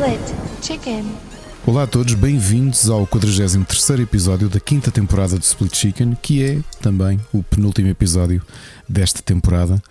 [0.00, 1.04] Split Chicken.
[1.66, 6.58] Olá a todos, bem-vindos ao 43 episódio da quinta temporada do Split Chicken, que é
[6.80, 8.42] também o penúltimo episódio
[8.88, 9.82] desta temporada.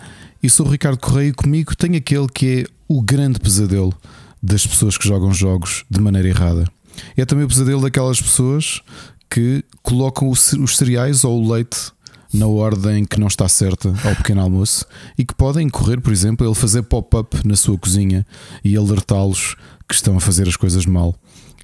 [0.42, 3.94] E sou o Ricardo Correia e comigo tenho aquele que é o grande pesadelo
[4.42, 6.66] das pessoas que jogam jogos de maneira errada.
[7.16, 8.82] É também o pesadelo daquelas pessoas
[9.30, 11.92] que colocam os cereais ou o leite
[12.34, 14.86] na ordem que não está certa ao pequeno almoço
[15.18, 18.26] e que podem correr, por exemplo, ele fazer pop-up na sua cozinha
[18.64, 19.56] e alertá-los
[19.90, 21.16] que estão a fazer as coisas mal.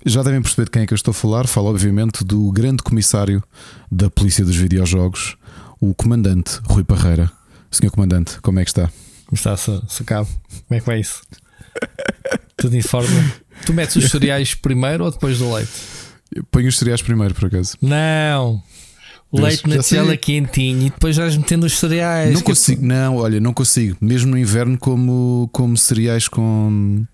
[0.03, 1.47] Já devem perceber de quem é que eu estou a falar.
[1.47, 3.43] Falo, obviamente, do grande comissário
[3.91, 5.37] da Polícia dos Videojogos,
[5.79, 7.31] o comandante Rui Parreira.
[7.71, 8.89] Senhor Comandante, como é que está?
[9.25, 10.29] Como está, Sacabo?
[10.67, 11.21] Como é que vai isso?
[12.57, 13.33] Tudo em forma.
[13.65, 15.71] Tu metes os cereais primeiro ou depois do leite?
[16.33, 17.77] Eu ponho os cereais primeiro, por acaso.
[17.81, 18.63] Não!
[19.33, 22.33] Leite na tela quentinho e depois vais metendo os cereais.
[22.33, 23.97] Não consigo, não, olha, não consigo.
[23.99, 27.05] Mesmo no inverno, como, como cereais com,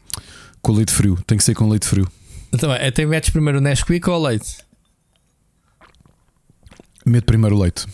[0.61, 1.17] com leite frio.
[1.25, 2.07] Tem que ser com leite frio.
[2.53, 4.57] Então, até metes primeiro o Nesquik ou o leite?
[7.05, 7.85] Meto primeiro o leite.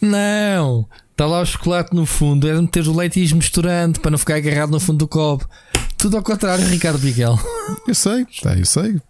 [0.00, 0.88] Não!
[1.10, 4.18] Está lá o chocolate no fundo, é meter o leite e ir misturando para não
[4.18, 5.48] ficar agarrado no fundo do copo.
[5.96, 7.38] Tudo ao contrário, Ricardo Miguel.
[7.86, 9.00] Eu sei, tá, eu sei.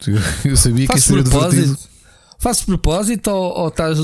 [0.44, 1.78] Eu sabia que ia ser divertido.
[2.38, 3.98] Faço propósito ou, ou estás.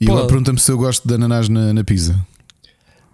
[0.00, 0.12] E Pô.
[0.12, 2.18] ela pergunta-me se eu gosto de ananás na, na pizza.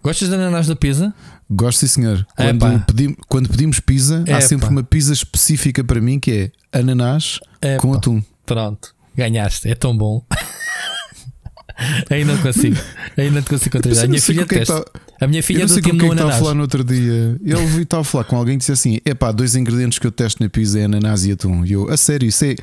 [0.02, 1.14] Gostas de ananás na pizza?
[1.54, 2.26] Gosto, sim, senhor.
[2.36, 7.38] Quando, pedimos, quando pedimos pizza, há sempre uma pizza específica para mim que é ananás
[7.78, 8.22] com atum.
[8.44, 10.24] Pronto, ganhaste, é tão bom.
[12.10, 12.76] Aí não consigo.
[13.16, 14.04] Aí não te consigo controlar.
[14.04, 14.82] A minha filha testa.
[14.82, 15.00] Tá...
[15.20, 16.18] A minha filha do time no ananás.
[16.18, 17.36] estava a falar no outro dia.
[17.44, 20.12] Ele estava a falar com alguém que disse assim: é pá, dois ingredientes que eu
[20.12, 21.64] testo na pizza é ananás e atum.
[21.64, 22.54] E eu, a sério, isso é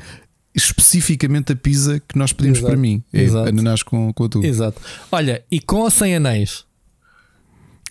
[0.54, 2.72] especificamente a pizza que nós pedimos Exato.
[2.72, 3.02] para mim.
[3.12, 3.48] É Exato.
[3.48, 4.42] ananás com, com atum.
[4.42, 4.80] Exato.
[5.10, 6.64] Olha, e com ou sem anéis?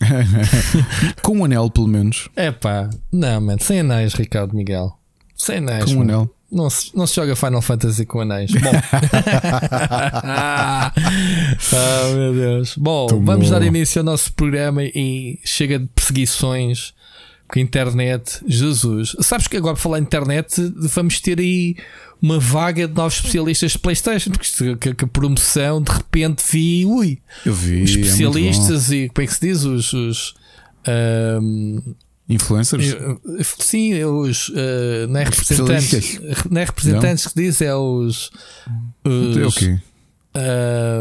[1.21, 2.29] com um anel, pelo menos.
[2.35, 4.97] É pá, não, mano, sem anéis, Ricardo Miguel.
[5.35, 5.85] Sem anéis.
[5.85, 6.29] Com um anel.
[6.51, 8.51] Não se, não se joga Final Fantasy com anéis.
[8.51, 8.71] Bom.
[10.23, 10.91] ah,
[12.13, 12.75] meu Deus.
[12.75, 16.93] Bom, vamos dar início ao nosso programa e chega de perseguições
[17.47, 18.41] com a internet.
[18.45, 19.15] Jesus.
[19.21, 21.77] Sabes que agora, para falar em internet, vamos ter aí
[22.21, 26.85] uma vaga de novos especialistas de PlayStation, porque que, que a promoção de repente vi,
[26.85, 29.63] ui, eu vi, os especialistas e como é que se diz?
[29.63, 30.33] Os, os
[31.41, 31.95] um,
[32.29, 32.95] influencers?
[33.59, 37.31] Sim, os uh, não é representantes, não é representantes não?
[37.31, 38.31] que diz, é os,
[39.03, 39.79] os é okay.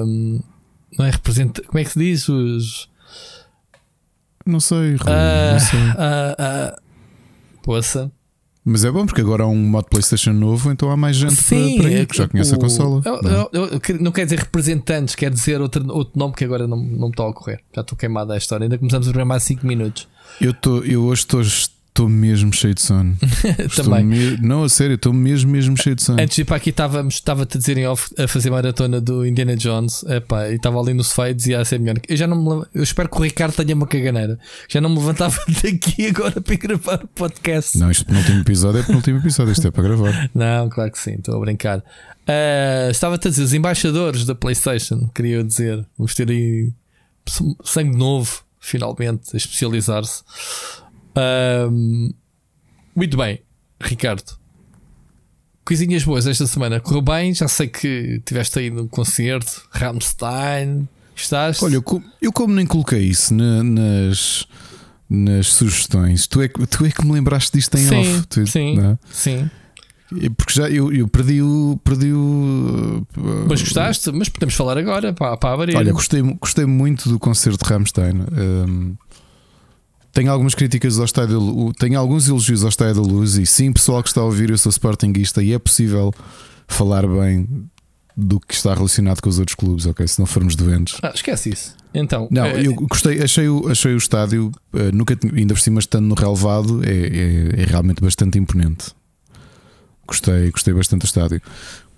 [0.07, 0.41] um,
[0.97, 2.29] não é representante, como é que se diz?
[2.29, 2.89] Os
[4.47, 5.81] não sei, uh, não sei.
[5.81, 8.11] Uh, uh, poça.
[8.65, 11.79] Mas é bom porque agora há um modo PlayStation novo, então há mais gente Sim,
[11.79, 13.03] para, ir que já conhece o, a consola.
[13.05, 16.77] Eu, eu, eu, não quer dizer representantes, quer dizer outro, outro nome que agora não,
[16.77, 17.61] não me está a ocorrer.
[17.75, 18.65] Já estou queimado a história.
[18.65, 20.07] Ainda começamos a programar 5 minutos.
[20.41, 21.43] Eu, tô, eu hoje estou
[22.01, 23.15] Estou mesmo cheio de sono.
[23.77, 24.05] Também.
[24.05, 24.37] Me...
[24.39, 26.19] Não, a sério, estou mesmo, mesmo cheio de sono.
[26.19, 29.55] Antes de ir para aqui, estava-te a dizer em off a fazer maratona do Indiana
[29.55, 30.03] Jones.
[30.05, 32.01] Epá, e estava ali no sofá e dizia a ser melhor.
[32.09, 34.39] Eu já não me Eu espero que o Ricardo tenha uma caganeira.
[34.67, 37.77] Já não me levantava daqui agora para gravar o podcast.
[37.77, 39.53] Não, este penúltimo episódio é penúltimo episódio.
[39.53, 40.31] Isto é para gravar.
[40.35, 41.81] Não, claro que sim, estou a brincar.
[41.81, 45.85] Uh, estava-te a dizer, os embaixadores da PlayStation, queria dizer.
[45.99, 46.73] Vamos ter aí
[47.63, 50.23] sangue novo, finalmente, a especializar-se.
[51.17, 52.13] Um,
[52.95, 53.43] muito bem,
[53.81, 54.39] Ricardo.
[55.65, 56.81] Coisinhas boas esta semana.
[56.81, 60.89] Correu bem, já sei que tiveste aí no concerto, Rammstein.
[61.15, 61.63] Estás?
[61.63, 64.47] Olha, eu, eu como nem coloquei isso na, nas,
[65.09, 68.27] nas sugestões, tu é, tu é que me lembraste disto em sim, off.
[68.27, 68.99] Tu, sim, é?
[69.13, 69.51] sim.
[70.37, 71.79] Porque já eu, eu perdi o.
[71.85, 73.07] Perdi o
[73.49, 74.11] mas gostaste?
[74.11, 75.77] Mas podemos falar agora para, para abrir.
[75.77, 78.15] Olha, gostei, gostei muito do concerto de Rammstein.
[78.33, 78.97] Um,
[80.13, 83.47] tenho algumas críticas ao Estádio da Luz, tenho alguns elogios ao Estádio da Luz e
[83.47, 86.13] sim, pessoal que está a ouvir, eu sou Sportingista e é possível
[86.67, 87.49] falar bem
[88.17, 90.07] do que está relacionado com os outros clubes, ok?
[90.07, 90.99] Se não formos doentes.
[91.03, 91.75] Ah, esquece isso.
[91.93, 92.67] Então, não, é...
[92.67, 96.83] eu gostei, achei o, achei o estádio, uh, nunca ainda por cima estando no relevado,
[96.85, 98.93] é, é, é, realmente bastante imponente.
[100.07, 101.41] Gostei, gostei bastante do estádio.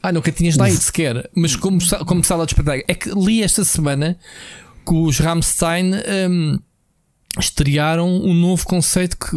[0.03, 3.43] Ah, nunca tinhas lá ido sequer, mas como, como sala de espetáculo, é que li
[3.43, 4.19] esta semana
[4.87, 5.93] que os Ramstein.
[6.29, 6.59] Um,
[7.39, 9.37] estrearam um novo conceito que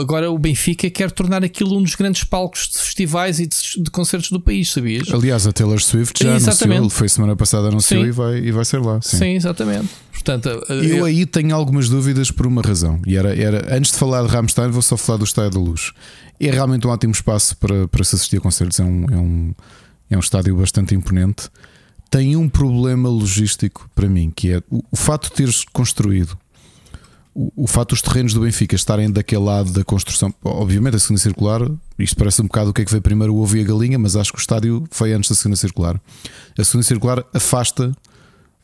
[0.00, 3.90] agora o Benfica quer tornar aquilo um dos grandes palcos de festivais e de, de
[3.90, 5.08] concertos do país, sabias?
[5.12, 6.78] Aliás, a Taylor Swift já exatamente.
[6.78, 9.00] anunciou, foi semana passada anunciou e vai, e vai ser lá.
[9.00, 9.88] Sim, sim exatamente.
[10.12, 13.00] Portanto, eu, eu aí tenho algumas dúvidas por uma razão.
[13.06, 15.92] E era, era antes de falar de Rammstein, vou só falar do Estádio da Luz.
[16.40, 18.80] É realmente um ótimo espaço para, para se assistir a concertos.
[18.80, 19.54] É um, é, um,
[20.10, 21.48] é um estádio bastante imponente.
[22.10, 26.36] Tem um problema logístico para mim, que é o, o fato de teres construído
[27.36, 31.20] o, o fato dos terrenos do Benfica estarem daquele lado da construção, obviamente a segunda
[31.20, 31.60] circular,
[31.98, 33.98] isto parece um bocado o que é que veio primeiro o ovo e a galinha,
[33.98, 36.00] mas acho que o estádio foi antes da segunda circular.
[36.58, 37.92] A segunda circular afasta,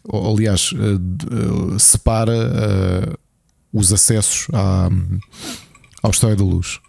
[0.03, 3.19] ou, aliás, uh, uh, separa uh,
[3.79, 4.89] os acessos à,
[6.03, 6.81] ao Estádio da Luz.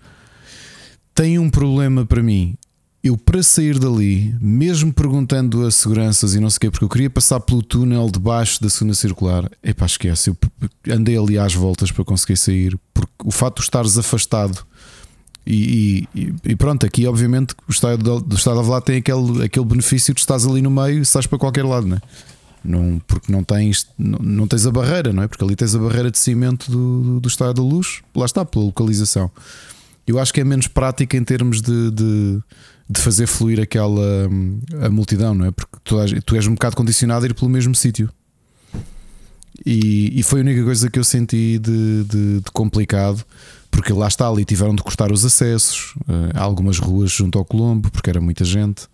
[1.14, 2.58] Tem um problema para mim
[3.04, 6.90] eu para sair dali, mesmo perguntando a seguranças e não sei o quê, porque eu
[6.90, 10.30] queria passar pelo túnel debaixo da segunda circular, epá, esquece.
[10.30, 10.38] Eu
[10.90, 14.66] andei ali às voltas para conseguir sair, porque o fato de estares afastado
[15.46, 19.66] e, e, e pronto, aqui obviamente o estado do estado de lá tem aquele, aquele
[19.66, 22.02] benefício de estás ali no meio e estás para qualquer lado, não é?
[22.64, 25.28] Não, porque não tens, não, não, tens a barreira, não é?
[25.28, 28.46] Porque ali tens a barreira de cimento do, do, do estado da luz, lá está,
[28.46, 29.30] pela localização.
[30.08, 32.42] Eu acho que é menos prática em termos de, de
[32.90, 34.30] de fazer fluir aquela
[34.82, 35.52] a multidão, não é?
[35.52, 35.96] Porque tu,
[36.26, 38.10] tu és um bocado condicionado a ir pelo mesmo sítio.
[39.66, 43.24] E, e, foi a única coisa que eu senti de, de, de, complicado,
[43.70, 47.90] porque lá está ali, tiveram de cortar os acessos, uh, algumas ruas junto ao Colombo,
[47.92, 48.88] porque era muita gente.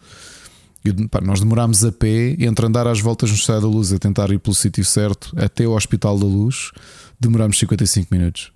[0.83, 3.97] E, pá, nós demorámos a pé, entre andar às voltas no Estado da Luz a
[3.97, 6.71] tentar ir pelo sítio certo até o Hospital da Luz,
[7.19, 8.51] demorámos 55 minutos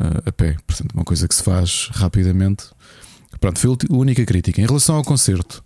[0.00, 0.56] uh, a pé.
[0.66, 2.64] Portanto, uma coisa que se faz rapidamente.
[3.40, 4.60] Pronto, foi a única crítica.
[4.60, 5.62] Em relação ao concerto,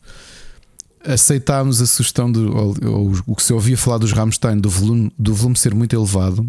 [1.05, 5.13] aceitámos a sugestão de ou, ou, o que se ouvia falar dos Rammstein do volume,
[5.19, 6.47] do volume ser muito elevado.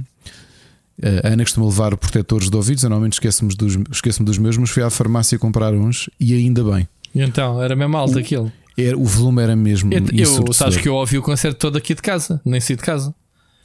[1.23, 4.69] A Ana costuma levar protetores de ouvidos, eu normalmente esqueço-me dos, esqueço dos meus, mas
[4.69, 6.87] fui à farmácia comprar uns e ainda bem.
[7.15, 8.51] E então, era mesmo alto o, aquilo.
[8.77, 9.91] Era, o volume era mesmo.
[9.91, 12.83] Eu, eu sabes que eu ouvi o concerto todo aqui de casa, nem saí de
[12.83, 13.15] casa.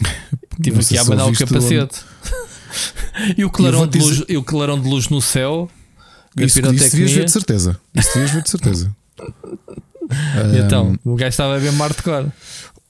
[0.63, 2.01] Tive aqui a abanar o capacete.
[3.37, 5.71] e o clarão, de luz, e o clarão de luz no céu
[6.37, 7.81] isso, isso devias ver de certeza.
[7.95, 8.97] Isso devias ver de certeza.
[10.55, 12.31] e então, o gajo estava a ver hardcore.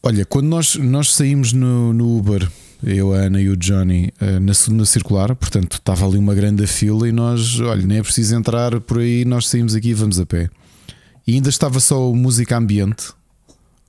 [0.03, 2.49] Olha, quando nós, nós saímos no, no Uber,
[2.83, 6.67] eu, a Ana e o Johnny, eh, na segunda circular, portanto estava ali uma grande
[6.67, 10.21] fila e nós, olha, nem é preciso entrar por aí, nós saímos aqui e vamos
[10.21, 10.49] a pé.
[11.27, 13.13] E ainda estava só música ambiente,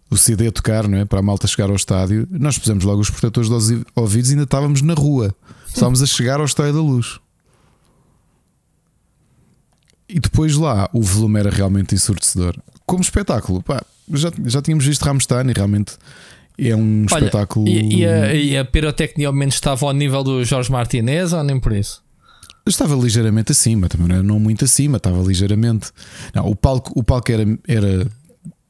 [0.09, 1.06] o CD a tocar, não é?
[1.06, 2.27] Para a malta chegar ao estádio.
[2.31, 5.36] Nós pusemos logo os protetores dos ouvidos e ainda estávamos na rua.
[5.68, 7.19] Estávamos a chegar ao estádio da luz.
[10.09, 12.56] E depois lá o volume era realmente ensurdecedor.
[12.86, 13.83] Como espetáculo, pá,
[14.13, 15.94] já, já tínhamos visto Rammstein e realmente
[16.57, 17.68] é um Olha, espetáculo.
[17.68, 21.44] E, e, a, e a pirotecnia ao menos estava ao nível do Jorge Martinez ou
[21.44, 22.01] nem por isso?
[22.65, 25.89] Estava ligeiramente acima, também não, era, não muito acima, estava ligeiramente.
[26.33, 27.44] Não, o palco, o palco era.
[27.68, 28.07] era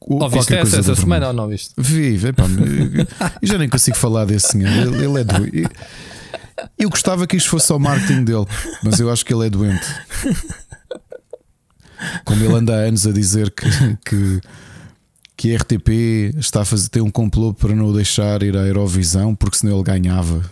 [0.00, 1.74] o, viste essa, essa semana ou não viste?
[1.76, 2.44] Vive, pá,
[3.42, 4.70] eu já nem consigo falar desse senhor.
[4.70, 5.70] Ele, ele é doente.
[6.78, 8.46] Eu gostava que isto fosse só o marketing dele,
[8.82, 9.86] mas eu acho que ele é doente.
[12.24, 13.66] Como ele anda há anos a dizer que,
[14.04, 14.40] que,
[15.36, 18.66] que a RTP está a fazer, tem um complô para não o deixar ir à
[18.66, 20.42] Eurovisão, porque senão ele ganhava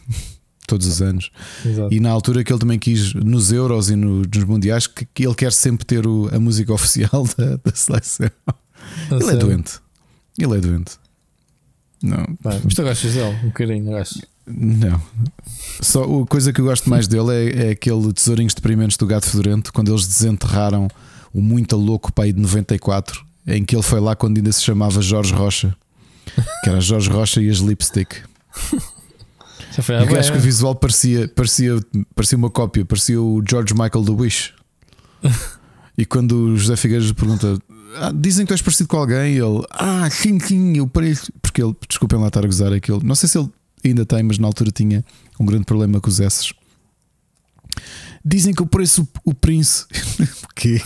[0.66, 1.30] todos os anos.
[1.64, 1.94] Exato.
[1.94, 5.24] E na altura que ele também quis nos Euros e no, nos Mundiais, que, que,
[5.24, 8.30] ele quer sempre ter o, a música oficial da, da seleção.
[9.10, 9.80] ele é doente.
[10.38, 10.98] Ele é doente.
[12.02, 12.26] Não.
[12.42, 14.02] mas tu gostas dele um bocadinho, não
[14.46, 15.02] Não.
[15.80, 19.26] Só a coisa que eu gosto mais dele é, é aquele tesourinhos deprimentes do gato
[19.26, 20.88] fedorento quando eles desenterraram
[21.36, 25.02] o Muito Louco Pai de 94, em que ele foi lá quando ainda se chamava
[25.02, 25.76] Jorge Rocha,
[26.64, 28.22] que era Jorge Rocha e as Lipstick.
[29.76, 31.78] Já foi e acho que o visual parecia, parecia,
[32.14, 34.54] parecia uma cópia, parecia o George Michael do Wish.
[35.98, 37.58] e quando o José Figueiredo pergunta:
[37.96, 41.30] ah, Dizem que tu és parecido com alguém, ele, ah, sim, sim, eu pareço.
[41.42, 43.50] Porque ele, desculpem lá estar a gozar aquilo, não sei se ele
[43.84, 45.04] ainda tem, mas na altura tinha
[45.38, 46.54] um grande problema com os S.
[48.28, 49.84] Dizem que eu pareço o, o Prince.
[50.42, 50.82] o quê?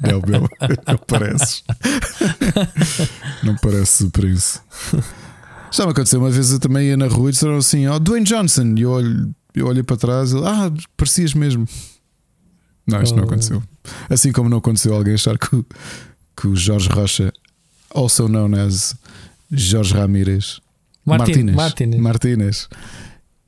[0.00, 0.48] Não, meu,
[0.88, 1.62] não pareces.
[3.44, 4.60] não parece o Prince.
[5.70, 8.00] Já me aconteceu uma vez eu também ia na rua e disseram assim: Ó, oh,
[8.00, 8.74] Dwayne Johnson.
[8.76, 11.68] E eu olho, eu olho para trás e ah, parecias mesmo.
[12.84, 13.18] Não, isto oh.
[13.18, 13.62] não aconteceu.
[14.10, 15.64] Assim como não aconteceu alguém achar que,
[16.36, 17.32] que o Jorge Rocha,
[17.94, 18.96] also known as
[19.52, 20.60] Jorge Ramírez,
[21.06, 22.00] Martínez, Martínez.
[22.00, 22.68] Martínez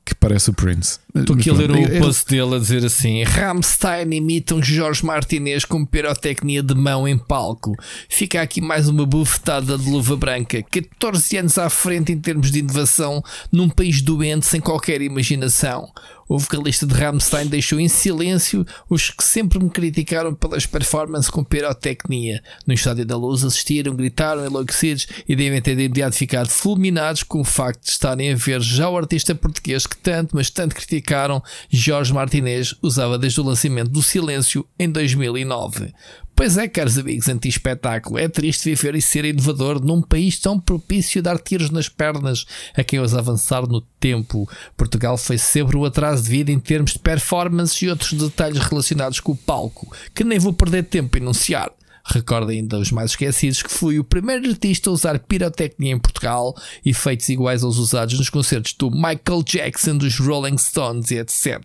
[0.05, 0.99] que parece o Prince.
[1.15, 5.85] Estou aqui a ler o post dele a dizer assim: Ramstein imitam Jorge Martinez com
[5.85, 7.73] pirotecnia de mão em palco.
[8.09, 10.61] Fica aqui mais uma bufetada de luva branca.
[10.61, 15.89] 14 anos à frente em termos de inovação num país doente sem qualquer imaginação.
[16.27, 21.43] O vocalista de Rammstein deixou em silêncio os que sempre me criticaram pelas performances com
[21.43, 22.41] pirotecnia.
[22.65, 27.41] No Estádio da Luz assistiram, gritaram enlouquecidos e devem ter de imediato ficado fulminados com
[27.41, 30.73] o facto de estarem a ver já o artista português que tanto, mas tanto
[31.05, 35.93] criticaram, Jorge Martinez, usava desde o lançamento do Silêncio em 2009.
[36.35, 38.17] Pois é, caros amigos, anti-espetáculo.
[38.17, 42.45] É triste viver e ser inovador num país tão propício a dar tiros nas pernas
[42.75, 44.49] a quem os avançar no tempo.
[44.75, 49.21] Portugal foi sempre o atraso de vida em termos de performance e outros detalhes relacionados
[49.21, 51.71] com o palco, que nem vou perder tempo a enunciar.
[52.07, 56.55] Recordo ainda os mais esquecidos que fui o primeiro artista a usar pirotecnia em Portugal,
[56.85, 61.59] efeitos iguais aos usados nos concertos do Michael Jackson, dos Rolling Stones e etc.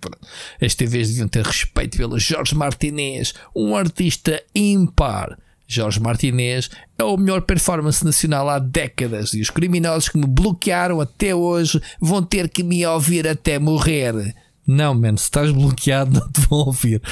[0.61, 5.37] As TVs deviam ter respeito pelo Jorge Martinez, um artista ímpar.
[5.69, 6.69] Jorge Martinez
[6.99, 11.81] é o melhor performance nacional há décadas e os criminosos que me bloquearam até hoje
[12.01, 14.35] vão ter que me ouvir até morrer.
[14.67, 17.03] Não, man, se estás bloqueado, não te vão ouvir.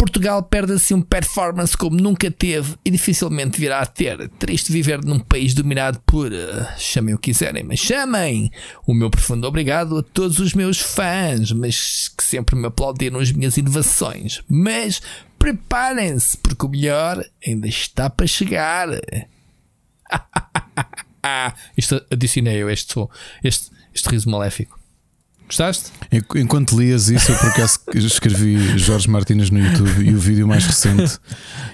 [0.00, 4.30] Portugal perde assim um performance como nunca teve e dificilmente virá a ter.
[4.30, 6.32] Triste viver num país dominado por.
[6.32, 8.50] Uh, chamem o que quiserem, mas chamem!
[8.86, 13.30] O meu profundo obrigado a todos os meus fãs, mas que sempre me aplaudiram as
[13.30, 14.42] minhas inovações.
[14.48, 15.02] Mas
[15.38, 18.88] preparem-se, porque o melhor ainda está para chegar.
[21.76, 22.94] Isto adicionei eu este,
[23.44, 24.79] este, este riso maléfico.
[25.50, 25.90] Gostaste?
[26.36, 30.64] Enquanto lias isso, eu por acaso escrevi Jorge Martínez no YouTube e o vídeo mais
[30.64, 31.18] recente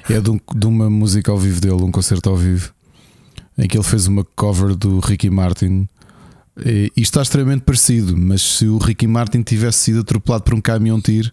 [0.09, 2.73] é de, um, de, uma música ao vivo dele, um concerto ao vivo,
[3.59, 5.87] em que ele fez uma cover do Ricky Martin.
[6.65, 10.61] E, e está extremamente parecido, mas se o Ricky Martin tivesse sido atropelado por um
[10.61, 11.31] caminhão tiro.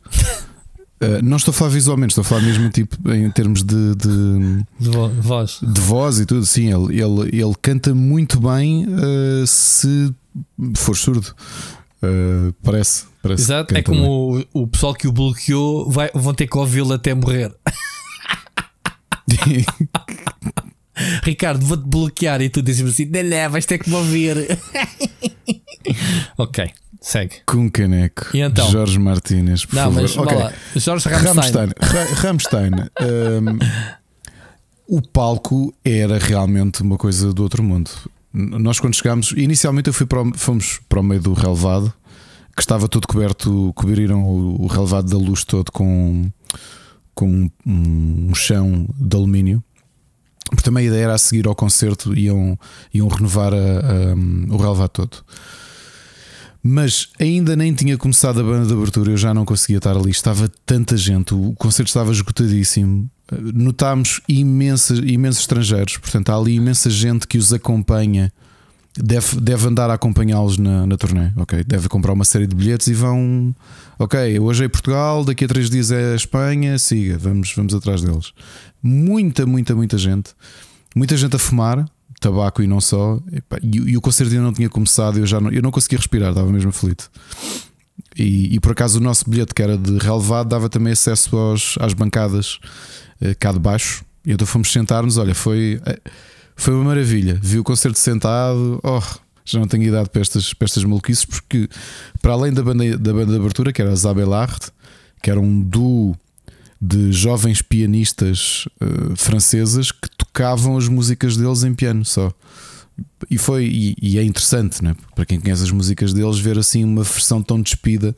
[1.01, 4.65] Uh, não estou a falar visualmente, estou a falar mesmo tipo, em termos de, de,
[4.81, 4.89] de
[5.21, 5.59] voz.
[5.61, 6.45] De voz e tudo.
[6.45, 10.13] Sim, ele, ele, ele canta muito bem uh, se
[10.75, 11.33] for surdo.
[12.03, 13.43] Uh, parece, parece.
[13.43, 17.13] Exato, é como o, o, pessoal que o bloqueou vai, vão ter que ouvi-lo até
[17.13, 17.55] morrer.
[21.23, 24.35] Ricardo, vou-te bloquear e tu dizes-me assim: não, não, vais ter que me ouvir.
[26.37, 26.69] ok,
[26.99, 27.37] segue.
[27.45, 28.35] Com caneco.
[28.35, 28.69] E então?
[28.69, 30.01] Jorge Martínez, por não, favor.
[30.01, 30.37] Mas, okay.
[30.37, 30.53] lá.
[30.75, 31.69] Jorge Rammstein.
[32.15, 32.71] Rammstein.
[33.01, 33.59] um,
[34.87, 37.89] o palco era realmente uma coisa do outro mundo.
[38.33, 41.93] Nós, quando chegámos, inicialmente eu fui para o, fomos para o meio do relevado,
[42.55, 46.31] que estava todo coberto, cobriram o, o relevado da luz todo com,
[47.13, 49.63] com um, um chão de alumínio.
[50.49, 52.57] Porque também a ideia era a seguir ao concerto, iam,
[52.93, 55.17] iam renovar a, a, o relevado todo.
[56.61, 60.09] Mas ainda nem tinha começado a banda de abertura, eu já não conseguia estar ali.
[60.09, 63.09] Estava tanta gente, o concerto estava esgotadíssimo.
[63.31, 68.31] Notámos imensos, imensos estrangeiros, portanto, há ali imensa gente que os acompanha.
[68.95, 71.63] Deve, deve andar a acompanhá-los na, na turnê, ok?
[71.63, 73.55] Deve comprar uma série de bilhetes e vão.
[73.97, 78.33] Ok, hoje é Portugal, daqui a três dias é Espanha, siga, vamos, vamos atrás deles.
[78.83, 80.31] Muita, muita, muita gente.
[80.95, 81.89] Muita gente a fumar,
[82.19, 83.19] tabaco e não só.
[83.63, 86.29] E, e, o concerto ainda não tinha começado, eu já não, eu não conseguia respirar,
[86.29, 87.09] estava mesmo aflito.
[88.15, 91.75] E, e, por acaso o nosso bilhete, que era de relevado, dava também acesso aos,
[91.79, 92.59] às bancadas
[93.39, 94.03] cá de baixo.
[94.25, 95.17] E então fomos sentar-nos.
[95.17, 95.99] Olha, foi, eh,
[96.55, 97.39] foi uma maravilha.
[97.41, 98.79] Vi o concerto sentado.
[98.83, 99.01] Oh,
[99.45, 101.69] já não tenho idade para estas, para estas maluquices, porque
[102.21, 104.59] para além da banda, da banda de abertura, que era a Zabelard,
[105.21, 106.15] que era um duo
[106.79, 112.31] de jovens pianistas uh, francesas que tocavam as músicas deles em piano só.
[113.29, 114.95] E foi e, e, é interessante, né?
[115.15, 118.15] para quem conhece as músicas deles, ver assim uma versão tão despida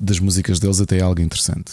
[0.00, 1.72] das músicas deles até é algo interessante.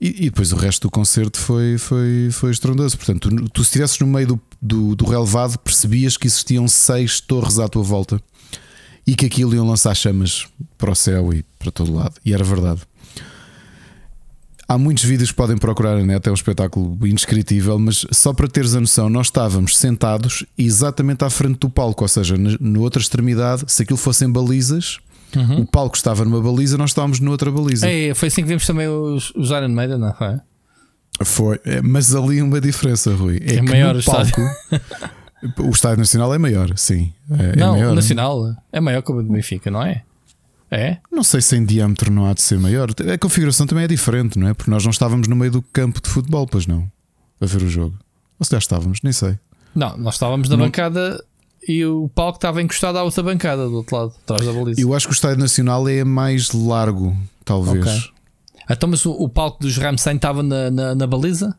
[0.00, 2.96] E, e, depois o resto do concerto foi, foi, foi estrondoso.
[2.96, 7.20] Portanto, tu, tu se estivesses no meio do, do, do relevado, percebias que existiam seis
[7.20, 8.20] torres à tua volta
[9.04, 12.14] e que aquilo iam lançar chamas para o céu e para todo lado.
[12.24, 12.82] E era verdade.
[14.70, 18.46] Há muitos vídeos que podem procurar na net, é um espetáculo indescritível, mas só para
[18.46, 23.00] teres a noção, nós estávamos sentados exatamente à frente do palco, ou seja, na outra
[23.00, 24.98] extremidade, se aquilo fossem balizas,
[25.36, 25.60] uhum.
[25.60, 27.88] o palco estava numa baliza, nós estávamos noutra baliza.
[27.88, 30.38] É, foi assim que vimos também os, os Iron Maiden, não foi?
[31.24, 33.40] Foi, é, mas ali uma diferença, Rui.
[33.44, 34.40] É, é maior o palco.
[35.58, 37.12] o estádio nacional é maior, sim.
[37.30, 40.02] É, é não, é maior, o nacional é maior que o do Benfica, não é?
[40.70, 40.98] É?
[41.10, 42.90] Não sei se em diâmetro não há de ser maior.
[42.90, 44.54] A configuração também é diferente, não é?
[44.54, 46.90] Porque nós não estávamos no meio do campo de futebol, pois não,
[47.40, 47.98] a ver o jogo.
[48.38, 49.38] Ou se já estávamos, nem sei.
[49.74, 50.66] Não, nós estávamos na não...
[50.66, 51.24] bancada
[51.66, 54.80] e o palco estava encostado à outra bancada do outro lado, atrás da baliza.
[54.80, 57.86] Eu acho que o estádio nacional é mais largo, talvez.
[57.86, 58.02] Okay.
[58.70, 61.56] Então, mas o, o palco dos Ramstein estava na, na, na baliza?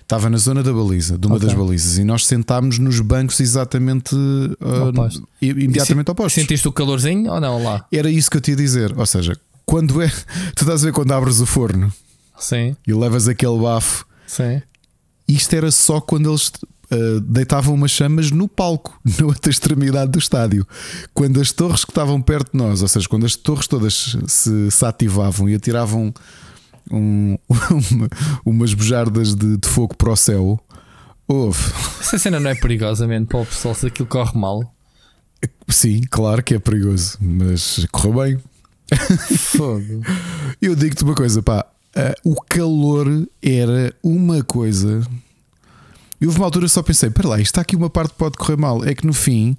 [0.00, 1.48] Estava na zona da baliza, de uma okay.
[1.48, 4.92] das balizas, e nós sentámos nos bancos exatamente uh,
[5.40, 6.34] imediatamente opostos.
[6.34, 7.86] Sentiste o calorzinho ou não lá?
[7.90, 8.96] Era isso que eu te ia dizer.
[8.96, 9.34] Ou seja,
[9.64, 10.08] quando é.
[10.54, 11.92] Tu estás a ver quando abres o forno
[12.38, 12.76] Sim.
[12.86, 14.04] e levas aquele bafo.
[14.26, 14.60] Sim.
[15.26, 16.52] Isto era só quando eles
[16.94, 20.66] uh, deitavam umas chamas no palco, na outra extremidade do estádio.
[21.12, 24.70] Quando as torres que estavam perto de nós, ou seja, quando as torres todas se,
[24.70, 26.12] se ativavam e atiravam
[26.90, 28.08] um, uma,
[28.44, 30.60] umas bujardas de, de, fogo para o céu.
[31.26, 31.72] Houve.
[32.00, 34.74] Essa cena não é perigosamente para o pessoal se aquilo corre mal.
[35.68, 38.38] Sim, claro que é perigoso, mas correu bem.
[39.38, 40.02] Fogo.
[40.60, 41.66] Eu digo-te uma coisa, pá.
[41.96, 43.06] Uh, o calor
[43.42, 45.02] era uma coisa.
[46.20, 48.56] E houve uma altura só pensei: para lá, está aqui uma parte que pode correr
[48.56, 48.84] mal.
[48.84, 49.56] É que no fim,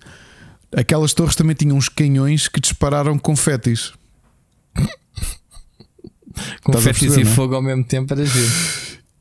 [0.76, 3.94] aquelas torres também tinham uns canhões que dispararam confetes.
[6.64, 7.26] confetes e não?
[7.26, 8.52] fogo ao mesmo tempo era giro.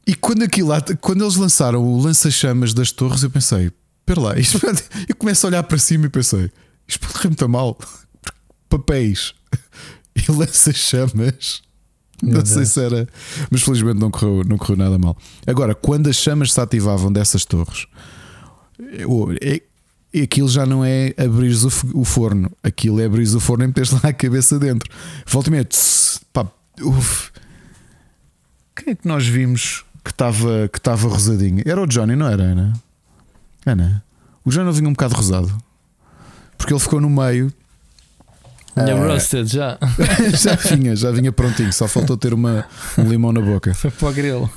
[0.06, 4.60] E quando, aquilo, quando eles lançaram o lança-chamas das torres, eu pensei: espera lá, isto,
[5.08, 6.50] eu começo a olhar para cima e pensei:
[6.86, 7.78] isto pode correr muito mal.
[8.68, 9.34] Papéis
[10.16, 11.62] e lança-chamas.
[12.22, 12.48] Não Deus.
[12.48, 13.08] sei se era,
[13.50, 15.16] mas felizmente não correu, não correu nada mal.
[15.46, 17.86] Agora, quando as chamas se ativavam dessas torres,
[19.40, 19.60] é,
[20.22, 23.86] aquilo já não é abrir o, o forno, aquilo é abrir o forno e meter
[23.92, 24.90] lá a cabeça dentro.
[25.26, 25.68] Volta e meia,
[26.32, 26.46] pá,
[26.80, 27.30] uf.
[28.76, 31.62] Quem é que nós vimos que estava que estava rosadinho?
[31.64, 32.72] Era o Johnny, não era, Ana?
[33.64, 34.04] Ana?
[34.44, 35.56] O Johnny vinha um bocado rosado
[36.56, 37.52] porque ele ficou no meio
[38.76, 39.78] Vinha uh, roasted já.
[40.36, 42.64] já vinha, já vinha prontinho, só faltou ter uma,
[42.98, 43.72] um limão na boca.
[43.72, 44.50] Foi para o grilo.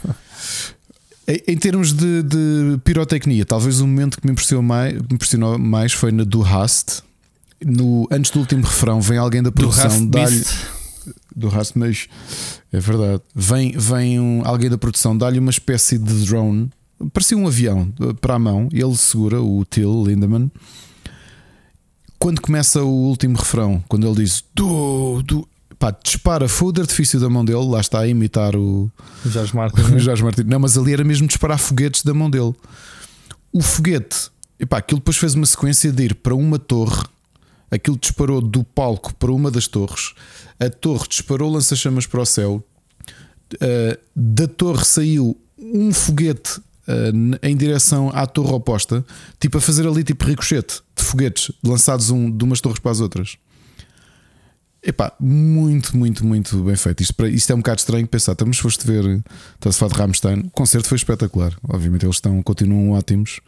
[1.28, 5.60] Em, em termos de, de, pirotecnia, talvez o momento que me impressionou mais, me impressionou
[5.60, 7.04] mais foi na do Hast.
[7.64, 10.46] No, antes do último refrão, vem alguém da produção dá-lhe.
[11.36, 12.08] Do Hast, mas
[12.72, 13.22] é verdade.
[13.36, 16.70] Vem, vem um, alguém da produção, dá-lhe uma espécie de drone,
[17.14, 20.52] parecia um avião para a mão, ele segura, o Till Lindemann
[22.20, 25.48] quando começa o último refrão, quando ele diz do, do
[25.78, 28.92] pá, dispara fogo de artifício da mão dele, lá está a imitar o,
[29.26, 29.82] o Jorge Martin.
[29.96, 30.44] O Jorge Martin.
[30.44, 32.54] Não, mas ali era mesmo disparar foguetes da mão dele.
[33.52, 37.04] O foguete, epá, aquilo depois fez uma sequência de ir para uma torre,
[37.72, 40.14] aquilo disparou do palco para uma das torres,
[40.60, 42.64] a torre disparou lança-chamas para o céu,
[43.54, 49.06] uh, da torre saiu um foguete uh, em direção à torre oposta,
[49.40, 53.00] tipo a fazer ali tipo ricochete de foguetes lançados um, de umas torres para as
[53.00, 53.38] outras.
[54.82, 57.02] Epá, muito, muito, muito bem feito.
[57.04, 58.34] Isto, isto é um bocado estranho pensar.
[58.34, 59.22] Estamos foste ver,
[59.62, 60.40] está a de Rammstein.
[60.40, 61.54] O concerto foi espetacular.
[61.68, 63.42] Obviamente eles estão, continuam ótimos,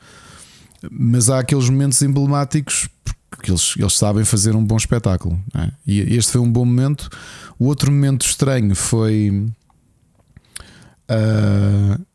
[0.91, 2.89] mas há aqueles momentos emblemáticos
[3.29, 5.39] porque eles, eles sabem fazer um bom espetáculo.
[5.55, 5.71] É?
[5.87, 7.09] E este foi um bom momento.
[7.57, 9.49] O outro momento estranho foi.
[11.09, 12.05] Uh,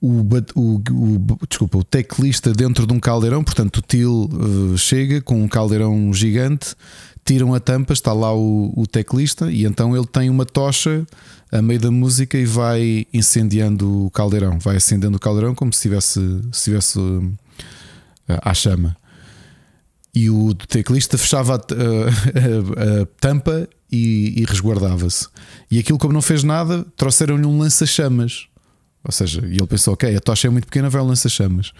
[0.00, 0.20] o,
[0.54, 5.42] o, o, desculpa, o teclista dentro de um caldeirão, portanto o Til uh, chega com
[5.42, 6.74] um caldeirão gigante,
[7.24, 11.06] tiram a tampa, está lá o, o teclista e então ele tem uma tocha
[11.50, 15.78] a meio da música e vai incendiando o caldeirão, vai acendendo o caldeirão como se
[15.78, 16.20] estivesse,
[16.52, 17.32] se estivesse uh,
[18.28, 18.96] à chama.
[20.14, 25.28] E o teclista fechava a, a, a tampa e, e resguardava-se.
[25.70, 28.48] E aquilo, como não fez nada, trouxeram-lhe um lança-chamas
[29.06, 31.72] ou seja, e ele pensou: ok, a tocha é muito pequena, vai ao lança-chamas.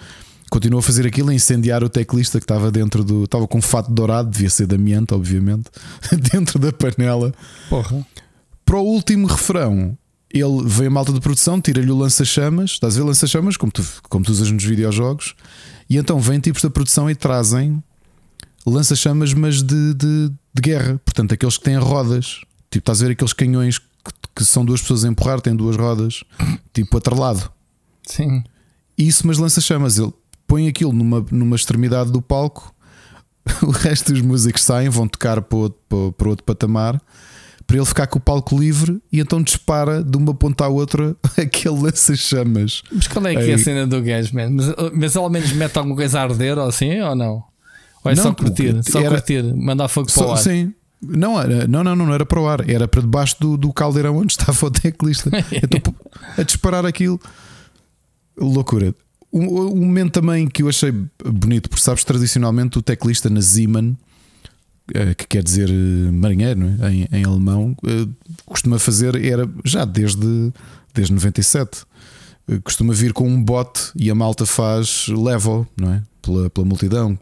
[0.49, 3.25] Continuou a fazer aquilo, a incendiar o teclista que estava dentro do.
[3.25, 5.65] Estava com um fato dourado, devia ser de amianto, obviamente,
[6.33, 7.35] dentro da panela.
[7.69, 8.07] Porra.
[8.65, 9.97] Para o último refrão,
[10.33, 13.85] ele vem a malta de produção, tira-lhe o lança-chamas, estás a ver lança-chamas, como tu,
[14.09, 15.35] como tu usas nos videojogos,
[15.89, 17.83] e então vêm tipos da produção e trazem
[18.67, 23.13] lança-chamas, mas de, de, de, guerra, portanto, aqueles que têm rodas, tipo, estás a ver
[23.13, 23.81] aqueles canhões
[24.37, 26.23] que são duas pessoas a empurrar, têm duas rodas,
[26.75, 27.51] tipo atrelado.
[28.07, 28.45] Sim.
[28.97, 29.99] Isso, mas lança-chamas.
[29.99, 30.13] Ele
[30.47, 32.75] põe aquilo numa, numa extremidade do palco,
[33.65, 37.01] o resto dos músicos saem, vão tocar para outro, para, para outro patamar,
[37.67, 41.17] para ele ficar com o palco livre e então dispara de uma ponta à outra
[41.37, 42.83] aquele lança-chamas.
[42.93, 44.51] Mas qual é que é a cena do gajo, man?
[44.51, 47.43] Mas, mas ao menos mete alguma coisa a arder ou assim, ou não?
[48.05, 48.83] Ou é não, só curtir?
[48.85, 50.37] Só era, curtir, mandar fogo para o ar?
[50.37, 50.75] Sim.
[51.09, 54.17] Não, era, não, não, não, era para o ar, era para debaixo do, do caldeirão
[54.17, 55.31] onde estava o teclista.
[55.53, 55.95] então,
[56.37, 57.21] a disparar aquilo,
[58.37, 58.95] loucura.
[59.33, 60.93] Um, um, momento também que eu achei
[61.25, 63.97] bonito, porque sabes, tradicionalmente o teclista na Zeman,
[64.95, 66.91] eh, que quer dizer eh, marinheiro é?
[66.91, 68.07] em, em, alemão, eh,
[68.45, 70.53] costuma fazer, era já desde,
[70.95, 71.83] desde 97,
[72.63, 76.03] costuma vir com um bote e a malta faz level, não é?
[76.23, 77.19] Pela, pela multidão,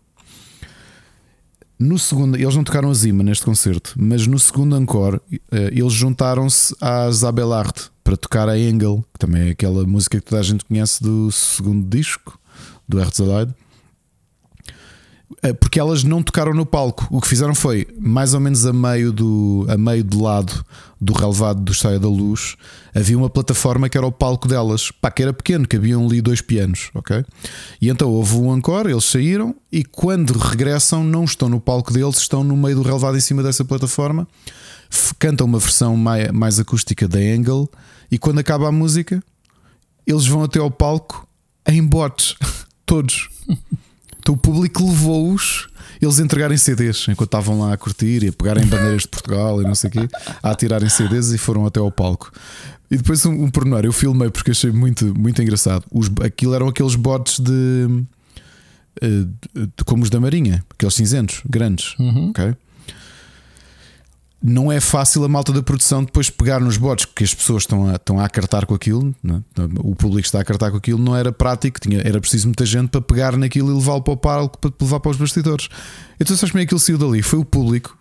[1.85, 5.21] no segundo, eles não tocaram a Zima neste concerto, mas no segundo encore
[5.53, 10.25] eh, eles juntaram-se à Zabelard para tocar a Engel, que também é aquela música que
[10.25, 12.39] toda a gente conhece do segundo disco
[12.89, 13.55] do Herzeleid.
[15.43, 17.07] Eh, porque elas não tocaram no palco.
[17.11, 20.65] O que fizeram foi, mais ou menos a meio do a meio de lado
[21.01, 22.57] do relevado do Saia da Luz,
[22.95, 24.91] havia uma plataforma que era o palco delas.
[24.91, 27.25] Pá, que era pequeno, que haviam ali dois pianos, ok?
[27.81, 32.17] E então houve um encore, eles saíram e quando regressam não estão no palco deles,
[32.17, 34.27] estão no meio do relevado em cima dessa plataforma,
[35.19, 37.69] cantam uma versão mais, mais acústica da Angle
[38.11, 39.23] e quando acaba a música,
[40.07, 41.27] eles vão até ao palco
[41.67, 42.35] em botes,
[42.85, 43.29] todos.
[44.25, 45.69] Então o público levou-os
[46.01, 49.65] eles entregarem CDs enquanto estavam lá a curtir e a pegarem bandeiras de Portugal e
[49.65, 50.09] não sei o quê,
[50.43, 52.33] a tirarem CDs e foram até ao palco.
[52.91, 55.85] E depois um, um pormenor, eu filmei porque achei muito, muito engraçado.
[55.93, 58.05] Os, aquilo eram aqueles botes de,
[59.03, 61.95] eh, de, de, como os da Marinha, aqueles cinzentos, grandes.
[61.99, 62.31] Uhum.
[62.31, 62.55] ok
[64.47, 67.89] não é fácil a malta da produção depois pegar nos bots que as pessoas estão
[67.89, 69.41] a, estão a acartar com aquilo, é?
[69.79, 72.91] o público está a acartar com aquilo, não era prático, tinha, era preciso muita gente
[72.91, 75.71] para pegar naquilo e levá-lo para o palco para levar para os bastidores.
[76.21, 77.23] Então, sabes como é que aquilo saiu dali?
[77.23, 77.97] Foi o público.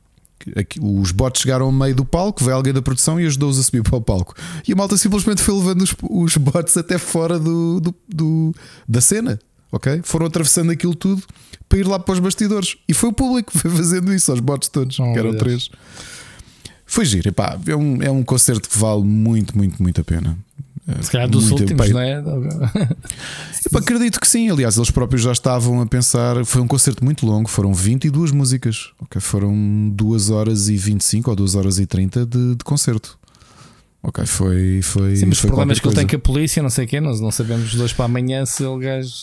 [0.81, 3.81] Os bots chegaram ao meio do palco, veio alguém da produção e ajudou-os a subir
[3.81, 4.35] para o palco.
[4.67, 8.99] E a malta simplesmente foi levando os, os bots até fora do, do, do da
[8.99, 9.39] cena.
[9.71, 10.01] Ok?
[10.03, 11.23] Foram atravessando aquilo tudo
[11.69, 12.75] para ir lá para os bastidores.
[12.87, 15.41] E foi o público que foi fazendo isso aos bots todos, oh, que eram Deus.
[15.41, 15.69] três.
[16.93, 20.37] Foi giro, epá, é, um, é um concerto que vale muito, muito, muito a pena.
[21.01, 22.19] Se calhar dos muito, últimos, não é?
[23.65, 24.47] Epá, acredito que sim.
[24.51, 26.45] Aliás, eles próprios já estavam a pensar.
[26.45, 28.91] Foi um concerto muito longo, foram 22 músicas.
[28.99, 29.19] Okay?
[29.19, 33.17] Foram 2 horas e 25 ou 2 horas e 30 de, de concerto.
[34.03, 34.81] Ok, foi.
[34.83, 37.01] foi sim, mas foi problemas que ele tem com a polícia, não sei o quê,
[37.01, 39.13] nós não sabemos de dois para amanhã se ele gajo.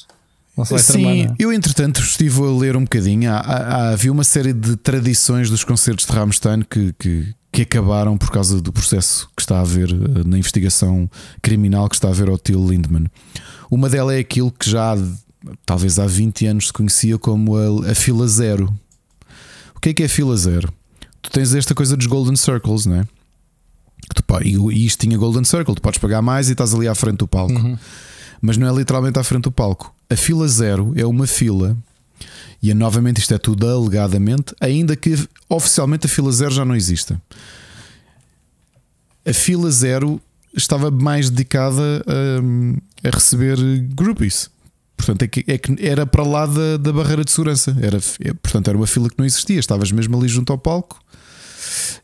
[0.57, 1.35] Não se vai Sim, tramar, é?
[1.39, 3.31] eu entretanto estive a ler um bocadinho.
[3.31, 8.17] Há, há, havia uma série de tradições dos concertos de Rammstein que, que, que acabaram
[8.17, 11.11] por causa do processo que está a haver eh, na investigação
[11.43, 13.07] criminal que está a haver ao Till Lindemann.
[13.71, 14.97] Uma delas é aquilo que já
[15.67, 18.73] talvez há 20 anos se conhecia como a, a fila zero.
[19.75, 20.73] O que é que é a fila zero?
[21.23, 23.05] Tu tens esta coisa dos Golden Circles, não é?
[24.15, 27.19] Tu, e isto tinha Golden Circle, tu podes pagar mais e estás ali à frente
[27.19, 27.53] do palco.
[27.53, 27.77] Uhum.
[28.41, 29.95] Mas não é literalmente à frente do palco.
[30.09, 31.77] A fila zero é uma fila
[32.63, 35.17] e novamente isto é tudo alegadamente, ainda que
[35.49, 37.21] oficialmente a fila zero já não exista.
[39.27, 40.21] A fila zero
[40.55, 43.57] estava mais dedicada a, a receber
[43.95, 44.51] groupies.
[44.97, 47.75] Portanto, é que, é que era para lá da, da barreira de segurança.
[47.81, 49.59] Era, é, portanto, era uma fila que não existia.
[49.59, 51.01] Estavas mesmo ali junto ao palco.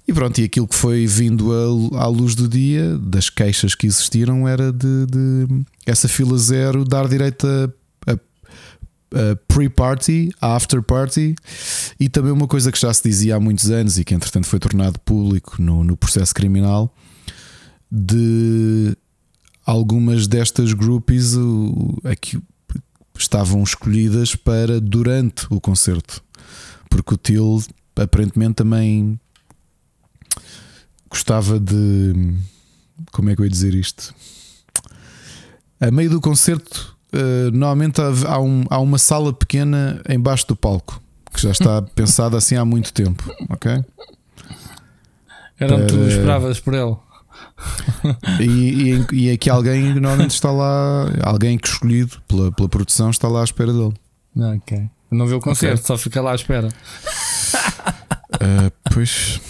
[0.09, 3.87] E pronto, e aquilo que foi vindo a, à luz do dia, das queixas que
[3.87, 7.69] existiram, era de, de essa fila zero dar direito a
[9.49, 11.35] pre-party, after-party
[11.99, 14.59] e também uma coisa que já se dizia há muitos anos e que entretanto foi
[14.59, 16.95] tornado público no, no processo criminal
[17.91, 18.97] de
[19.65, 21.35] algumas destas groupies
[22.05, 22.39] aqui
[23.19, 26.23] estavam escolhidas para durante o concerto.
[26.91, 27.63] Porque o Till
[27.97, 29.19] aparentemente também
[31.09, 32.35] gostava de
[33.13, 34.15] como é que eu ia dizer isto?
[35.81, 41.03] A meio do concerto uh, normalmente há, um, há uma sala pequena embaixo do palco
[41.33, 43.85] que já está pensada assim há muito tempo, ok?
[45.59, 46.97] Era onde tu esperavas por ele.
[48.41, 53.29] E, e, e aqui alguém normalmente está lá, alguém que escolhido pela, pela produção está
[53.29, 53.95] lá à espera dele.
[54.37, 54.89] Ok.
[55.11, 55.87] Não vê o concerto, okay.
[55.87, 56.69] só fica lá à espera.
[58.35, 59.41] Uh, pois.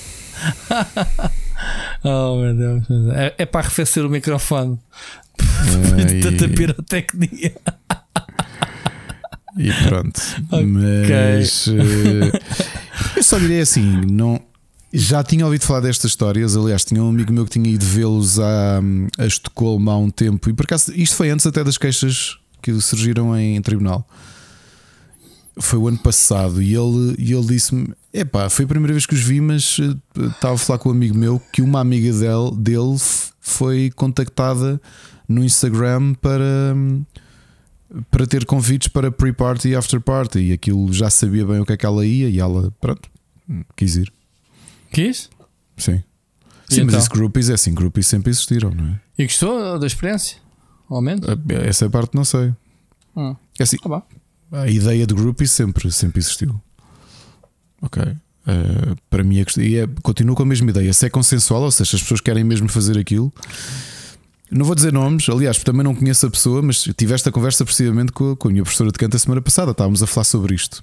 [2.05, 2.85] oh meu Deus.
[3.15, 4.79] É, é para arrefecer o microfone.
[5.37, 7.55] Depois tanta pirotecnia.
[9.57, 10.21] E pronto.
[10.49, 10.67] Okay.
[10.67, 11.77] Mas uh,
[13.17, 14.41] eu só direi assim: não,
[14.93, 16.57] já tinha ouvido falar destas histórias.
[16.57, 18.81] Aliás, tinha um amigo meu que tinha ido vê-los a,
[19.19, 20.51] a Estocolmo há um tempo.
[20.51, 24.07] E por acaso, isto foi antes até das queixas que surgiram em, em tribunal.
[25.59, 26.61] Foi o ano passado.
[26.61, 29.99] E ele, e ele disse-me: Epá, foi a primeira vez que os vi, mas uh,
[30.19, 32.97] estava a falar com um amigo meu que uma amiga dele, dele
[33.41, 34.79] foi contactada
[35.29, 36.75] no Instagram para,
[38.11, 40.39] para ter convites para pre-party e after-party.
[40.39, 43.09] E aquilo já sabia bem o que é que ela ia e ela, pronto,
[43.77, 44.13] quis ir.
[44.91, 45.31] Quis?
[45.77, 46.03] Sim.
[46.69, 46.99] Sim, mas então?
[46.99, 49.01] isso groupies é assim, groupies sempre existiram, não é?
[49.19, 50.39] E gostou da experiência?
[50.89, 51.27] Ao menos?
[51.65, 52.53] Essa parte não sei.
[53.17, 53.37] Hum.
[53.59, 54.03] É assim, ah,
[54.63, 56.61] a ideia de groupies sempre, sempre existiu.
[57.83, 58.03] Ok.
[58.03, 60.93] Uh, para mim, é, é, continuo com a mesma ideia.
[60.93, 63.33] Se é consensual, ou seja, as pessoas querem mesmo fazer aquilo,
[64.51, 68.13] não vou dizer nomes, aliás, também não conheço a pessoa, mas tive esta conversa precisamente
[68.13, 69.73] com a, com a minha professora de canto a semana passada.
[69.73, 70.83] Estávamos a falar sobre isto.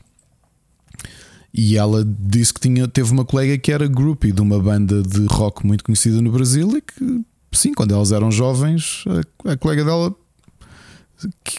[1.54, 5.26] E ela disse que tinha, teve uma colega que era groupie de uma banda de
[5.28, 7.22] rock muito conhecida no Brasil e que,
[7.52, 9.06] sim, quando elas eram jovens,
[9.46, 10.16] a, a colega dela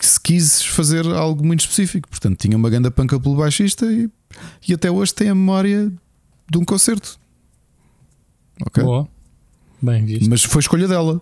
[0.00, 2.08] se quis fazer algo muito específico.
[2.08, 4.10] Portanto, tinha uma ganda panca pelo baixista e,
[4.68, 5.92] e até hoje tem a memória
[6.50, 7.18] de um concerto.
[8.66, 8.82] Ok.
[8.82, 9.08] Boa.
[9.80, 10.28] Bem visto.
[10.28, 11.20] Mas foi escolha dela.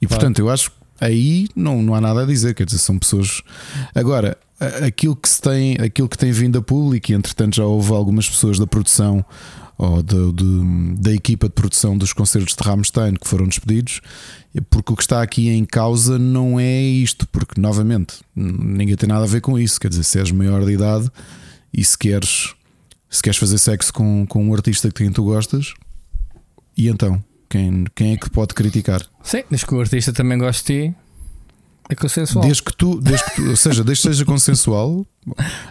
[0.00, 0.20] E claro.
[0.20, 2.54] portanto, eu acho que aí não, não há nada a dizer.
[2.54, 3.42] Quer dizer, são pessoas.
[3.94, 4.36] Agora,
[4.84, 8.28] aquilo que se tem, aquilo que tem vindo a público, e entretanto já houve algumas
[8.28, 9.24] pessoas da produção
[9.76, 14.00] ou de, de, da equipa de produção dos concertos de Rammstein que foram despedidos,
[14.68, 19.22] porque o que está aqui em causa não é isto, porque novamente ninguém tem nada
[19.22, 19.80] a ver com isso.
[19.80, 21.08] Quer dizer, se és maior de idade
[21.72, 22.54] e se queres,
[23.08, 25.74] se queres fazer sexo com, com um artista que tu gostas,
[26.76, 27.22] e então?
[27.48, 29.00] Quem, quem é que pode criticar?
[29.22, 30.94] Sim, desde que o artista também goste de
[31.88, 32.44] é consensual.
[32.44, 35.06] Desde que tu, desde que tu ou seja, desde que seja consensual.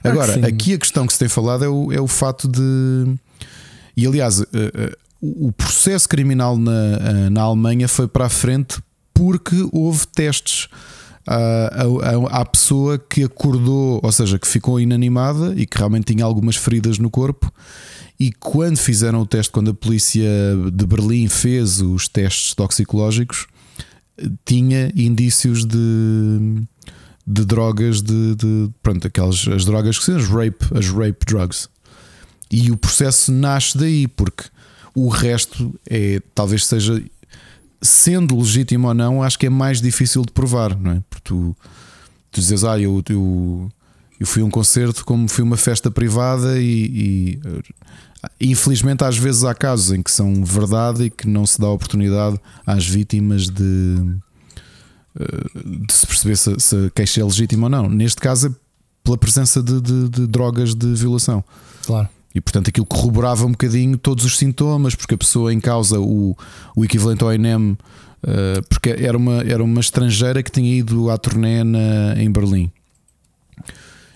[0.03, 3.15] Agora, aqui a questão que se tem falado é o, é o fato de.
[3.95, 8.79] E aliás, uh, uh, o processo criminal na, uh, na Alemanha foi para a frente
[9.13, 10.67] porque houve testes
[11.27, 11.85] à,
[12.31, 16.97] à, pessoa que acordou, ou seja, que ficou inanimada e que realmente tinha algumas feridas
[16.97, 17.51] no corpo.
[18.19, 20.29] E quando fizeram o teste, quando a polícia
[20.73, 23.47] de Berlim fez os testes toxicológicos,
[24.43, 26.63] tinha indícios de,
[27.25, 31.69] de drogas, de, de pronto, aquelas as drogas que são as rape, as rape drugs.
[32.49, 34.45] E o processo nasce daí, porque
[34.95, 37.03] o resto é talvez seja
[37.81, 41.03] sendo legítimo ou não, acho que é mais difícil de provar, não é?
[41.07, 41.55] Porque tu,
[42.31, 43.71] tu dizes, ah, eu, eu,
[44.19, 47.39] eu fui a um concerto como fui uma festa privada e, e
[48.39, 52.39] Infelizmente, às vezes há casos em que são verdade e que não se dá oportunidade
[52.65, 54.17] às vítimas de,
[55.19, 57.89] eh, de se perceber se, se a queixa é legítima ou não.
[57.89, 58.51] Neste caso, é
[59.03, 61.43] pela presença de, de, de drogas de violação.
[61.85, 62.09] Claro.
[62.35, 66.37] E portanto aquilo corroborava um bocadinho todos os sintomas, porque a pessoa em causa, o,
[66.75, 67.77] o equivalente ao INEM, uh,
[68.69, 72.71] porque era uma, era uma estrangeira que tinha ido à turnê na, em Berlim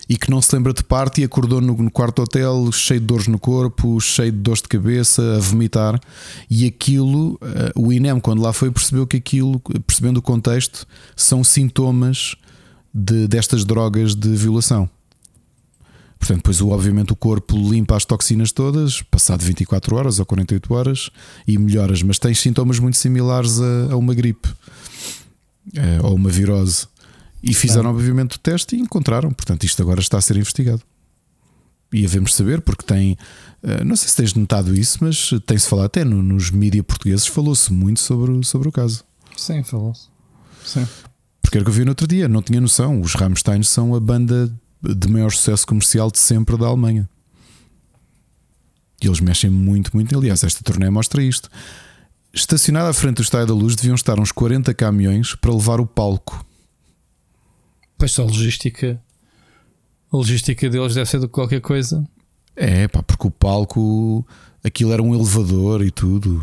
[0.08, 3.28] e que não se lembra de parte e acordou no, quarto hotel cheio de dores
[3.28, 6.00] no corpo, cheio de dores de cabeça, a vomitar.
[6.50, 7.38] E aquilo, uh,
[7.80, 10.86] o INEM, quando lá foi, percebeu que aquilo, percebendo o contexto,
[11.16, 12.34] são sintomas
[12.92, 14.88] de, destas drogas de violação.
[16.18, 21.10] Portanto, depois, obviamente, o corpo limpa as toxinas todas, passado 24 horas ou 48 horas,
[21.48, 26.86] e melhoras, mas tens sintomas muito similares a, a uma gripe uh, ou uma virose.
[27.42, 29.32] E fizeram, obviamente, o teste e encontraram.
[29.32, 30.82] Portanto, isto agora está a ser investigado.
[31.92, 33.18] E havemos saber, porque tem.
[33.62, 37.72] Eh, não sei se tens notado isso, mas tem-se falado até nos mídias portugueses, falou-se
[37.72, 39.04] muito sobre, sobre o caso.
[39.36, 40.08] Sim, falou-se.
[40.64, 40.86] Sim.
[41.42, 43.00] Porque era o que eu vi no outro dia, não tinha noção.
[43.00, 44.50] Os Rammstein são a banda
[44.80, 47.08] de maior sucesso comercial de sempre da Alemanha.
[49.02, 50.16] E eles mexem muito, muito.
[50.16, 51.50] Aliás, esta turnê mostra isto.
[52.32, 55.86] Estacionado à frente do Estádio da Luz deviam estar uns 40 caminhões para levar o
[55.86, 56.46] palco
[58.02, 59.00] Pois a logística.
[60.12, 62.04] A logística deles deve ser de qualquer coisa.
[62.56, 64.26] É, pá, porque o palco.
[64.64, 66.38] Aquilo era um elevador e tudo.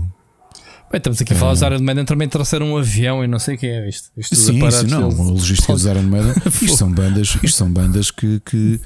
[0.89, 1.54] Bem, estamos aqui a falar, é.
[1.56, 4.10] os Iron Maiden também trouxeram um avião e não sei o que é isto.
[4.15, 5.10] isto sim, sim, não.
[5.10, 5.19] Deles.
[5.19, 6.32] A logística dos Iron Maiden.
[6.48, 8.80] isto são bandas, isto são bandas que, que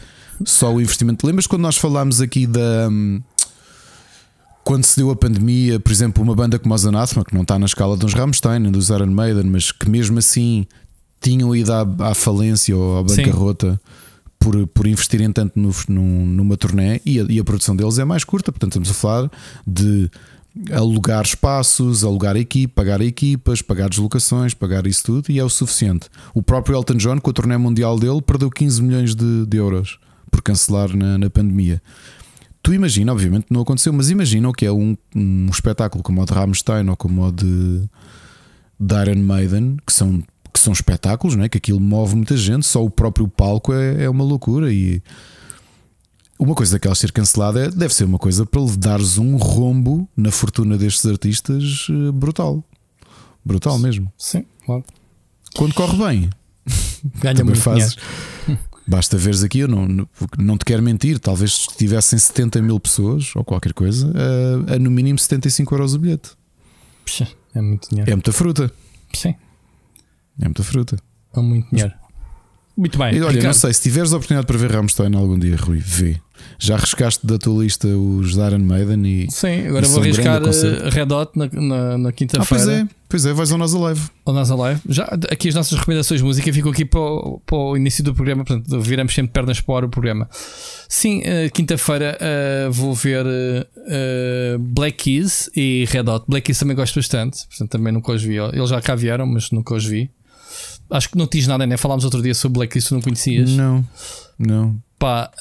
[0.44, 1.28] só o investimento.
[1.28, 2.90] Lembras quando nós falámos aqui da.
[2.90, 3.22] Hum,
[4.64, 7.60] quando se deu a pandemia, por exemplo, uma banda como a Anathema, que não está
[7.60, 10.66] na escala dos Rammstein, dos Iron Maiden, mas que mesmo assim
[11.24, 13.80] tinham ido à, à falência ou à bancarrota
[14.38, 18.04] por, por investirem tanto no, no, numa turnê e a, e a produção deles é
[18.04, 18.52] mais curta.
[18.52, 19.32] Portanto, estamos a falar
[19.66, 20.12] de
[20.72, 26.10] alugar espaços, alugar equipe, pagar equipas, pagar deslocações, pagar isso tudo e é o suficiente.
[26.34, 29.98] O próprio Elton John, com a turnê mundial dele, perdeu 15 milhões de, de euros
[30.30, 31.82] por cancelar na, na pandemia.
[32.62, 36.26] Tu imagina, obviamente não aconteceu, mas imagina o que é um, um espetáculo como o
[36.26, 37.84] de Rammstein ou como o de,
[38.80, 40.24] de Iron Maiden, que são
[40.64, 41.50] são espetáculos, não é?
[41.50, 44.72] que aquilo move muita gente, só o próprio palco é, é uma loucura.
[44.72, 45.02] E
[46.40, 50.08] uma coisa daquela ser cancelada é, deve ser uma coisa para lhe dares um rombo
[50.16, 52.64] na fortuna destes artistas eh, brutal.
[53.46, 54.12] Brutal mesmo.
[54.18, 54.84] Sim, claro.
[55.56, 56.30] Quando corre bem,
[57.22, 57.96] ganha muito fazes.
[58.86, 60.06] Basta veres aqui, eu não,
[60.38, 64.12] não te quero mentir, talvez tivessem 70 mil pessoas ou qualquer coisa,
[64.68, 66.32] a, a no mínimo 75 euros o bilhete.
[67.06, 68.12] Puxa, é muito dinheiro.
[68.12, 68.70] É muita fruta.
[69.14, 69.36] Sim.
[70.40, 70.98] É muita fruta.
[71.36, 71.94] É muito dinheiro.
[72.76, 73.14] Muito bem.
[73.14, 73.46] E, olha, Ricardo.
[73.46, 76.20] não sei, se tiveres a oportunidade para ver Rammstein algum dia, Rui, vê.
[76.60, 79.32] Já arriscaste da tua lista os Iron Maiden e.
[79.32, 82.44] Sim, agora vou arriscar eh, Red Hot na, na, na quinta-feira.
[82.44, 84.10] Ah, pois é, pois é, vais ao Nós Alive.
[84.26, 84.82] Ao Nós Alive.
[84.90, 88.14] Já, aqui as nossas recomendações de música ficam aqui para o, para o início do
[88.14, 90.28] programa, portanto, viramos sempre pernas para o programa.
[90.90, 93.26] Sim, uh, quinta-feira uh, vou ver
[94.60, 96.26] Black Keys e Red Hot.
[96.28, 98.38] Black Keys também gosto bastante, portanto, também nunca os vi.
[98.38, 100.10] Eles já cá vieram, mas nunca os vi.
[100.90, 101.78] Acho que não diz nada, né?
[101.78, 103.52] Falámos outro dia sobre Blacklist, tu não conhecias.
[103.52, 103.86] Não,
[104.38, 104.82] não.
[105.00, 105.32] Pá,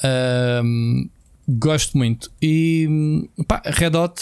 [0.63, 1.07] um,
[1.47, 2.31] gosto muito.
[2.41, 4.21] E pá, Red Hot,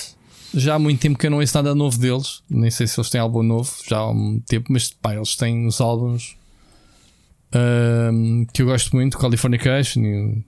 [0.53, 2.41] já há muito tempo que eu não ouço nada novo deles.
[2.49, 5.65] Nem sei se eles têm álbum novo, já há um tempo, mas pá, eles têm
[5.65, 6.35] os álbuns
[7.53, 10.45] um, que eu gosto muito, Californication e,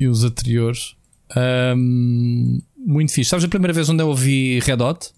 [0.00, 0.94] e os anteriores.
[1.76, 3.30] Um, muito fixe.
[3.30, 5.10] Sabes a primeira vez onde eu ouvi Red Hot?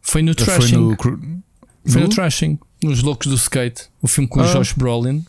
[0.00, 0.68] Foi no Trashing.
[0.68, 0.96] Foi no,
[1.86, 4.44] Foi no Trashing, nos Loucos do Skate, o filme com ah.
[4.44, 5.24] o Josh Brolin.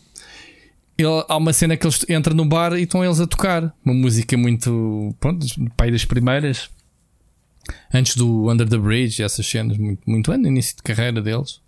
[0.96, 3.74] Ele, há uma cena que eles entram no bar e estão eles a tocar.
[3.84, 5.14] Uma música muito.
[5.18, 6.70] Pronto, pai das primeiras.
[7.92, 11.60] Antes do Under the Bridge, essas cenas, muito, muito no início de carreira deles.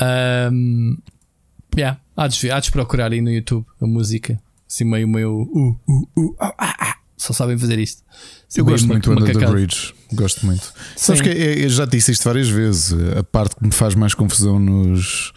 [0.00, 0.96] Um,
[1.76, 4.40] yeah, há de, há de procurar aí no YouTube a música.
[4.66, 5.42] Assim meio, meio.
[5.42, 6.97] Uh, uh, uh, ah, ah.
[7.18, 8.02] Só sabem fazer isto.
[8.56, 9.92] eu gosto muito do Under the Bridge.
[10.12, 10.62] Gosto muito.
[10.62, 10.72] Sim.
[10.96, 12.94] Sabes que é, eu já disse isto várias vezes.
[13.16, 15.32] A parte que me faz mais confusão nos,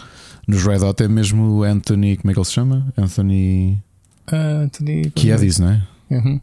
[0.48, 2.17] nos Red Hot é mesmo o Anthony.
[2.17, 2.94] Como é que ele se chama?
[2.96, 3.84] Anthony.
[4.32, 5.12] Uh, Anthony.
[5.13, 5.88] Que é disso, não é?
[6.12, 6.39] Uhum.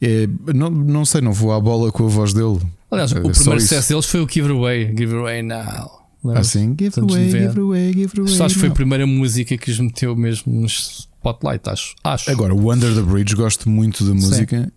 [0.00, 0.28] é?
[0.54, 2.60] não, não sei, não vou à bola com a voz dele.
[2.90, 4.94] Aliás, é, o primeiro sucesso deles foi o Give Away.
[4.96, 5.98] Give Away Now.
[6.34, 8.42] Assim, give away, give away, give away.
[8.42, 11.94] Acho que foi a primeira música que os meteu mesmo nos spotlight, acho.
[12.02, 12.30] acho.
[12.30, 14.64] Agora, o Under the Bridge, gosto muito da música.
[14.64, 14.72] Sim.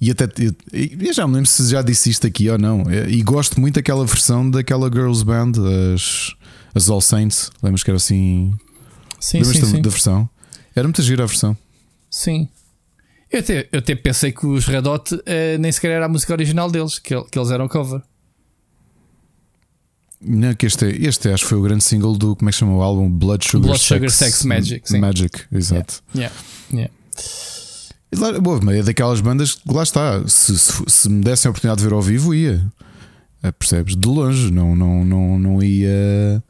[0.00, 0.24] E até
[0.72, 2.82] eu já me lembro se já disse isto aqui ou não.
[3.08, 5.52] E gosto muito daquela versão daquela girls band,
[5.94, 6.34] as,
[6.74, 7.50] as All Saints.
[7.62, 8.52] Lembras que era assim?
[9.20, 9.82] Sim, Lembras sim, da, sim.
[9.82, 10.28] da versão?
[10.74, 11.56] Era muito gira a versão.
[12.10, 12.48] Sim.
[13.30, 16.32] Eu até, eu até pensei que os Red Hot eh, nem sequer era a música
[16.32, 18.02] original deles, que, que eles eram cover.
[20.26, 22.34] Não, que este, este acho que foi o grande single do.
[22.34, 23.10] Como é que chama o álbum?
[23.10, 24.88] Blood Sugar, Blood Sugar Sex, Sex Magic.
[24.88, 24.98] Sim.
[24.98, 26.02] Magic, exato.
[26.14, 26.34] Yeah.
[26.72, 26.92] Yeah.
[28.12, 28.40] yeah.
[28.40, 30.26] Boa, é daquelas bandas que lá está.
[30.26, 32.64] Se, se, se, me dessem a oportunidade de ver ao vivo, ia.
[33.42, 33.96] Eh, percebes?
[33.96, 36.42] De longe, não, não, não, não ia.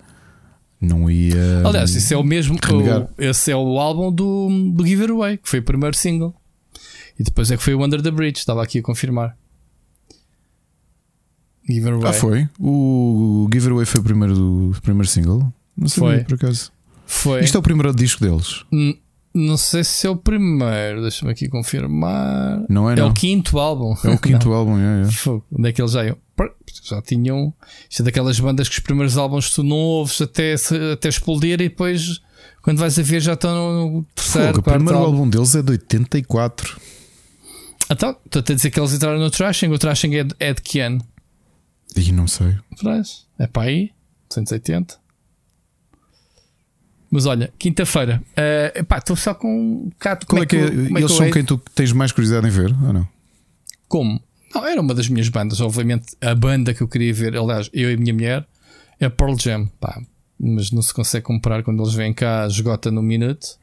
[0.80, 1.62] Não ia.
[1.64, 2.56] Aliás, esse é o mesmo.
[2.56, 6.34] O, esse é o álbum do, do Giveaway, que foi o primeiro single.
[7.18, 9.36] E depois é que foi o Under the Bridge, estava aqui a confirmar.
[11.68, 12.10] Giveaway.
[12.10, 12.48] Ah, foi?
[12.58, 15.52] O Giveaway foi o primeiro, do, primeiro single?
[15.76, 16.24] Não foi.
[16.24, 16.72] por acaso.
[17.06, 17.42] Foi.
[17.42, 18.64] Isto é o primeiro disco deles?
[18.72, 18.98] N
[19.34, 22.64] não sei se é o primeiro, deixa-me aqui confirmar.
[22.68, 23.08] Não é, é não.
[23.08, 23.92] o quinto álbum.
[24.04, 25.42] É o quinto álbum, é, é.
[25.52, 26.16] Onde é que eles já iam?
[26.84, 27.52] Já tinham.
[27.90, 30.54] Isto é daquelas bandas que os primeiros álbuns tu não ouves até,
[30.92, 32.20] até explodir e depois,
[32.62, 34.54] quando vais a ver, já estão no terceiro.
[34.54, 35.18] Fogo, o primeiro álbum.
[35.18, 36.80] álbum deles é de 84.
[37.90, 39.68] Então, estou a dizer que eles entraram no Trashing.
[39.68, 41.04] O Trashing é de, é de que ano?
[41.96, 42.56] E não sei.
[42.82, 43.26] Faz.
[43.38, 43.90] É para aí,
[44.30, 44.98] 180.
[47.10, 48.20] Mas olha, quinta-feira.
[48.30, 50.26] Uh, estou só com um bocado.
[50.26, 52.92] Como, é que, é, é eles são quem tu tens mais curiosidade em ver ou
[52.92, 53.08] não?
[53.86, 54.20] Como?
[54.52, 56.16] Não, era uma das minhas bandas, obviamente.
[56.20, 58.46] A banda que eu queria ver, aliás, eu e a minha mulher,
[58.98, 59.66] é Pearl Jam.
[59.80, 60.02] Pá,
[60.38, 63.58] mas não se consegue comprar quando eles vêm cá, esgota no minuto.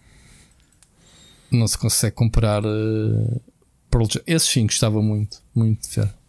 [1.52, 3.42] Não se consegue comprar uh,
[3.90, 4.22] Pearl Jam.
[4.26, 6.21] Esse sim gostava muito, muito de ver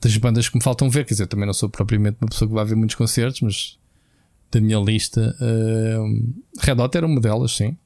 [0.00, 1.04] das bandas que me faltam ver.
[1.04, 3.78] Quer dizer, também não sou propriamente uma pessoa que vai ver muitos concertos, mas
[4.50, 7.76] da minha lista, uh, Red Hot era uma delas, sim.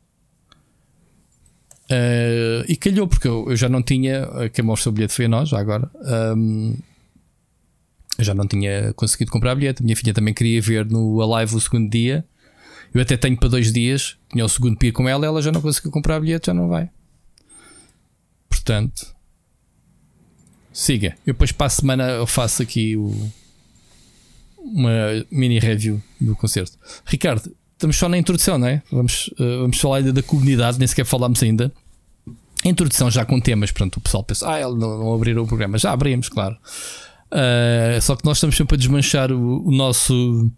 [1.90, 4.26] Uh, e calhou, porque eu, eu, já não tinha.
[4.52, 5.90] Quem mostrou o bilhete foi a nós, já agora.
[6.36, 6.76] Um,
[8.18, 9.82] eu já não tinha conseguido comprar bilhete.
[9.82, 12.24] A minha filha também queria ver no Alive o segundo dia.
[12.94, 14.16] Eu até tenho para dois dias.
[14.30, 16.90] Tinha o segundo dia com ela, ela já não conseguiu comprar bilhete, já não vai.
[18.48, 19.14] Portanto,
[20.72, 21.16] Siga.
[21.26, 23.30] Eu depois para a semana eu faço aqui o,
[24.58, 24.90] uma
[25.30, 26.78] mini review do concerto.
[27.04, 28.82] Ricardo, estamos só na introdução, não é?
[28.90, 31.72] Vamos, uh, vamos falar ainda da comunidade, nem sequer falámos ainda.
[32.64, 35.76] A introdução já com temas, pronto, o pessoal pensa, ah, não, não abriram o programa.
[35.78, 36.56] Já abrimos, claro.
[37.32, 40.50] Uh, só que nós estamos sempre a desmanchar o, o nosso.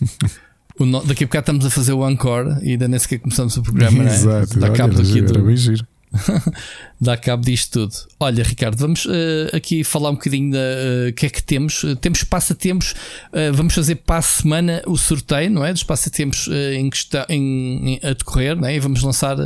[0.78, 3.56] o no, daqui a bocado estamos a fazer o encore e ainda nem sequer começamos
[3.56, 4.70] o programa, Exato, não é?
[4.70, 5.86] Dá cabo aqui do, bem giro.
[7.00, 7.94] Dá cabo disto tudo.
[8.20, 11.82] Olha, Ricardo, vamos uh, aqui falar um bocadinho da uh, que é que temos.
[11.82, 12.92] Uh, temos passatempos.
[13.32, 15.72] Uh, vamos fazer para a semana o sorteio, não é?
[15.72, 18.76] Dos passatempos em que está em, em, a decorrer, não é?
[18.76, 19.36] E vamos lançar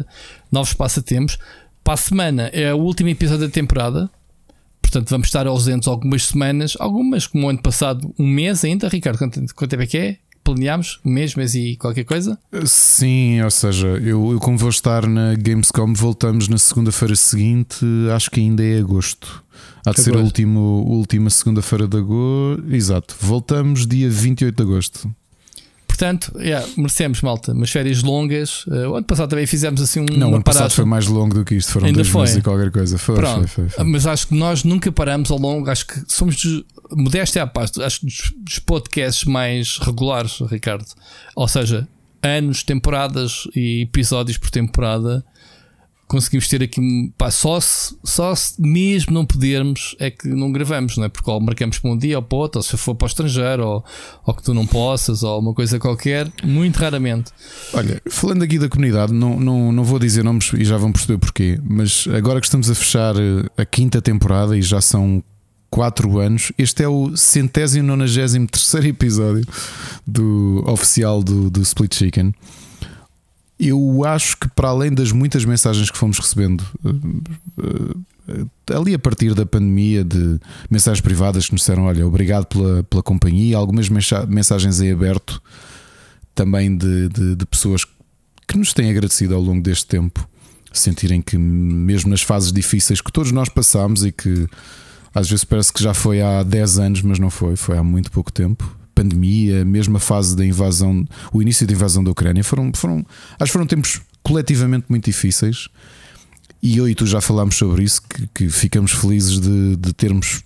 [0.50, 1.38] novos passatempos.
[1.82, 4.10] Para a semana é o último episódio da temporada.
[4.82, 8.88] Portanto, vamos estar ausentes algumas semanas, algumas, como o ano passado, um mês ainda.
[8.88, 10.18] Ricardo, quanto, quanto tempo é que é?
[10.46, 11.00] Planeámos?
[11.04, 12.38] Um mês, mês e qualquer coisa?
[12.64, 18.30] Sim, ou seja, eu, eu como vou estar na Gamescom, voltamos na segunda-feira seguinte, acho
[18.30, 19.44] que ainda é agosto.
[19.84, 22.64] Há de ser a última segunda-feira de agosto.
[22.70, 25.10] Exato, voltamos dia 28 de agosto.
[25.96, 28.66] Portanto, yeah, merecemos, malta, umas férias longas.
[28.66, 30.06] Uh, o ano passado também fizemos assim um.
[30.16, 32.20] Não, o ano passado foi mais longo do que isto, foram Ainda dois foi.
[32.20, 32.98] meses e qualquer coisa.
[32.98, 36.36] Foi, Pronto, foi, foi, Mas acho que nós nunca paramos ao longo, acho que somos
[36.92, 40.86] modéstia à parte, acho que dos, dos podcasts mais regulares, Ricardo.
[41.34, 41.88] Ou seja,
[42.22, 45.24] anos, temporadas e episódios por temporada
[46.06, 50.96] conseguimos ter aqui pá, só se, só se mesmo não pudermos é que não gravamos,
[50.96, 51.08] não é?
[51.08, 53.66] Porque ou marcamos para um dia ou para outro, ou se for para o estrangeiro,
[53.66, 53.84] ou,
[54.24, 57.32] ou que tu não possas, ou uma coisa qualquer, muito raramente.
[57.72, 61.18] Olha, falando aqui da comunidade, não, não, não vou dizer nomes e já vão perceber
[61.18, 65.22] porquê, mas agora que estamos a fechar eh, a quinta temporada e já são
[65.68, 69.44] quatro anos, este é o centésimo nonagésimo terceiro episódio
[70.06, 72.32] do oficial do, do Split Chicken
[73.58, 76.90] eu acho que para além das muitas mensagens que fomos recebendo uh,
[77.58, 80.38] uh, ali a partir da pandemia de
[80.70, 85.42] mensagens privadas que nos disseram olha, obrigado pela, pela companhia, algumas mensagens em aberto
[86.34, 87.86] também de, de, de pessoas
[88.46, 90.28] que nos têm agradecido ao longo deste tempo,
[90.72, 94.46] sentirem que mesmo nas fases difíceis que todos nós passamos e que
[95.14, 98.10] às vezes parece que já foi há 10 anos, mas não foi, foi há muito
[98.10, 102.72] pouco tempo pandemia, mesmo a fase da invasão, o início da invasão da Ucrânia, foram,
[102.74, 103.04] foram,
[103.38, 105.68] acho que foram tempos coletivamente muito difíceis.
[106.62, 110.42] E eu e tu já falámos sobre isso, que, que ficamos felizes de, de, termos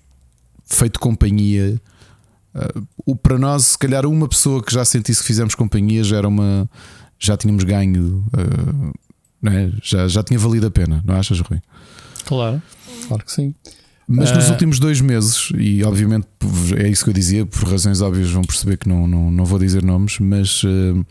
[0.67, 1.81] feito companhia.
[2.53, 6.19] Uh, o, para nós, se calhar, uma pessoa que já sentisse que fizemos companhia já
[6.19, 6.69] era uma.
[7.19, 9.71] Já tínhamos ganho, uh, é?
[9.83, 11.61] já, já tinha valido a pena, não achas, Rui?
[12.25, 12.61] Claro,
[13.07, 13.55] claro que sim.
[14.13, 14.53] Mas nos uh...
[14.53, 16.27] últimos dois meses, e obviamente
[16.77, 19.57] é isso que eu dizia, por razões óbvias vão perceber que não, não, não vou
[19.57, 21.07] dizer nomes, mas uh,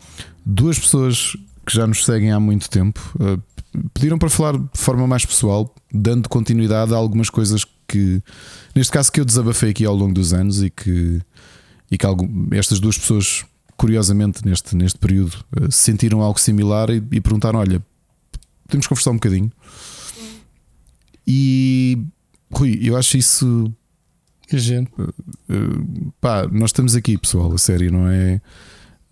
[0.45, 3.41] duas pessoas que já nos seguem há muito tempo uh,
[3.93, 8.21] pediram para falar de forma mais pessoal, dando continuidade a algumas coisas que,
[8.75, 11.21] neste caso, que eu desabafei aqui ao longo dos anos e que,
[11.89, 13.45] e que algum, estas duas pessoas,
[13.77, 15.37] curiosamente, neste, neste período,
[15.69, 17.81] sentiram algo similar e, e perguntaram: Olha,
[18.67, 19.49] podemos conversar um bocadinho.
[21.25, 21.97] E
[22.51, 23.71] Rui, eu acho isso.
[24.51, 24.89] Gente.
[24.99, 28.41] Uh, pá, nós estamos aqui, pessoal, a sério, não é?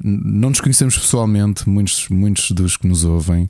[0.04, 3.50] Não nos conhecemos pessoalmente, muitos, muitos dos que nos ouvem.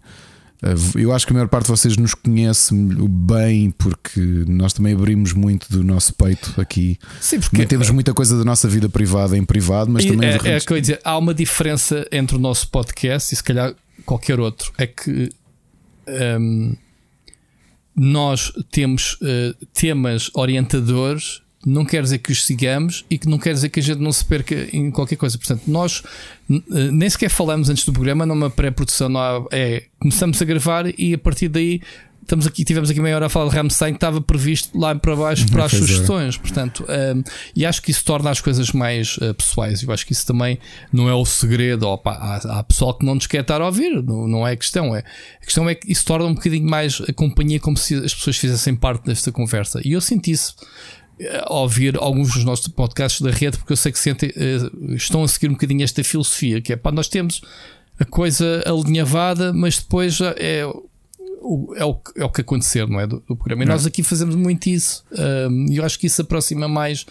[0.61, 4.93] Uh, eu acho que a maior parte de vocês nos conhece bem porque nós também
[4.93, 6.97] abrimos muito do nosso peito aqui.
[7.21, 10.29] Sim, porque temos muita coisa da nossa vida privada em privado, mas também.
[10.29, 13.43] É, é que eu ia dizer, há uma diferença entre o nosso podcast e se
[13.43, 13.73] calhar
[14.05, 14.73] qualquer outro.
[14.77, 15.29] É que.
[16.39, 16.75] Um,
[17.97, 23.53] nós temos uh, temas orientadores, não quer dizer que os sigamos e que não quer
[23.53, 25.37] dizer que a gente não se perca em qualquer coisa.
[25.37, 26.01] Portanto, nós
[26.47, 29.11] uh, nem sequer falamos antes do programa, numa pré-produção,
[29.51, 31.81] é começamos a gravar e a partir daí
[32.27, 35.15] estamos aqui, tivemos aqui meia hora a falar de Ramstein que estava previsto lá para
[35.15, 35.77] baixo para as é.
[35.77, 37.23] sugestões, portanto, um,
[37.55, 39.81] e acho que isso torna as coisas mais uh, pessoais.
[39.81, 40.59] Eu acho que isso também
[40.91, 41.87] não é o segredo.
[41.87, 44.57] Opa, há, há pessoal que não nos quer estar a ouvir, não, não é a
[44.57, 44.93] questão.
[44.93, 44.99] É,
[45.41, 48.35] a questão é que isso torna um bocadinho mais a companhia como se as pessoas
[48.35, 49.79] fizessem parte desta conversa.
[49.85, 50.53] E eu senti isso
[51.19, 54.95] eh, ao ouvir alguns dos nossos podcasts da rede, porque eu sei que sentem, uh,
[54.95, 57.41] estão a seguir um bocadinho esta filosofia, que é pá, nós temos
[57.97, 60.65] a coisa alinhavada, mas depois é
[61.41, 63.07] o, é, o, é o que acontecer, não é?
[63.07, 63.63] Do, do programa.
[63.63, 65.03] E nós aqui fazemos muito isso.
[65.69, 67.05] E eu acho que isso aproxima mais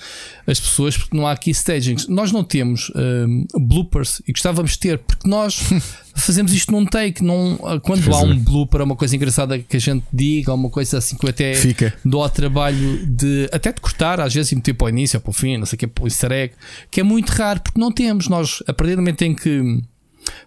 [0.46, 2.08] as pessoas porque não há aqui stagings.
[2.08, 5.60] Nós não temos um, bloopers e gostávamos de ter, porque nós
[6.14, 7.22] fazemos isto num take.
[7.22, 11.16] Não, quando há um blooper, uma coisa engraçada que a gente diga, uma coisa assim
[11.16, 11.94] que eu até Fica.
[12.04, 15.20] dou ao trabalho de até de cortar, às vezes, e meter para o início ou
[15.20, 16.54] para o fim, não sei o que, para o easter egg,
[16.90, 18.28] que é muito raro porque não temos.
[18.28, 19.80] Nós, a partir do momento em que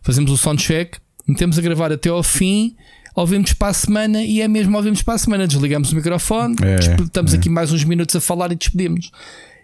[0.02, 2.76] fazemos o soundcheck, metemos a gravar até ao fim
[3.20, 5.48] ouvimos para a semana e é mesmo ouvimos para a semana.
[5.48, 7.38] Desligamos o microfone, é, estamos é.
[7.38, 9.12] aqui mais uns minutos a falar e despedimos.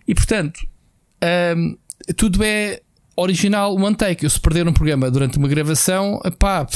[0.08, 0.60] E portanto,
[1.58, 1.78] um,
[2.16, 2.82] tudo é
[3.16, 4.26] original one take.
[4.26, 6.68] Eu se perder um programa durante uma gravação, pá,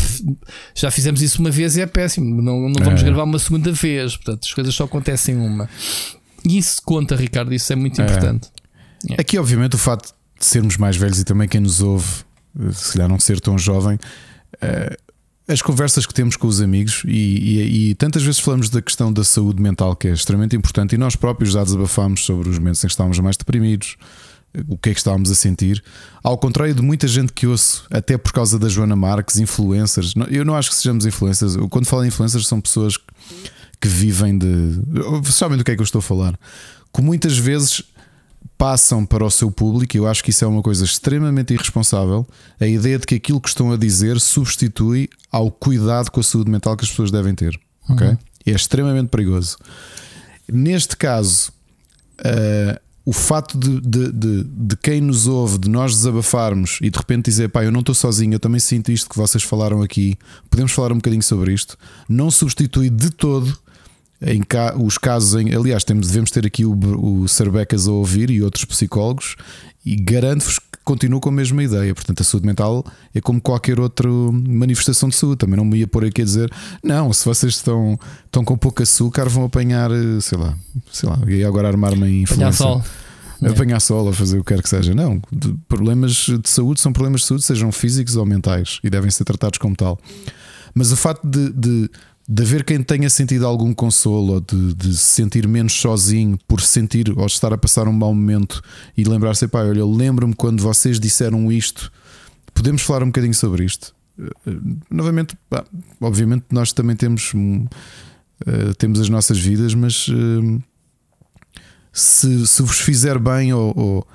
[0.73, 2.41] já fizemos isso uma vez e é péssimo.
[2.41, 3.03] Não, não vamos é.
[3.03, 4.15] gravar uma segunda vez.
[4.15, 5.69] Portanto, as coisas só acontecem uma.
[6.45, 8.05] E isso conta, Ricardo, isso é muito é.
[8.05, 8.49] importante.
[9.17, 12.07] Aqui, obviamente, o facto de sermos mais velhos e também quem nos ouve,
[12.71, 13.97] se calhar não ser tão jovem.
[14.55, 15.08] Uh,
[15.49, 19.11] as conversas que temos com os amigos e, e, e, tantas vezes falamos da questão
[19.11, 22.83] da saúde mental que é extremamente importante e nós próprios já desabafámos sobre os momentos
[22.83, 23.97] em que estávamos mais deprimidos,
[24.67, 25.83] o que é que estávamos a sentir.
[26.23, 30.13] Ao contrário de muita gente que ouço, até por causa da Joana Marques, influencers.
[30.29, 31.55] Eu não acho que sejamos influencers.
[31.69, 32.97] Quando falo em influencers, são pessoas
[33.79, 34.81] que vivem de.
[35.31, 36.39] Sabem do que é que eu estou a falar?
[36.93, 37.83] Que muitas vezes
[38.59, 42.27] passam para o seu público, eu acho que isso é uma coisa extremamente irresponsável.
[42.59, 46.51] A ideia de que aquilo que estão a dizer substitui ao cuidado com a saúde
[46.51, 47.57] mental que as pessoas devem ter.
[47.89, 48.05] Ok?
[48.05, 48.17] Uhum.
[48.45, 49.57] É extremamente perigoso.
[50.51, 51.53] Neste caso,
[52.19, 56.97] uh, o fato de, de, de, de, quem nos ouve, de nós desabafarmos e de
[56.97, 60.17] repente dizer, pá, eu não estou sozinho, eu também sinto isto que vocês falaram aqui,
[60.49, 61.77] podemos falar um bocadinho sobre isto,
[62.09, 63.57] não substitui de todo
[64.21, 65.53] em ca os casos em.
[65.53, 69.35] Aliás, temos, devemos ter aqui o, o Serbecas a ouvir e outros psicólogos,
[69.85, 71.93] e garanto-vos que continuo com a mesma ideia.
[71.93, 75.37] Portanto, a saúde mental é como qualquer outra manifestação de saúde.
[75.37, 76.51] Também não me ia pôr aqui a dizer,
[76.83, 79.89] não, se vocês estão, estão com pouco açúcar, vão apanhar,
[80.21, 80.55] sei lá,
[80.91, 82.65] sei lá, e agora armar-me em influência.
[82.65, 82.83] Apanhar sol.
[83.41, 84.93] Apanhar sol a fazer o que quer que seja.
[84.93, 85.21] Não,
[85.67, 89.57] problemas de saúde são problemas de saúde, sejam físicos ou mentais, e devem ser tratados
[89.57, 89.97] como tal.
[90.73, 91.89] Mas o facto de, de
[92.31, 96.61] de haver quem tenha sentido algum consolo ou de, de, se sentir menos sozinho por
[96.61, 98.61] sentir ou estar a passar um mau momento
[98.95, 101.91] e lembrar-se, pá, olha, lembro-me quando vocês disseram isto,
[102.53, 103.95] podemos falar um bocadinho sobre isto.
[104.19, 104.51] Eh,
[104.91, 105.65] novamente, pá,
[105.99, 110.63] obviamente, nós também temos, uh, temos as nossas vidas, mas uh,
[111.91, 114.07] se, se vos fizer bem ou, ou,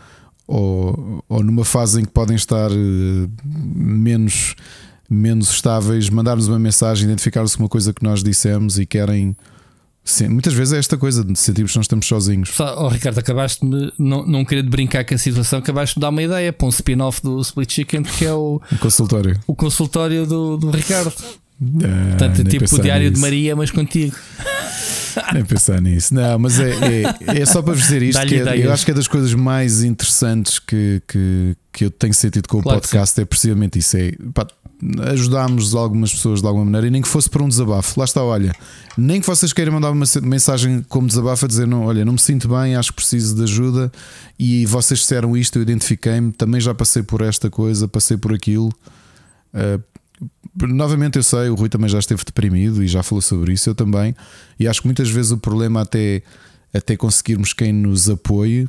[0.46, 4.54] ou, ou numa fase em que podem estar uh, menos
[5.08, 9.36] menos estáveis, mandar-nos uma mensagem, identificar-se com uma coisa que nós dissemos e querem.
[10.06, 12.60] Sim, muitas vezes é esta coisa de sentirmos que não estamos sozinhos.
[12.60, 16.52] Oh, Ricardo, acabaste-me, não, não querer brincar com a situação, acabaste-me de dar uma ideia
[16.52, 19.40] para um spin-off do Split Chicken, que é o, o consultório.
[19.46, 21.12] O consultório do, do Ricardo.
[21.62, 23.14] Ah, Portanto, é tipo o Diário nisso.
[23.14, 24.16] de Maria, mas contigo.
[25.32, 26.12] Nem pensar nisso.
[26.12, 28.26] Não, mas é, é, é só para vos dizer isto.
[28.26, 32.12] Que é, eu acho que é das coisas mais interessantes que, que, que eu tenho
[32.12, 33.20] sentido com o claro podcast.
[33.20, 33.96] É precisamente isso.
[33.96, 34.46] É, pá,
[35.12, 37.98] ajudámos algumas pessoas de alguma maneira e nem que fosse para um desabafo.
[37.98, 38.52] Lá está, olha,
[38.96, 42.18] nem que vocês queiram mandar uma mensagem como desabafo a dizer: não, olha, não me
[42.18, 43.90] sinto bem, acho que preciso de ajuda
[44.38, 48.70] e vocês disseram isto, eu identifiquei-me, também já passei por esta coisa, passei por aquilo.
[49.54, 49.80] Uh,
[50.62, 53.74] novamente, eu sei, o Rui também já esteve deprimido e já falou sobre isso, eu
[53.74, 54.14] também,
[54.58, 56.22] e acho que muitas vezes o problema até,
[56.72, 58.68] até conseguirmos quem nos apoie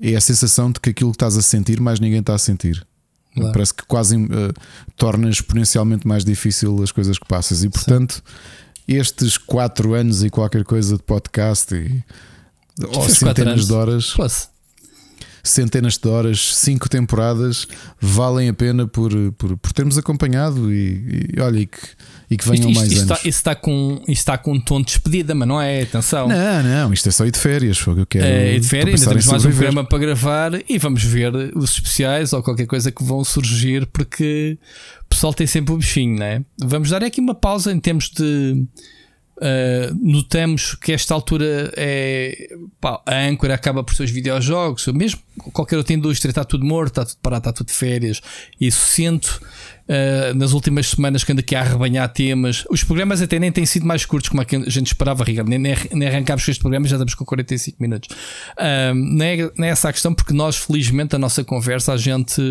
[0.00, 2.84] é a sensação de que aquilo que estás a sentir, mais ninguém está a sentir.
[3.34, 3.52] Claro.
[3.52, 4.28] Parece que quase uh,
[4.96, 7.62] torna exponencialmente mais difícil as coisas que passas.
[7.62, 8.96] E portanto, Sim.
[8.96, 12.02] estes quatro anos e qualquer coisa de podcast e
[12.88, 14.14] ou centenas de horas.
[14.14, 14.48] Plus
[15.42, 17.66] centenas de horas, cinco temporadas,
[18.00, 21.78] valem a pena por, por, por termos acompanhado e, e olha, e que,
[22.30, 23.18] e que venham isto, mais isto anos.
[23.18, 25.82] Está, está com, está com um tom de despedida, mas não é?
[25.82, 26.28] Atenção.
[26.28, 27.78] Não, não, isto é só ir de férias.
[27.78, 28.26] Foi o que eu quero.
[28.26, 32.32] É, de férias, ainda temos mais um programa para gravar e vamos ver os especiais
[32.32, 34.58] ou qualquer coisa que vão surgir, porque
[35.02, 36.42] o pessoal tem sempre o bichinho, não é?
[36.58, 38.66] Vamos dar aqui uma pausa em termos de
[39.40, 45.18] Uh, notamos que esta altura é pá, a âncora acaba por seus videojogos, mesmo
[45.54, 48.20] qualquer outra indústria está tudo morto, está tudo parado, está tudo de férias.
[48.60, 49.40] Isso sinto
[49.88, 52.64] uh, nas últimas semanas que ando aqui a arrebanhar temas.
[52.68, 55.48] Os programas até nem têm sido mais curtos como a gente esperava, Ricardo.
[55.48, 58.14] Nem, nem, nem arrancámos com este programa, já estamos com 45 minutos.
[58.58, 61.96] Uh, não, é, não é essa a questão, porque nós, felizmente, a nossa conversa, a
[61.96, 62.42] gente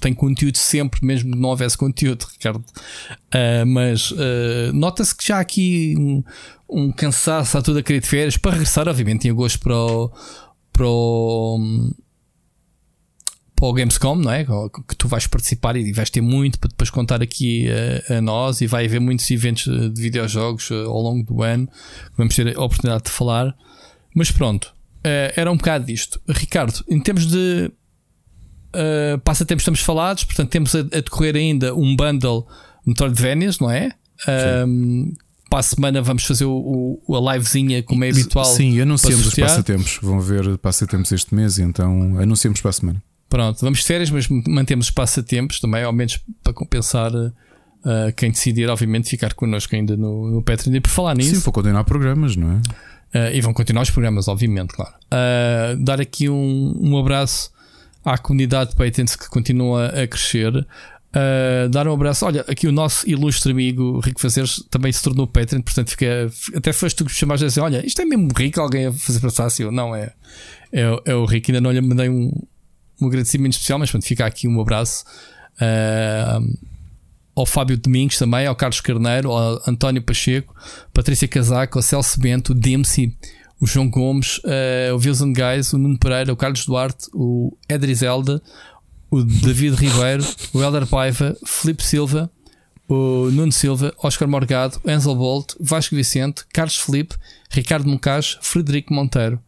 [0.00, 2.64] tem conteúdo sempre, mesmo que não houvesse conteúdo, Ricardo.
[3.34, 6.22] Uh, mas uh, nota-se que já há aqui um,
[6.68, 10.12] um cansaço a tudo a querer de férias para regressar, obviamente, em agosto para o,
[10.72, 11.90] para o,
[13.54, 14.44] para o Gamescom, não é?
[14.44, 17.66] Que tu vais participar e vais ter muito para depois contar aqui
[18.08, 21.66] a, a nós e vai haver muitos eventos de videojogos uh, ao longo do ano
[21.66, 23.54] que vamos ter a oportunidade de falar.
[24.14, 24.74] Mas pronto,
[25.04, 26.20] era um bocado disto.
[26.28, 27.70] Ricardo, em termos de
[28.78, 32.46] uh, passatempos estamos falados, portanto temos a, a decorrer ainda um bundle
[32.86, 33.92] Metroidvanias, não é?
[34.66, 35.12] Um,
[35.48, 38.44] para a semana vamos fazer o, o, a livezinha como é habitual.
[38.44, 39.98] Sim, anunciamos os passatempos.
[40.02, 43.02] Vão ver passatempos este mês, então anunciamos para a semana.
[43.28, 47.32] Pronto, vamos de férias, mas mantemos os passatempos também, ao menos para compensar uh,
[48.16, 50.74] quem decidir, obviamente, ficar connosco ainda no, no Patreon.
[50.74, 51.34] E por falar nisso.
[51.34, 52.56] Sim, vou continuar programas, não é?
[53.14, 54.94] Uh, e vão continuar os programas, obviamente, claro.
[55.12, 57.50] Uh, dar aqui um, um abraço
[58.08, 60.66] à comunidade Patents que continua a crescer.
[61.08, 62.26] Uh, dar um abraço.
[62.26, 66.72] Olha, aqui o nosso ilustre amigo Rico Fazeres também se tornou Patreon, portanto fica, até
[66.72, 69.20] foste tu que me chamaste a dizer: Olha, isto é mesmo Rico, alguém a fazer
[69.20, 69.70] passar assim?
[69.70, 70.12] Não, é,
[70.72, 71.50] é, é o Rico.
[71.50, 72.30] Ainda não lhe mandei um,
[73.00, 75.04] um agradecimento especial, mas pronto, fica aqui um abraço.
[75.54, 76.58] Uh,
[77.34, 80.54] ao Fábio Domingos também, ao Carlos Carneiro, ao António Pacheco,
[80.92, 83.14] Patrícia Casaco, ao Celso Bento, Dempsey,
[83.60, 88.40] o João Gomes, uh, o Wilson Guys, o Nuno Pereira, o Carlos Duarte, o Edrizelda,
[89.10, 92.30] o David Ribeiro, o Helder Paiva, Felipe Silva,
[92.88, 97.16] o Nuno Silva, Oscar Morgado, Enzel Bolt, Vasco Vicente, Carlos Felipe,
[97.50, 99.40] Ricardo Moncas, Frederico Monteiro.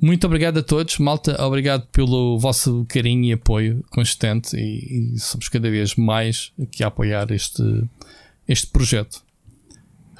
[0.00, 1.40] Muito obrigado a todos, malta.
[1.42, 4.56] Obrigado pelo vosso carinho e apoio constante.
[4.56, 7.62] E, e somos cada vez mais aqui a apoiar este,
[8.46, 9.22] este projeto.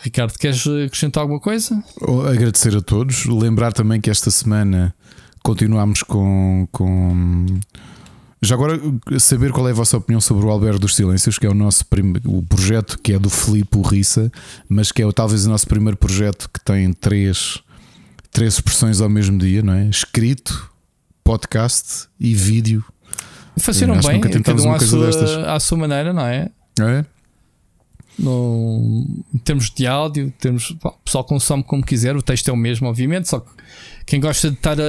[0.04, 1.82] Ricardo, queres acrescentar alguma coisa?
[2.30, 3.24] Agradecer a todos.
[3.24, 4.94] Lembrar também que esta semana
[5.42, 7.46] continuamos com, com.
[8.42, 8.78] Já agora,
[9.18, 11.86] saber qual é a vossa opinião sobre o Alberto dos Silêncios, que é o nosso
[11.86, 12.12] prim...
[12.26, 14.30] o projeto que é do Filipe Rissa,
[14.68, 17.62] mas que é talvez o nosso primeiro projeto que tem três,
[18.30, 19.88] três expressões ao mesmo dia, não é?
[19.88, 20.70] Escrito,
[21.24, 22.84] podcast e vídeo.
[23.56, 26.50] Funcionam bem, cada um à sua, à sua maneira, não é?
[26.78, 27.06] É?
[28.18, 32.56] No, em termos de áudio, termos, o pessoal consome como quiser, o texto é o
[32.56, 33.50] mesmo, obviamente, só que
[34.06, 34.84] quem gosta de estar a,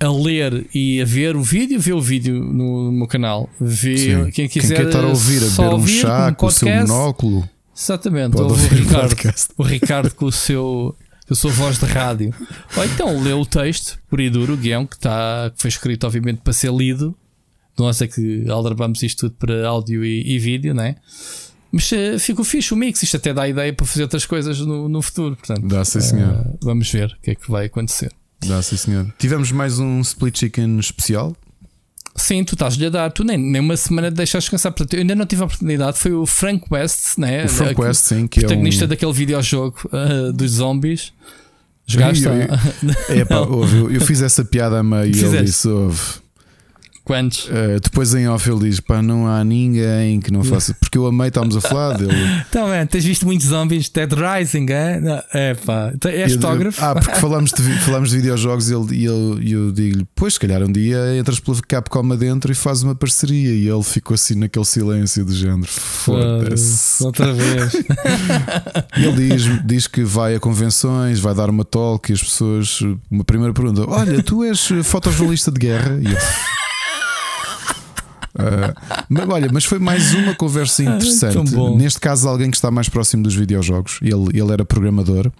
[0.00, 3.48] a, a ler e a ver o vídeo, vê o vídeo no, no meu canal.
[3.58, 4.30] Vê, Sim.
[4.30, 7.48] quem quiser quem estar a ouvir, a beber um chá com, com o seu monóculo.
[7.76, 9.16] Exatamente, o Ricardo,
[9.56, 10.94] o Ricardo com o seu
[11.30, 12.34] a sua voz de rádio.
[12.76, 16.06] Ou então lê o texto, por aí duro, o guião, que, está, que foi escrito,
[16.06, 17.16] obviamente, para ser lido.
[17.78, 20.96] Nós é que aldrabamos isto tudo para áudio e, e vídeo, não é?
[21.74, 24.88] Mas uh, ficou fixe o mix, isto até dá ideia para fazer outras coisas no,
[24.88, 25.34] no futuro.
[25.34, 26.32] Portanto, dá sim, senhor.
[26.32, 28.12] Uh, vamos ver o que é que vai acontecer.
[28.46, 29.12] Dá sim, senhor.
[29.18, 31.36] Tivemos mais um split chicken especial.
[32.14, 34.70] Sim, tu estás-lhe a dar, tu nem, nem uma semana de deixar descansar.
[34.70, 35.98] Portanto, eu ainda não tive a oportunidade.
[35.98, 37.44] Foi o Frank West, né?
[37.44, 38.88] O Frank West, sim, que protagonista é um...
[38.88, 41.12] daquele videojogo uh, dos zombies.
[41.84, 42.24] Jogaste?
[42.24, 46.22] Eu, eu, é, pá, eu, eu, fiz essa piada a meio e ele disse: ouve.
[47.04, 47.44] Quantos?
[47.48, 50.72] Uh, depois em off ele diz: pá, não há ninguém que não faça.
[50.72, 52.14] Porque eu amei, estávamos a falar dele.
[52.48, 55.00] Então, man, tens visto muitos zombies Dead Rising, é?
[55.00, 56.82] Não, é pá, é fotógrafo.
[56.82, 60.40] Ah, porque falamos de, falamos de videojogos e ele, e ele, eu digo-lhe: pois, se
[60.40, 63.54] calhar um dia entras pela Capcom adentro e fazes uma parceria.
[63.54, 67.04] E ele ficou assim naquele silêncio do género: foda-se.
[67.04, 67.74] Outra vez.
[68.96, 72.80] ele diz, diz que vai a convenções, vai dar uma talk e as pessoas.
[73.10, 76.00] Uma primeira pergunta: Olha, tu és fotojornalista de guerra?
[76.00, 76.63] E eu.
[78.34, 78.74] Uh,
[79.08, 81.54] mas, olha, mas foi mais uma conversa interessante.
[81.76, 84.00] Neste caso, alguém que está mais próximo dos videojogos.
[84.02, 85.30] Ele, ele era programador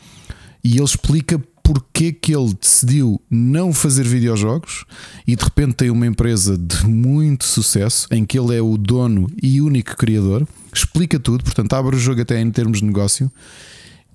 [0.62, 4.84] e ele explica porque que ele decidiu não fazer videojogos
[5.26, 9.28] e de repente tem uma empresa de muito sucesso em que ele é o dono
[9.42, 10.46] e único criador.
[10.72, 13.32] Explica tudo, portanto, abre o jogo até em termos de negócio.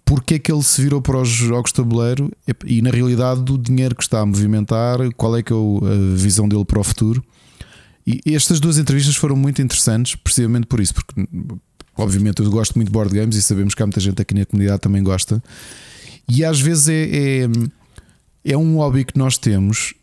[0.06, 2.32] Porque é que ele se virou para os jogos de tabuleiro
[2.66, 6.50] e, na realidade, do dinheiro que está a movimentar, qual é que é a visão
[6.50, 7.24] dele para o futuro
[8.06, 11.28] e estas duas entrevistas foram muito interessantes, precisamente por isso, porque
[11.96, 14.46] obviamente eu gosto muito de board games e sabemos que há muita gente aqui na
[14.46, 15.44] comunidade também gosta.
[16.28, 17.50] E às vezes é, é,
[18.46, 19.94] é um hobby que nós temos.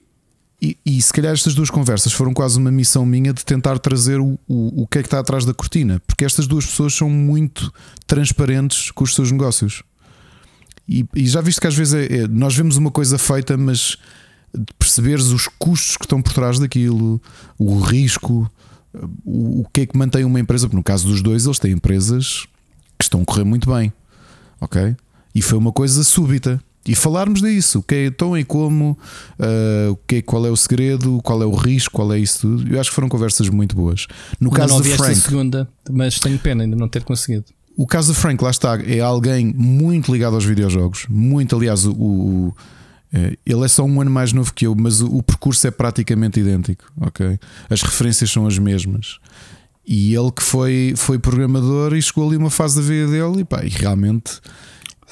[0.60, 4.18] E, e, se calhar estas duas conversas foram quase uma missão minha de tentar trazer
[4.18, 7.10] o, o, o que é que está atrás da cortina, porque estas duas pessoas são
[7.10, 7.72] muito
[8.06, 9.82] transparentes com os seus negócios.
[10.88, 13.98] E, e já visto que às vezes é, é, nós vemos uma coisa feita, mas
[14.78, 17.20] perceberes os custos que estão por trás daquilo,
[17.58, 18.50] o risco,
[19.24, 20.66] o, o que é que mantém uma empresa.
[20.66, 22.46] Porque no caso dos dois, eles têm empresas
[22.98, 23.92] que estão a correr muito bem,
[24.60, 24.96] ok?
[25.34, 26.60] E foi uma coisa súbita.
[26.88, 28.96] E falarmos disso, o que é então e como,
[29.40, 32.42] uh, o que é, qual é o segredo, qual é o risco, qual é isso
[32.42, 32.72] tudo.
[32.72, 34.06] Eu acho que foram conversas muito boas.
[34.38, 37.46] No ainda caso não de Frank, esta segunda, mas tenho pena ainda não ter conseguido.
[37.76, 41.92] O caso de Frank, lá está, é alguém muito ligado aos videojogos, muito, aliás, o,
[41.92, 42.56] o
[43.44, 46.84] ele é só um ano mais novo que eu, mas o, percurso é praticamente idêntico,
[47.00, 47.38] ok?
[47.70, 49.18] As referências são as mesmas.
[49.86, 53.44] E ele que foi, foi programador e chegou ali uma fase da vida dele e,
[53.44, 54.40] pá, e realmente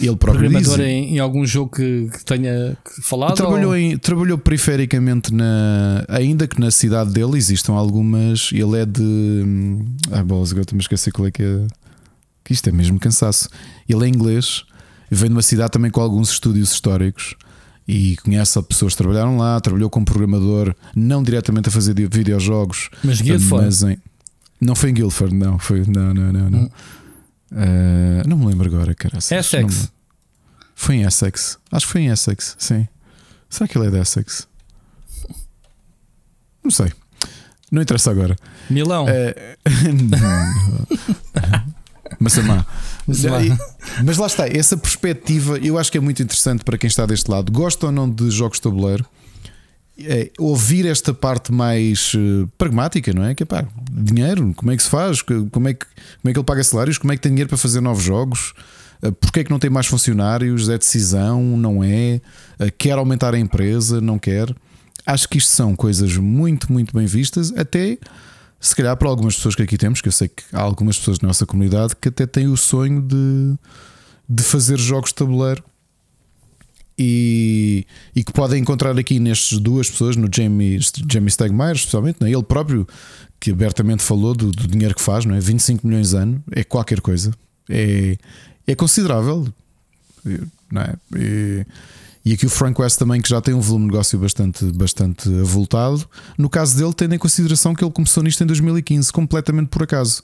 [0.01, 3.37] ele próprio Programador diz, em, em, algum jogo que, que tenha falado?
[3.37, 3.77] Trabalhou, ou...
[3.77, 6.05] em, trabalhou perifericamente na.
[6.09, 8.51] Ainda que na cidade dele existam algumas.
[8.53, 9.45] Ele é de.
[10.11, 11.67] Ah, bolas, agora estou-me a esquecer qual é que é.
[12.43, 13.49] Que isto é mesmo cansaço.
[13.89, 14.65] Ele é inglês,
[15.09, 17.37] vem de uma cidade também com alguns estúdios históricos
[17.87, 23.21] e conhece pessoas que trabalharam lá, trabalhou como programador, não diretamente a fazer videojogos, mas
[23.21, 23.65] Guildford.
[23.65, 23.99] Mas em,
[24.61, 26.61] não foi em Guildford, não, foi, não, não, não, não.
[26.61, 26.71] Hum.
[27.53, 29.19] Uh, não me lembro agora, cara.
[29.19, 29.93] Essex.
[30.75, 31.59] Foi em Essex.
[31.71, 32.89] Acho que foi em Essex, sim.
[33.49, 34.49] Será que ele é de Essex?
[36.63, 36.93] Não sei.
[37.71, 38.37] Não interessa agora.
[38.71, 39.07] Milão.
[41.27, 41.74] Uh,
[42.25, 42.67] Massamá.
[44.03, 47.31] Mas lá está, essa perspectiva eu acho que é muito interessante para quem está deste
[47.31, 47.53] lado.
[47.53, 49.05] Gosta ou não de jogos de tabuleiro?
[49.97, 53.35] É, ouvir esta parte mais uh, pragmática, não é?
[53.35, 55.23] Que é pá, dinheiro, como é que se faz?
[55.23, 56.99] Como é que, como é que ele paga salários?
[56.99, 58.55] Como é que tem dinheiro para fazer novos jogos?
[59.03, 60.69] Uh, Porquê é que não tem mais funcionários?
[60.69, 61.57] É decisão?
[61.57, 62.21] Não é?
[62.59, 64.01] Uh, quer aumentar a empresa?
[64.01, 64.53] Não quer?
[65.07, 67.99] Acho que isto são coisas muito, muito bem vistas, até
[68.65, 71.19] se calhar para algumas pessoas que aqui temos, que eu sei que há algumas pessoas
[71.19, 73.55] da nossa comunidade que até têm o sonho de,
[74.27, 75.63] de fazer jogos de tabuleiro
[76.99, 77.87] e,
[78.17, 80.79] e que podem encontrar aqui nestas duas pessoas, no Jamie,
[81.11, 82.31] Jamie Stegmaier, especialmente, não é?
[82.31, 82.89] ele próprio,
[83.39, 85.41] que abertamente falou do, do, dinheiro que faz, não é?
[85.41, 87.33] 25 milhões ano, é qualquer coisa,
[87.69, 88.17] é,
[88.67, 89.47] é considerável,
[90.73, 90.95] não é?
[91.17, 91.67] E,
[92.25, 95.29] E aqui o Frank West também, que já tem um volume de negócio bastante, bastante
[95.41, 96.09] avultado.
[96.39, 100.23] No caso dele, tendo em consideração que ele começou nisto em 2015, completamente por acaso.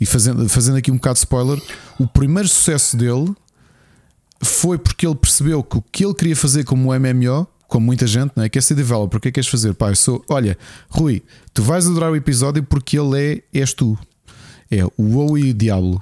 [0.00, 1.60] E fazendo, fazendo aqui um bocado de spoiler,
[1.98, 3.34] o primeiro sucesso dele
[4.40, 8.32] foi porque ele percebeu que o que ele queria fazer como MMO, como muita gente,
[8.36, 8.60] não é?
[8.60, 9.74] ser developer, o que é que queres fazer?
[9.74, 10.56] Pá, eu sou, olha,
[10.88, 11.20] Rui,
[11.52, 13.98] tu vais adorar o episódio porque ele é, és tu.
[14.70, 16.00] É o WoW e o Diablo.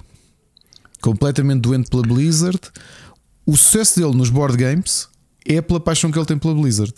[1.00, 2.60] Completamente doente pela Blizzard.
[3.46, 5.08] O sucesso dele nos board games
[5.46, 6.94] é pela paixão que ele tem pela Blizzard.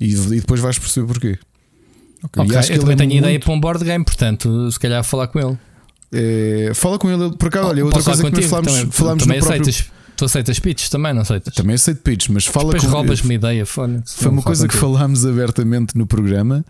[0.00, 1.38] E, e depois vais perceber porquê.
[2.24, 3.24] Okay, okay, eu também é tenho muito...
[3.24, 5.58] ideia para um board game, portanto, se calhar falar com ele.
[6.12, 9.40] É, fala com ele, por cá, olha, outra coisa que nós falámos, também, falámos também
[9.40, 10.02] no aceitas, próprio...
[10.16, 11.54] Tu aceitas pitches também, não aceitas?
[11.54, 15.24] Também aceito pitches, mas fala Depois com roubas-me ideia, fone, Foi uma coisa que falámos
[15.26, 16.64] abertamente no programa.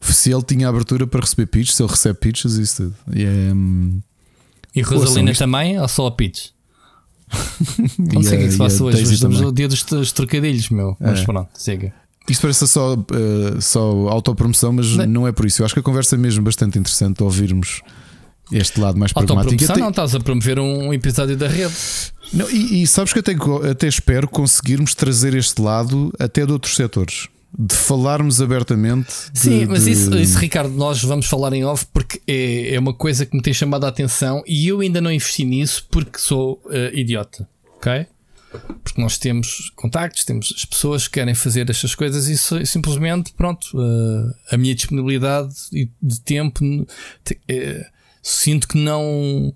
[0.00, 2.96] Se ele tinha abertura para receber pitches, se ele recebe pitches, isso tudo.
[3.14, 4.00] E, é, hum,
[4.74, 5.40] e Rosalina isto...
[5.40, 6.48] também, ou só a pitch?
[7.98, 9.14] Não sei o que é que se passa hoje.
[9.14, 10.96] Estamos no dia dos, dos trocadilhos, meu.
[11.00, 11.24] Mas é.
[11.24, 11.92] pronto, siga.
[12.28, 15.06] Isto parece só, uh, só autopromoção, mas não.
[15.06, 15.62] não é por isso.
[15.62, 17.80] Eu acho que a conversa é mesmo bastante interessante ouvirmos
[18.52, 19.56] este lado mais pragmático.
[19.56, 19.78] Te...
[19.78, 21.74] Não, estás a promover um episódio da rede.
[22.32, 23.34] Não, e, e sabes que até,
[23.70, 29.12] até espero conseguirmos trazer este lado até de outros setores de falarmos abertamente.
[29.34, 32.94] Sim, de, mas isso, isso, Ricardo, nós vamos falar em off porque é, é uma
[32.94, 36.62] coisa que me tem chamado a atenção e eu ainda não investi nisso porque sou
[36.66, 38.06] uh, idiota, ok?
[38.82, 43.76] Porque nós temos contactos, temos as pessoas que querem fazer estas coisas e simplesmente, pronto,
[43.76, 45.52] uh, a minha disponibilidade
[46.00, 46.86] de tempo uh,
[48.22, 49.52] sinto que não.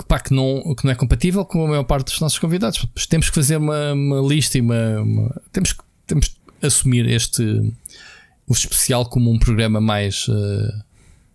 [0.00, 2.86] Que, pá, que, não, que não é compatível com a maior parte dos nossos convidados.
[3.10, 7.42] Temos que fazer uma, uma lista e uma, uma, temos, que, temos que assumir este
[8.46, 10.84] o especial como um programa mais uh,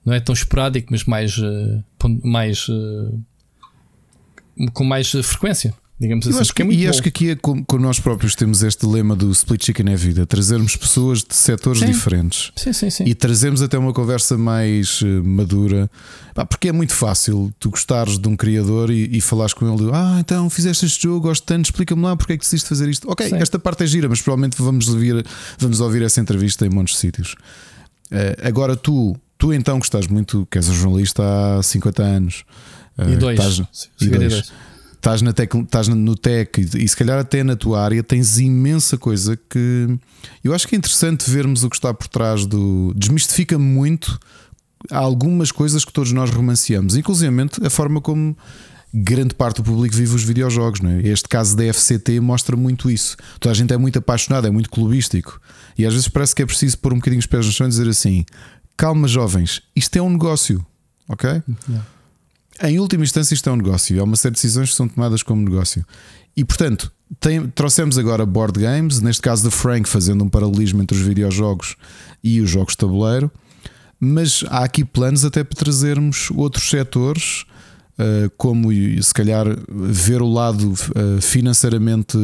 [0.03, 1.83] não é tão esporádico, mas mais, uh,
[2.23, 3.23] mais uh,
[4.73, 5.73] com mais frequência.
[5.97, 6.89] Digamos assim, acho que, é e bom.
[6.89, 9.95] acho que aqui é com, com, nós próprios temos este lema do split chicken é
[9.95, 11.85] vida, trazermos pessoas de setores sim.
[11.85, 13.05] diferentes sim, sim, sim.
[13.05, 15.89] e trazermos até uma conversa mais uh, madura,
[16.49, 20.17] porque é muito fácil tu gostares de um criador e, e falares com ele, ah,
[20.19, 23.09] então fizeste este jogo, gosto tanto, explica-me lá porque é que decidiste fazer isto.
[23.09, 23.35] Ok, sim.
[23.37, 25.25] esta parte é gira, mas provavelmente vamos ouvir,
[25.57, 27.37] vamos ouvir essa entrevista em muitos sítios.
[28.11, 31.23] Uh, agora tu, tu então que estás muito, que és um jornalista
[31.57, 32.43] há 50 anos.
[32.97, 33.39] Uh, e dois.
[33.39, 34.51] Estás, e dois
[35.05, 38.97] estás, na tec, estás no tech e, se calhar até na tua área tens imensa
[38.97, 39.87] coisa que
[40.43, 42.91] eu acho que é interessante vermos o que está por trás do.
[42.95, 44.19] Desmistifica muito
[44.89, 47.31] algumas coisas que todos nós romanceamos, inclusive
[47.63, 48.35] a forma como
[48.91, 50.81] grande parte do público vive os videojogos.
[50.81, 51.01] Não é?
[51.01, 53.15] Este caso da FCT mostra muito isso.
[53.39, 55.39] Toda a gente é muito apaixonada, é muito clubístico.
[55.77, 57.69] E às vezes parece que é preciso pôr um bocadinho os pés no chão e
[57.69, 58.25] dizer assim:
[58.75, 60.65] calma, jovens, isto é um negócio,
[61.07, 61.29] ok?
[61.69, 61.94] Yeah.
[62.61, 63.99] Em última instância, isto é um negócio.
[63.99, 65.85] Há uma série de decisões que são tomadas como negócio.
[66.35, 70.97] E portanto, tem, trouxemos agora board games, neste caso do Frank, fazendo um paralelismo entre
[70.97, 71.75] os videojogos
[72.23, 73.31] e os jogos de tabuleiro.
[73.99, 77.45] Mas há aqui planos até para trazermos outros setores,
[77.99, 82.17] uh, como se calhar ver o lado uh, financeiramente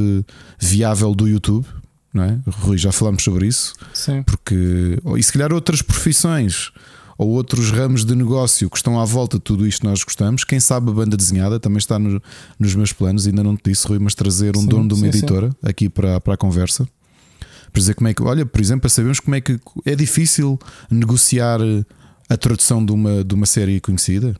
[0.59, 1.65] viável do YouTube.
[2.13, 2.39] Não é?
[2.45, 3.73] Rui, já falamos sobre isso.
[3.93, 4.21] Sim.
[4.23, 6.71] Porque, e se calhar outras profissões
[7.18, 10.43] ou outros ramos de negócio que estão à volta de tudo isto que nós gostamos.
[10.43, 12.22] Quem sabe a banda desenhada também está no,
[12.59, 15.12] nos meus planos, ainda não te disse, Rui, mas trazer um sim, dono de uma
[15.12, 15.57] sim, editora sim.
[15.64, 16.88] aqui para, para a conversa.
[17.72, 20.59] Para dizer como é que, olha, por exemplo, para sabermos como é que é difícil
[20.89, 21.59] negociar
[22.32, 24.36] a tradução de uma, de uma série conhecida.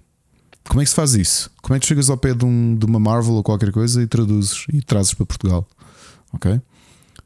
[0.68, 1.52] Como é que se faz isso?
[1.62, 4.08] Como é que chegas ao pé de, um, de uma Marvel ou qualquer coisa e
[4.08, 5.68] traduzes e trazes para Portugal?
[6.32, 6.62] Ok?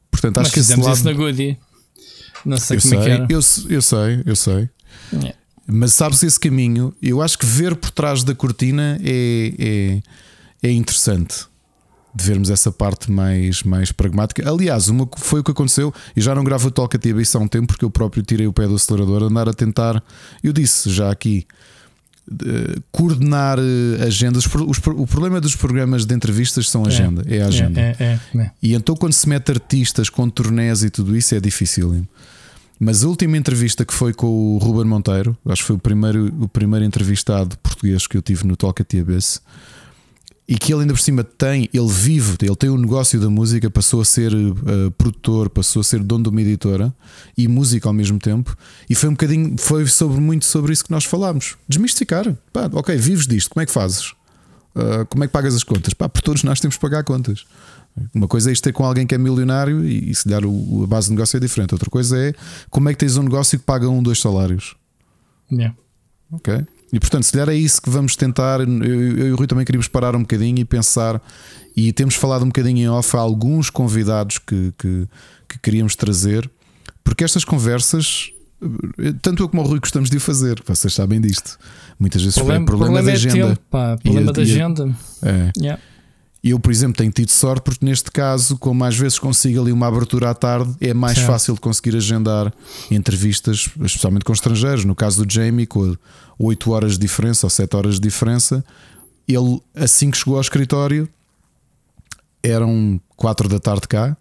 [0.09, 0.93] Portanto, acho Mas que esse lado...
[0.95, 1.59] isso na Goody.
[2.45, 3.27] Não sei eu como sei, é que era.
[3.29, 3.39] Eu,
[3.69, 4.69] eu sei, eu sei.
[5.13, 5.35] Yeah.
[5.67, 6.93] Mas sabes esse caminho?
[7.01, 9.53] Eu acho que ver por trás da cortina é,
[10.63, 11.45] é, é interessante
[12.15, 14.47] de vermos essa parte mais, mais pragmática.
[14.49, 15.93] Aliás, uma, foi o que aconteceu.
[16.15, 18.53] E já não gravo o Talk TV há um tempo porque eu próprio tirei o
[18.53, 20.01] pé do acelerador, andar a tentar.
[20.41, 21.45] Eu disse já aqui.
[22.27, 24.47] Uh, coordenar uh, agendas.
[24.47, 26.87] Os, o problema dos programas de entrevistas são é.
[26.87, 27.79] agenda, é, é a agenda.
[27.79, 31.39] É, é, é, e então, quando se mete artistas com turnés e tudo isso, é
[31.39, 32.03] difícil.
[32.79, 36.27] Mas a última entrevista que foi com o Ruben Monteiro, acho que foi o primeiro,
[36.41, 39.41] o primeiro entrevistado português que eu tive no Talk TBS,
[40.47, 43.29] e que ele ainda por cima tem, ele vive, ele tem o um negócio da
[43.29, 46.93] música, passou a ser uh, produtor, passou a ser dono de uma editora
[47.35, 48.55] e música ao mesmo tempo,
[48.87, 51.55] e foi um bocadinho, foi sobre muito sobre isso que nós falámos.
[51.67, 54.11] Desmistificar, pá, ok, vives disto, como é que fazes?
[54.75, 55.93] Uh, como é que pagas as contas?
[55.93, 57.45] Pá, por todos nós temos que pagar contas.
[58.13, 60.83] Uma coisa é isto ter com alguém que é milionário e, e se der o,
[60.83, 61.73] a base de negócio é diferente.
[61.73, 62.33] Outra coisa é
[62.69, 64.75] como é que tens um negócio que paga um, dois salários.
[65.51, 65.75] Yeah.
[66.31, 66.65] Ok.
[66.91, 68.61] E portanto, se calhar é isso que vamos tentar.
[68.61, 71.21] Eu, eu e o Rui também queríamos parar um bocadinho e pensar.
[71.75, 75.07] E temos falado um bocadinho em off a alguns convidados que, que,
[75.47, 76.49] que queríamos trazer,
[77.03, 78.31] porque estas conversas,
[79.21, 81.57] tanto eu como o Rui gostamos de fazer, vocês sabem disto.
[81.99, 83.37] Muitas vezes problema, é problema, problema de agenda.
[83.37, 84.97] É tempo, pá, problema de agenda.
[85.21, 85.51] É.
[85.57, 85.81] Yeah.
[86.47, 89.87] Eu, por exemplo, tenho tido sorte porque neste caso, como às vezes consigo ali uma
[89.87, 91.27] abertura à tarde, é mais Certo.
[91.27, 92.53] fácil de conseguir agendar
[92.91, 94.85] entrevistas, especialmente com estrangeiros.
[94.85, 95.95] No caso do Jamie, com
[96.37, 98.63] 8 horas de diferença ou 7 horas de diferença,
[99.27, 101.09] ele assim que chegou ao escritório,
[102.43, 104.15] eram 4 da tarde cá.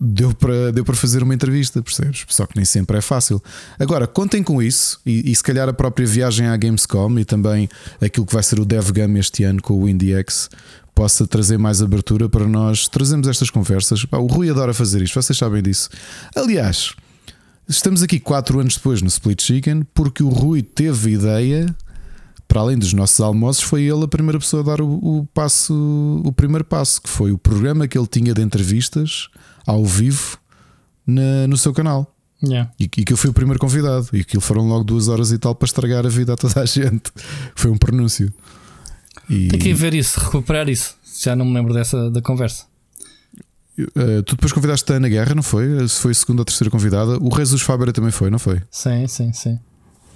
[0.00, 2.24] Deu para, deu para fazer uma entrevista, percebes?
[2.28, 3.40] Só que nem sempre é fácil.
[3.78, 7.68] Agora, contem com isso e, e se calhar a própria viagem à Gamescom e também
[8.00, 10.48] aquilo que vai ser o DevGam este ano com o IndieX
[10.94, 14.04] possa trazer mais abertura para nós trazermos estas conversas.
[14.12, 15.88] O Rui adora fazer isto, vocês sabem disso.
[16.36, 16.92] Aliás,
[17.68, 21.74] estamos aqui 4 anos depois no Split Chicken porque o Rui teve ideia,
[22.46, 24.88] para além dos nossos almoços, foi ele a primeira pessoa a dar o,
[25.20, 25.74] o passo,
[26.24, 29.28] o primeiro passo, que foi o programa que ele tinha de entrevistas
[29.66, 30.36] ao vivo
[31.06, 32.14] na- no seu canal.
[32.44, 32.70] Yeah.
[32.78, 34.08] E, e que eu fui o primeiro convidado.
[34.12, 36.66] E aquilo foram logo duas horas e tal para estragar a vida a toda a
[36.66, 37.10] gente.
[37.54, 38.32] Foi um pronúncio.
[39.28, 40.96] E, Tem que ir ver isso, recuperar isso.
[41.22, 42.64] Já não me lembro dessa da conversa.
[43.78, 45.86] eh, tu depois convidaste a Ana Guerra, não foi?
[45.88, 47.18] Se foi a segunda ou terceira convidada.
[47.20, 48.60] O Jesus Fábera também foi, não foi?
[48.70, 49.58] Sim, sim, sim.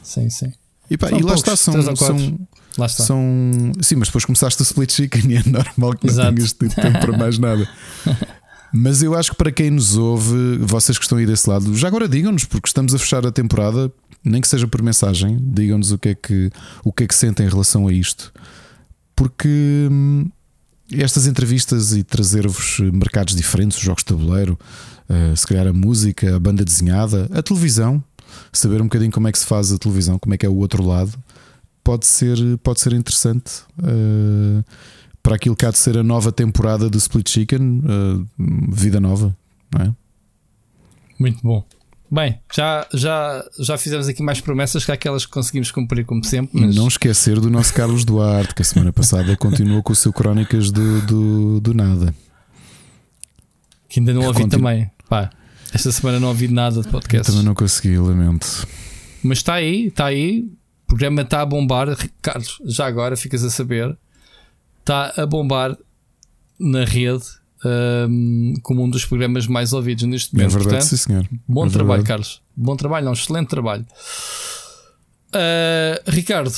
[0.03, 0.53] Sim, sim.
[0.91, 2.39] E, pá, e lá poucos, está, são, são,
[2.79, 3.05] Lá está.
[3.05, 3.73] são.
[3.81, 6.35] Sim, mas depois começaste a split chicken e é normal que não Exato.
[6.35, 7.69] tenhas tido tempo para mais nada.
[8.73, 11.87] Mas eu acho que para quem nos ouve, vocês que estão aí desse lado, já
[11.87, 13.91] agora digam-nos, porque estamos a fechar a temporada,
[14.23, 16.51] nem que seja por mensagem, digam-nos o que é que,
[16.85, 18.33] o que, é que sentem em relação a isto.
[19.17, 20.31] Porque hum,
[20.93, 24.59] estas entrevistas e trazer-vos mercados diferentes, os jogos de tabuleiro,
[25.09, 28.03] eh, se calhar a música, a banda desenhada, a televisão,
[28.53, 30.57] saber um bocadinho como é que se faz a televisão, como é que é o
[30.57, 31.13] outro lado,
[31.83, 34.65] pode ser, pode ser interessante eh,
[35.23, 39.37] para aquilo que há de ser a nova temporada do Split Chicken, eh, vida nova,
[39.73, 39.95] não é?
[41.19, 41.65] Muito bom.
[42.11, 46.61] Bem, já, já, já fizemos aqui mais promessas que aquelas que conseguimos cumprir, como sempre.
[46.61, 50.13] Mas Não esquecer do nosso Carlos Duarte, que a semana passada continuou com o seu
[50.13, 52.15] Crónicas do, do, do Nada.
[53.89, 54.91] que ainda não ouvi Continu- também.
[55.09, 55.31] Pá,
[55.73, 57.31] esta semana não ouvi nada de podcast.
[57.31, 58.67] também não consegui, lamento.
[59.23, 60.49] Mas está aí, está aí.
[60.85, 61.89] O programa está a bombar.
[62.23, 63.97] Carlos, já agora ficas a saber.
[64.81, 65.77] Está a bombar
[66.59, 67.25] na rede
[67.65, 70.53] hum, como um dos programas mais ouvidos neste É momento.
[70.53, 71.27] verdade, Portanto, sim, senhor.
[71.49, 72.09] Bom É trabalho, verdade.
[72.09, 72.43] Carlos.
[72.57, 73.87] Bom trabalho, não, excelente trabalho.
[75.33, 76.55] Ah, Ricardo,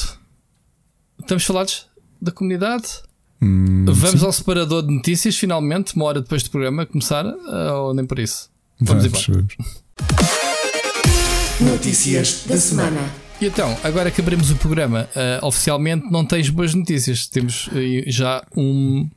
[1.20, 1.86] estamos falados
[2.20, 2.84] da comunidade?
[3.40, 7.74] Hum, Vamos sim, ao separador de notícias, finalmente, uma hora depois do programa começar, ah,
[7.74, 8.50] ou nem por isso?
[8.80, 9.46] Vamos vamos, embora.
[11.60, 13.00] Notícias da semana.
[13.40, 17.26] E então, agora que abrimos o programa, ah, oficialmente não tens boas notícias.
[17.26, 19.08] Temos aí já um.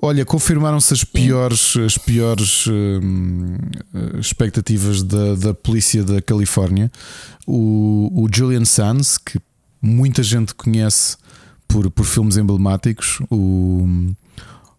[0.00, 3.56] Olha, confirmaram-se as piores, as piores hum,
[4.20, 6.90] expectativas da, da polícia da Califórnia.
[7.46, 9.40] O, o Julian Sands, que
[9.82, 11.16] muita gente conhece
[11.66, 14.14] por, por filmes emblemáticos, o,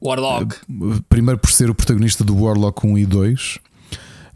[0.02, 0.56] Warlock.
[1.10, 3.60] primeiro por ser o protagonista do Warlock 1 e 2,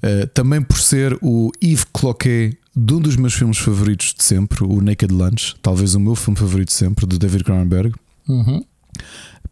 [0.02, 4.64] eh, também por ser o Yves Cloquet de um dos meus filmes favoritos de sempre,
[4.64, 7.94] o Naked Lunch, talvez o meu filme favorito de sempre, de David Cronenberg.
[8.28, 8.66] Uhum.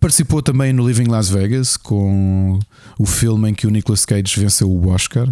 [0.01, 2.59] Participou também no Living Las Vegas com
[2.99, 5.29] o filme em que o Nicolas Cage venceu o Oscar.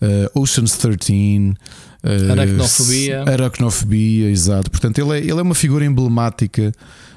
[0.00, 1.54] Eh, Ocean's 13,
[2.02, 3.22] eh, Aracnofobia.
[3.22, 4.70] Aracnofobia, exato.
[4.70, 6.72] Portanto, ele é, ele é uma figura emblemática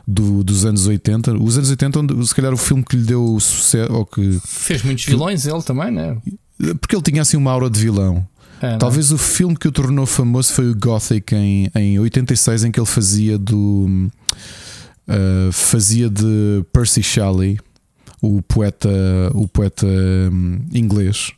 [0.06, 1.34] do- dos anos 80.
[1.42, 4.84] Os anos 80, onde, se calhar, o filme que lhe deu sucesso, ou que, Fez
[4.84, 6.18] muitos vilões, ele também, né?
[6.80, 8.28] porque ele tinha assim uma aura de vilão.
[8.62, 8.78] É, não?
[8.80, 12.80] Talvez o filme que o tornou famoso foi o Gothic em, em 86, em que
[12.80, 14.12] ele fazia do.
[15.12, 17.60] Uh, fazia de Percy Shelley,
[18.22, 18.90] o poeta,
[19.34, 21.32] o poeta hum, inglês.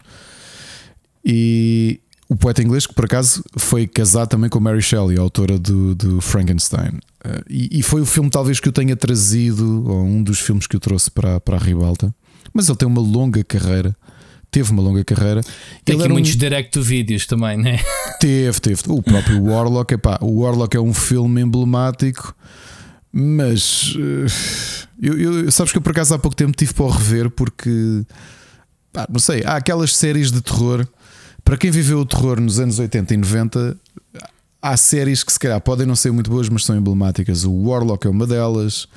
[1.26, 5.58] E o poeta inglês que por acaso foi casado também com Mary Shelley, a autora
[5.58, 7.00] do, do Frankenstein.
[7.26, 10.68] Uh, e, e foi o filme talvez que eu tenha trazido, ou um dos filmes
[10.68, 12.14] que eu trouxe para, para a Ribalta.
[12.54, 13.96] Mas ele tem uma longa carreira.
[14.52, 15.42] Teve uma longa carreira.
[15.84, 17.80] Tem aqui um- muitos direct to vídeos também, né?
[18.20, 18.82] Teve, teve.
[18.88, 22.36] O próprio Warlock, epá, o Warlock é um filme emblemático,
[23.14, 24.26] mas eh,
[25.02, 28.04] eu, eu- sabes que eu por acaso há pouco tempo tive para o rever porque
[28.92, 30.88] pá, não sei, há aquelas séries de terror.
[31.46, 33.78] Para quem viveu o terror nos anos 80 e 90,
[34.62, 37.44] há séries que se calhar podem não ser muito boas, mas são emblemáticas.
[37.44, 38.88] O Warlock é uma delas,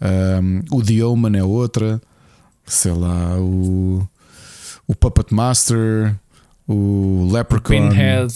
[0.00, 2.00] ahm, o The Omen é outra,
[2.66, 4.08] sei lá, o,
[4.86, 6.16] o Puppet Master,
[6.66, 7.90] o Leprechaun.
[7.90, 8.34] Pinhead.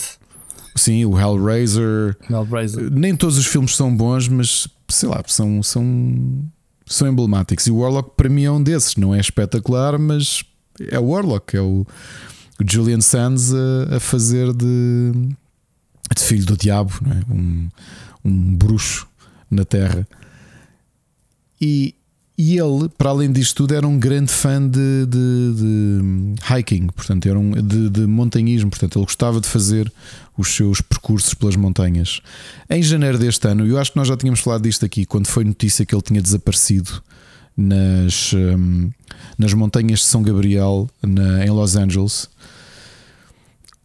[0.77, 2.17] Sim, o Hellraiser.
[2.29, 2.91] Hellraiser.
[2.93, 6.45] Nem todos os filmes são bons, mas sei lá, são, são,
[6.87, 7.67] são emblemáticos.
[7.67, 8.97] E o Warlock para mim é um desses.
[8.97, 10.45] Não é espetacular, mas
[10.81, 11.87] é o Warlock, é o,
[12.61, 15.13] o Julian Sands a, a fazer de,
[16.17, 17.33] de, filho do diabo, é?
[17.33, 17.69] um,
[18.25, 19.07] um bruxo
[19.51, 20.07] na Terra.
[21.61, 21.95] E,
[22.37, 27.27] e ele, para além disto tudo, era um grande fã de, de, de hiking, portanto,
[27.29, 28.71] era um, de, de, montanhismo.
[28.71, 29.93] Portanto, ele gostava de fazer
[30.37, 32.21] os seus percursos pelas montanhas.
[32.69, 35.45] Em janeiro deste ano, eu acho que nós já tínhamos falado disto aqui, quando foi
[35.45, 37.03] notícia que ele tinha desaparecido
[37.57, 38.91] nas, um,
[39.39, 42.29] nas montanhas de São Gabriel, na, em Los Angeles.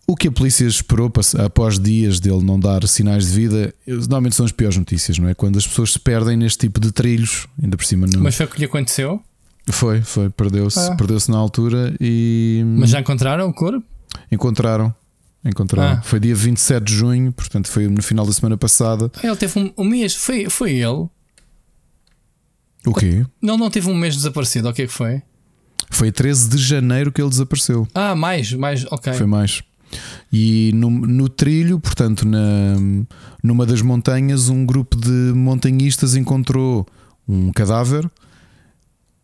[0.07, 4.43] O que a polícia esperou após dias dele não dar sinais de vida, normalmente são
[4.43, 5.35] as piores notícias, não é?
[5.35, 8.07] Quando as pessoas se perdem neste tipo de trilhos, ainda por cima.
[8.07, 8.19] No...
[8.21, 9.21] Mas foi o que lhe aconteceu?
[9.67, 10.95] Foi, foi, perdeu-se, ah.
[10.95, 12.63] perdeu-se na altura e.
[12.65, 13.85] Mas já encontraram o corpo?
[14.31, 14.93] Encontraram,
[15.43, 15.99] encontraram.
[15.99, 16.01] Ah.
[16.01, 19.11] Foi dia 27 de junho, portanto foi no final da semana passada.
[19.23, 21.07] Ele teve um, um mês, foi, foi ele.
[22.85, 23.25] O quê?
[23.41, 25.21] Não, não teve um mês desaparecido, o que é que foi?
[25.89, 27.87] Foi 13 de janeiro que ele desapareceu.
[27.93, 29.13] Ah, mais, mais, ok.
[29.13, 29.63] Foi mais.
[30.31, 32.75] E no, no trilho, portanto, na,
[33.43, 36.85] numa das montanhas, um grupo de montanhistas encontrou
[37.27, 38.09] um cadáver.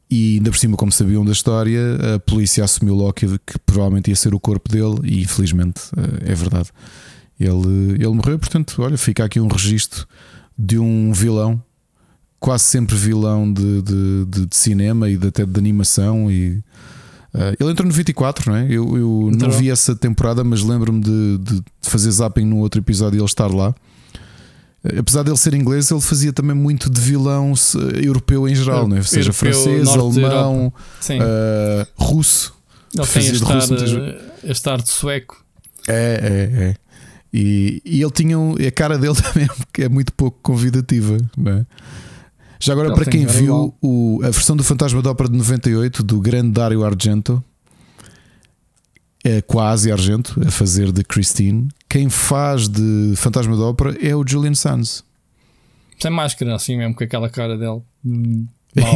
[0.09, 4.09] E ainda por cima, como sabiam da história, a polícia assumiu logo que, que provavelmente
[4.09, 6.69] ia ser o corpo dele, e infelizmente eh, é verdade.
[7.39, 10.07] Ele, ele morreu, portanto, olha, fica aqui um registro
[10.57, 11.61] de um vilão,
[12.39, 16.31] quase sempre vilão de, de, de, de cinema e de, até de animação.
[16.31, 16.63] E
[17.35, 18.65] Uh, ele entrou no 24, não é?
[18.69, 23.17] Eu, eu não vi essa temporada, mas lembro-me de, de, fazer zapping no outro episódio
[23.17, 23.75] e ele estar lá.
[24.85, 27.53] Uh, apesar de ele ser inglês, ele fazia também muito de vilão
[28.01, 29.01] europeu em geral, não é?
[29.01, 32.53] seja europeu, francês, alemão, uh, russo.
[32.93, 33.91] Ele tem este, ar, muitas...
[34.43, 35.43] este ar de sueco.
[35.87, 36.75] É, é, é.
[37.33, 39.47] E, e ele tinha um, a cara dele também
[39.79, 41.65] é muito pouco convidativa, não é?
[42.59, 46.01] Já agora, Ele para quem viu o, a versão do Fantasma da Ópera de 98
[46.01, 47.43] do grande Dario Argento,
[49.25, 54.23] é quase Argento a fazer de Christine, quem faz de Fantasma da Ópera é o
[54.25, 55.03] Julian Sands.
[55.99, 57.81] Sem máscara, assim mesmo, com aquela cara dele.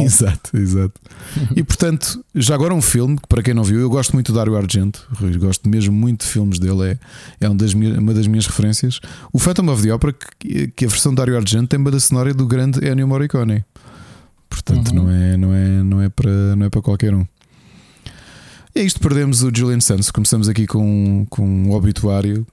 [0.04, 1.00] exato, exato.
[1.56, 4.38] e portanto, já agora um filme que para quem não viu, eu gosto muito do
[4.38, 5.04] Dario Argento,
[5.40, 6.92] gosto mesmo muito de filmes dele,
[7.40, 9.00] é, é um das uma das minhas referências.
[9.32, 12.32] O Phantom of the Opera, que, que a versão do Dario Argento tem banda sonora
[12.32, 13.64] do grande Ennio Morricone.
[14.48, 14.94] Portanto, uhum.
[14.94, 17.26] não, é, não, é, não, é para, não é para qualquer um.
[18.74, 20.10] E é isto, perdemos o Julian Sands.
[20.10, 22.46] Começamos aqui com, com um obituário.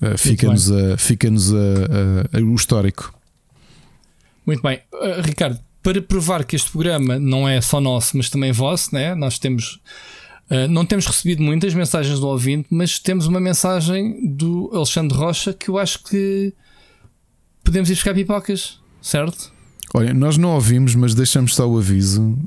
[0.00, 3.14] Uh, Fica-nos fica o histórico.
[4.46, 4.80] Muito bem.
[4.92, 9.14] Uh, Ricardo, para provar que este programa não é só nosso, mas também vosso, né?
[9.14, 9.80] nós temos.
[10.48, 15.52] Uh, não temos recebido muitas mensagens do ouvinte, mas temos uma mensagem do Alexandre Rocha
[15.52, 16.52] que eu acho que
[17.64, 19.52] podemos ir buscar pipocas, certo?
[19.92, 22.38] Olha, nós não ouvimos, mas deixamos só o aviso,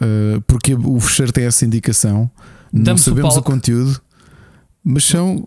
[0.00, 2.30] uh, porque o fecheiro tem essa indicação.
[2.72, 4.00] Damos não sabemos o, o, conteúdo,
[4.82, 5.46] mas são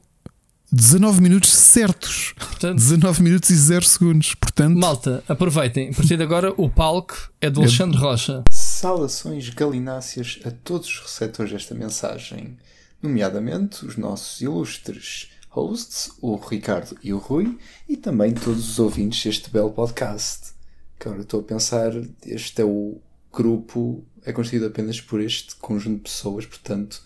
[0.72, 2.34] 19 minutos certos.
[2.38, 4.36] Portanto, 19 minutos e 0 segundos.
[4.36, 5.90] Portanto, malta, aproveitem.
[5.90, 8.44] A partir de agora, o palco é do é Alexandre Rocha.
[8.52, 12.58] Saudações galináceas a todos os receptores desta mensagem,
[13.02, 19.24] nomeadamente os nossos ilustres hosts, o Ricardo e o Rui, e também todos os ouvintes
[19.24, 20.52] deste belo podcast.
[21.00, 21.92] Agora estou a pensar,
[22.26, 23.00] este é o
[23.32, 27.02] grupo, é constituído apenas por este conjunto de pessoas, portanto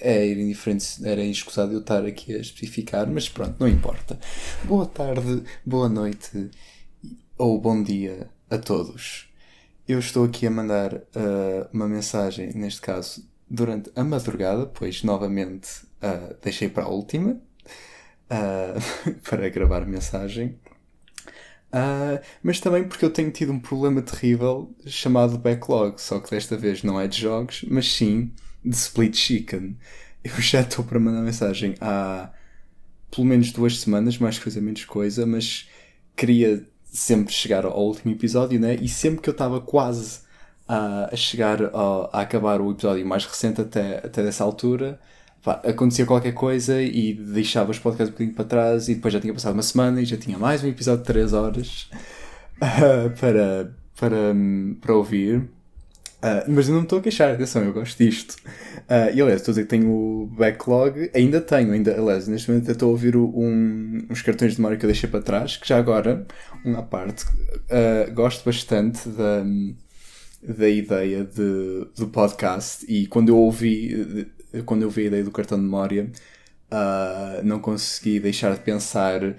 [0.00, 4.18] é indiferente, era escusado eu estar aqui a especificar, mas pronto, não importa.
[4.64, 6.50] Boa tarde, boa noite
[7.38, 9.32] ou bom dia a todos.
[9.86, 15.84] Eu estou aqui a mandar uh, uma mensagem, neste caso, durante a madrugada, pois novamente
[16.02, 17.40] uh, deixei para a última
[18.28, 20.58] uh, para gravar a mensagem.
[22.42, 26.82] Mas também porque eu tenho tido um problema terrível chamado backlog, só que desta vez
[26.82, 28.32] não é de jogos, mas sim
[28.64, 29.76] de Split Chicken.
[30.22, 32.30] Eu já estou para mandar mensagem há
[33.10, 35.68] pelo menos duas semanas, mais coisa, menos coisa, mas
[36.16, 38.74] queria sempre chegar ao último episódio, né?
[38.76, 40.20] E sempre que eu estava quase
[40.68, 45.00] a, a chegar a, a, acabar o episódio mais recente até, até dessa altura,
[45.42, 49.20] pá, acontecia qualquer coisa e deixava os podcasts um bocadinho para trás e depois já
[49.20, 51.90] tinha passado uma semana e já tinha mais um episódio de 3 horas
[52.56, 54.34] uh, para, para,
[54.80, 55.38] para ouvir.
[56.22, 58.36] Uh, mas eu não me estou a queixar, atenção, eu gosto disto.
[58.82, 62.48] Uh, e aliás, estou a dizer que tenho o backlog, ainda tenho, ainda, aliás, neste
[62.48, 65.66] momento estou a ouvir um, uns cartões de memória que eu deixei para trás, que
[65.66, 66.24] já agora,
[66.64, 69.44] uma parte, uh, gosto bastante da,
[70.54, 74.28] da ideia de, do podcast e quando eu ouvi,
[74.66, 76.10] quando eu vi a ideia do cartão de memória,
[76.70, 79.36] uh, não consegui deixar de pensar uh,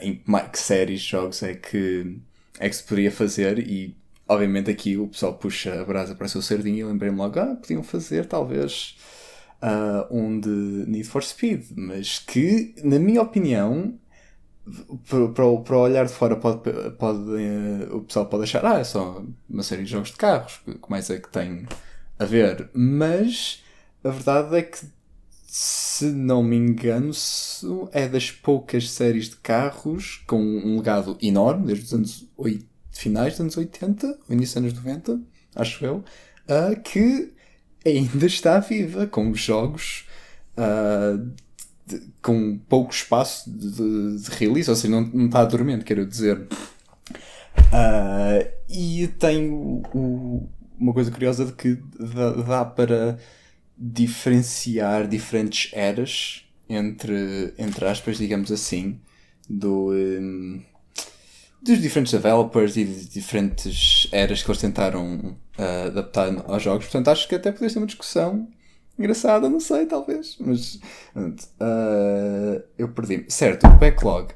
[0.00, 2.18] em que séries, jogos é que,
[2.58, 3.96] é que se poderia fazer e
[4.28, 7.56] obviamente aqui o pessoal puxa a brasa para o seu sardinha e lembrei-me logo, ah,
[7.56, 8.96] podiam fazer talvez
[9.62, 13.98] uh, um de Need for Speed, mas que, na minha opinião,
[15.08, 16.60] para, para, para olhar de fora pode,
[16.98, 20.60] pode, uh, o pessoal pode achar, ah, é só uma série de jogos de carros,
[20.64, 21.66] que mais é que tem
[22.18, 23.62] a ver, mas
[24.06, 24.78] a verdade é que
[25.46, 27.10] se não me engano,
[27.92, 33.32] é das poucas séries de carros com um legado enorme, desde os anos 8, finais
[33.32, 35.20] dos anos 80, o início dos anos 90,
[35.54, 37.32] acho eu, uh, que
[37.86, 40.06] ainda está viva, com jogos
[40.58, 41.26] uh,
[41.86, 46.46] de, com pouco espaço de, de, release, ou seja, não, não está dormente, quero dizer.
[47.58, 53.18] Uh, e tem o, o, uma coisa curiosa de que dá, dá, para
[53.76, 59.00] diferenciar diferentes eras entre, entre aspas, digamos assim,
[59.48, 59.92] do.
[59.92, 60.62] Um,
[61.62, 66.84] dos diferentes developers e de diferentes eras que eles tentaram uh, adaptar aos jogos.
[66.86, 68.48] Portanto, acho que até poderia ser uma discussão
[68.96, 70.36] engraçada, não sei, talvez.
[70.38, 70.76] Mas
[71.16, 73.28] uh, eu perdi-me.
[73.28, 74.32] Certo, o backlog.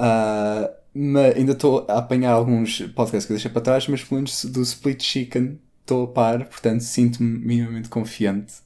[0.00, 4.16] Uh, mas ainda estou a apanhar alguns podcasts que eu deixei para trás, mas pelo
[4.20, 8.63] menos do Split Chicken estou a par, portanto sinto-me minimamente confiante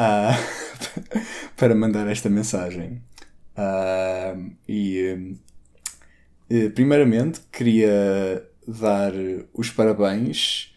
[0.00, 1.20] uh,
[1.56, 3.02] para mandar esta mensagem.
[3.56, 5.36] Uh, e
[6.50, 9.12] uh, primeiramente queria dar
[9.52, 10.74] os parabéns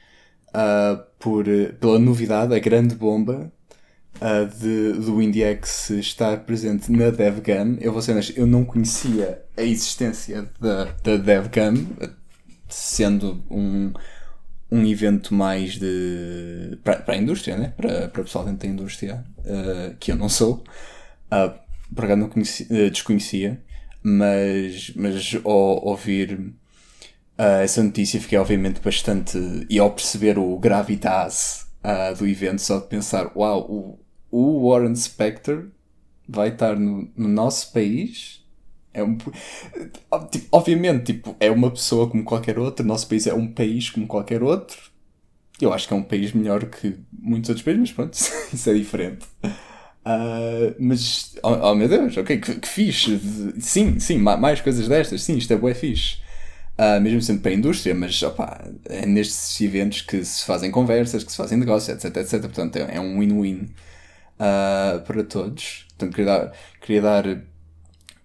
[1.19, 1.45] por,
[1.79, 3.51] pela novidade, a grande bomba
[4.59, 7.77] de, do IndieX estar presente na DevGam.
[7.81, 11.87] Eu vou ser honesto, eu não conhecia a existência da, da DevGam,
[12.69, 13.93] sendo um,
[14.73, 16.79] um evento mais de.
[16.83, 17.73] para, a indústria, né?
[17.77, 20.63] para, para o pessoal dentro da indústria, uh, que eu não sou.
[21.31, 21.53] Uh,
[21.93, 23.61] por acaso não uh, desconhecia,
[24.01, 29.37] mas, mas ao ouvir uh, essa notícia fiquei obviamente bastante.
[29.69, 31.67] e ao perceber o gravitas
[32.17, 33.99] do evento, só de pensar: uau, o,
[34.31, 35.67] o Warren Spector
[36.27, 38.42] vai estar no, no nosso país
[38.93, 42.85] é um, tipo, obviamente, tipo, é uma pessoa como qualquer outra.
[42.85, 44.77] Nosso país é um país como qualquer outro.
[45.59, 48.13] Eu acho que é um país melhor que muitos outros países, mas pronto,
[48.53, 49.25] isso é diferente.
[50.05, 53.19] Uh, mas, oh, oh, meu Deus, ok, que, que fixe.
[53.59, 55.23] Sim, sim, mais coisas destas.
[55.23, 56.17] Sim, isto é bué fixe.
[56.77, 61.23] Uh, mesmo sendo para a indústria, mas opa, é nestes eventos que se fazem conversas,
[61.23, 62.41] que se fazem negócios, etc, etc.
[62.41, 63.69] Portanto, é, é um win-win
[64.39, 65.85] uh, para todos.
[65.89, 67.43] Portanto, queria dar, queria dar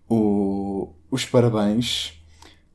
[0.09, 2.19] o, os parabéns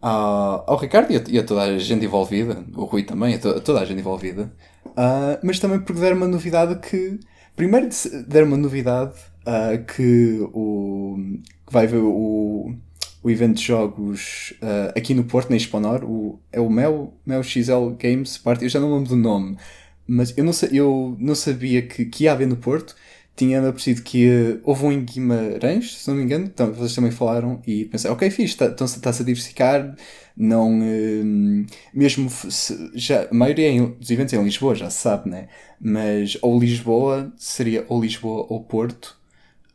[0.01, 3.39] ao, ao Ricardo e a, e a, toda a gente envolvida, o Rui também, a,
[3.39, 4.51] to, a toda a gente envolvida,
[4.87, 7.19] uh, mas também porque deram uma novidade que.
[7.55, 7.87] Primeiro
[8.27, 11.17] deram uma novidade uh, que o.
[11.65, 12.75] que vai ver o,
[13.23, 17.41] o evento de jogos uh, aqui no Porto, na Exponor, o, é o Mel, Mel
[17.41, 19.57] XL Games Party, eu já não lembro do nome,
[20.05, 22.95] mas eu não, eu não sabia que, que ia haver no Porto
[23.35, 27.11] tinha aparecido que uh, houve um em Guimarães, se não me engano, então vocês também
[27.11, 29.95] falaram e pensei, ok, fixe, tá, então está-se a diversificar,
[30.37, 35.29] não, uh, mesmo se, já, a maioria dos eventos é em Lisboa, já se sabe,
[35.29, 35.47] né?
[35.79, 39.17] Mas ou Lisboa seria ou Lisboa ou Porto,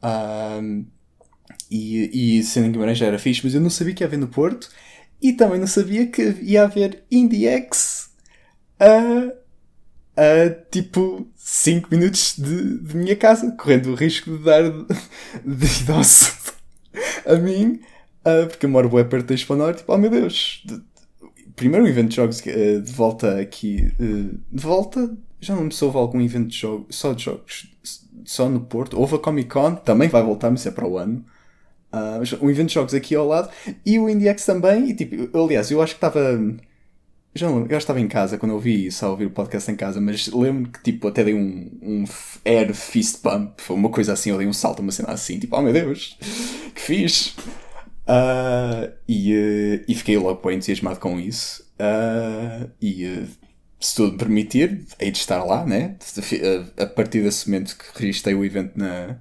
[0.03, 0.85] uh,
[1.71, 4.19] e, e sendo em Guimarães já era fixe, mas eu não sabia que ia haver
[4.19, 4.71] no Porto,
[5.21, 8.11] e também não sabia que ia haver IndieX.
[8.81, 9.37] Uh,
[10.19, 14.85] a tipo 5 minutos de, de minha casa, correndo o risco de dar de,
[15.47, 16.31] de idoso
[17.25, 17.81] a mim,
[18.21, 20.79] uh, porque eu moro bem perto da Norte, tipo, oh meu Deus, de,
[21.57, 25.73] primeiro um evento de jogos uh, de volta aqui, uh, de volta, já não me
[25.73, 27.67] soube algum evento de jogos, só de jogos,
[28.27, 31.25] só no Porto, houve a Comic Con, também vai voltar, mas é para o ano.
[31.91, 33.49] Uh, um evento de jogos aqui ao lado
[33.87, 34.91] e o IndieX também.
[34.91, 36.39] E tipo, eu, aliás, eu acho que estava
[37.35, 40.01] já não, eu estava em casa quando ouvi isso, a ouvir o podcast em casa,
[40.01, 42.05] mas lembro que tipo, até dei um, um
[42.45, 45.63] air fist pump, uma coisa assim, eu dei um salto, uma cena assim, tipo, oh
[45.63, 46.19] meu Deus,
[46.75, 47.33] que fixe!
[48.09, 51.63] Uh, e, uh, e fiquei logo bem entusiasmado com isso.
[51.79, 53.29] Uh, e
[53.79, 55.97] se tudo me permitir, hei de estar lá, né?
[56.79, 59.19] A, partir desse momento que registrei o evento na,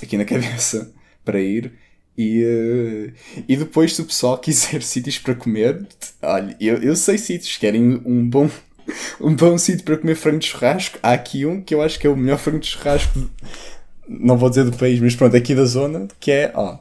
[0.00, 0.92] aqui na cabeça
[1.24, 1.72] para ir.
[2.16, 5.86] E, uh, e depois, se o pessoal quiser sítios para comer,
[6.22, 8.50] olha, eu, eu sei sítios, querem um bom,
[9.20, 10.98] um bom sítio para comer frango de churrasco.
[11.02, 13.30] Há aqui um que eu acho que é o melhor frango de churrasco,
[14.08, 16.52] não vou dizer do país, mas pronto, aqui da zona, que é.
[16.54, 16.78] Ó,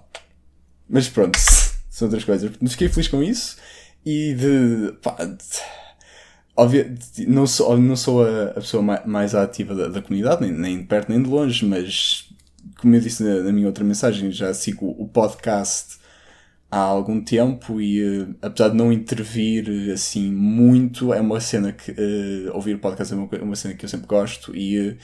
[0.89, 1.37] mas pronto,
[1.89, 2.51] são outras coisas.
[2.69, 3.57] Fiquei feliz com isso
[4.05, 4.93] e de.
[5.01, 5.43] Pá, de
[6.55, 6.95] óbvio,
[7.27, 10.77] não sou, não sou a, a pessoa mais, mais ativa da, da comunidade, nem, nem
[10.77, 12.29] de perto nem de longe, mas
[12.79, 15.97] como eu disse na, na, minha outra mensagem, já sigo o podcast
[16.69, 21.91] há algum tempo e uh, apesar de não intervir assim muito, é uma cena que
[21.91, 24.97] uh, ouvir podcast é uma, uma, cena que eu sempre gosto e, uh,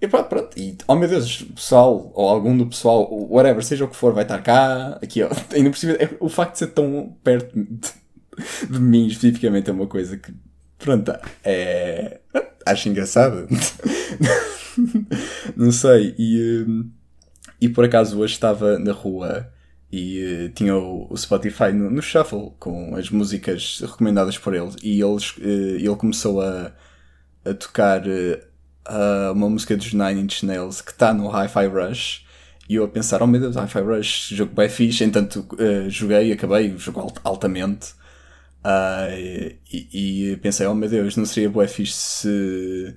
[0.00, 3.88] e pronto, pronto, e oh meu Deus, pessoal, ou algum do pessoal, whatever, seja o
[3.88, 6.68] que for, vai estar cá, aqui, ó, ainda por cima, é, o facto de ser
[6.68, 10.32] tão perto de, de mim especificamente é uma coisa que,
[10.78, 11.12] pronto,
[11.42, 12.20] é,
[12.66, 13.48] acho engraçado.
[15.56, 16.64] não sei, e,
[17.60, 19.50] e por acaso hoje estava na rua
[19.90, 24.70] e uh, tinha o, o Spotify no, no, shuffle com as músicas recomendadas por ele
[24.82, 26.72] e eles, uh, ele começou a,
[27.44, 32.26] a tocar uh, uma música dos Nine Inch Nails que está no Hi-Fi Rush.
[32.68, 35.46] E eu a pensar, oh meu Deus, Hi-Fi Rush, jogo bem fixe, entanto
[35.88, 37.94] joguei, acabei, o jogo altamente.
[39.16, 42.94] E, e, pensei, oh meu Deus, não seria bem fixe se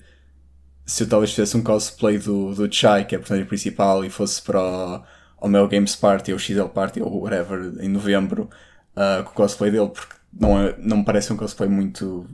[0.85, 4.09] se eu talvez fizesse um cosplay do, do Chai, que é a personagem principal, e
[4.09, 5.01] fosse para o
[5.41, 8.47] ao meu Games Party ou XL Party ou whatever em novembro
[8.95, 12.27] uh, com o cosplay dele, porque não, é, não me parece um cosplay muito,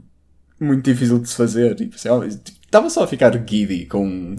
[0.60, 1.80] muito difícil de se fazer.
[1.80, 4.36] E pensei, oh, estava só a ficar giddy com,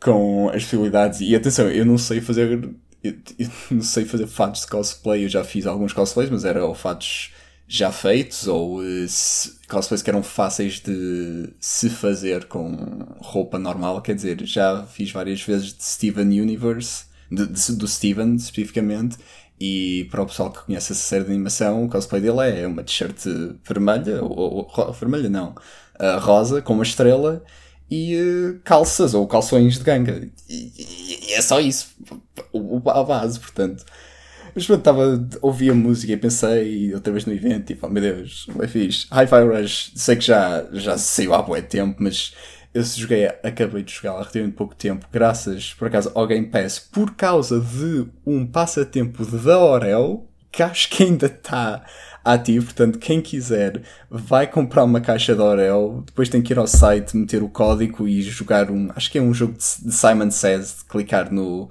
[0.00, 1.20] com as possibilidades.
[1.20, 2.74] E atenção, eu não sei fazer.
[3.04, 6.72] Eu, eu não sei fazer fatos de cosplay, eu já fiz alguns cosplays, mas eram
[6.74, 7.32] fatos
[7.72, 9.06] já feitos ou uh,
[9.66, 12.76] cosplays que eram fáceis de se fazer com
[13.18, 14.02] roupa normal.
[14.02, 19.16] Quer dizer, já fiz várias vezes de Steven Universe de, de, do Steven especificamente.
[19.58, 22.82] E para o pessoal que conhece essa série de animação, o cosplay dele é uma
[22.82, 23.24] t-shirt
[23.64, 25.54] vermelha, ou, ou, vermelha não,
[25.98, 27.42] uh, rosa, com uma estrela
[27.90, 30.28] e uh, calças ou calções de ganga.
[30.46, 31.94] E, e, e é só isso,
[32.52, 33.82] o, a base, portanto.
[34.54, 38.02] Mas pronto, estava, ouvi a música e pensei outra vez no evento, tipo, oh meu
[38.02, 39.06] Deus, é fixe.
[39.10, 42.34] Hi-Fi Rush, sei que já, já saiu há bom tempo, mas
[42.74, 46.78] eu joguei, acabei de jogar há relativamente pouco tempo, graças, por acaso, ao Game Pass,
[46.78, 51.82] por causa de um passatempo da Orel, que acho que ainda está
[52.22, 56.66] ativo, portanto, quem quiser vai comprar uma caixa de Orel, depois tem que ir ao
[56.66, 60.78] site, meter o código e jogar um, acho que é um jogo de Simon Says,
[60.78, 61.70] de clicar no,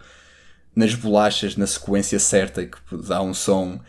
[0.75, 2.77] nas bolachas na sequência certa que
[3.07, 3.79] dá um som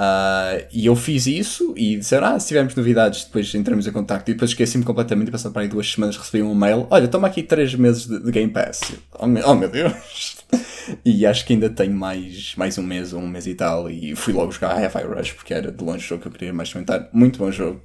[0.00, 4.30] Uh, e eu fiz isso e disseram: Ah, se tivermos novidades, depois entramos em contato.
[4.30, 7.28] E depois esqueci-me completamente e passando para aí duas semanas recebi um mail: Olha, toma
[7.28, 8.80] aqui três meses de, de Game Pass.
[9.18, 10.38] Oh meu, oh meu, Deus!
[11.04, 13.90] e acho que ainda tenho mais, mais um mês, um mês e tal.
[13.90, 16.52] E fui logo jogar Hi-Fi Rush porque era de longe o jogo que eu queria
[16.54, 17.10] mais comentar.
[17.12, 17.82] Muito bom jogo.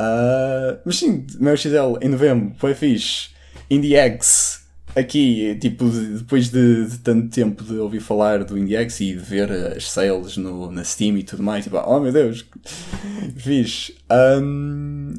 [0.00, 3.28] Uh, mas sim, meu XL em novembro foi fixe.
[3.70, 4.63] Indie Eggs
[4.94, 9.50] aqui, tipo, depois de, de, tanto tempo de ouvir falar do IndieX e de ver
[9.50, 12.46] as sales no, na Steam e tudo mais, tipo, oh meu Deus,
[13.36, 13.92] fiz.
[14.10, 15.14] Um,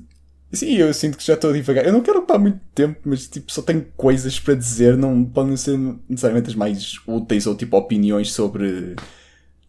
[0.52, 1.86] sim, eu sinto que já estou a divagar.
[1.86, 5.58] Eu não quero ocupar muito tempo, mas tipo, só tenho coisas para dizer, não podem
[5.58, 5.78] ser
[6.10, 8.96] necessariamente as mais úteis ou tipo opiniões sobre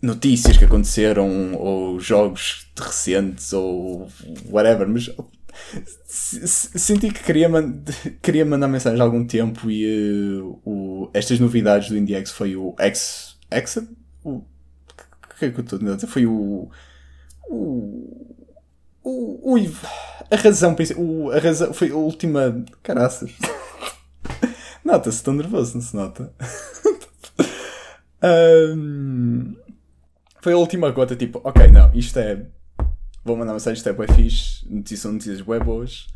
[0.00, 4.08] notícias que aconteceram ou jogos recentes ou
[4.50, 5.10] whatever, mas
[6.06, 7.82] senti que queria, man
[8.22, 12.74] queria mandar mensagem há algum tempo e uh, o, estas novidades do IndieX foi o
[12.78, 13.38] X.
[13.50, 13.78] X?
[14.24, 14.42] O
[15.38, 16.06] que é que eu estou a dizer?
[16.06, 16.70] Foi o.
[17.48, 18.36] O.
[19.08, 19.58] O, o,
[20.28, 23.30] a razão o, a razão foi a última caraças
[24.84, 26.32] nota-se, estou nervoso, não se nota
[28.76, 29.54] um,
[30.42, 32.46] foi a última gota tipo, ok, não, isto é
[33.26, 36.06] vou mandar mensagem, isto é bué fixe, notícias são notícias bué boas.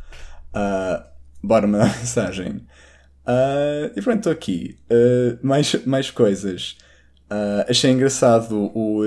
[0.55, 1.05] Uh,
[1.43, 2.66] bora mandar mensagem.
[3.27, 4.78] Uh, e pronto, estou aqui.
[4.91, 6.77] Uh, mais, mais coisas.
[7.69, 9.03] achei engraçado o.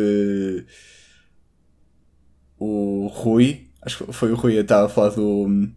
[2.60, 3.68] o Rui.
[3.82, 5.70] Acho que foi o Rui a estar a falar do.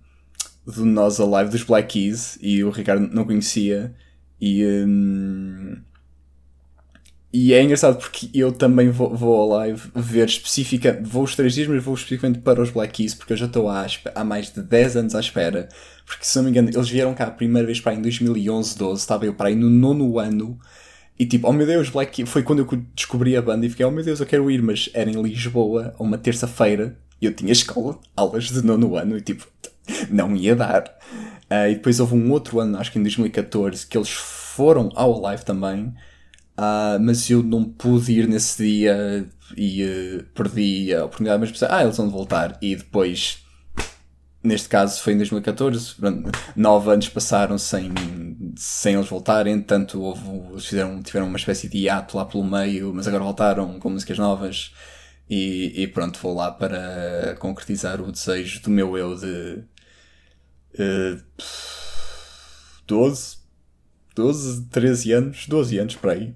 [0.66, 3.94] do Nós Alive dos Black Keys e o Ricardo não conhecia.
[4.40, 4.64] E.
[4.64, 5.80] Um,
[7.38, 11.52] e é engraçado porque eu também vou, vou ao live ver específica, vou os três
[11.52, 14.50] dias, mas vou especificamente para os Black Keys, porque eu já estou há, há mais
[14.50, 15.68] de 10 anos à espera.
[16.06, 18.78] Porque se não me engano, eles vieram cá a primeira vez para aí em 2011,
[18.78, 20.58] 12, estava eu para aí no nono ano.
[21.18, 23.84] E tipo, oh meu Deus, Black Keys, foi quando eu descobri a banda e fiquei,
[23.84, 27.52] oh meu Deus, eu quero ir, mas era em Lisboa, uma terça-feira, e eu tinha
[27.52, 29.46] escola, aulas de nono ano, e tipo,
[30.08, 30.84] não ia dar.
[31.50, 35.20] Uh, e depois houve um outro ano, acho que em 2014, que eles foram ao
[35.20, 35.92] live também.
[36.58, 41.68] Uh, mas eu não pude ir nesse dia e uh, perdi a oportunidade, mas pensei,
[41.70, 42.58] ah, eles vão voltar.
[42.62, 43.44] E depois,
[44.42, 45.96] neste caso foi em 2014,
[46.56, 47.92] nove anos passaram sem,
[48.56, 52.92] sem eles voltarem, entretanto houve, eles fizeram, tiveram uma espécie de hiato lá pelo meio,
[52.94, 54.72] mas agora voltaram com músicas novas.
[55.28, 59.64] E, e pronto, vou lá para concretizar o desejo do meu eu de
[60.78, 61.22] uh,
[62.86, 63.36] 12,
[64.14, 66.34] 12, 13 anos, 12 anos para aí.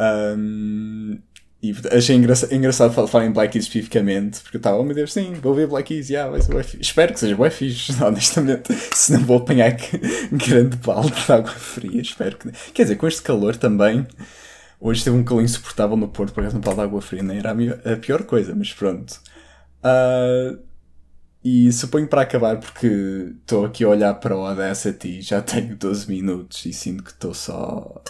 [0.00, 1.18] Um,
[1.64, 5.14] e achei engraçado, engraçado falar em Black Keys especificamente, porque eu estava, oh meu Deus,
[5.14, 6.78] sim, vou ver Black Keys, yeah, vai ser.
[6.78, 8.74] Espero que seja bem fixe, honestamente.
[8.92, 9.74] Se não vou apanhar
[10.30, 12.52] grande balde de água fria, espero que.
[12.72, 14.06] Quer dizer, com este calor também.
[14.78, 17.38] Hoje teve um calor insuportável no Porto, por exemplo, um balde de água fria, nem
[17.38, 19.18] era a, pior coisa, mas pronto.
[19.82, 20.58] Uh,
[21.42, 26.10] e suponho para acabar, porque estou aqui a olhar para o Audacity, já tenho 12
[26.10, 28.02] minutos e sinto que estou só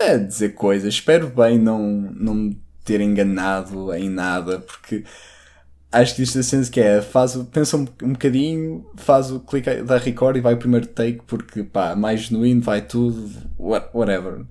[0.00, 0.94] a dizer coisas.
[0.94, 1.80] Espero bem não,
[2.14, 2.54] não
[2.84, 5.04] ter enganado em nada, porque
[5.90, 9.96] acho que isto é que é, faz, pensa um, um bocadinho, faz o clique, dá
[9.96, 14.44] record e vai o primeiro take, porque pá, mais genuíno, vai tudo, whatever.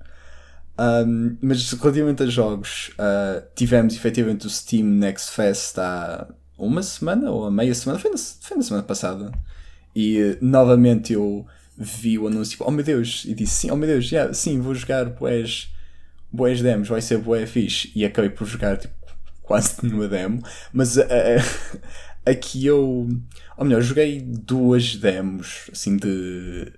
[0.78, 6.26] Um, mas relativamente a jogos, uh, tivemos efetivamente o Steam Next Fest há
[6.58, 9.30] uma semana ou a meia semana, foi na, foi na semana passada.
[9.94, 13.88] E uh, novamente eu vi o anúncio, oh meu Deus, e disse sim, oh meu
[13.88, 15.74] Deus, yeah, sim, vou jogar boés
[16.34, 17.92] boas demos, vai ser boé fixe.
[17.94, 18.94] E acabei por jogar tipo,
[19.42, 20.42] quase nenhuma demo.
[20.72, 21.02] Mas uh,
[22.26, 23.08] aqui eu.
[23.56, 26.72] Ou melhor, joguei duas demos assim de.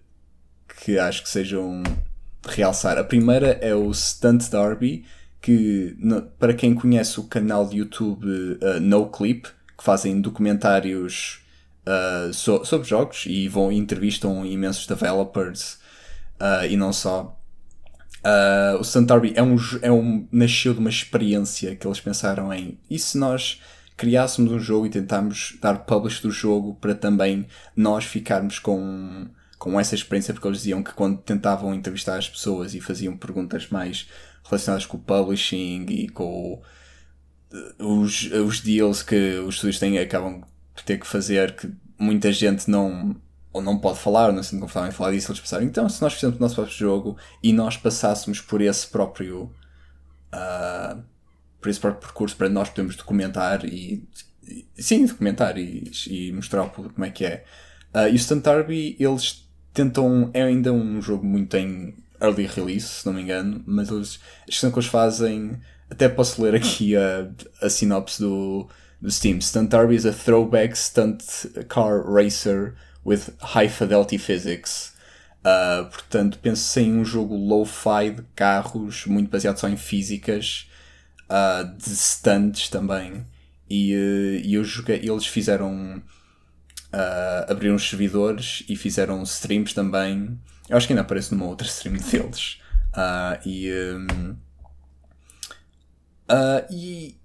[0.83, 2.99] que acho que sejam de realçar.
[2.99, 5.07] A primeira é o Stunt Derby,
[5.41, 5.97] que
[6.39, 11.41] para quem conhece o canal de YouTube uh, No Clip, que fazem documentários
[11.87, 15.79] uh, so, sobre jogos e vão entrevistam imensos developers
[16.41, 17.39] uh, e não só.
[18.25, 22.79] Uh, o Santori é um, é um, nasceu de uma experiência que eles pensaram em
[22.91, 23.61] e se nós
[23.97, 29.79] criássemos um jogo e tentámos dar publish do jogo para também nós ficarmos com, com
[29.79, 34.09] essa experiência, porque eles diziam que quando tentavam entrevistar as pessoas e faziam perguntas mais
[34.45, 36.61] relacionadas com o publishing e com
[37.79, 40.43] os, os deals que os estúdios têm, acabam
[40.77, 43.17] por ter que fazer, que muita gente não
[43.53, 45.89] ou não pode falar, ou não se sente confortável em falar disso, eles pensaram, então
[45.89, 49.51] se nós fizéssemos o nosso próprio jogo e nós passássemos por esse próprio
[50.35, 51.03] uh,
[51.59, 54.07] por esse próprio percurso para nós podermos documentar e,
[54.47, 57.45] e sim, documentar e, e mostrar ao público como é que é.
[57.95, 62.87] Uh, e o Stunt Derby, eles tentam, é ainda um jogo muito em early release,
[62.87, 65.59] se não me engano, mas eles, a questão que eles fazem,
[65.91, 67.29] até posso ler aqui a,
[67.63, 68.69] a sinopse do,
[69.01, 69.41] do Steam.
[69.41, 72.75] Stunt Derby is a throwback stunt car racer
[73.05, 74.95] with high fidelity physics.
[75.45, 80.69] Uh, portanto, penso em um jogo low-fi de carros, muito baseado só em físicas,
[81.31, 83.25] uh, de stunts também.
[83.71, 86.03] E, uh, eu joguei, eles fizeram.
[87.49, 90.37] abriram os servidores e fizeram streams também.
[90.69, 92.59] Eu acho que ainda aparece numa outra stream deles.
[93.45, 94.37] e, um,
[96.71, 97.17] e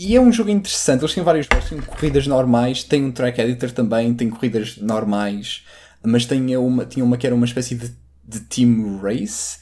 [0.00, 3.40] e é um jogo interessante, eles têm vários modos, têm corridas normais, tem um track
[3.40, 5.64] editor também, tem corridas normais,
[6.04, 7.92] mas tinha uma, tinha uma que era uma espécie de,
[8.24, 9.58] de team race,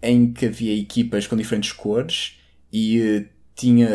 [0.00, 2.38] em que havia equipas com diferentes cores
[2.72, 3.88] e uh, tinha,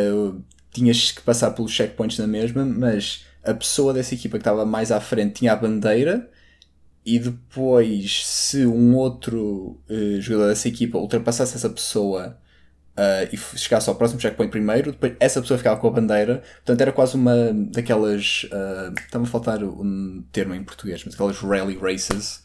[0.70, 4.92] tinhas que passar pelos checkpoints na mesma, mas a pessoa dessa equipa que estava mais
[4.92, 6.30] à frente tinha a bandeira
[7.06, 12.38] e depois se um outro uh, jogador dessa equipa ultrapassasse essa pessoa
[12.96, 16.42] uh, e chegasse ao próximo checkpoint primeiro, depois essa pessoa ficava com a bandeira.
[16.58, 18.46] Portanto, era quase uma daquelas.
[18.46, 22.44] Uh, Está-me a faltar um termo em português, mas aquelas rally races.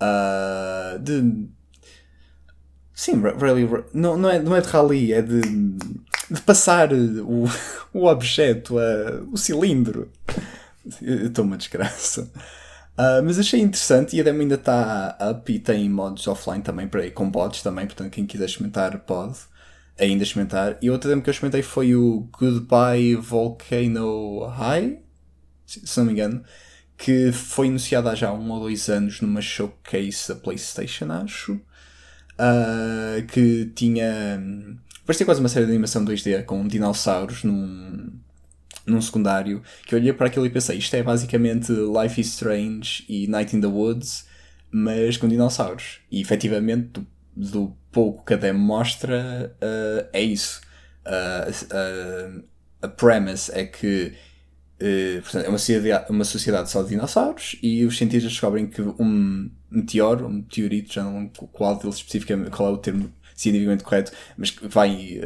[0.00, 1.48] Uh, de.
[2.94, 3.68] Sim, rally.
[3.92, 5.40] Não, não, é, não é de rally, é de.
[5.40, 7.44] de passar o,
[7.92, 8.76] o objeto,
[9.32, 10.10] o cilindro.
[11.02, 12.30] Estou uma desgraça.
[12.98, 16.86] Uh, mas achei interessante e a demo ainda está up e tem modos offline também
[16.86, 19.38] para ir com bots também, portanto quem quiser experimentar pode
[20.00, 20.78] ainda experimentar.
[20.80, 24.98] E outra demo que eu experimentei foi o Goodbye Volcano High,
[25.66, 26.42] se não me engano,
[26.96, 31.52] que foi anunciado há já um ou dois anos numa showcase da PlayStation, acho.
[31.52, 34.42] Uh, que tinha.
[35.04, 38.10] Parecia quase uma série de animação 2D com dinossauros num,
[38.86, 39.62] num secundário.
[39.86, 43.54] Que eu olhei para aquilo e pensei: isto é basicamente Life is Strange e Night
[43.54, 44.26] in the Woods,
[44.70, 46.00] mas com dinossauros.
[46.10, 47.02] E efetivamente,
[47.36, 50.60] do pouco que a demo mostra, uh, é isso.
[51.06, 52.44] Uh, uh,
[52.82, 54.14] a premise é que
[55.22, 59.50] portanto, é uma sociedade, uma sociedade só de dinossauros e os cientistas descobrem que um
[59.70, 64.50] meteoro, um meteorito, já não qual deles especificamente, qual é o termo cientificamente correto, mas
[64.50, 65.20] que vai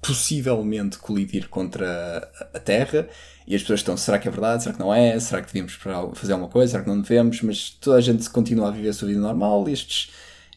[0.00, 3.08] possivelmente colidir contra a Terra
[3.46, 4.62] e as pessoas estão, será que é verdade?
[4.62, 5.18] Será que não é?
[5.18, 5.72] Será que devíamos
[6.14, 6.72] fazer alguma coisa?
[6.72, 7.42] Será que não devemos?
[7.42, 10.10] Mas toda a gente continua a viver a sua vida normal estes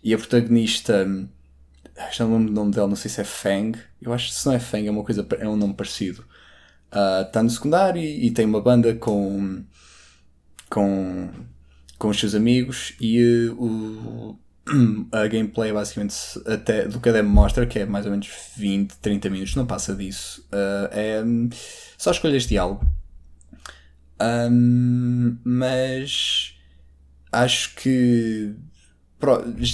[0.03, 1.05] e a protagonista,
[2.11, 3.77] já não lembro o nome dela, não sei se é Fang.
[4.01, 6.25] Eu acho que se não é Fang, é uma coisa, é um nome parecido.
[6.87, 9.63] Está ah, uh, no secundário e, e, tem uma banda com.
[10.69, 11.29] com.
[11.97, 14.39] com os seus amigos e uh, o,
[15.11, 16.15] a gameplay é basicamente
[16.45, 19.65] até do que a demo mostra, que é mais ou menos 20, 30 minutos, não
[19.65, 20.45] passa disso.
[20.51, 21.49] Uh, é um,
[21.97, 22.85] só escolhas de algo.
[24.21, 26.55] Um, mas
[27.31, 28.53] acho que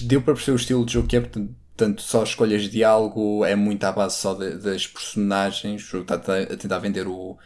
[0.04, 3.56] deu para perceber o estilo de jogo que é, portanto, só escolhas de diálogo, é
[3.56, 7.38] muito à base só de, das personagens, o jogo está a tentar vender o.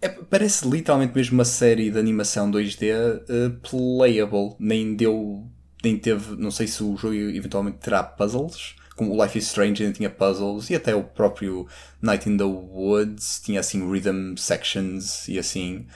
[0.00, 5.46] É, parece literalmente mesmo uma série de animação 2D uh, eh, playable, nem deu.
[5.82, 6.36] nem teve.
[6.36, 8.76] não sei se o jogo eventualmente terá puzzles.
[8.94, 11.66] Como o Life is Strange ainda tinha puzzles, e até o próprio
[12.00, 15.86] Night in the Woods tinha assim rhythm sections e assim.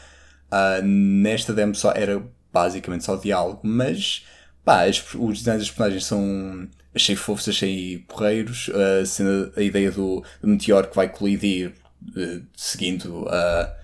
[0.52, 2.22] Uh, nesta demo só era
[2.52, 4.24] basicamente só diálogo, mas
[4.64, 8.70] pá, os designs dos personagens são achei fofos, achei porreiros.
[8.70, 11.72] A, cena, a ideia do, do meteoro que vai colidir
[12.16, 13.76] uh, seguindo a,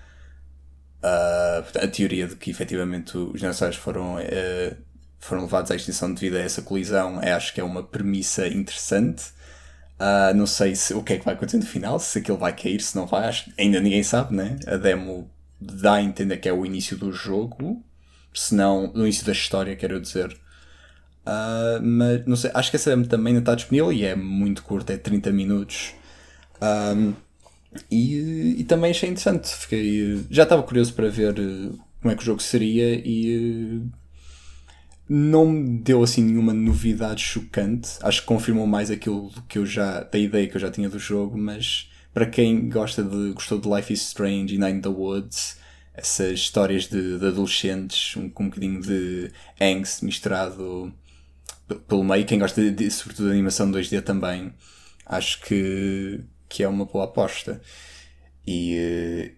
[1.02, 4.76] a, a, teoria de que efetivamente os dinossauros foram, uh,
[5.18, 9.36] foram levados à extinção devido a essa colisão, é, acho que é uma premissa interessante.
[9.98, 12.54] Uh, não sei se, o que é que vai acontecer no final, se aquilo vai
[12.54, 14.58] cair, se não vai, acho, ainda ninguém sabe, né?
[14.66, 17.82] A demo dá a entender que é o início do jogo,
[18.34, 20.36] se não, no início da história, quero dizer.
[21.26, 24.92] Uh, mas não sei, acho que essa também ainda está disponível e é muito curta,
[24.92, 25.92] é 30 minutos.
[26.62, 27.14] Um,
[27.90, 29.48] e, e também achei interessante.
[29.48, 33.96] Fiquei, já estava curioso para ver eh, como é que o jogo seria e eh,
[35.08, 37.90] não me deu assim nenhuma novidade chocante.
[38.02, 40.98] Acho que confirmou mais aquilo que eu já, da ideia que eu já tinha do
[40.98, 44.88] jogo, mas para quem gosta de, gostou de Life is Strange e Night in the
[44.88, 45.58] Woods,
[45.94, 49.30] essas histórias de, de adolescentes, um, com um bocadinho de
[49.60, 50.92] angst misturado
[51.88, 54.52] pelo meio, quem gosta de, sobretudo de animação 2D também,
[55.04, 57.60] acho que, que é uma boa aposta.
[58.46, 59.36] E uh,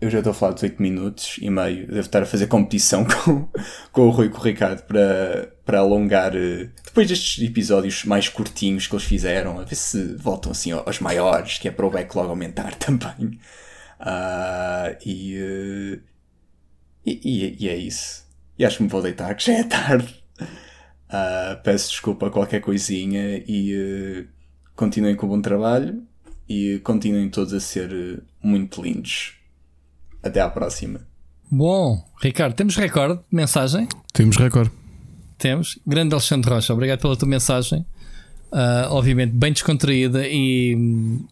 [0.00, 3.04] eu já estou a falar de 8 minutos e meio, devo estar a fazer competição
[3.24, 3.48] com,
[3.92, 6.34] com o Rui com o Ricardo para, para alongar.
[6.34, 11.00] Uh, depois destes episódios mais curtinhos que eles fizeram, a ver se voltam assim aos
[11.00, 13.38] maiores, que é para o backlog aumentar também.
[14.00, 16.00] Uh, e,
[17.04, 18.26] e, e, é isso.
[18.58, 20.19] E acho que me vou deitar, que já é tarde.
[21.10, 24.26] Uh, peço desculpa a qualquer coisinha e
[24.76, 26.02] continuem com o bom trabalho
[26.48, 29.34] e continuem todos a ser muito lindos.
[30.22, 31.00] Até à próxima.
[31.50, 33.88] Bom, Ricardo, temos recorde de mensagem?
[34.12, 34.70] Temos recorde.
[35.36, 35.78] Temos.
[35.84, 37.84] Grande Alexandre Rocha, obrigado pela tua mensagem.
[38.52, 40.72] Uh, obviamente bem descontraída e,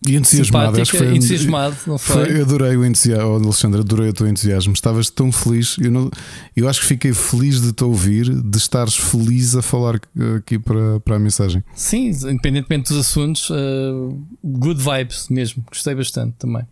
[0.07, 0.81] e entusiasmado.
[0.81, 2.27] Acho que foi, entusiasmado, não foi?
[2.27, 2.40] foi?
[2.40, 4.73] adorei o entusiasmo, oh, Alexandre, adorei o teu entusiasmo.
[4.73, 5.77] Estavas tão feliz.
[5.81, 6.11] Eu, não,
[6.57, 10.01] eu acho que fiquei feliz de te ouvir, de estares feliz a falar
[10.36, 11.65] aqui para, para a mensagem.
[11.74, 15.65] Sim, independentemente dos assuntos, uh, good vibes mesmo.
[15.69, 16.62] Gostei bastante também.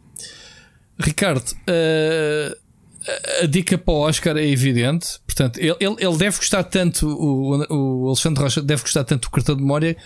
[0.97, 2.57] Ricardo, uh,
[3.43, 5.19] a dica para o Oscar é evidente.
[5.27, 9.31] Portanto, ele, ele, ele deve gostar tanto, o, o Alexandre Rocha deve gostar tanto do
[9.31, 9.97] cartão de memória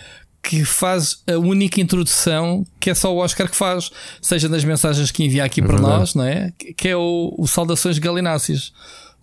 [0.41, 3.91] que faz a única introdução que é só o Oscar que faz,
[4.21, 5.99] seja nas mensagens que envia aqui é para verdade.
[5.99, 6.51] nós, não é?
[6.75, 8.73] Que é o, o Saudações Galináceas.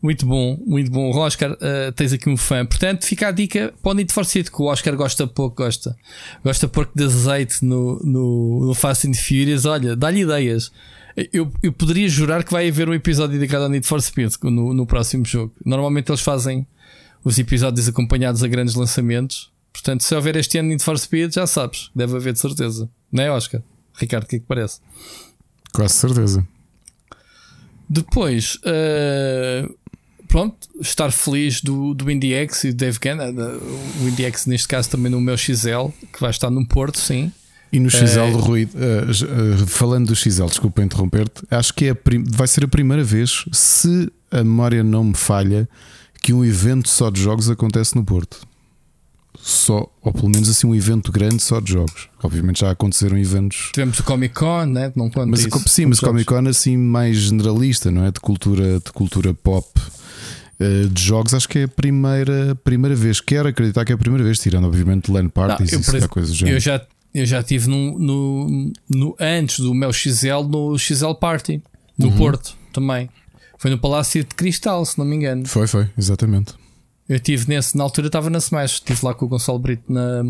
[0.01, 1.11] Muito bom, muito bom.
[1.11, 2.65] Oscar, uh, tens aqui um fã.
[2.65, 5.97] Portanto, fica a dica para o Need for Speed, que o Oscar gosta pouco, gosta.
[6.45, 9.65] Gosta pouco de azeite no, no, no Fast and Furious.
[9.65, 10.71] Olha, dá-lhe ideias.
[11.33, 14.73] Eu, eu poderia jurar que vai haver um episódio dedicado ao Need for Speed no,
[14.73, 15.53] no próximo jogo.
[15.67, 16.65] Normalmente eles fazem
[17.25, 19.51] os episódios acompanhados a grandes lançamentos.
[19.79, 22.91] Portanto, se houver este ano Need for Speed, já sabes, deve haver de certeza.
[23.13, 23.63] Não é, Oscar?
[23.95, 24.81] Ricardo, o que é que parece?
[25.73, 26.47] Quase certeza.
[27.89, 29.73] Depois, uh,
[30.27, 33.19] pronto, estar feliz do, do IndieX e do Dave Gann,
[34.03, 37.33] o IndieX neste caso também no meu XL, que vai estar no Porto, sim.
[37.73, 41.97] E no XL, uh, Rui, uh, falando do XL, desculpa interromper-te, acho que é
[42.31, 45.69] vai ser a primeira vez, se a memória não me falha,
[46.21, 48.48] que um evento só de jogos acontece no Porto
[49.49, 52.09] só, ou pelo menos assim, um evento grande só de jogos.
[52.23, 53.71] Obviamente já aconteceram eventos.
[53.73, 54.93] Tivemos o Comic Con, né?
[54.95, 58.11] não conta mas, isso, Sim, mas o Comic Con assim mais generalista, não é?
[58.11, 59.67] De cultura, de cultura pop.
[60.61, 63.21] Uh, de jogos, acho que é a primeira, primeira vez.
[63.21, 66.37] Quero acreditar que é a primeira vez, tirando obviamente LAN parties não, eu, e coisas
[66.37, 66.85] do Eu já,
[67.15, 71.63] eu já tive no, no, no, antes do meu XL no XL Party,
[71.97, 72.17] no uhum.
[72.17, 73.09] Porto também.
[73.57, 75.47] Foi no Palácio de Cristal, se não me engano.
[75.47, 76.55] Foi, foi, exatamente.
[77.09, 80.23] Eu estive nesse, na altura estava na Smash, estive lá com o Gonçalo Brito na,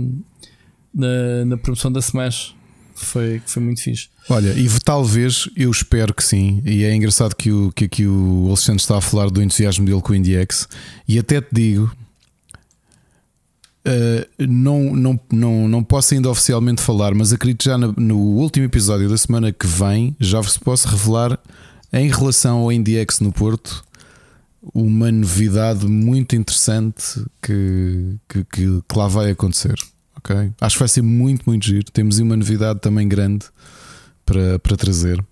[0.94, 2.54] na, na promoção da Smash.
[2.94, 4.08] Foi, foi muito fixe.
[4.28, 8.46] Olha, e talvez, eu espero que sim, e é engraçado que, o, que aqui o
[8.48, 10.68] Alexandre está a falar do entusiasmo dele com o IndieX,
[11.06, 11.90] e até te digo,
[13.86, 18.66] Uh, não, não, não, não posso ainda oficialmente falar, mas acredito já no, no, último
[18.66, 21.38] episódio da semana que vem já vos posso revelar
[21.90, 23.82] em relação ao IndieX no Porto
[24.74, 29.78] uma novidade muito interessante que, que, que, que lá vai acontecer.
[30.18, 30.52] Okay?
[30.60, 31.84] Acho que vai ser muito, muito giro.
[31.92, 33.46] Temos uma novidade também grande
[34.26, 35.24] para, para trazer.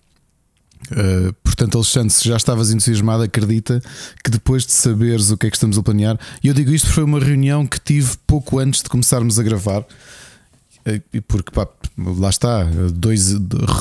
[0.90, 3.82] Uh, portanto, Alexandre, se já estavas entusiasmado, acredita
[4.22, 6.92] que depois de saberes o que é que estamos a planear, e eu digo isto
[6.92, 11.66] foi uma reunião que tive pouco antes de começarmos a gravar, uh, porque pá,
[11.98, 13.32] lá está, dois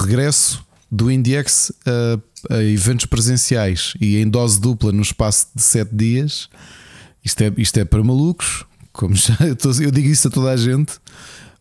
[0.02, 5.96] regresso do IndieX a, a, eventos presenciais e em dose dupla no espaço de 7
[5.96, 6.50] dias.
[7.24, 9.36] Isto é, isto é para malucos, como já
[9.82, 10.94] eu digo isso a toda a gente,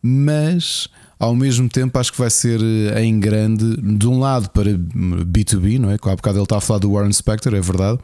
[0.03, 0.89] mas
[1.19, 5.79] ao mesmo tempo acho que vai ser eh, em grande, de um lado para B2B,
[5.79, 5.97] não é?
[5.97, 7.99] Com há bocado ele está a falar do Warren Spector, é verdade,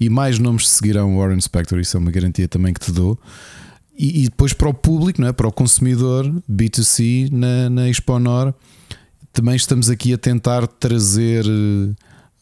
[0.00, 3.18] e mais nomes seguirão Warren Spector, isso é uma garantia também que te dou.
[3.96, 5.32] E, e depois para o público, não é?
[5.32, 8.54] para o consumidor, B2C na, na Expo Nor,
[9.32, 11.94] também estamos aqui a tentar trazer eh,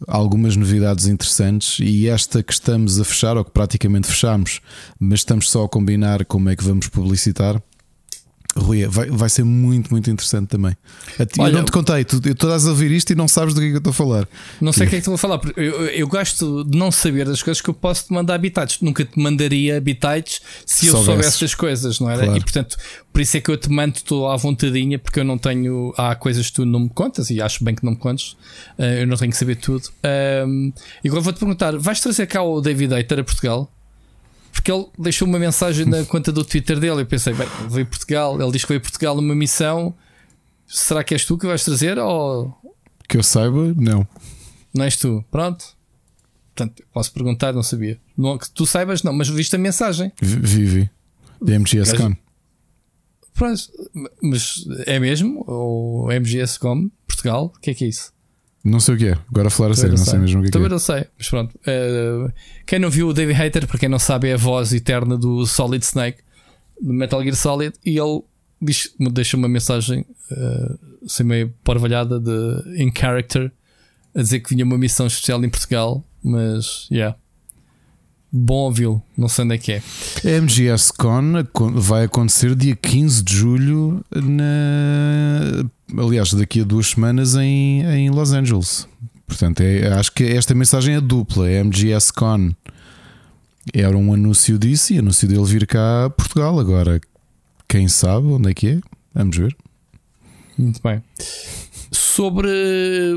[0.06, 4.60] algumas novidades interessantes e esta que estamos a fechar, ou que praticamente fechamos,
[4.98, 7.62] mas estamos só a combinar como é que vamos publicitar.
[8.56, 10.76] Rui, vai, vai ser muito, muito interessante também.
[11.38, 13.60] Olha, eu não te contei, tu, tu estás a ouvir isto e não sabes do
[13.60, 14.28] que é que eu estou a falar.
[14.60, 16.90] Não sei o que é que estou a falar, eu, eu, eu, gosto de não
[16.90, 18.80] saber das coisas que eu posso te mandar habitats.
[18.80, 22.24] Nunca te mandaria habitats se eu soubesse essas coisas, não era?
[22.24, 22.38] Claro.
[22.38, 22.76] E portanto,
[23.12, 25.94] por isso é que eu te mando estou à vontadinha, porque eu não tenho.
[25.96, 28.32] Há coisas que tu não me contas e acho bem que não me contes.
[28.76, 29.88] Uh, eu não tenho que saber tudo.
[30.46, 30.72] Um,
[31.04, 33.70] e agora vou-te perguntar: vais trazer cá o David Hater a Portugal?
[34.52, 37.02] Porque ele deixou uma mensagem na conta do Twitter dele.
[37.02, 38.40] Eu pensei, bem, veio Portugal.
[38.40, 39.94] Ele diz que veio Portugal numa missão.
[40.66, 41.98] Será que és tu que vais trazer?
[41.98, 42.54] Ou...
[43.08, 44.06] Que eu saiba, não.
[44.74, 45.64] Não és tu, pronto.
[46.54, 47.98] Portanto, posso perguntar, não sabia.
[48.16, 50.12] Não, que tu saibas, não, mas viste a mensagem.
[50.20, 50.90] Vi, vi.
[51.40, 52.14] Da MGSCom.
[53.34, 53.62] Pronto,
[54.22, 55.42] mas é mesmo?
[55.46, 57.52] Ou MGSCom Portugal?
[57.56, 58.12] O que é que é isso?
[58.62, 60.18] Não sei o que é, agora a falar a sério, não sei.
[60.18, 60.50] mesmo o que é.
[60.50, 61.54] Também não sei, mas pronto.
[61.56, 62.30] Uh,
[62.66, 65.46] quem não viu o David Hater, para quem não sabe, é a voz eterna do
[65.46, 66.18] Solid Snake,
[66.80, 68.22] do Metal Gear Solid, e ele
[68.60, 73.50] diz, deixa uma mensagem uh, assim meio porvalhada de in character
[74.14, 77.16] a dizer que vinha uma missão especial em Portugal, mas yeah.
[78.32, 79.82] Bom ouvi-lo, não sei onde é que é.
[80.24, 81.32] A MGS Con
[81.74, 85.64] vai acontecer dia 15 de julho, na...
[85.98, 88.88] aliás, daqui a duas semanas em, em Los Angeles.
[89.26, 91.48] Portanto, é, acho que esta mensagem é dupla.
[91.48, 92.50] É MGS Con
[93.74, 96.58] era um anúncio disso e anúncio dele vir cá a Portugal.
[96.58, 97.00] Agora,
[97.68, 98.80] quem sabe onde é que é?
[99.14, 99.56] Vamos ver.
[100.58, 101.02] Muito bem.
[101.90, 102.48] Sobre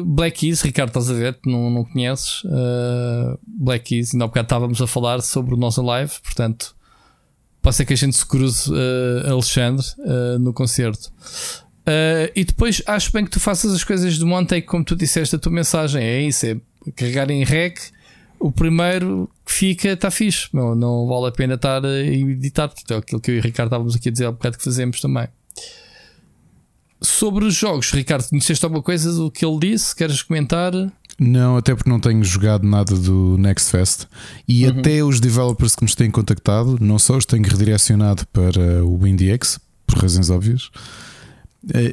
[0.06, 1.38] Black Keys, Ricardo, estás a ver?
[1.46, 4.14] Não, não conheces uh, Black Keys?
[4.14, 6.76] Ainda há bocado estávamos a falar sobre o nosso live, portanto,
[7.62, 11.12] pode ser que a gente se cruze, uh, Alexandre, uh, no concerto.
[12.36, 15.40] E depois acho bem que tu faças as coisas de Monte, como tu disseste a
[15.40, 16.02] tua mensagem.
[16.02, 16.58] É isso, é
[16.96, 17.80] carregar em rec.
[18.40, 22.94] O primeiro que fica está fixe, não, não vale a pena estar a editar, porque
[22.94, 25.00] é aquilo que eu e o Ricardo estávamos aqui a dizer há bocado que fazemos
[25.00, 25.28] também.
[27.02, 29.96] Sobre os jogos, Ricardo, conheceste alguma coisa do que ele disse?
[29.96, 30.74] Queres comentar?
[31.20, 34.08] Não, até porque não tenho jogado nada do Next Fest
[34.48, 34.80] e uhum.
[34.80, 39.60] até os developers que nos têm contactado, não só os tenho redirecionado para o IndieX,
[39.86, 40.70] por razões óbvias,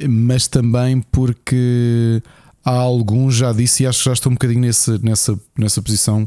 [0.09, 2.21] mas também porque
[2.63, 6.25] há alguns, já disse, e acho que já estou um bocadinho nessa, nessa, nessa posição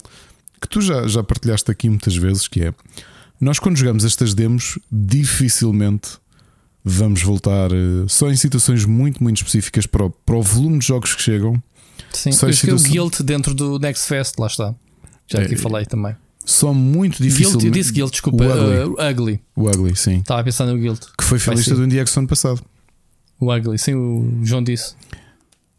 [0.61, 2.75] que tu já, já partilhaste aqui muitas vezes, que é
[3.41, 6.13] nós quando jogamos estas demos, dificilmente
[6.85, 10.87] vamos voltar uh, só em situações muito, muito específicas para o, para o volume de
[10.87, 11.63] jogos que chegam.
[12.13, 12.89] Sim, só eu situações...
[12.89, 14.75] o Guild dentro do Next Fest, lá está.
[15.27, 16.15] Já aqui é, falei também.
[16.45, 17.53] Só muito difícil.
[17.53, 18.45] Guild, eu disse Guild, desculpa.
[18.45, 18.77] O Ugly.
[18.77, 19.41] Uh, ugly.
[19.57, 20.19] O Ugly, sim.
[20.19, 21.01] Estava a pensar no Guild.
[21.17, 22.63] Que foi finalista do Indiex ano passado.
[23.41, 24.95] O Ugly, sim, o João disse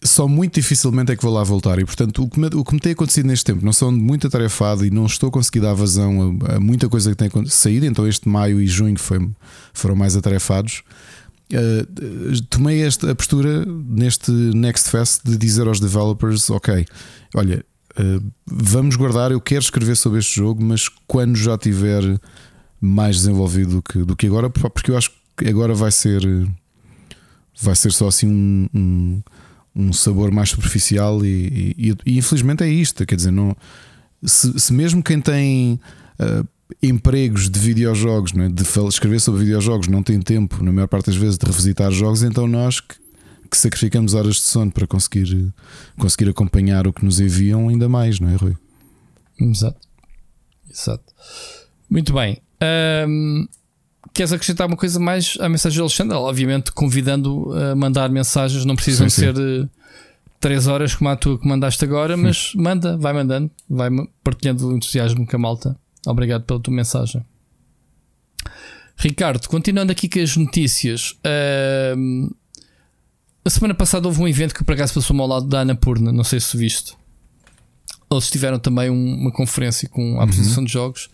[0.06, 1.80] só muito dificilmente é que vou lá voltar.
[1.80, 4.27] E portanto, o que me, o que me tem acontecido neste tempo, não sou muito
[4.27, 7.86] atarefado e não estou a conseguir dar vazão a, a muita coisa que tem saído.
[7.86, 9.27] Então, este maio e junho foi,
[9.73, 10.84] foram mais atarefados.
[11.52, 16.86] Uh, tomei esta a postura neste Next Fest de dizer aos developers: Ok,
[17.36, 17.64] olha,
[17.99, 19.32] uh, vamos guardar.
[19.32, 22.03] Eu quero escrever sobre este jogo, mas quando já tiver
[22.82, 26.22] mais desenvolvido do que, do que agora, porque eu acho que agora vai ser
[27.61, 29.22] vai ser só assim um, um
[29.76, 33.06] um sabor mais superficial e, e, e, infelizmente é isto.
[33.06, 33.56] Quer dizer, não,
[34.23, 35.80] se, se mesmo quem tem
[36.19, 36.48] uh,
[36.82, 38.48] empregos de videojogos, é?
[38.48, 42.23] de escrever sobre videojogos, não tem tempo, na maior parte das vezes, de revisitar jogos,
[42.23, 42.95] então nós que,
[43.52, 45.53] que sacrificamos horas de sono para conseguir,
[45.99, 48.56] conseguir acompanhar o que nos enviam, ainda mais, não é, Rui?
[49.40, 49.86] Exato.
[50.69, 51.03] Exato.
[51.90, 52.41] Muito bem.
[53.07, 53.45] Um,
[54.15, 56.15] Queres acrescentar uma coisa mais à mensagem de Alexandre?
[56.15, 59.69] Obviamente, convidando a mandar mensagens, não precisam sim, ser uh,
[60.39, 63.89] 3 horas como a tua que mandaste agora, mas manda, vai mandando, vai
[64.23, 65.77] partilhando o entusiasmo com a malta.
[66.07, 67.25] Obrigado pela tua mensagem.
[68.95, 71.11] Ricardo, continuando aqui com as notícias.
[71.19, 72.33] Uh,
[73.43, 76.23] a semana passada houve um evento que por acaso passou-me ao lado da Anapurna, não
[76.23, 76.95] sei se viste.
[78.09, 80.67] Eles tiveram também um, uma conferência com a apresentação uhum.
[80.67, 81.09] de jogos.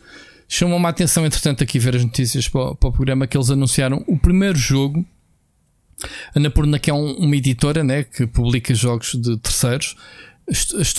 [0.53, 4.03] Chamou-me a atenção, entretanto, aqui ver as notícias para, para, o programa que eles anunciaram
[4.05, 5.05] o primeiro jogo.
[6.35, 9.95] A Anapurna, que é um, uma editora né, que publica jogos de terceiros,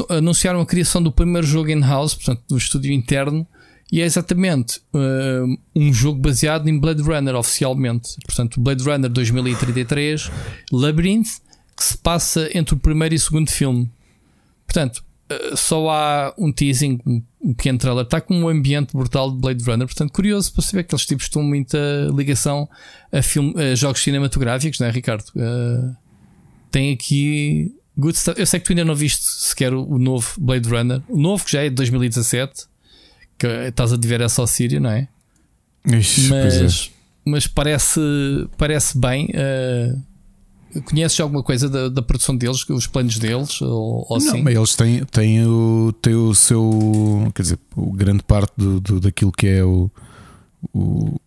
[0.09, 3.47] anunciaram a criação do primeiro jogo in-house, portanto, do estúdio interno
[3.93, 8.17] e é exatamente uh, um jogo baseado em Blade Runner oficialmente.
[8.25, 10.31] Portanto, Blade Runner 2033
[10.73, 11.29] Labyrinth,
[11.77, 13.91] que se passa entre o primeiro e o segundo filme.
[14.65, 15.05] Portanto,
[15.55, 18.05] só há um teasing, um pequeno trailer.
[18.05, 19.87] Está com um ambiente brutal de Blade Runner.
[19.87, 21.79] Portanto, curioso para saber que aqueles tipos têm muita
[22.15, 22.69] ligação
[23.13, 25.25] a, filme, a jogos cinematográficos, não é, Ricardo?
[25.37, 25.97] Uh,
[26.71, 28.39] tem aqui good stuff.
[28.41, 31.53] Eu sei que tu ainda não viste sequer o novo Blade Runner, o novo que
[31.53, 32.73] já é de 2017
[33.43, 35.09] que estás a ver essa ao Sírio, não é?
[35.85, 36.91] Ixi, mas, é.
[37.25, 38.01] mas parece,
[38.57, 39.27] parece bem.
[39.27, 40.01] Uh,
[40.81, 43.61] conheces alguma coisa da, da, produção deles, os planos deles?
[43.61, 44.43] Ou, ou não, assim?
[44.43, 47.31] mas eles têm, têm, o, têm o seu.
[47.35, 49.91] Quer dizer, o grande parte do, do, daquilo que é o,
[50.73, 51.21] o,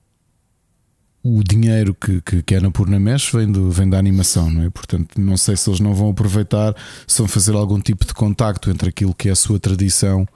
[1.23, 4.69] o dinheiro que, que, que a Anapurna mexe vem, do, vem da animação, não é?
[4.69, 6.75] Portanto, não sei se eles não vão aproveitar,
[7.07, 10.27] se vão fazer algum tipo de contacto entre aquilo que é a sua tradição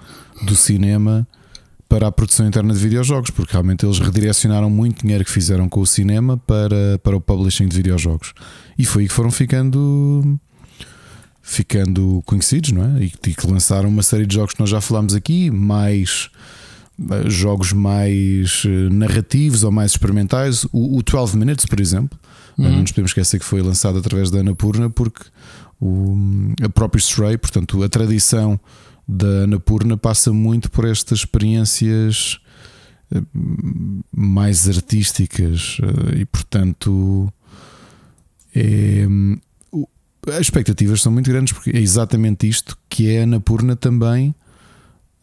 [0.46, 1.28] do cinema
[1.90, 5.82] para a produção interna de videojogos, porque realmente eles redirecionaram muito dinheiro que fizeram com
[5.82, 8.34] o cinema para, para o publishing de videojogos.
[8.78, 10.40] E foi aí que foram ficando
[11.42, 13.04] ficando conhecidos, não é?
[13.04, 16.30] E, e que lançaram uma série de jogos que nós já falámos aqui, mais
[17.10, 20.66] eh, jogos mais eh, narrativos ou mais experimentais.
[20.66, 22.20] O, o 12 Minutes, por exemplo,
[22.58, 22.72] eh, uhum.
[22.72, 25.24] não nos podemos esquecer que foi lançado através da Anapurna, porque
[25.82, 26.16] o
[26.62, 28.60] a próprio Stray, portanto, a tradição
[29.12, 32.40] da Anapurna passa muito por estas experiências
[33.12, 33.22] eh,
[34.12, 37.34] mais artísticas eh, e, portanto,
[38.56, 39.08] é,
[40.28, 44.36] as expectativas são muito grandes porque é exatamente isto que é a Anapurna também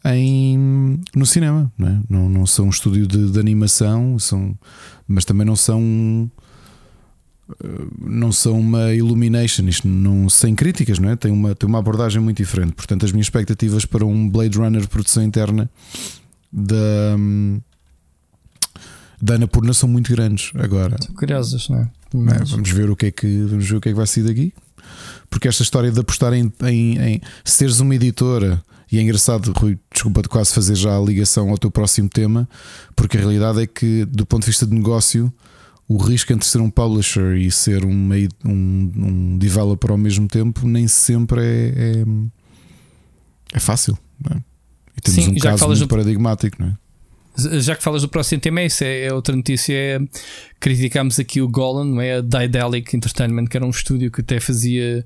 [0.03, 1.71] em, no cinema.
[1.77, 2.01] Não, é?
[2.09, 4.53] não, não são um estúdio de, de animação, são,
[5.07, 6.29] mas também não são
[7.99, 11.15] não são uma Illumination, isto não, sem críticas, não é?
[11.15, 12.73] Tem uma, tem uma abordagem muito diferente.
[12.73, 15.69] Portanto, as minhas expectativas para um Blade Runner de produção interna
[16.51, 17.15] da,
[19.21, 20.97] da Anapurna são muito grandes agora.
[21.01, 21.89] São curiosas, não é?
[22.31, 22.43] é?
[22.45, 24.53] Vamos ver o que é que vamos ver o que é que vai sair daqui.
[25.29, 29.77] Porque esta história de apostar em, em, em seres uma editora e é engraçado, Rui,
[29.91, 32.47] desculpa de quase fazer já a ligação ao teu próximo tema,
[32.95, 35.31] porque a realidade é que, do ponto de vista de negócio,
[35.87, 38.09] o risco entre ser um publisher e ser um,
[38.45, 42.05] um, um developer ao mesmo tempo nem sempre é, é,
[43.53, 43.97] é fácil.
[44.29, 44.35] É?
[44.97, 45.87] E temos Sim, um caso muito do...
[45.87, 46.77] paradigmático, não é?
[47.59, 49.73] Já que falas do próximo tema, é isso é, é outra notícia.
[49.73, 49.99] É,
[50.59, 52.15] criticámos aqui o Golan, não é?
[52.15, 55.05] A Daedalic Entertainment, que era um estúdio que até fazia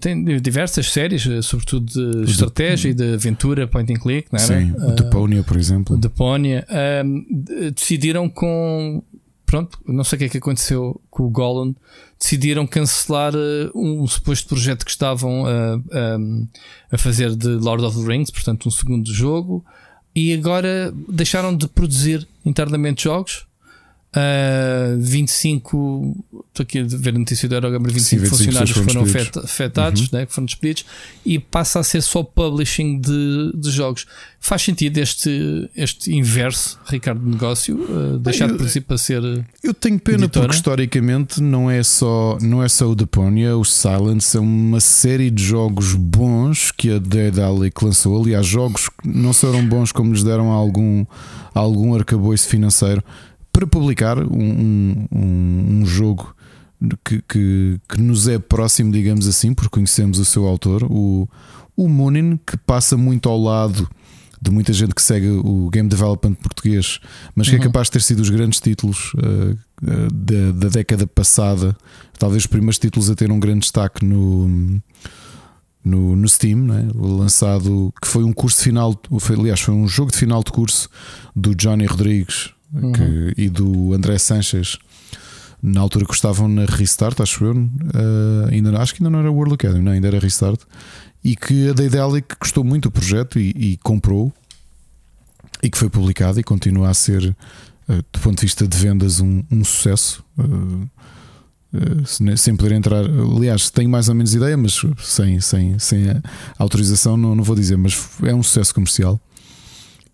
[0.00, 3.02] tem diversas séries, sobretudo de o estratégia de...
[3.02, 4.60] e de aventura, point and click, não era?
[4.60, 5.96] Sim, o Deponia, por exemplo.
[5.96, 6.66] O Deponia.
[7.04, 7.44] Um,
[7.74, 9.02] decidiram com
[9.50, 11.74] pronto, não sei o que é que aconteceu com o Golan,
[12.16, 18.00] decidiram cancelar uh, um suposto projeto que estavam a, a, a, fazer de Lord of
[18.00, 19.64] the Rings, portanto, um segundo jogo,
[20.14, 23.44] e agora deixaram de produzir internamente jogos
[24.10, 26.16] Uh, 25,
[26.48, 30.00] estou aqui a ver a notícia do Eurogamer, 25, Sim, 25 funcionários foram, foram afetados,
[30.02, 30.08] uhum.
[30.10, 30.84] né, que foram despedidos,
[31.24, 34.06] e passa a ser só publishing de, de jogos.
[34.40, 39.22] Faz sentido este, este inverso, Ricardo, de negócio, uh, deixar eu, de produzir para ser.
[39.62, 40.46] Eu tenho pena editora.
[40.46, 45.30] porque historicamente não é só, não é só o Deponia, o Silence, é uma série
[45.30, 48.20] de jogos bons que a Daedalic lançou.
[48.20, 51.06] Aliás, jogos que não serão bons como lhes deram algum,
[51.54, 53.04] algum arcabouço financeiro
[53.60, 56.34] para publicar um, um, um jogo
[57.04, 61.28] que, que, que, nos é próximo, digamos assim, porque conhecemos o seu autor, o,
[61.76, 63.88] o Moonin, que passa muito ao lado
[64.40, 66.98] de muita gente que segue o game development português,
[67.34, 67.64] mas que é uhum.
[67.64, 69.58] é capaz de ter sido os grandes títulos uh,
[70.10, 71.76] da, da, década passada,
[72.18, 74.80] talvez os primeiros títulos a ter um grande destaque no,
[75.84, 76.88] no, no Steam, né?
[76.94, 80.88] lançado que foi um curso final, foi, aliás, foi um jogo de final de curso
[81.36, 82.92] do Johnny Rodrigues, uhum.
[82.92, 84.78] que, e do André Sanches
[85.62, 87.52] na altura que estavam na Restart, acho eu.
[87.52, 90.60] Uh, ainda, acho que ainda não era World Academy, não, ainda era Restart.
[91.22, 94.32] E que a Daedalic gostou muito do projeto e, e, comprou,
[95.62, 97.36] e que foi publicado e continua a ser,
[97.88, 100.24] uh, do ponto de vista de vendas, um, um sucesso.
[100.38, 100.88] Uh,
[101.72, 106.02] Uh, sem poder entrar, aliás, tenho mais ou menos ideia, mas sem, sem, sem
[106.58, 109.20] autorização não, não vou dizer, mas é um sucesso comercial.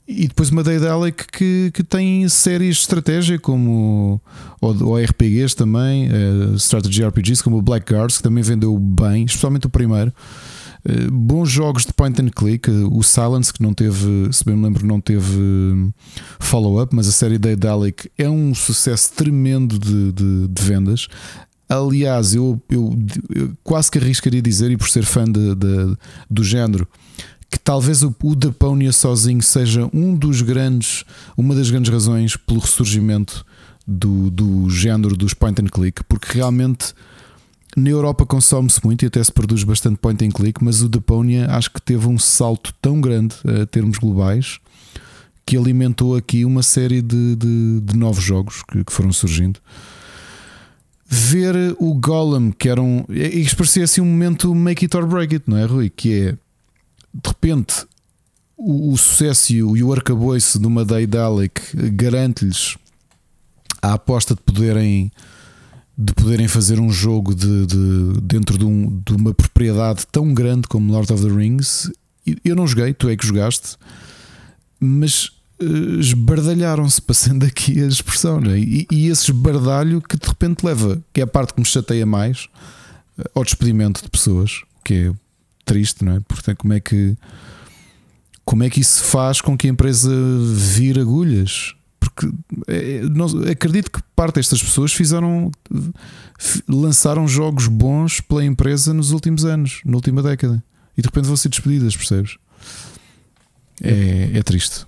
[0.09, 4.21] E depois uma Daedalic que, que tem séries de estratégia como
[4.61, 9.25] ou, ou RPGs também, uh, Strategy RPGs como o Black Guards, que também vendeu bem,
[9.25, 10.13] especialmente o primeiro.
[10.89, 14.55] Uh, bons jogos de point and click, uh, o Silence, que não teve, se bem
[14.55, 15.93] me lembro, não teve
[16.39, 21.09] follow-up, mas a série Daedalic é um sucesso tremendo de, de, de vendas.
[21.69, 22.97] Aliás, eu, eu,
[23.35, 25.97] eu, quase que arriscaria dizer, e por ser fã de, de
[26.31, 26.87] do género,
[27.51, 31.05] que talvez o, o Daponia sozinho seja um dos grandes,
[31.37, 33.45] uma das grandes razões pelo ressurgimento
[33.87, 36.93] do, do género dos point and click, porque realmente
[37.77, 41.47] na Europa consome-se muito e até se produz bastante point and click, mas o Daponia
[41.51, 44.59] acho que teve um salto tão grande a termos globais
[45.45, 49.61] que alimentou aqui uma série de, de, de novos jogos que, que, foram surgindo.
[51.07, 53.05] Ver o Golem, que era um.
[53.09, 55.89] Isto parecia assim um momento make it or break it, não é, Rui?
[55.89, 56.35] Que é
[57.23, 57.87] de repente
[58.57, 61.61] o, o sucesso e o, arcabouço de uma Daedalic
[61.93, 62.77] garante-lhes
[63.83, 65.13] a aposta de poderem
[65.99, 70.69] de poderem fazer um jogo de, de dentro de, um, de, uma propriedade tão grande
[70.69, 71.91] como Lord of the Rings.
[72.45, 73.79] Eu não joguei, tu é que jogaste,
[74.79, 78.59] mas uh, esbardalharam-se, passando aqui a expressão, né?
[78.59, 82.05] e, e esse esbardalho que de repente leva, que é a parte que me chateia
[82.05, 82.47] mais,
[83.35, 85.13] ao despedimento de pessoas, que é
[85.67, 86.21] triste, não é?
[86.21, 87.15] Portanto, como é que
[88.45, 90.09] como é que isso faz com que a empresa
[90.55, 91.75] vire agulhas?
[91.99, 92.31] Porque
[92.69, 95.51] é, não, acredito que parte destas pessoas fizeram
[96.69, 100.63] lançaram jogos bons pela empresa nos últimos anos, na última década,
[100.97, 102.37] e de repente vão ser despedidas, percebes?
[103.83, 104.87] É, é triste.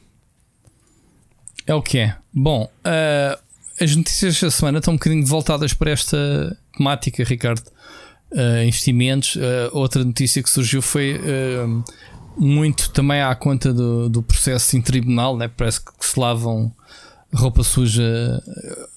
[1.67, 2.17] É o que é.
[2.33, 3.39] Bom, uh,
[3.83, 7.65] as notícias da semana estão um bocadinho voltadas para esta temática, Ricardo
[8.33, 9.37] uh, investimentos.
[9.37, 11.85] Uh, outra notícia que surgiu foi uh,
[12.37, 15.49] muito também à conta do, do processo em tribunal, né?
[15.49, 16.73] parece que se lavam
[17.35, 18.43] roupa suja,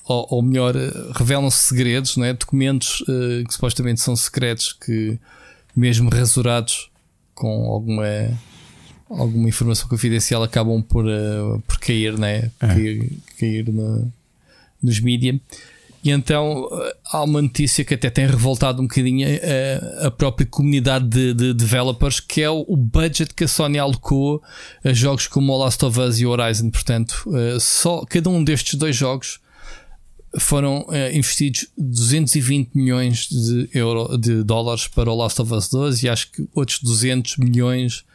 [0.05, 0.73] ou, ou melhor,
[1.13, 2.31] revelam-se segredos, né?
[2.31, 3.03] documentos
[3.45, 5.19] que supostamente são secretos, que
[5.75, 6.89] mesmo rasurados
[7.35, 8.05] com alguma
[9.09, 11.03] alguma informação confidencial acabam por,
[11.67, 12.49] por cair, né?
[12.61, 12.67] É.
[12.67, 14.05] cair, cair na,
[14.81, 15.37] nos mídias.
[16.03, 20.11] E então eh, há uma notícia que até tem revoltado um bocadinho a, eh, a
[20.11, 24.41] própria comunidade de, de, developers, que é o, budget que a Sony alocou
[24.83, 26.71] a jogos como o Last of Us e o Horizon.
[26.71, 29.39] Portanto, uh, só cada um destes dois jogos
[30.39, 36.09] foram investidos 220 milhões de, euro, de dólares para o Last of Us 2 e
[36.09, 38.05] acho que outros 200 milhões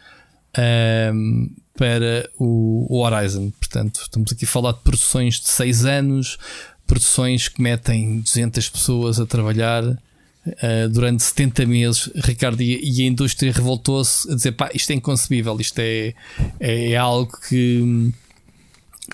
[0.56, 3.50] um, ehm, para o Horizon.
[3.50, 6.38] Portanto, estamos aqui a falar de produções de 6 anos
[6.86, 13.06] produções que metem 200 pessoas a trabalhar uh, durante 70 meses, Ricardo, e, e a
[13.06, 16.14] indústria revoltou-se a dizer: pá, isto é inconcebível, isto é,
[16.60, 18.12] é, é algo que,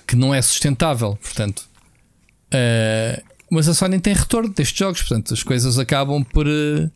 [0.07, 1.17] que não é sustentável.
[1.17, 1.69] Portanto,
[2.49, 6.47] uh, mas a Sony tem retorno destes jogos, portanto, as coisas acabam por.
[6.47, 6.91] Uh,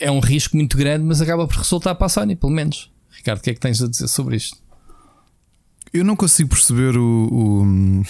[0.00, 2.90] é um risco muito grande, mas acaba por resultar para a Sony, pelo menos.
[3.10, 4.56] Ricardo, o que é que tens a dizer sobre isto?
[5.92, 8.02] Eu não consigo perceber o, o,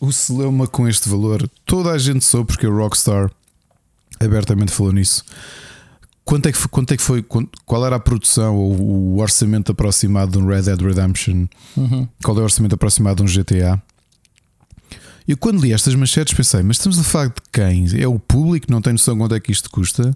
[0.00, 1.48] o celeuma com este valor.
[1.64, 3.30] Toda a gente soube porque o Rockstar
[4.20, 5.24] abertamente falou nisso.
[6.24, 7.24] Quanto é que foi, quanto é que foi
[7.64, 11.46] qual era a produção ou o orçamento aproximado de um Red Dead Redemption?
[11.76, 12.08] Uhum.
[12.22, 13.80] Qual é o orçamento aproximado de um GTA?
[15.28, 17.86] E quando li estas manchetes pensei, mas estamos a falar de quem?
[18.00, 20.14] É o público, não tem noção quanto é que isto custa?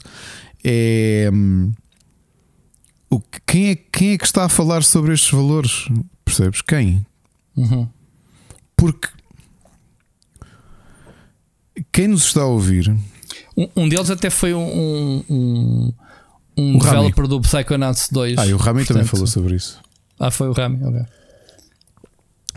[0.64, 1.30] É.
[1.32, 1.72] Hum,
[3.08, 5.88] o, quem, é quem é que está a falar sobre estes valores?
[6.24, 6.62] Percebes?
[6.62, 7.04] Quem?
[7.56, 7.88] Uhum.
[8.76, 9.08] Porque
[11.92, 12.88] quem nos está a ouvir.
[13.56, 15.92] Um, um deles até foi um, um,
[16.56, 18.38] um developer do Psychonauts 2.
[18.38, 18.96] Ah, e o Rami portanto...
[18.96, 19.80] também falou sobre isso.
[20.18, 21.02] Ah, foi o Rami, ok.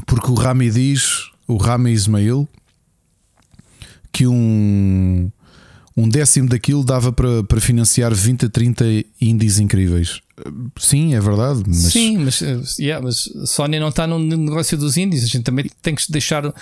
[0.06, 2.48] Porque o Rami diz, o Rami Ismail,
[4.12, 5.32] que um,
[5.96, 8.86] um décimo daquilo dava para, para financiar 20 a 30
[9.22, 10.22] indies incríveis.
[10.80, 11.64] Sim, é verdade.
[11.68, 11.78] Mas...
[11.78, 12.42] Sim, mas,
[12.80, 15.24] yeah, mas Sony não está no negócio dos indies.
[15.24, 16.54] A gente também tem que deixar de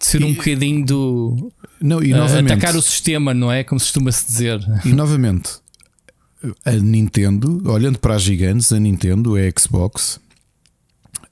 [0.00, 1.52] ser e, um bocadinho do.
[1.80, 3.62] Não, e novamente, atacar o sistema, não é?
[3.62, 4.60] Como se costuma-se dizer.
[4.84, 5.50] E novamente,
[6.64, 10.18] a Nintendo, olhando para as gigantes, a Nintendo, a Xbox,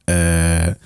[0.07, 0.77] a,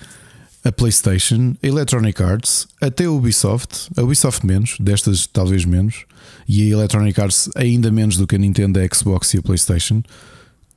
[0.65, 6.07] a PlayStation, a Electronic Arts, até a Ubisoft, a Ubisoft menos, destas talvez menos,
[6.49, 10.03] e a Electronic Arts ainda menos do que a Nintendo, a Xbox e a PlayStation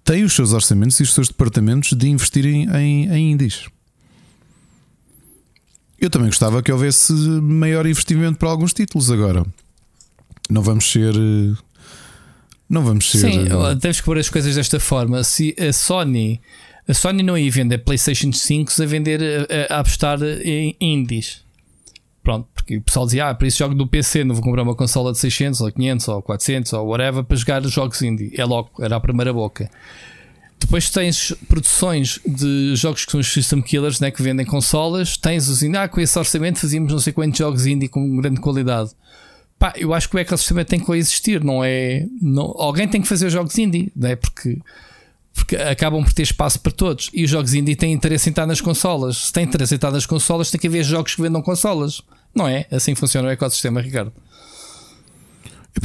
[0.03, 3.65] têm os seus orçamentos e os seus departamentos de investirem em, em indies.
[5.99, 9.45] Eu também gostava que houvesse maior investimento para alguns títulos agora.
[10.49, 11.13] não vamos ser.
[12.69, 13.17] Não vamos ser.
[13.17, 13.47] Sim,
[13.79, 15.23] temos que pôr as coisas desta forma.
[15.23, 16.39] Se a Sony.
[16.87, 19.19] A Sony não ia vender PlayStation 5 a vender
[19.69, 21.44] a, a apostar em indies.
[22.25, 24.73] Pronto, porque o pessoal dizia, ah, por isso jogo do PC, não vou comprar uma
[24.73, 28.33] consola de 600 ou 500 ou 400 ou whatever para jogar jogos indie.
[28.35, 29.69] É logo, era a primeira boca.
[30.59, 35.17] Depois tens produções de jogos que são os System Killers, né, que vendem consolas.
[35.17, 38.41] Tens os indie, ah, com esse orçamento fazíamos não sei quantos jogos indie com grande
[38.41, 38.89] qualidade.
[39.59, 42.07] Pá, eu acho que o ecossistema tem que coexistir, não é?
[42.19, 44.15] Não, alguém tem que fazer jogos indie, né?
[44.15, 44.57] porque,
[45.35, 47.11] porque acabam por ter espaço para todos.
[47.13, 49.17] E os jogos indie têm interesse em estar nas consolas.
[49.17, 52.01] Se tem interesse em estar nas consolas, tem que haver jogos que vendam consolas.
[52.33, 52.65] Não é?
[52.71, 54.13] Assim funciona o ecossistema, Ricardo.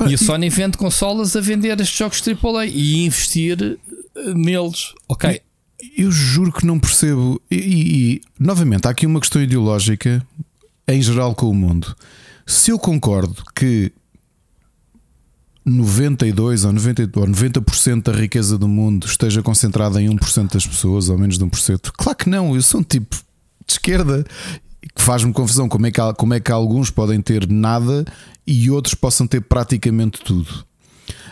[0.08, 3.78] e a Sony vende consolas a vender estes jogos AAA e investir
[4.16, 4.94] eh, neles.
[5.08, 5.42] Ok.
[5.96, 7.40] Eu juro que não percebo.
[7.50, 10.24] E, e, e, novamente, há aqui uma questão ideológica
[10.86, 11.94] em geral com o mundo.
[12.46, 13.92] Se eu concordo que
[15.70, 17.60] 92 ou 90%, ou 90
[18.10, 22.18] da riqueza do mundo esteja concentrada em 1% das pessoas, ou menos de 1%, claro
[22.18, 22.54] que não.
[22.54, 23.16] Eu sou um tipo
[23.66, 24.24] de esquerda
[24.94, 28.04] que faz-me confusão como é, que como é que alguns podem ter nada
[28.46, 30.64] e outros possam ter praticamente tudo.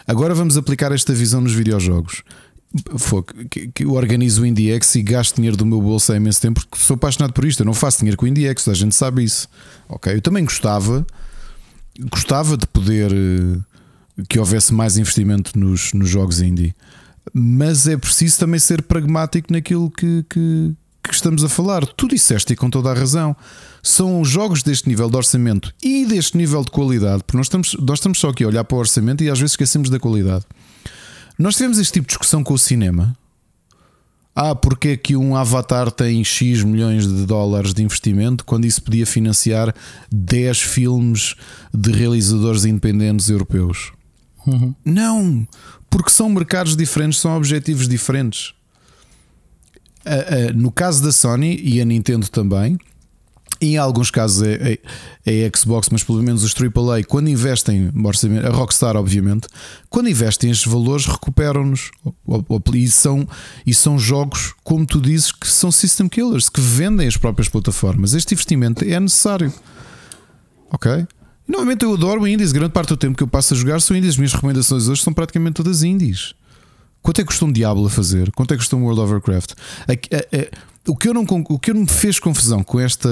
[0.06, 2.22] Agora vamos aplicar esta visão nos videojogos.
[2.96, 6.40] Foi, que, que eu organizo o IndieX e gasto dinheiro do meu bolso há imenso
[6.40, 7.60] tempo porque sou apaixonado por isto.
[7.60, 9.48] Eu não faço dinheiro com o IndieX, a gente sabe isso.
[9.88, 11.06] Ok, eu também gostava,
[12.10, 13.58] gostava de poder eh,
[14.28, 16.74] que houvesse mais investimento nos, nos jogos indie,
[17.32, 20.74] mas é preciso também ser pragmático naquilo que, que
[21.08, 21.86] que estamos a falar.
[21.86, 23.34] Tu disseste e com toda a razão.
[23.82, 27.98] São jogos deste nível de orçamento e deste nível de qualidade, porque nós estamos, nós
[27.98, 30.44] estamos só aqui a olhar para o orçamento e às vezes esquecemos da qualidade.
[31.38, 33.16] Nós tivemos este tipo de discussão com o cinema.
[34.34, 38.80] Ah, porque é que um Avatar tem X milhões de dólares de investimento quando isso
[38.80, 39.74] podia financiar
[40.12, 41.34] 10 filmes
[41.74, 43.92] de realizadores independentes europeus?
[44.48, 44.74] Uhum.
[44.84, 45.46] Não,
[45.90, 48.54] porque são mercados diferentes, são objetivos diferentes
[50.54, 52.78] no caso da Sony e a Nintendo também,
[53.60, 54.78] em alguns casos é,
[55.26, 57.90] é, é Xbox, mas pelo menos os AAA, quando investem,
[58.44, 59.48] a Rockstar, obviamente,
[59.90, 61.90] quando investem estes valores, recuperam-nos
[62.72, 63.26] e são,
[63.66, 68.14] e são jogos, como tu dizes, que são system killers, que vendem as próprias plataformas.
[68.14, 69.52] Este investimento é necessário,
[70.70, 71.06] ok?
[71.48, 74.10] Novamente eu adoro indies, grande parte do tempo que eu passo a jogar são indies.
[74.10, 76.34] As minhas recomendações hoje são praticamente todas indies.
[77.00, 78.30] Quanto é que custa um Diablo a fazer?
[78.32, 79.52] Quanto é que custa um World of Warcraft?
[80.86, 83.08] O que, eu não, o que me fez confusão com esta,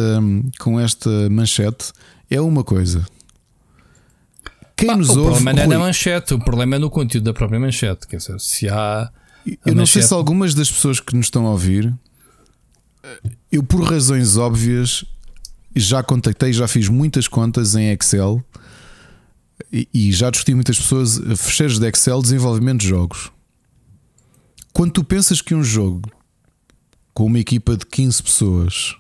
[0.58, 1.92] com esta manchete
[2.30, 3.06] é uma coisa.
[4.76, 7.24] Quem bah, nos o ouve, problema não é na manchete, o problema é no conteúdo
[7.24, 8.06] da própria manchete.
[8.06, 9.10] Quer dizer, se há.
[9.64, 11.94] Eu não sei se algumas das pessoas que nos estão a ouvir,
[13.50, 15.04] eu por razões óbvias
[15.77, 18.43] já contactei, já fiz muitas contas em Excel
[19.73, 23.31] e, e já discuti muitas pessoas fecheiros de Excel desenvolvimento de jogos.
[24.73, 26.11] Quando tu pensas que um jogo
[27.15, 28.97] com uma equipa de 15 pessoas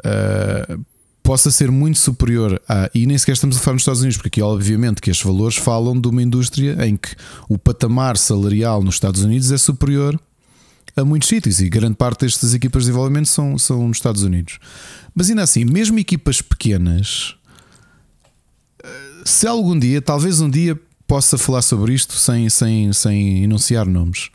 [0.00, 0.84] uh,
[1.22, 2.90] possa ser muito superior a.
[2.94, 5.56] E nem sequer estamos a falar nos Estados Unidos, porque aqui, obviamente, que estes valores
[5.56, 7.14] falam de uma indústria em que
[7.46, 10.18] o patamar salarial nos Estados Unidos é superior
[11.00, 14.58] a muitos sítios e grande parte destas equipas de desenvolvimento são, são nos Estados Unidos.
[15.14, 17.34] Mas ainda assim, mesmo equipas pequenas,
[18.82, 23.86] ah, se algum dia, talvez um dia, possa falar sobre isto sem, sem, sem enunciar
[23.86, 24.30] nomes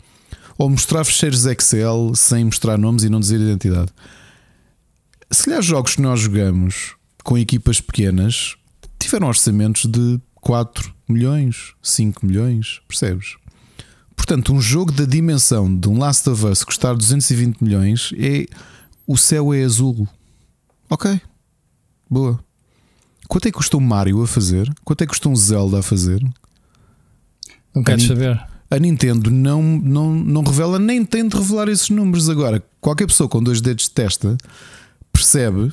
[0.57, 3.91] ou mostrar fecheiros Excel sem mostrar nomes e não dizer identidade.
[5.29, 8.55] Se calhar jogos que nós jogamos com equipas pequenas
[8.99, 13.35] tiveram orçamentos de 4 milhões, 5 milhões, percebes?
[14.15, 18.45] Portanto, um jogo da dimensão de um Last of Us custar 220 milhões é.
[19.05, 20.07] O céu é azul.
[20.89, 21.19] Ok.
[22.09, 22.39] Boa.
[23.27, 24.71] Quanto é que custou um Mario a fazer?
[24.85, 26.23] Quanto é que custou um Zelda a fazer?
[27.75, 28.41] Não queres saber?
[28.73, 32.27] a Nintendo não, não, não revela nem tem de revelar esses números.
[32.27, 34.35] Agora, qualquer pessoa com dois dedos de testa
[35.11, 35.71] percebe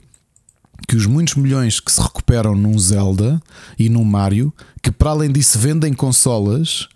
[0.86, 3.40] que os muitos milhões que se recuperam num Zelda
[3.78, 4.52] e num Mario,
[4.82, 6.88] que para além disso vendem consolas,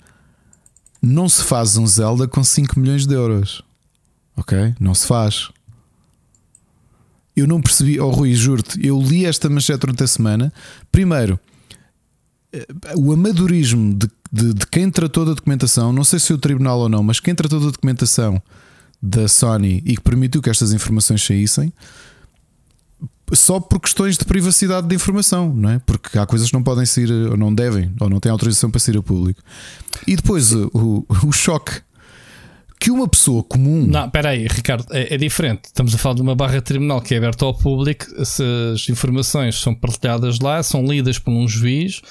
[1.05, 3.63] não se faz um Zelda com 5 milhões de euros.
[4.37, 4.75] Ok?
[4.81, 5.51] Não se faz.
[7.37, 10.53] Eu não percebi, oh Rui, juro-te, eu li esta manchete durante a semana.
[10.91, 11.39] Primeiro,
[12.53, 12.67] eh,
[12.97, 16.89] o amadorismo de de, de, quem tratou da documentação, não sei se o tribunal ou
[16.89, 18.43] não, mas quem tratou da documentação
[19.01, 21.73] da Sony e que permitiu que estas informações saíssem,
[23.33, 25.79] só por questões de privacidade de informação, não é?
[25.79, 28.81] Porque há coisas que não podem sair ou não devem, ou não têm autorização para
[28.81, 29.41] sair ao público.
[30.07, 31.81] E depois o, o, choque
[32.79, 33.87] que uma pessoa comum.
[33.87, 35.65] Não, espera aí, Ricardo, é, é, diferente.
[35.65, 38.05] Estamos a falar de uma barra tribunal que é aberta ao público.
[38.25, 38.43] Se
[38.75, 42.03] as informações são partilhadas lá, são lidas por um juiz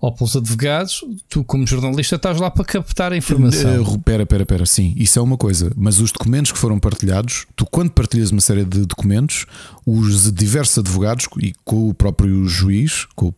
[0.00, 3.82] ou pelos advogados, tu, como jornalista, estás lá para captar a informação.
[3.82, 7.46] Uh, pera, pera, pera, sim, isso é uma coisa, mas os documentos que foram partilhados,
[7.56, 9.46] tu, quando partilhas uma série de documentos,
[9.86, 13.32] os diversos advogados e com o próprio juiz, com,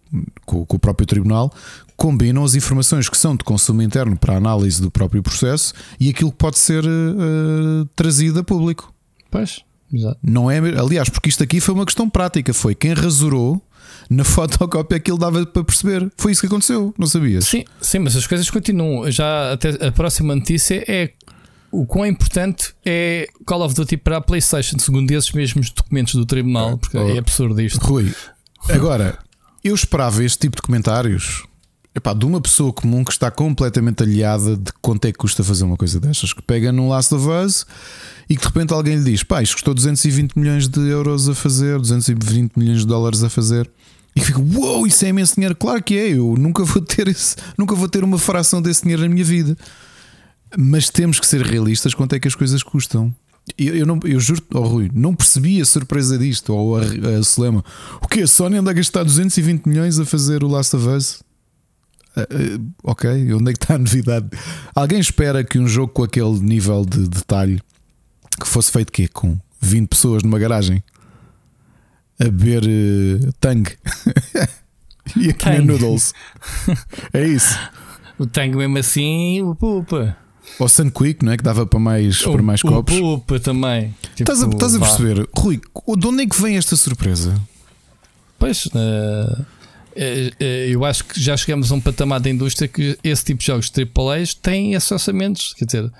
[0.44, 1.52] com, com o próprio tribunal,
[1.97, 6.09] combinam as informações que são de consumo interno para a análise do próprio processo e
[6.09, 8.94] aquilo que pode ser uh, trazido a público.
[9.30, 9.62] Pois,
[9.93, 10.18] exato.
[10.22, 13.60] Não é, aliás, porque isto aqui foi uma questão prática, foi quem rasurou
[14.09, 16.10] na fotocópia aquilo dava para perceber.
[16.16, 17.47] Foi isso que aconteceu, não sabias?
[17.47, 19.10] Sim, sim, mas as coisas continuam.
[19.10, 21.12] Já até a próxima notícia é
[21.70, 26.24] o quão importante é Call of Duty para a PlayStation, segundo esses mesmos documentos do
[26.24, 27.85] tribunal, porque oh, é absurdo isto.
[27.85, 28.12] Rui,
[28.68, 29.18] agora
[29.62, 31.44] eu esperava este tipo de comentários
[31.94, 35.64] epá, de uma pessoa comum que está completamente aliada de quanto é que custa fazer
[35.64, 37.66] uma coisa destas, que pega num Last of Us
[38.28, 41.35] e que de repente alguém lhe diz: pá, isto custou 220 milhões de euros a
[41.35, 43.70] fazer, 220 milhões de dólares a fazer.
[44.14, 45.55] E fico, uou, wow, isso é imenso dinheiro.
[45.55, 49.02] Claro que é, eu nunca vou ter esse, nunca vou ter uma fração desse dinheiro
[49.02, 49.56] na minha vida.
[50.56, 53.14] Mas temos que ser realistas quanto é que as coisas custam.
[53.56, 57.98] Eu, eu, não, eu juro, oh, Rui, não percebi a surpresa disto, ou a, a.
[58.02, 58.22] O que?
[58.22, 61.22] A Sony anda a gastar 220 milhões a fazer o Last of Us?
[62.16, 64.28] Uh, ok, onde é que está a novidade?
[64.74, 67.60] Alguém espera que um jogo com aquele nível de detalhe
[68.40, 69.09] que fosse feito quê?
[69.09, 70.82] Com 20 pessoas numa garagem?
[72.20, 73.70] A beber uh, Tang
[75.16, 76.12] e a comer noodles.
[77.12, 77.59] é isso.
[78.19, 80.16] O Tang mesmo assim, o Pupa.
[80.59, 81.36] Ou Sun Quick, não é?
[81.36, 82.97] Que dava para mais, o, para mais o copos.
[82.97, 83.95] O Pupa também.
[84.15, 85.61] Tipo, estás, a, estás a perceber, Rui,
[85.97, 87.35] de onde é que vem esta surpresa?
[88.39, 89.47] Pois, uh,
[90.69, 93.70] eu acho que já chegamos a um patamar da indústria que esse tipo de jogos
[93.70, 95.55] AAA têm esses orçamentos.
[95.55, 95.93] Quer dizer,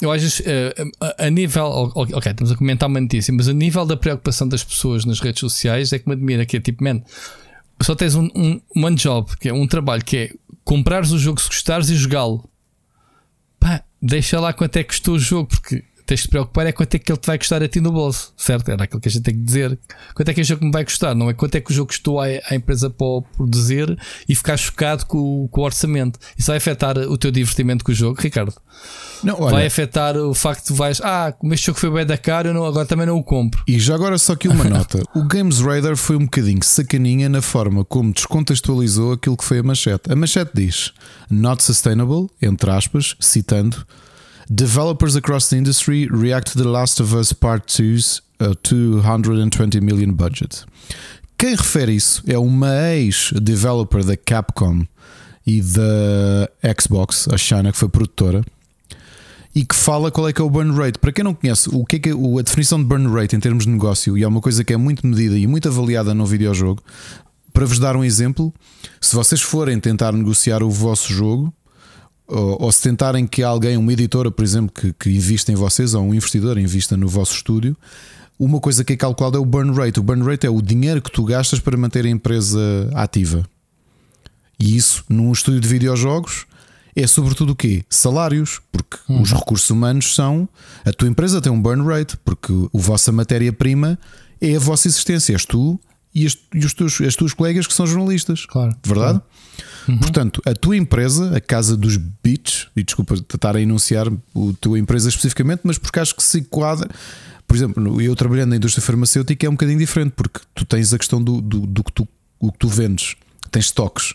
[0.00, 3.84] eu acho uh, a, a, nível, ok, estamos a comentar uma notícia, mas a nível
[3.84, 7.02] da preocupação das pessoas nas redes sociais é que me admira que é tipo, man,
[7.82, 10.30] só tens um, um one job, que é um trabalho que é
[10.64, 12.48] comprares o jogo se gostares e jogá-lo.
[13.58, 16.72] Pá, deixa lá quanto é que custou o jogo, porque tens de te preocupar é
[16.72, 18.68] quanto é que ele te vai custar a ti no bolso, certo?
[18.68, 19.78] Era aquilo que a gente tem que dizer.
[20.12, 21.14] Quanto é que o jogo me vai custar?
[21.14, 23.96] Não é quanto é que o jogo custou à, à empresa para produzir
[24.28, 26.18] e ficar chocado com, com, o orçamento.
[26.36, 28.52] Isso vai afetar o teu divertimento com o jogo, Ricardo.
[29.22, 32.04] Não, olha, vai afetar o facto de tu vais, ah, como este jogo foi bem
[32.04, 33.62] da cara, eu não, agora também não o compro.
[33.68, 37.40] E já agora só aqui uma nota: o Games Radar foi um bocadinho sacaninha na
[37.40, 40.10] forma como descontextualizou aquilo que foi a manchete.
[40.10, 40.92] A manchete diz:
[41.30, 43.86] Not sustainable, entre aspas, citando.
[44.52, 50.12] Developers across the industry react to The Last of Us Part 2's uh, 220 million
[50.12, 50.64] budget.
[51.38, 54.84] Quem refere isso é uma ex-developer da Capcom
[55.46, 56.50] e da
[56.80, 58.44] Xbox, a Shana, que foi produtora,
[59.54, 60.98] e que fala qual é que é o burn rate.
[60.98, 63.40] Para quem não conhece, o que é, que é a definição de burn rate em
[63.40, 66.26] termos de negócio, e é uma coisa que é muito medida e muito avaliada no
[66.26, 66.82] videojogo.
[67.52, 68.52] Para vos dar um exemplo,
[69.00, 71.54] se vocês forem tentar negociar o vosso jogo,
[72.30, 75.94] ou, ou, se tentarem que alguém, uma editora, por exemplo, que, que invista em vocês,
[75.94, 77.76] ou um investidor invista no vosso estúdio,
[78.38, 80.00] uma coisa que é calculada é o burn rate.
[80.00, 83.44] O burn rate é o dinheiro que tu gastas para manter a empresa ativa.
[84.58, 86.46] E isso, num estúdio de videojogos,
[86.96, 87.84] é sobretudo o quê?
[87.88, 89.22] Salários, porque hum.
[89.22, 90.48] os recursos humanos são.
[90.84, 93.98] A tua empresa tem um burn rate, porque a vossa matéria-prima
[94.40, 95.34] é a vossa existência.
[95.34, 95.78] És tu
[96.14, 98.44] e, as, e os teus, as tuas colegas que são jornalistas.
[98.46, 98.74] Claro.
[98.84, 99.20] Verdade?
[99.88, 99.98] Uhum.
[99.98, 104.12] Portanto, a tua empresa, a Casa dos Beats, e desculpa estar a enunciar a
[104.60, 106.88] tua empresa especificamente, mas porque acho que se enquadra.
[107.46, 110.98] Por exemplo, eu trabalhando na indústria farmacêutica é um bocadinho diferente, porque tu tens a
[110.98, 112.08] questão do, do, do que, tu,
[112.38, 113.16] o que tu vendes,
[113.50, 114.14] tens estoques.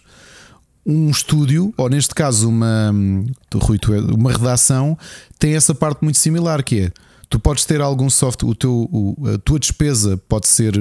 [0.86, 2.94] Um estúdio, ou neste caso uma,
[3.54, 3.80] Rui,
[4.16, 4.98] uma redação,
[5.40, 6.92] tem essa parte muito similar que é
[7.30, 10.74] tu podes ter algum software, o teu, o, a tua despesa pode ser,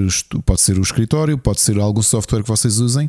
[0.45, 3.09] pode ser o escritório, pode ser algum software que vocês usem,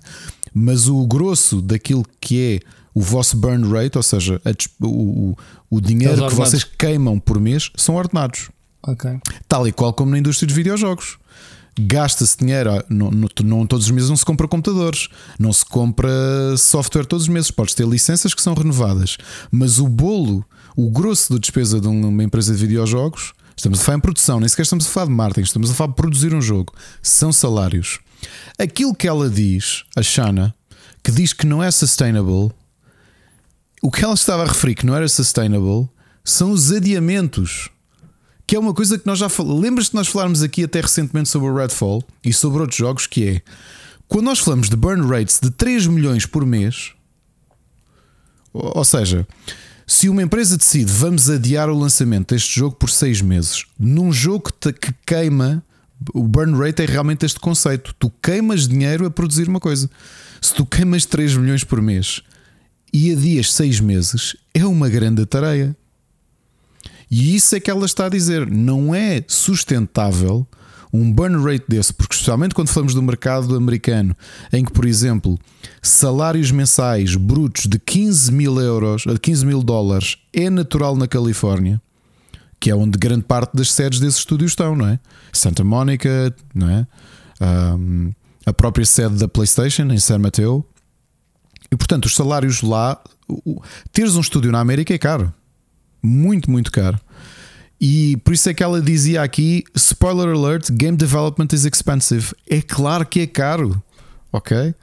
[0.53, 5.36] mas o grosso daquilo que é o vosso burn rate, ou seja, a, o,
[5.70, 8.49] o dinheiro que vocês queimam por mês, são ordenados.
[8.82, 9.20] Okay.
[9.48, 11.18] Tal e qual como na indústria dos videojogos.
[11.78, 16.10] Gasta-se dinheiro, não, não, não, todos os meses não se compra computadores, não se compra
[16.57, 17.52] software todos os meses.
[17.52, 19.18] Podes ter licenças que são renovadas,
[19.52, 20.45] mas o bolo,
[20.76, 24.49] o grosso da despesa de uma empresa de videojogos, estamos a falar em produção, nem
[24.49, 27.99] sequer estamos a falar de marketing, estamos a falar de produzir um jogo, são salários.
[28.57, 30.53] Aquilo que ela diz, a Shana,
[31.03, 32.52] que diz que não é sustainable,
[33.81, 35.88] o que ela estava a referir que não era sustainable
[36.23, 37.69] são os adiamentos.
[38.47, 39.61] Que é uma coisa que nós já falamos.
[39.61, 43.07] Lembras-te de nós falarmos aqui até recentemente sobre o Redfall e sobre outros jogos?
[43.07, 43.41] Que é
[44.07, 46.93] quando nós falamos de burn rates de 3 milhões por mês,
[48.53, 49.27] ou seja,
[49.88, 54.52] se uma empresa decide vamos adiar o lançamento deste jogo por 6 meses, num jogo
[54.60, 55.64] que queima
[56.14, 57.95] o burn rate é realmente este conceito.
[57.98, 59.90] Tu queimas dinheiro a produzir uma coisa.
[60.41, 62.22] Se tu queimas 3 milhões por mês
[62.91, 65.76] e adias 6 meses, é uma grande tarefa.
[67.10, 68.49] E isso é que ela está a dizer.
[68.49, 70.48] Não é sustentável
[70.95, 74.15] um burn rate desse, porque especialmente quando falamos do mercado americano,
[74.51, 75.38] em que, por exemplo,
[75.81, 81.81] salários mensais brutos de 15 mil euros, 15 mil dólares é natural na Califórnia,
[82.59, 84.99] que é onde grande parte das sedes desses estúdios estão, não é?
[85.34, 86.88] Santa Monica, não é?
[87.41, 88.13] Um,
[88.45, 90.65] a própria sede da PlayStation em San Mateo.
[91.72, 93.01] E portanto, os salários lá,
[93.91, 95.34] teres um estúdio na América é caro,
[96.01, 96.99] muito, muito caro.
[97.88, 102.34] E por isso é que ela dizia aqui: spoiler alert, game development is expensive.
[102.49, 103.80] É claro que é caro,
[104.34, 104.74] ok?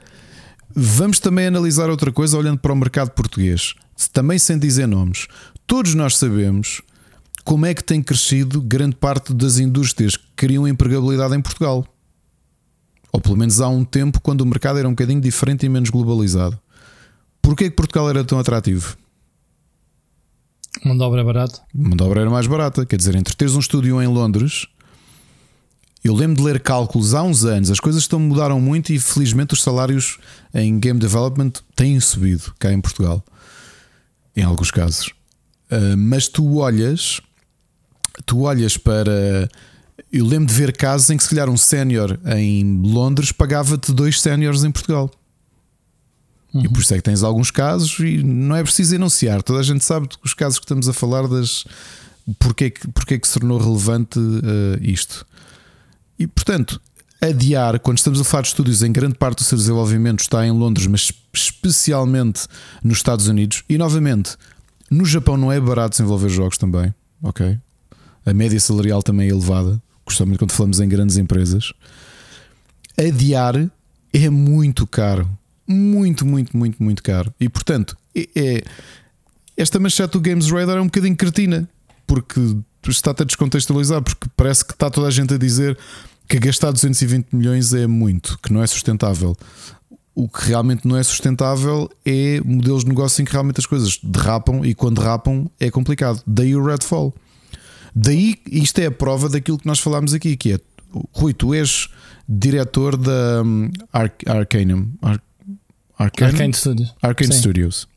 [0.73, 3.73] Vamos também analisar outra coisa olhando para o mercado português,
[4.13, 5.27] também sem dizer nomes.
[5.67, 6.81] Todos nós sabemos
[7.43, 11.85] como é que tem crescido grande parte das indústrias que criam empregabilidade em Portugal.
[13.11, 15.89] Ou pelo menos há um tempo quando o mercado era um bocadinho diferente e menos
[15.89, 16.57] globalizado.
[17.41, 18.95] Porquê que Portugal era tão atrativo?
[20.83, 21.61] Mão de obra é barato.
[21.73, 22.85] Mão de obra era mais barata.
[22.85, 24.67] Quer dizer, entre teres um estúdio em Londres,
[26.03, 29.53] eu lembro de ler cálculos há uns anos, as coisas estão mudaram muito e felizmente
[29.53, 30.17] os salários
[30.53, 33.23] em game development têm subido cá em Portugal,
[34.35, 35.07] em alguns casos.
[35.71, 37.21] Uh, mas tu olhas,
[38.25, 39.49] tu olhas para.
[40.11, 44.19] Eu lembro de ver casos em que se calhar um sénior em Londres pagava-te dois
[44.19, 45.09] séniores em Portugal.
[46.53, 46.65] Uhum.
[46.65, 49.41] E por isso é que tens alguns casos e não é preciso enunciar.
[49.41, 51.65] Toda a gente sabe os casos que estamos a falar das
[52.39, 55.25] porque é que, porque é que se tornou relevante uh, isto.
[56.17, 56.79] E portanto,
[57.19, 60.51] adiar, quando estamos a falar de estúdios, em grande parte do seu desenvolvimento está em
[60.51, 62.47] Londres, mas especialmente
[62.83, 64.37] nos Estados Unidos, e novamente,
[64.89, 67.57] no Japão não é barato desenvolver jogos também, ok?
[68.25, 71.73] A média salarial também é elevada, justamente quando falamos em grandes empresas.
[72.97, 73.69] Adiar
[74.13, 75.27] é muito caro
[75.67, 77.33] muito, muito, muito, muito caro.
[77.39, 78.63] E portanto, é, é
[79.55, 81.69] esta manchete do Games Radar é um bocadinho cretina,
[82.07, 82.39] porque
[82.87, 85.77] está-te a descontextualizar, porque parece que está toda a gente a dizer
[86.27, 89.35] que gastar 220 milhões é muito, que não é sustentável.
[90.15, 93.99] O que realmente não é sustentável é modelos de negócio em que realmente as coisas
[94.03, 96.21] derrapam e quando derrapam é complicado.
[96.25, 97.13] Daí o Redfall.
[97.95, 100.59] Daí isto é a prova daquilo que nós falámos aqui, que é
[101.11, 101.89] Rui, tu és
[102.29, 104.89] diretor da um, Arcanum.
[105.01, 105.19] Ar
[105.97, 106.93] Arcane, Arcane Studios.
[107.01, 107.87] Arcane Studios.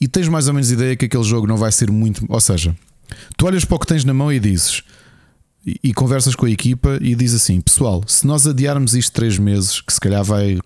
[0.00, 2.24] E tens mais ou menos ideia que aquele jogo não vai ser muito.
[2.28, 2.76] Ou seja,
[3.36, 4.82] tu olhas para o que tens na mão e dizes.
[5.64, 9.38] E, e conversas com a equipa e diz assim: Pessoal, se nós adiarmos isto três
[9.38, 10.58] meses, que se calhar vai.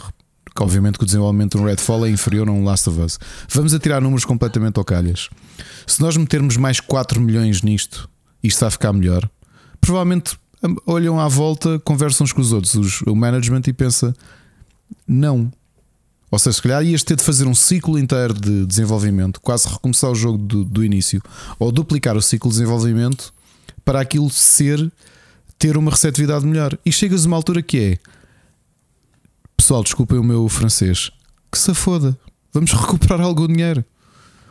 [0.54, 3.18] Que obviamente que o desenvolvimento de um Redfall é inferior a um Last of Us.
[3.50, 5.28] Vamos a tirar números completamente ao calhas.
[5.86, 8.08] Se nós metermos mais 4 milhões nisto,
[8.42, 9.28] isto vai ficar melhor.
[9.82, 10.38] Provavelmente
[10.86, 14.14] olham à volta, conversam uns com os outros, os, o management, e pensa:
[15.06, 15.52] não,
[16.30, 20.10] ou seja, se calhar ias ter de fazer um ciclo inteiro de desenvolvimento, quase recomeçar
[20.10, 21.22] o jogo do, do início,
[21.58, 23.32] ou duplicar o ciclo de desenvolvimento
[23.84, 24.92] para aquilo ser
[25.58, 26.76] ter uma receptividade melhor.
[26.84, 27.98] E chegas a uma altura que é
[29.56, 31.10] pessoal, desculpem o meu francês,
[31.50, 32.18] que se foda,
[32.52, 33.84] vamos recuperar algum dinheiro.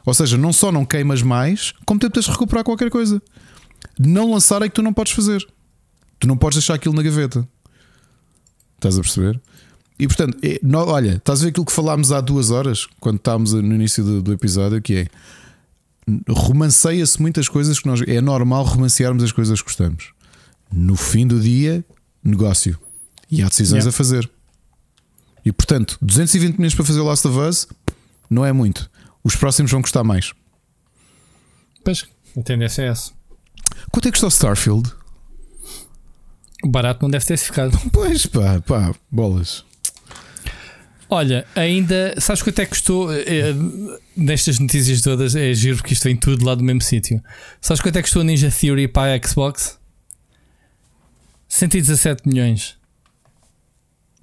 [0.06, 3.22] Ou seja, não só não queimas mais, como tentas recuperar qualquer coisa.
[3.98, 5.46] Não lançar é que tu não podes fazer.
[6.20, 7.48] Tu não podes deixar aquilo na gaveta.
[8.76, 9.42] Estás a perceber?
[9.98, 13.54] E portanto, é, olha, estás a ver aquilo que falámos há duas horas, quando estávamos
[13.54, 15.08] no início do, do episódio, que é
[16.30, 18.02] romanceia-se muitas coisas que nós.
[18.02, 20.12] É normal romancearmos as coisas que gostamos.
[20.72, 21.84] No fim do dia,
[22.24, 22.78] negócio.
[23.32, 23.90] E há decisões yeah.
[23.90, 24.30] a fazer.
[25.44, 27.68] E portanto, 220 milhões para fazer Last of Us
[28.30, 28.90] não é muito.
[29.24, 30.34] Os próximos vão custar mais.
[31.84, 32.06] Pois,
[32.36, 33.12] a tendência é essa.
[33.92, 34.92] Quanto é que custa o Starfield?
[36.66, 37.78] Barato não deve ter ficado.
[37.92, 39.64] Pois pá, pá, bolas.
[41.16, 42.14] Olha, ainda.
[42.18, 43.10] Sabes quanto é que custou?
[43.14, 43.54] É,
[44.18, 47.24] nestas notícias todas é giro porque isto vem tudo lá do mesmo sítio.
[47.62, 49.80] Sabes quanto é que custou a Ninja Theory para a Xbox?
[51.48, 52.76] 117 milhões.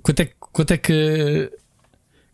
[0.02, 1.50] Quanto é, quanto é que.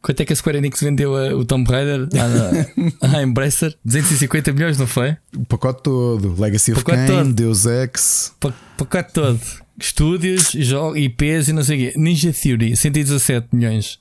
[0.02, 2.08] Quanto é que a Square Enix vendeu a, o Tomb Raider
[3.14, 3.76] à, Embracer?
[3.84, 5.16] 250 milhões, não foi?
[5.36, 6.34] O pacote todo.
[6.40, 8.34] Legacy of Kain, Deus Ex.
[8.42, 9.40] O pacote todo.
[9.78, 11.98] Estúdios, IPs e não sei o quê.
[11.98, 14.00] Ninja Theory, 117 milhões.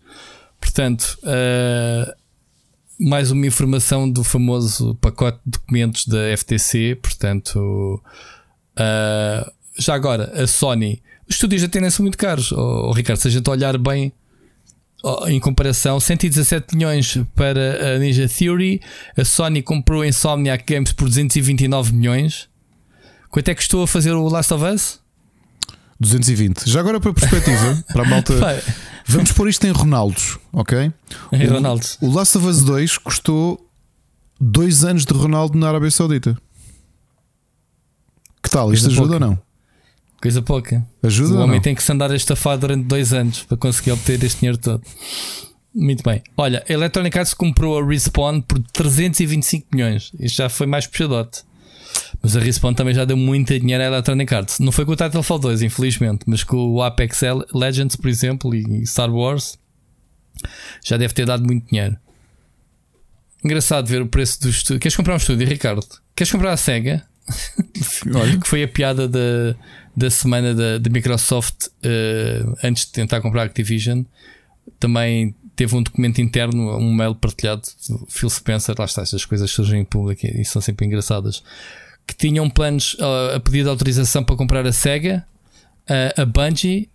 [0.59, 2.13] Portanto, uh,
[2.99, 6.97] mais uma informação do famoso pacote de documentos da FTC.
[7.01, 8.01] Portanto,
[8.73, 12.51] uh, já agora, a Sony, os estúdios já tendem-se muito caros.
[12.51, 14.11] Oh, oh, Ricardo, se a gente olhar bem
[15.03, 18.81] oh, em comparação, 117 milhões para a Ninja Theory,
[19.15, 22.49] a Sony comprou a Insomniac Games por 229 milhões.
[23.29, 25.06] Quanto é que custou a fazer o Last of Us?
[25.99, 26.69] 220.
[26.69, 28.33] Já agora para perspectiva, para a malta.
[29.05, 30.91] Vamos pôr isto em Ronaldos, ok?
[31.31, 31.47] Em.
[32.01, 33.69] O, o Last of Us 2 custou
[34.39, 36.37] dois anos de Ronaldo na Arábia Saudita.
[38.43, 38.71] Que tal?
[38.73, 39.25] Isto Coisa ajuda pouca.
[39.25, 39.47] ou não?
[40.21, 40.87] Coisa pouca.
[41.03, 41.35] Ajuda?
[41.35, 44.39] O homem tem que se andar a estafar durante dois anos para conseguir obter este
[44.39, 44.81] dinheiro todo.
[45.73, 46.23] Muito bem.
[46.35, 50.11] Olha, a Electronic Arts comprou a Respawn por 325 milhões.
[50.19, 51.43] Isto já foi mais puxadote.
[52.27, 54.59] Mas a Respawn também já deu muito dinheiro à Electronic Arts.
[54.59, 57.21] Não foi com o Titanfall 2, infelizmente, mas com o Apex
[57.55, 59.57] Legends, por exemplo, e Star Wars,
[60.83, 61.95] já deve ter dado muito dinheiro.
[63.41, 64.77] Engraçado ver o preço do estúdio.
[64.81, 65.87] Queres comprar um estúdio, Ricardo?
[66.13, 67.07] Queres comprar a Sega?
[68.13, 68.35] Olha.
[68.43, 69.55] que foi a piada da,
[69.95, 74.03] da semana da, da Microsoft uh, antes de tentar comprar a Activision.
[74.81, 78.75] Também teve um documento interno, um mail partilhado do Phil Spencer.
[78.77, 81.41] Lá está, estas coisas surgem em público e são sempre engraçadas.
[82.07, 85.25] Que tinham planos uh, a pedir de autorização para comprar a Sega,
[85.89, 86.89] uh, a Bungie.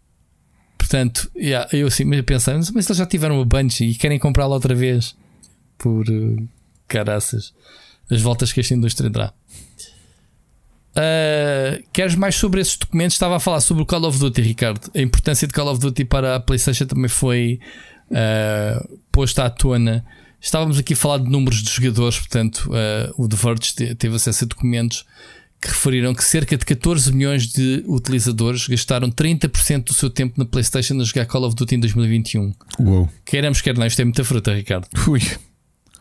[0.78, 4.74] Portanto, yeah, eu assim, pensei, mas eles já tiveram a Bungie e querem comprá-la outra
[4.74, 5.14] vez
[5.78, 6.48] por uh,
[6.88, 7.52] caraças.
[8.10, 9.32] As voltas que esta indústria dá.
[10.92, 13.14] Uh, queres mais sobre esses documentos?
[13.14, 14.90] Estava a falar sobre o Call of Duty, Ricardo.
[14.94, 17.60] A importância de Call of Duty para a PlayStation também foi
[18.10, 20.04] uh, posta à tona.
[20.42, 24.44] Estávamos aqui a falar de números de jogadores, portanto, uh, o The Verge teve acesso
[24.44, 25.06] a documentos
[25.60, 30.44] que referiram que cerca de 14 milhões de utilizadores gastaram 30% do seu tempo na
[30.44, 32.52] PlayStation a jogar Call of Duty em 2021.
[32.80, 33.08] Uou.
[33.24, 34.88] Queremos, quer não, isto é muita fruta, Ricardo.
[35.06, 35.20] Ui.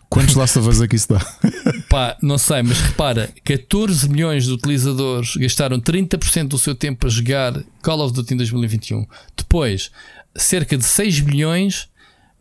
[0.09, 1.19] Quantos Last of Us é que isso dá?
[1.87, 7.09] Pá, não sei, mas repara: 14 milhões de utilizadores gastaram 30% do seu tempo a
[7.09, 9.05] jogar Call of Duty em 2021.
[9.37, 9.91] Depois,
[10.35, 11.87] cerca de 6 milhões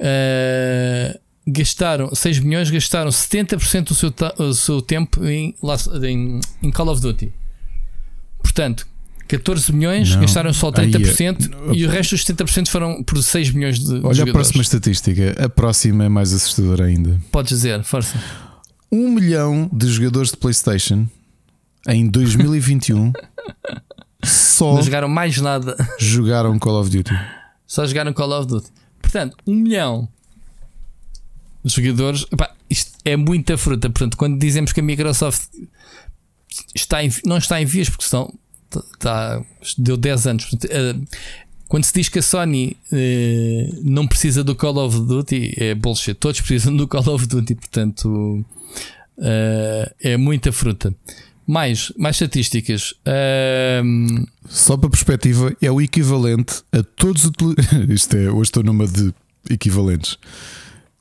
[0.00, 1.20] uh,
[1.50, 5.54] gastaram 6 milhões gastaram 70% do seu, do seu tempo em,
[6.04, 7.32] em, em Call of Duty.
[8.42, 8.86] Portanto,
[9.28, 10.20] 14 milhões, não.
[10.22, 14.00] gastaram só 30% Aí, e o resto dos 70% foram por 6 milhões de Olha
[14.00, 14.20] jogadores.
[14.28, 17.20] a próxima estatística, a próxima é mais assustadora ainda.
[17.30, 18.18] Podes dizer, força.
[18.90, 21.06] 1 milhão de jogadores de PlayStation
[21.86, 23.12] em 2021
[24.24, 25.76] só não jogaram mais nada.
[25.98, 27.12] Jogaram Call of Duty.
[27.66, 28.68] Só jogaram Call of Duty.
[29.00, 30.08] Portanto, 1 milhão
[31.64, 32.26] jogadores.
[32.68, 33.88] isto é muita fruta.
[33.90, 35.48] Portanto, quando dizemos que a Microsoft
[36.74, 38.32] está em, não está em vias, porque são
[38.98, 39.42] tá,
[39.78, 40.48] deu 10 anos.
[40.68, 40.94] Eh,
[41.70, 46.14] quando se diz que a Sony uh, não precisa do Call of Duty, é bullshit.
[46.14, 48.44] Todos precisam do Call of Duty, portanto
[49.18, 50.92] uh, é muita fruta.
[51.46, 52.92] Mais, mais estatísticas.
[53.06, 57.32] Uh, Só para perspectiva, é o equivalente a todos os.
[57.88, 59.14] Isto é, hoje estou numa de
[59.48, 60.18] equivalentes.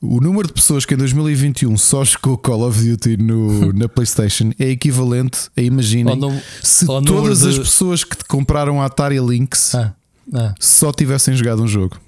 [0.02, 4.50] O número de pessoas que em 2021 só jogou Call of Duty no, na PlayStation
[4.58, 6.18] é equivalente a, imaginem,
[6.62, 9.94] se todas as pessoas que compraram a Atari Lynx ah,
[10.34, 10.54] ah.
[10.58, 12.00] só tivessem jogado um jogo.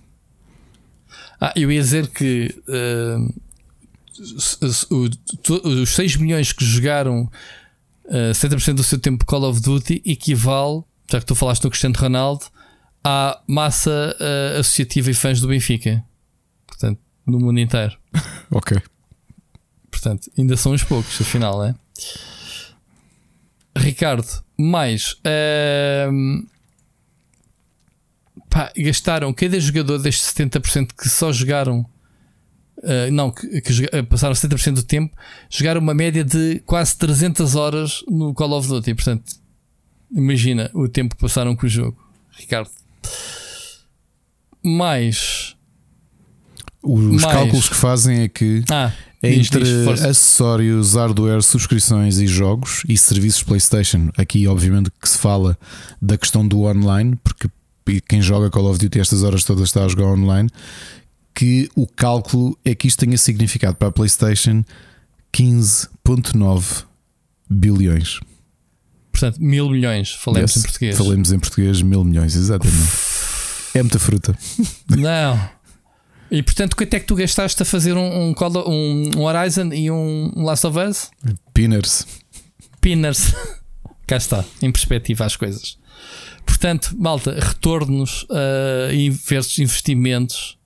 [1.38, 3.34] Ah, eu ia dizer que uh,
[5.82, 7.28] os 6 milhões que jogaram
[8.06, 11.96] uh, 70% do seu tempo Call of Duty equivale, já que tu falaste no Cristiano
[11.98, 12.46] Ronaldo,
[13.04, 16.02] à massa uh, associativa e fãs do Benfica.
[17.26, 17.96] No mundo inteiro.
[18.50, 18.80] ok.
[19.90, 21.74] Portanto, ainda são uns poucos, afinal, é?
[23.76, 24.26] Ricardo,
[24.58, 25.12] mais.
[25.22, 26.46] Uh,
[28.48, 31.86] pá, gastaram cada jogador destes 70% que só jogaram.
[32.78, 35.16] Uh, não, que, que uh, passaram 70% do tempo,
[35.48, 38.94] jogaram uma média de quase 300 horas no Call of Duty.
[38.94, 39.36] Portanto,
[40.10, 41.96] imagina o tempo que passaram com o jogo,
[42.32, 42.70] Ricardo.
[44.64, 45.56] Mais
[46.82, 47.36] os Mais.
[47.36, 48.92] cálculos que fazem é que ah,
[49.22, 55.56] entre diz, acessórios, hardware, subscrições e jogos e serviços PlayStation, aqui obviamente que se fala
[56.00, 57.48] da questão do online, porque
[58.08, 60.48] quem joga Call of Duty estas horas todas está a jogar online,
[61.34, 64.64] que o cálculo é que isto tenha significado para a PlayStation
[65.32, 66.84] 15,9
[67.48, 68.20] bilhões.
[69.12, 70.96] Portanto, mil milhões, falemos yes, em português.
[70.96, 72.76] Falemos em português, mil milhões, exatamente.
[73.74, 74.36] é muita fruta.
[74.88, 75.61] Não.
[76.32, 78.34] E portanto, quanto é que tu gastaste a fazer um, um,
[79.18, 81.10] um Horizon e um Last of Us?
[81.52, 82.06] Pinners.
[82.80, 83.34] Pinners.
[84.08, 85.78] Cá está, em perspectiva as coisas.
[86.46, 90.58] Portanto, malta, retornos uh, versus investimentos.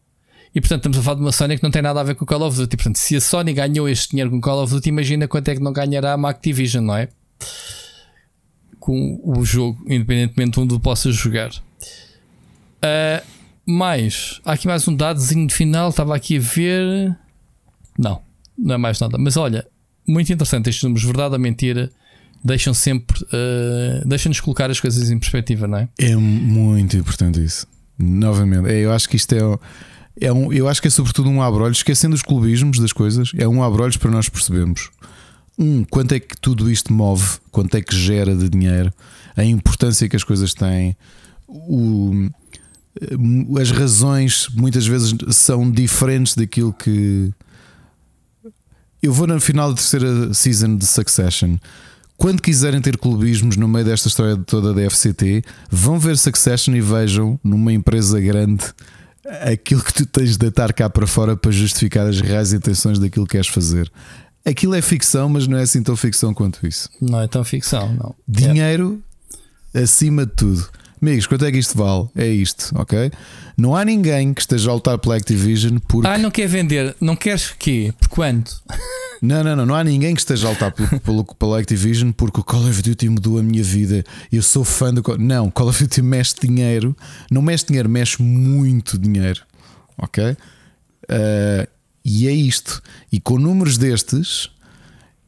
[0.55, 2.25] E portanto, estamos a falar de uma Sony que não tem nada a ver com
[2.25, 2.77] o Call of Duty.
[2.77, 5.57] Portanto, se a Sony ganhou este dinheiro com o Call of Duty, imagina quanto é
[5.57, 7.09] que não ganhará uma Activision, não é?
[8.79, 11.51] Com o jogo, independentemente de onde possa jogar.
[11.51, 13.36] Uh,
[13.67, 15.91] mais, há aqui mais um dadozinho de final.
[15.91, 17.17] Estava aqui a ver.
[17.99, 18.21] Não,
[18.57, 19.19] não é mais nada.
[19.19, 19.67] Mas olha,
[20.07, 21.91] muito interessante estes números, verdade ou mentira,
[22.45, 25.89] deixam sempre, uh, deixam-nos colocar as coisas em perspectiva, não é?
[25.99, 27.67] É muito importante isso.
[27.99, 31.43] Novamente, é, eu acho que isto é, é um, eu acho que é sobretudo um
[31.43, 34.91] abrolho, esquecendo os clubismos das coisas, é um abrolhos para nós percebermos
[35.59, 38.93] um, quanto é que tudo isto move, quanto é que gera de dinheiro,
[39.37, 40.97] a importância que as coisas têm,
[41.49, 42.29] o,
[43.61, 47.33] as razões muitas vezes são diferentes daquilo que
[49.03, 51.57] eu vou no final da terceira season de Succession.
[52.17, 56.81] Quando quiserem ter clubismos no meio desta história toda da FCT, vão ver Succession e
[56.81, 58.65] vejam numa empresa grande
[59.43, 63.27] aquilo que tu tens de atar cá para fora para justificar as reais intenções daquilo
[63.27, 63.91] que queres fazer.
[64.45, 66.89] Aquilo é ficção, mas não é assim tão ficção quanto isso.
[67.01, 68.15] Não é tão ficção, não.
[68.27, 69.03] Dinheiro
[69.75, 69.83] é.
[69.83, 70.69] acima de tudo.
[71.01, 72.09] Amigos, quanto é que isto vale?
[72.17, 73.11] É isto, ok?
[73.57, 76.09] Não há ninguém que esteja a lutar pela Activision porque.
[76.09, 77.93] Ah, não quer vender, não queres quê?
[77.99, 78.63] Por quanto?
[79.23, 80.71] Não, não, não, não há ninguém que esteja a lutar
[81.03, 84.05] pelo, pela Activision porque o Call of Duty mudou a minha vida.
[84.31, 85.03] Eu sou fã do.
[85.17, 86.95] Não, Call of Duty mexe dinheiro,
[87.31, 89.41] não mexe dinheiro, mexe muito dinheiro,
[89.97, 90.33] ok?
[90.33, 91.67] Uh,
[92.05, 92.83] e é isto.
[93.11, 94.51] E com números destes,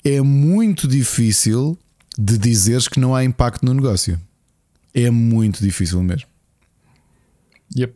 [0.04, 1.76] é muito difícil
[2.16, 4.20] de dizeres que não há impacto no negócio.
[5.04, 6.28] É muito difícil mesmo.
[7.76, 7.94] Yep.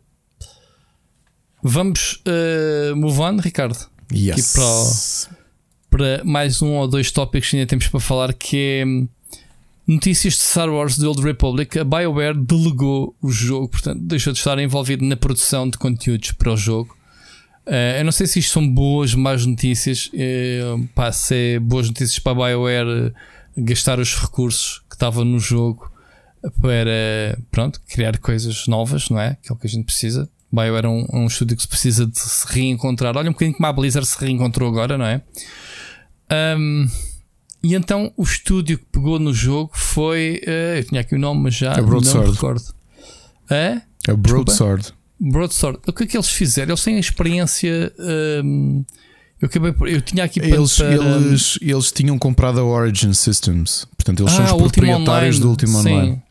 [1.61, 3.77] Vamos uh, move on, Ricardo.
[4.11, 4.55] Yes.
[4.57, 5.29] Aqui
[5.89, 9.07] para, para mais um ou dois tópicos que ainda temos para falar, que é hum,
[9.87, 11.77] notícias de Star Wars The Old Republic.
[11.77, 16.53] A BioWare delegou o jogo, portanto, deixou de estar envolvido na produção de conteúdos para
[16.53, 16.95] o jogo.
[17.65, 20.09] Uh, eu não sei se isto são boas, más notícias.
[20.13, 23.13] Uh, pá, se é boas notícias para a BioWare
[23.57, 25.92] gastar os recursos que estavam no jogo
[26.61, 29.37] para pronto, criar coisas novas, não é?
[29.41, 30.29] Que é o que a gente precisa.
[30.51, 33.17] BioWare é um, é um estúdio que se precisa de se reencontrar.
[33.17, 35.21] Olha um bocadinho como a Blizzard se reencontrou agora, não é?
[36.57, 36.87] Um,
[37.63, 40.41] e então o estúdio que pegou no jogo foi.
[40.45, 42.63] Uh, eu tinha aqui o nome, mas já não me recordo.
[43.49, 43.81] É?
[44.07, 44.93] É Broadsword.
[45.19, 45.79] Broadsword.
[45.87, 46.71] O que é que eles fizeram?
[46.71, 47.93] Eles têm a experiência.
[48.43, 48.83] Um,
[49.41, 53.85] eu, acabei por, eu tinha aqui eles, para, eles, eles tinham comprado a Origin Systems,
[53.97, 56.22] portanto, eles ah, são os proprietários do último online.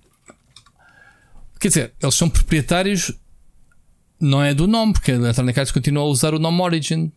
[1.63, 3.13] Quer dizer, eles são proprietários,
[4.19, 7.13] não é do nome, porque a Electronic Arts continua a usar o nome Origin,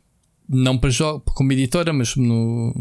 [0.47, 2.71] não para jogo, como editora, mas no,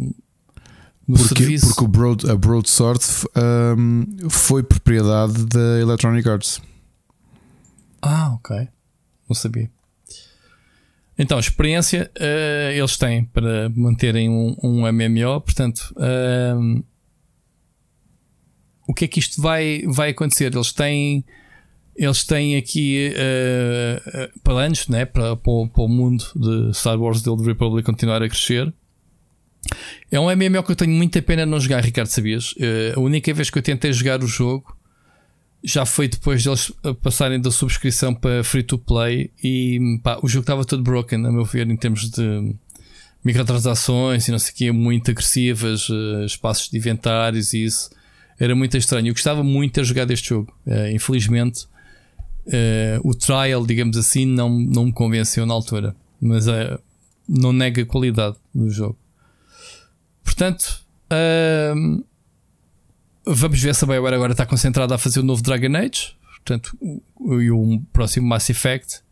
[1.08, 1.68] no porque, serviço.
[1.68, 3.02] Porque o Broad, a Broadsword
[3.78, 6.60] um, foi propriedade da Electronic Arts.
[8.02, 8.68] Ah, ok.
[9.26, 9.70] Não sabia.
[11.16, 16.84] Então, experiência uh, eles têm para manterem um, um MMO, portanto, uh,
[18.86, 20.54] o que é que isto vai, vai acontecer?
[20.54, 21.24] Eles têm
[21.96, 27.30] eles têm aqui uh, planos né, para, para, para o mundo de Star Wars The
[27.30, 28.72] Old Republic continuar a crescer.
[30.10, 32.52] É um MMO que eu tenho muita pena não jogar, Ricardo, sabias?
[32.52, 34.76] Uh, a única vez que eu tentei jogar o jogo
[35.62, 36.70] já foi depois deles
[37.02, 41.32] passarem da subscrição para free to play e pá, o jogo estava todo broken, a
[41.32, 42.54] meu ver, em termos de
[43.24, 45.88] microtransações e não sei o que, muito agressivas,
[46.26, 47.88] espaços de inventários e isso.
[48.38, 49.08] Era muito estranho.
[49.08, 50.52] Eu gostava muito de ter jogado este jogo.
[50.92, 51.66] Infelizmente,
[52.46, 56.78] Uh, o trial, digamos assim, não, não me convenceu na altura, mas uh,
[57.28, 58.98] não nega a qualidade do jogo.
[60.22, 62.04] Portanto, uh,
[63.24, 66.76] vamos ver se a BioWare agora está concentrada a fazer o novo Dragon Age, portanto,
[67.40, 69.02] e o, próximo Mass Effect,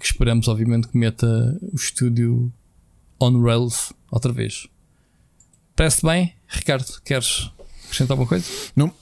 [0.00, 1.26] que esperamos, obviamente, que meta
[1.72, 2.52] o estúdio
[3.20, 4.68] on rails outra vez.
[5.74, 7.00] Parece bem, Ricardo?
[7.04, 7.50] Queres
[7.84, 8.46] acrescentar alguma coisa?
[8.74, 8.92] Não.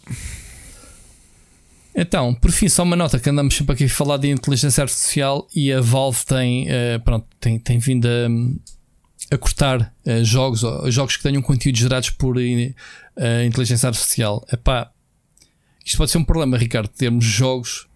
[1.95, 5.47] Então, por fim, só uma nota que andamos sempre aqui a falar de inteligência artificial
[5.55, 10.63] e a Valve tem, uh, pronto, tem, tem vindo a, a cortar uh, jogos,
[10.93, 12.41] jogos que tenham conteúdos gerados por uh,
[13.47, 14.45] inteligência artificial.
[14.53, 14.91] Epá,
[15.85, 17.87] isto pode ser um problema, Ricardo, termos jogos.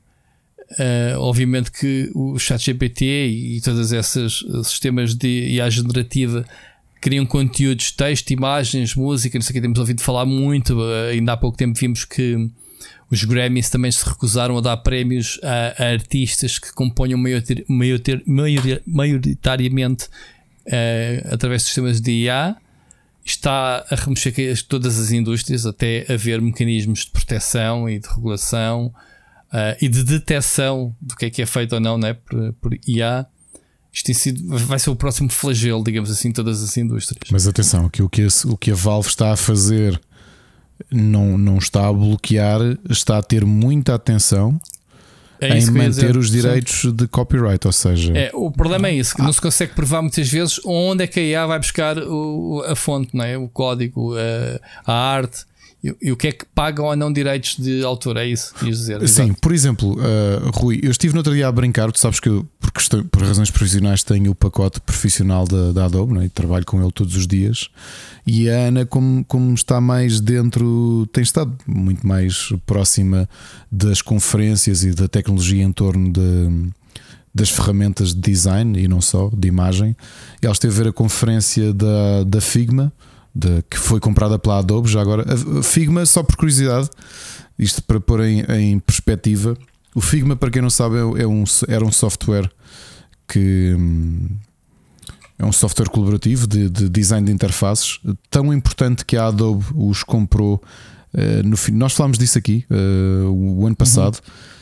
[1.19, 6.45] obviamente que o ChatGPT e, e todos esses sistemas de IA generativa
[7.01, 10.79] criam conteúdos, texto, imagens, música, não sei o que temos ouvido falar muito.
[11.11, 12.49] ainda há pouco tempo vimos que
[13.10, 18.01] os Grammys também se recusaram a dar prémios a, a artistas que componham maior, maior,
[18.26, 20.06] maior, maioritariamente
[20.66, 22.56] uh, através de sistemas de IA.
[23.24, 28.86] Está a remexer todas as indústrias até haver mecanismos de proteção e de regulação
[29.52, 32.78] uh, e de detecção do que é que é feito ou não né, por, por
[32.86, 33.26] IA.
[33.93, 37.30] Isto tem sido, vai ser o próximo flagelo, digamos assim, todas as indústrias.
[37.30, 39.98] Mas atenção, que o que, o que a Valve está a fazer
[40.91, 44.59] não, não está a bloquear, está a ter muita atenção
[45.41, 46.93] é em manter os direitos Sim.
[46.93, 49.25] de copyright, ou seja, é, o problema é isso que ah.
[49.25, 52.75] não se consegue provar muitas vezes onde é que a IA vai buscar o, a
[52.75, 53.39] fonte, não é?
[53.39, 55.47] o código, a, a arte.
[55.83, 58.17] E, e, o que é que pagam ou não direitos de autor?
[58.17, 58.99] É isso que dizer?
[59.07, 59.41] Sim, Exato.
[59.41, 61.91] por exemplo, uh, Rui, eu estive no outro dia a brincar.
[61.93, 65.85] Tu sabes que eu, por, questão, por razões profissionais, tenho o pacote profissional da, da
[65.85, 67.69] Adobe né, e trabalho com ele todos os dias.
[68.27, 73.29] E a Ana, como, como está mais dentro, tem estado muito mais próxima
[73.71, 76.71] das conferências e da tecnologia em torno de,
[77.33, 79.97] das ferramentas de design e não só, de imagem.
[80.43, 82.93] Ela esteve a ver a conferência da, da Figma
[83.39, 84.90] de, que foi comprada pela Adobe.
[84.90, 85.24] Já agora,
[85.59, 86.90] a Figma, só por curiosidade,
[87.56, 89.56] isto para pôr em, em perspectiva,
[89.94, 92.51] o Figma, para quem não sabe, é, é um, era um software
[93.28, 93.77] que
[95.39, 100.02] é um software colaborativo de, de, design de interfaces, tão importante que a Adobe os
[100.02, 100.60] comprou.
[101.15, 104.16] Uh, no nós falámos disso aqui uh, o ano passado.
[104.16, 104.59] Uhum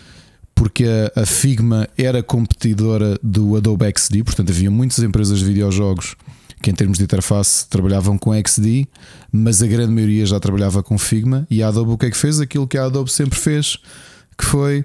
[0.56, 6.16] porque a, a, Figma era competidora do Adobe XD, portanto havia muitas empresas de videojogos
[6.62, 8.86] que em termos de interface trabalhavam com XD,
[9.30, 11.46] mas a grande maioria já trabalhava com Figma.
[11.50, 12.40] E a Adobe o que é que fez?
[12.40, 13.78] Aquilo que a Adobe sempre fez,
[14.36, 14.84] que foi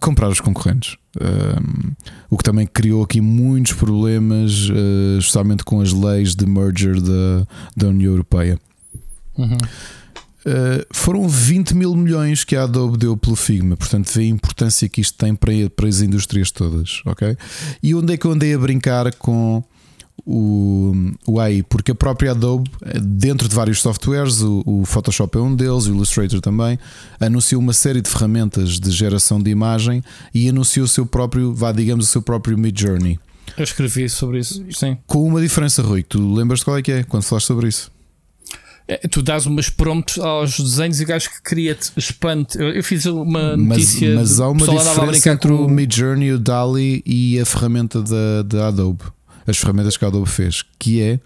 [0.00, 0.96] comprar os concorrentes.
[1.20, 1.92] Um,
[2.28, 7.46] o que também criou aqui muitos problemas, uh, especialmente com as leis de merger da,
[7.76, 8.58] da União Europeia.
[9.36, 9.56] Uhum.
[10.46, 14.88] Uh, foram 20 mil milhões que a Adobe deu pelo Figma, portanto, vê a importância
[14.88, 17.00] que isto tem para, para as indústrias todas.
[17.06, 17.36] ok?
[17.82, 19.64] E onde é que eu andei a brincar com
[20.24, 20.92] o,
[21.26, 22.70] o AI, porque a própria Adobe,
[23.02, 26.78] dentro de vários softwares, o, o, Photoshop é um deles, o Illustrator também,
[27.20, 30.02] anunciou uma série de ferramentas de geração de imagem
[30.32, 33.18] e anunciou o seu próprio, vá, digamos, o seu próprio Mid Journey.
[33.56, 34.96] Eu escrevi sobre isso, sim.
[35.06, 37.90] Com uma diferença, Rui, tu lembras qual é que é quando falaste sobre isso?
[38.88, 42.46] É, tu dás umas prompts aos desenhos e o gajo que cria-te expande.
[42.54, 44.14] Eu, eu, fiz uma notícia.
[44.14, 48.42] Mas, mas há uma diferença entre o Mid Journey, o DALI e a ferramenta da,
[48.42, 49.15] da Adobe
[49.46, 51.20] as ferramentas que a Adobe fez, que é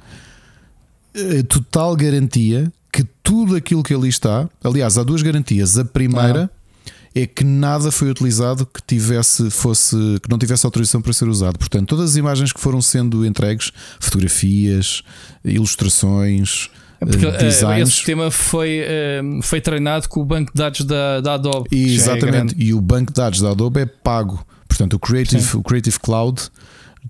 [1.15, 5.79] a eh, total garantia que tudo aquilo que ali está, aliás, há duas garantias.
[5.79, 6.91] A primeira ah.
[7.15, 11.59] é que nada foi utilizado que tivesse fosse que não tivesse autorização para ser usado.
[11.59, 15.03] Portanto, todas as imagens que foram sendo entregues, fotografias,
[15.45, 16.69] ilustrações,
[17.01, 17.89] é Porque uh, designs.
[17.89, 21.69] esse sistema foi, uh, foi treinado com o banco de dados da, da Adobe.
[21.73, 24.45] E, exatamente, é e o banco de dados da Adobe é pago.
[24.69, 26.43] Portanto, o Creative, o Creative Cloud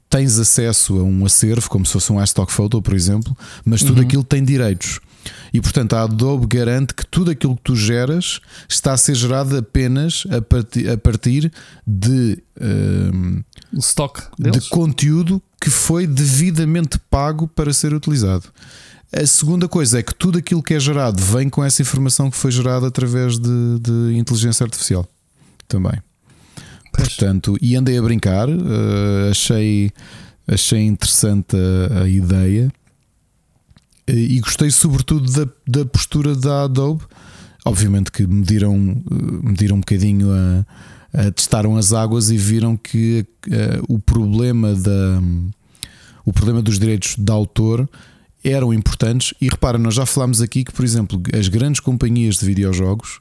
[0.09, 3.99] tens acesso a um acervo, como se fosse um iStock Photo, por exemplo, mas tudo
[3.99, 4.07] uhum.
[4.07, 5.01] aquilo tem direitos.
[5.53, 9.57] E portanto a Adobe garante que tudo aquilo que tu geras está a ser gerado
[9.57, 11.53] apenas a partir, a partir
[11.87, 13.43] de, um,
[13.79, 18.45] stock de conteúdo que foi devidamente pago para ser utilizado.
[19.13, 22.37] A segunda coisa é que tudo aquilo que é gerado vem com essa informação que
[22.37, 25.07] foi gerada através de, de inteligência artificial
[25.67, 26.01] também.
[26.93, 29.91] Portanto, e andei a brincar, uh, achei,
[30.47, 32.73] achei interessante a, a ideia
[34.09, 37.03] uh, e gostei sobretudo da, da postura da Adobe.
[37.65, 40.67] Obviamente que mediram, uh, mediram um bocadinho a,
[41.13, 43.27] a, testaram as águas e viram que
[43.89, 45.21] o problema da
[46.25, 47.89] o problema dos direitos de autor
[48.45, 52.47] eram importantes e repara, nós já falámos aqui que, por exemplo, as grandes companhias de
[52.47, 53.21] videojogos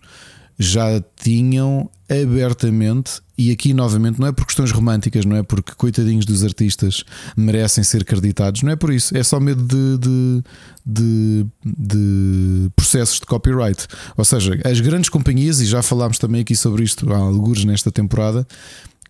[0.57, 6.25] já tinham abertamente, e aqui novamente não é por questões românticas, não é porque coitadinhos
[6.25, 7.05] dos artistas
[7.37, 10.43] merecem ser creditados, não é por isso, é só medo de, de,
[10.85, 13.87] de, de processos de copyright.
[14.17, 17.89] Ou seja, as grandes companhias, e já falámos também aqui sobre isto há alguns nesta
[17.89, 18.45] temporada,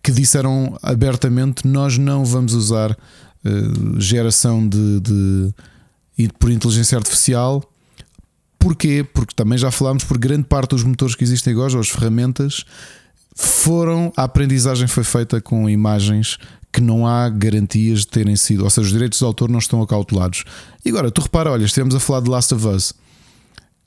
[0.00, 7.68] que disseram abertamente: nós não vamos usar uh, geração de, de, por inteligência artificial
[8.60, 9.02] Porquê?
[9.02, 12.66] Porque também já falámos por grande parte dos motores que existem agora, ou as ferramentas,
[13.46, 14.12] foram.
[14.16, 16.38] A aprendizagem foi feita com imagens
[16.72, 19.82] que não há garantias de terem sido, ou seja, os direitos de autor não estão
[19.82, 20.44] acautelados.
[20.84, 22.92] E agora, tu repara, olha, estivemos a falar de Last of Us.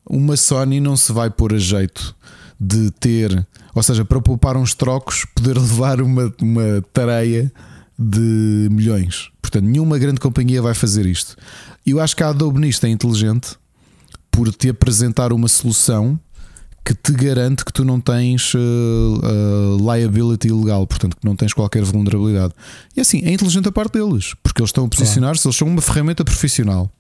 [0.06, 2.14] Uma Sony não se vai pôr a jeito
[2.60, 7.52] de ter, ou seja, para poupar uns trocos, poder levar uma, uma tareia
[7.98, 9.30] de milhões.
[9.42, 11.38] Portanto, nenhuma grande companhia vai fazer isto.
[11.86, 13.56] Eu acho que a Adobe nisto é inteligente
[14.30, 16.20] por te apresentar uma solução
[16.84, 21.54] que te garante que tu não tens uh, uh, liability legal, portanto que não tens
[21.54, 22.54] qualquer vulnerabilidade.
[22.96, 25.82] E assim, é inteligente a parte deles, porque eles estão a posicionar-se, eles são uma
[25.82, 26.92] ferramenta profissional.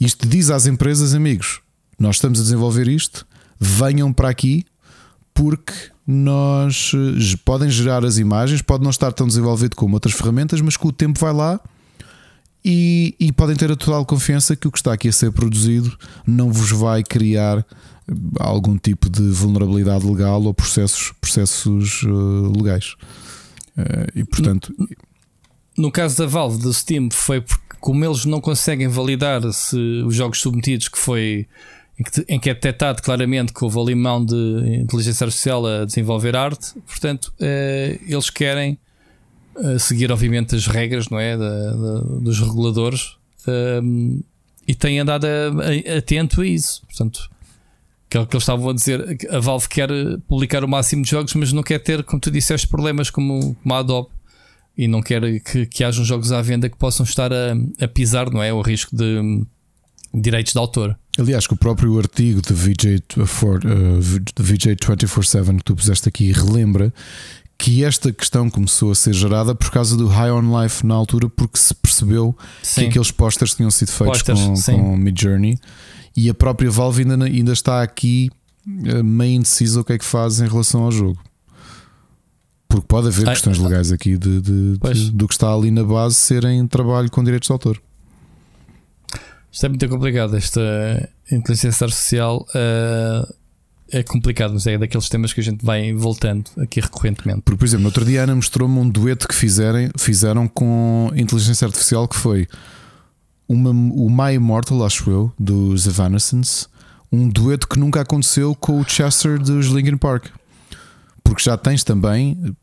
[0.00, 1.60] Isto diz às empresas, amigos,
[1.98, 3.26] nós estamos a desenvolver isto,
[3.58, 4.64] venham para aqui,
[5.32, 5.72] porque
[6.06, 10.76] nós uh, podem gerar as imagens, pode não estar tão desenvolvido como outras ferramentas, mas
[10.76, 11.60] com o tempo vai lá
[12.64, 15.94] e, e, podem ter a total confiança que o que está aqui a ser produzido
[16.26, 17.64] não vos vai criar
[18.38, 22.94] algum tipo de vulnerabilidade legal ou processos, processos uh, legais.
[23.76, 24.74] Uh, e portanto.
[24.78, 24.88] No,
[25.84, 29.76] no, caso da Valve, do Steam, foi porque, como eles não conseguem validar se
[30.06, 31.46] os jogos submetidos que foi.
[32.28, 36.74] Em que, é detectado claramente que houve ali mão de inteligência artificial a desenvolver arte,
[36.80, 38.76] portanto, uh, eles querem
[39.78, 41.38] seguir, obviamente, as regras não é?
[41.38, 43.14] Da, da, dos reguladores
[44.66, 46.82] e têm andado a, a, atento a isso.
[46.86, 47.30] Portanto,
[48.14, 49.18] que é o que eles estavam a dizer.
[49.28, 49.90] A Valve quer
[50.28, 53.74] publicar o máximo de jogos, mas não quer ter, como tu disseste, problemas como, como
[53.74, 54.08] a Adobe
[54.78, 58.30] e não quer que, que hajam jogos à venda que possam estar a, a pisar,
[58.30, 58.52] não é?
[58.52, 59.44] O risco de um,
[60.14, 60.96] direitos de autor.
[61.18, 64.00] Aliás, que o próprio artigo de VJ, uh,
[64.40, 66.94] VJ 24-7 que tu puseste aqui relembra
[67.58, 71.28] que esta questão começou a ser gerada por causa do High on Life na altura,
[71.28, 72.82] porque se percebeu sim.
[72.82, 75.58] que aqueles posters tinham sido feitos posters, com, com Mid Journey
[76.16, 78.30] e a própria Valve ainda, ainda está aqui
[78.66, 81.20] eh, meio indecisa o que é que faz em relação ao jogo.
[82.68, 86.16] Porque pode haver questões legais aqui de, de, de, do que está ali na base
[86.16, 87.80] serem trabalho com direitos de autor.
[89.52, 90.60] Isto é muito complicado, esta
[91.30, 92.46] inteligência artificial.
[92.54, 93.44] Uh
[93.90, 97.42] é complicado, mas é daqueles temas que a gente vai voltando aqui recorrentemente.
[97.42, 101.10] Porque, por exemplo, no outro dia a Ana mostrou-me um dueto que fizerem, fizeram com
[101.14, 102.48] inteligência artificial que foi
[103.48, 106.66] uma, o My Immortal, acho eu, dos Evanescence,
[107.12, 110.26] um dueto que nunca aconteceu com o Chester dos Linkin Park.
[111.22, 112.54] Porque já tens também,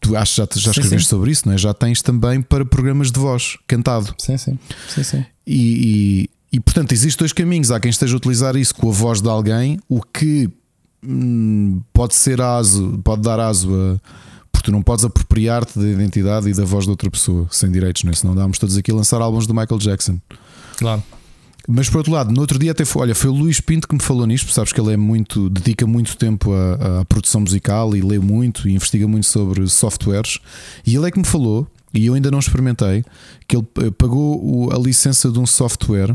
[0.00, 1.58] tu acho já, já escreveste sobre isso, não é?
[1.58, 4.14] Já tens também para programas de voz cantado.
[4.18, 4.58] Sim, sim.
[4.88, 5.24] sim, sim.
[5.46, 7.70] E, e e portanto, existem dois caminhos.
[7.70, 10.50] Há quem esteja a utilizar isso com a voz de alguém, o que
[11.02, 14.00] hum, pode ser aso, pode dar aso a.
[14.60, 18.04] Porque tu não podes apropriar-te da identidade e da voz de outra pessoa sem direitos,
[18.04, 18.14] não é?
[18.14, 20.20] Senão dávamos todos aqui a lançar álbuns do Michael Jackson.
[20.76, 21.02] Claro.
[21.66, 23.94] Mas por outro lado, no outro dia até foi, olha, foi o Luís Pinto que
[23.94, 27.96] me falou nisto, sabes que ele é muito, dedica muito tempo à, à produção musical
[27.96, 30.40] e lê muito e investiga muito sobre softwares.
[30.86, 33.02] E ele é que me falou, e eu ainda não experimentei,
[33.48, 36.14] que ele eh, pagou a licença de um software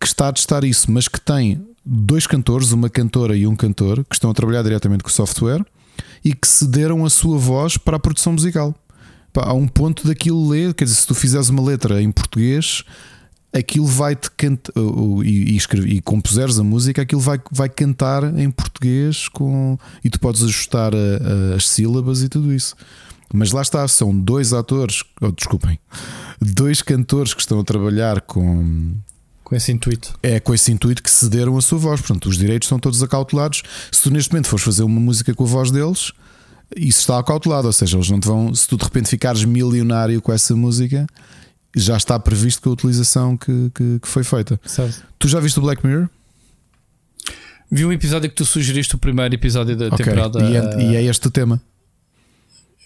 [0.00, 4.04] que está a testar isso, mas que tem dois cantores, uma cantora e um cantor,
[4.04, 5.64] que estão a trabalhar diretamente com o software
[6.24, 8.74] e que cederam a sua voz para a produção musical.
[9.32, 12.84] Pá, há um ponto daquilo ler, quer dizer, se tu fizeres uma letra em português,
[13.52, 14.72] aquilo vai-te cantar
[15.24, 20.18] e, e, e compuseres a música, aquilo vai, vai cantar em português com, e tu
[20.18, 22.74] podes ajustar a, a, as sílabas e tudo isso.
[23.32, 25.78] Mas lá está, são dois atores, oh, desculpem,
[26.40, 28.94] dois cantores que estão a trabalhar com,
[29.52, 30.18] com esse intuito.
[30.22, 32.00] É com esse intuito que cederam a sua voz.
[32.00, 33.62] Portanto, os direitos estão todos acautelados.
[33.90, 36.10] Se tu neste momento fores fazer uma música com a voz deles,
[36.74, 37.66] isso está acautelado.
[37.66, 38.54] Ou seja, eles não te vão.
[38.54, 41.06] Se tu de repente ficares milionário com essa música,
[41.76, 44.58] já está previsto com a utilização que, que, que foi feita.
[44.64, 45.04] Certo.
[45.18, 46.08] Tu já viste o Black Mirror?
[47.70, 49.98] Vi um episódio que tu sugeriste, o primeiro episódio da okay.
[49.98, 50.42] temporada.
[50.44, 51.60] E é, e é este o tema.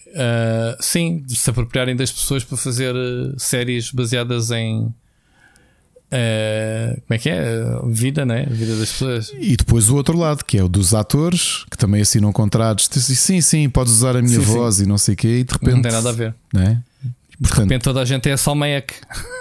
[0.09, 4.93] Uh, sim, de se apropriarem das pessoas para fazer uh, séries baseadas em
[6.07, 7.45] Uh, como é que é?
[7.87, 8.47] Vida, né?
[8.49, 9.33] Vida das pessoas.
[9.39, 12.89] E depois o outro lado, que é o dos atores, que também assinam contratos.
[12.93, 14.85] Sim, sim, podes usar a minha sim, voz sim.
[14.85, 15.74] e não sei o quê, e de repente.
[15.74, 16.35] Não tem nada a ver.
[16.53, 16.81] Né?
[17.41, 18.95] Portanto, de repente toda a gente é a Salmaek.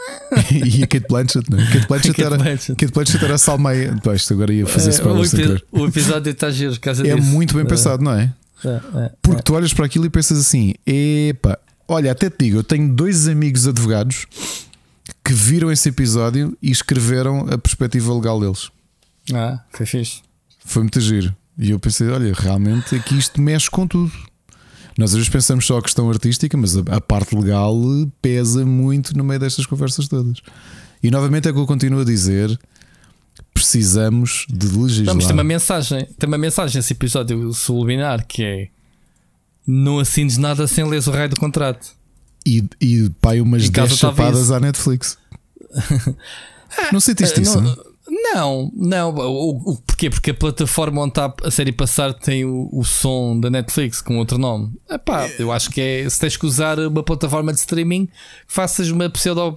[0.52, 1.66] e a Kate Blanchett, né?
[1.72, 2.76] Kate Blanchett, era, Blanchett.
[2.76, 4.02] Kate Blanchett era a Salmaek.
[4.04, 7.28] Pois, agora ia fazer é, o, epi o episódio está giro, casa É disso.
[7.28, 7.68] muito bem é.
[7.68, 8.34] pensado, não é?
[8.66, 9.44] é, é Porque é.
[9.44, 13.28] tu olhas para aquilo e pensas assim: epa, olha, até te digo, eu tenho dois
[13.28, 14.26] amigos advogados
[15.26, 18.70] que viram esse episódio e escreveram a perspectiva legal deles.
[19.34, 20.22] Ah, foi fixe.
[20.64, 21.36] Foi muito giro.
[21.58, 24.12] E eu pensei, olha, realmente aqui isto mexe com tudo.
[24.96, 27.76] Nós às vezes pensamos só a questão artística, mas a, a parte legal
[28.22, 30.38] pesa muito no meio destas conversas todas.
[31.02, 32.58] E novamente é o que eu continuo a dizer:
[33.52, 35.08] precisamos de legislar.
[35.08, 38.68] Vamos ter uma mensagem, tem uma mensagem nesse episódio subliminar que é:
[39.66, 41.96] não assines nada sem ler o raio do contrato
[42.46, 45.18] e, e pai, umas 10 chapadas à Netflix.
[46.92, 47.62] não sentiste isso?
[48.08, 49.10] Não, não, não.
[49.16, 50.10] O, o, porquê?
[50.10, 54.18] Porque a plataforma onde está a série passar tem o, o som da Netflix com
[54.18, 54.74] outro nome.
[54.90, 58.08] Epá, eu acho que é se tens que usar uma plataforma de streaming,
[58.48, 59.54] faças uma pseudo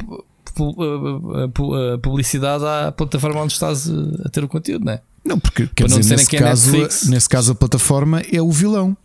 [2.02, 3.88] publicidade à plataforma onde estás
[4.24, 5.02] a ter o conteúdo, não é?
[5.24, 8.96] Não, porque quer Para dizer, nesse, caso, nesse caso a plataforma é o vilão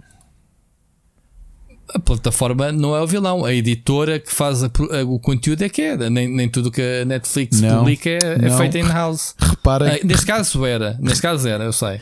[1.94, 5.70] a plataforma não é o vilão, a editora que faz a, a, o conteúdo é
[5.70, 6.10] que é.
[6.10, 9.36] Nem, nem tudo que a Netflix não, publica é, é feito in-house.
[9.40, 9.96] Repara.
[9.96, 12.02] Ah, neste caso era, neste caso era, eu sei.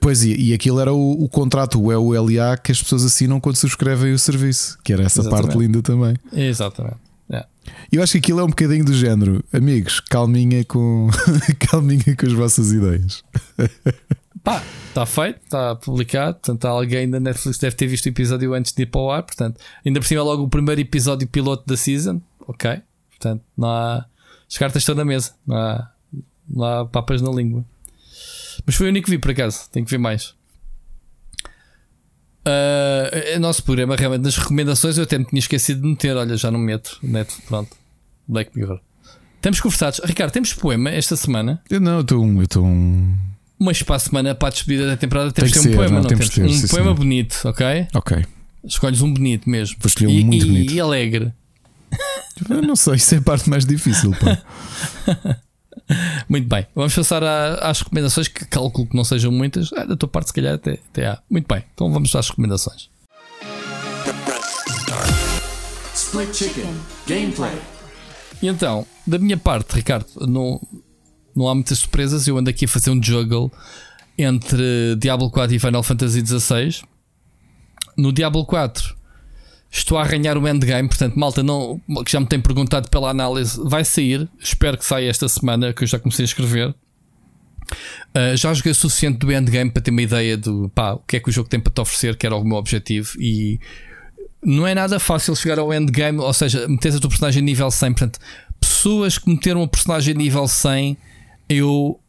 [0.00, 3.56] Pois e, e aquilo era o, o contrato, o EULA, que as pessoas assinam quando
[3.56, 5.46] subscrevem o serviço, que era essa Exatamente.
[5.46, 6.16] parte linda também.
[6.32, 6.96] Exatamente.
[7.30, 7.48] Yeah.
[7.92, 11.08] Eu acho que aquilo é um bocadinho do género, amigos, calminha com
[11.70, 13.22] calminha com as vossas ideias.
[14.42, 16.34] Pá, está feito, está publicado.
[16.34, 19.22] Portanto, alguém da Netflix deve ter visto o episódio antes de ir para o ar.
[19.22, 22.20] Portanto, ainda por cima, logo o primeiro episódio piloto da season.
[22.46, 22.80] Ok.
[23.10, 24.06] Portanto, não há.
[24.48, 25.34] As cartas estão na mesa.
[25.46, 25.90] Não há,
[26.48, 27.64] não há papas na língua.
[28.64, 29.68] Mas foi o único que vi, por acaso.
[29.70, 30.34] Tenho que ver mais.
[32.46, 36.16] Uh, o nosso programa, realmente, nas recomendações, eu até me tinha esquecido de meter.
[36.16, 36.98] Olha, já não meto.
[37.02, 37.76] Neto, pronto.
[38.26, 38.80] Black Mirror.
[39.36, 40.00] Estamos conversados.
[40.04, 41.62] Ricardo, temos poema esta semana?
[41.70, 42.24] Eu não, eu estou.
[42.24, 43.16] Eu um...
[43.58, 45.94] Mas para a semana, para a despedida da temporada, temos que ter um ser, poema,
[45.94, 46.28] não, não temos?
[46.28, 46.96] Ter, um sim, poema sim.
[46.96, 47.88] bonito, ok?
[47.94, 48.24] Ok.
[48.64, 49.76] Escolhes um bonito mesmo.
[49.80, 50.72] Vou escolher um e, muito e, bonito.
[50.72, 51.32] E alegre.
[52.48, 55.38] Eu não sei, isso é a parte mais difícil, pá.
[56.28, 59.72] Muito bem, vamos passar às recomendações que calculo que não sejam muitas.
[59.72, 61.18] Ah, da tua parte, se calhar, até, até há.
[61.30, 62.90] Muito bem, então vamos às recomendações.
[65.94, 66.74] Split Chicken
[67.06, 67.58] Gameplay.
[68.42, 70.60] E então, da minha parte, Ricardo, não,
[71.38, 72.26] não há muitas surpresas.
[72.26, 73.50] Eu ando aqui a fazer um juggle
[74.16, 76.82] entre Diablo 4 e Final Fantasy XVI.
[77.96, 78.98] No Diablo 4
[79.70, 83.60] Estou a arranhar o endgame, portanto, malta, não, que já me tem perguntado pela análise,
[83.62, 84.26] vai sair.
[84.40, 86.74] Espero que saia esta semana, que eu já comecei a escrever.
[88.16, 91.18] Uh, já joguei o suficiente do endgame para ter uma ideia do pá, o que
[91.18, 93.10] é que o jogo tem para te oferecer, que era o meu objetivo.
[93.20, 93.60] E
[94.42, 97.92] não é nada fácil chegar ao endgame, ou seja, meter a tua personagem nível 100.
[97.92, 98.18] Portanto,
[98.58, 100.96] pessoas que meteram a personagem nível 100,
[101.48, 102.00] eu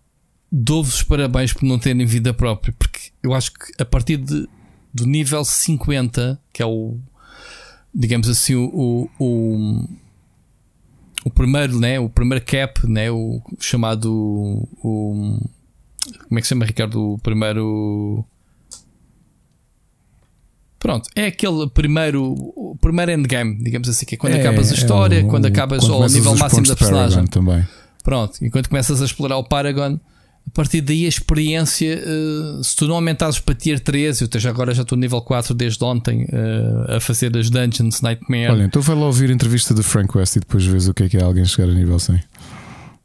[0.52, 4.48] dou-vos parabéns por não terem vida própria, porque eu acho que a partir de,
[4.94, 6.98] do nível 50, que é o
[7.94, 9.88] digamos assim, o, o,
[11.26, 14.12] o primeiro, né, o primeiro cap, né, o chamado
[14.84, 15.40] o,
[16.28, 17.14] como é que se chama Ricardo?
[17.14, 18.26] O primeiro
[20.80, 24.76] Pronto, é aquele primeiro, o primeiro endgame, digamos assim, que é quando é, acabas a
[24.76, 27.26] história, é o, quando acabas quando ao nível máximo da personagem.
[27.28, 27.68] Também.
[28.10, 30.00] Pronto, e quando começas a explorar o Paragon,
[30.48, 34.50] a partir daí a experiência, uh, se tu não aumentares para tier 3, eu já
[34.50, 38.50] agora já estou no nível 4 desde ontem uh, a fazer as Dungeons Nightmare.
[38.50, 41.04] Olha, então vai lá ouvir a entrevista de Frank West e depois vês o que
[41.04, 42.20] é que é alguém chegar a nível 100.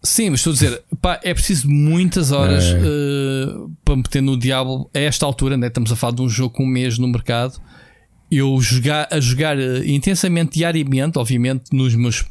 [0.02, 2.78] Sim, mas estou a dizer, pá, é preciso muitas horas é.
[2.78, 5.66] uh, para meter no Diablo a esta altura, né?
[5.66, 7.60] estamos a falar de um jogo com um mês no mercado.
[8.30, 12.24] Eu jogar, a jogar intensamente diariamente, obviamente, nos meus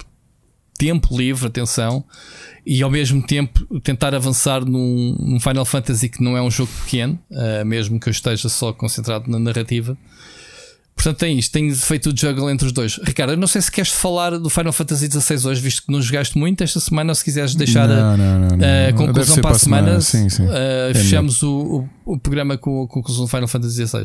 [0.83, 2.03] tempo livre, atenção,
[2.65, 6.69] e ao mesmo tempo tentar avançar num, num Final Fantasy que não é um jogo
[6.83, 9.97] pequeno, uh, mesmo que eu esteja só concentrado na narrativa.
[10.93, 12.99] Portanto, tem isto, tenho feito o juggle entre os dois.
[13.01, 16.01] Ricardo, eu não sei se queres falar do Final Fantasy XVI hoje, visto que não
[16.01, 18.57] jogaste muito esta semana, ou se quiseres deixar não, a, não, não,
[18.89, 20.29] a, conclusão para a semana, semana.
[20.29, 20.43] Sim, sim.
[20.45, 24.03] Uh, fechamos o, o, o, programa com a conclusão do Final Fantasy XVI.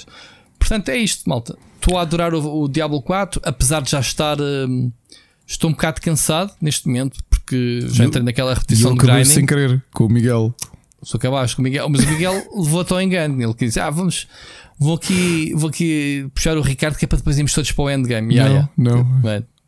[0.59, 1.57] Portanto, é isto, malta.
[1.81, 4.41] Estou a adorar o, o Diablo 4, apesar de já estar.
[4.41, 4.93] Uh,
[5.49, 9.25] estou um bocado cansado neste momento, porque já entrei naquela repetição de grinding.
[9.25, 10.55] sem querer, com o Miguel.
[11.03, 13.43] Sou acabaste com o Miguel, mas o Miguel levou-te ao engano.
[13.43, 14.29] Ele disse: Ah, vamos,
[14.79, 17.91] vou aqui, vou aqui puxar o Ricardo que é para depois irmos todos para o
[17.91, 18.37] endgame.
[18.37, 19.05] Não, yeah, não.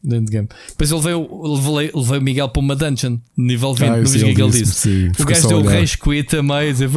[0.02, 0.48] Bem, endgame.
[0.68, 3.89] Depois ele veio, levei, levei o Miguel para uma dungeon, nível 20.
[3.89, 4.72] Ah, não vi o que ele disse.
[4.72, 6.89] Sim, o gajo deu o rage quit a meio, dizer,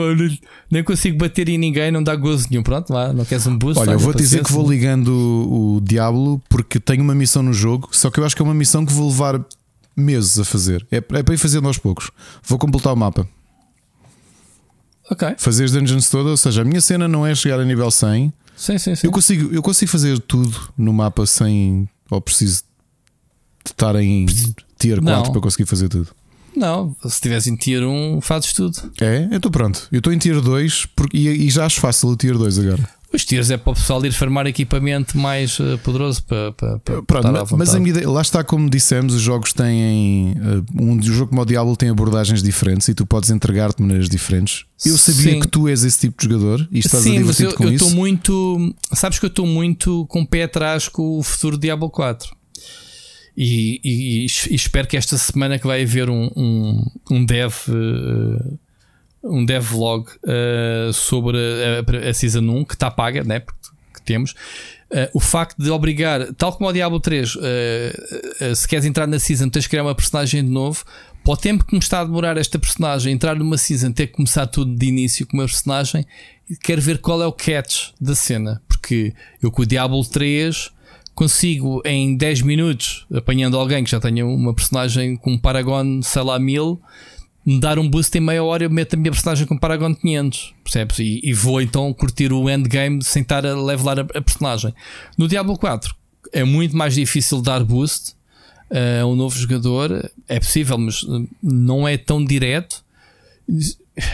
[0.71, 2.63] nem consigo bater em ninguém, não dá gozo nenhum.
[2.63, 3.81] Pronto, lá, não queres um boost?
[3.81, 7.51] Olha, eu vou dizer que vou ligando o, o Diablo porque tenho uma missão no
[7.51, 9.43] jogo, só que eu acho que é uma missão que vou levar
[9.95, 10.85] meses a fazer.
[10.89, 12.09] É, é para ir fazendo aos poucos.
[12.43, 13.27] Vou completar o mapa.
[15.11, 15.35] Ok.
[15.37, 18.33] Fazer as dungeons todas, ou seja, a minha cena não é chegar a nível 100.
[18.55, 19.07] Sim, sim, sim.
[19.07, 21.87] Eu consigo, eu consigo fazer tudo no mapa sem.
[22.09, 22.63] Ou preciso
[23.63, 24.25] de estar em
[24.77, 25.31] tier 4 não.
[25.31, 26.09] para conseguir fazer tudo.
[26.55, 28.77] Não, se estiveres em tier 1, fazes tudo.
[29.01, 29.87] É, eu estou pronto.
[29.91, 32.89] Eu estou em tier 2 porque, e, e já acho fácil o tier 2 agora.
[33.13, 37.01] Os tiers é para o pessoal ir farmar equipamento mais uh, poderoso para, para, para
[37.03, 41.29] Pronto, mas, mas a ideia, lá está, como dissemos, os jogos têm uh, um, jogo
[41.29, 44.65] como o Diablo tem abordagens diferentes e tu podes entregar-te de maneiras diferentes.
[44.83, 45.39] Eu sabia Sim.
[45.41, 47.73] que tu és esse tipo de jogador e estás Sim, a divertir eu, com eu
[47.73, 47.85] isso.
[47.85, 51.91] Estou muito, sabes que eu estou muito com o pé atrás com o futuro Diablo
[51.91, 52.35] 4.
[53.35, 58.59] E, e, e, espero que esta semana que vai haver um, um, um dev uh,
[59.23, 63.39] um devlog uh, sobre a, a, Season 1 que está paga, né?
[63.93, 64.31] que temos.
[64.91, 67.39] Uh, o facto de obrigar, tal como o Diablo 3, uh,
[68.55, 70.83] se queres entrar na season, tens de criar uma personagem de novo.
[71.23, 74.13] Para o tempo que me está a demorar esta personagem entrar numa season, ter que
[74.13, 76.05] começar tudo de início com uma personagem,
[76.61, 78.61] quero ver qual é o catch da cena.
[78.67, 80.69] Porque eu com o Diablo 3
[81.13, 86.23] consigo em 10 minutos, apanhando alguém que já tenha uma personagem com um Paragon, sei
[86.23, 86.81] lá, mil
[87.45, 90.53] me dar um boost em meia hora, eu meto a minha personagem com Paragon 500,
[90.63, 90.99] percebes?
[90.99, 94.73] E, e vou então curtir o endgame sem estar a levelar a, a, personagem.
[95.17, 95.93] No Diablo 4
[96.31, 98.15] é muito mais difícil dar boost
[99.01, 101.05] a um novo jogador, é possível, mas
[101.41, 102.83] não é tão direto.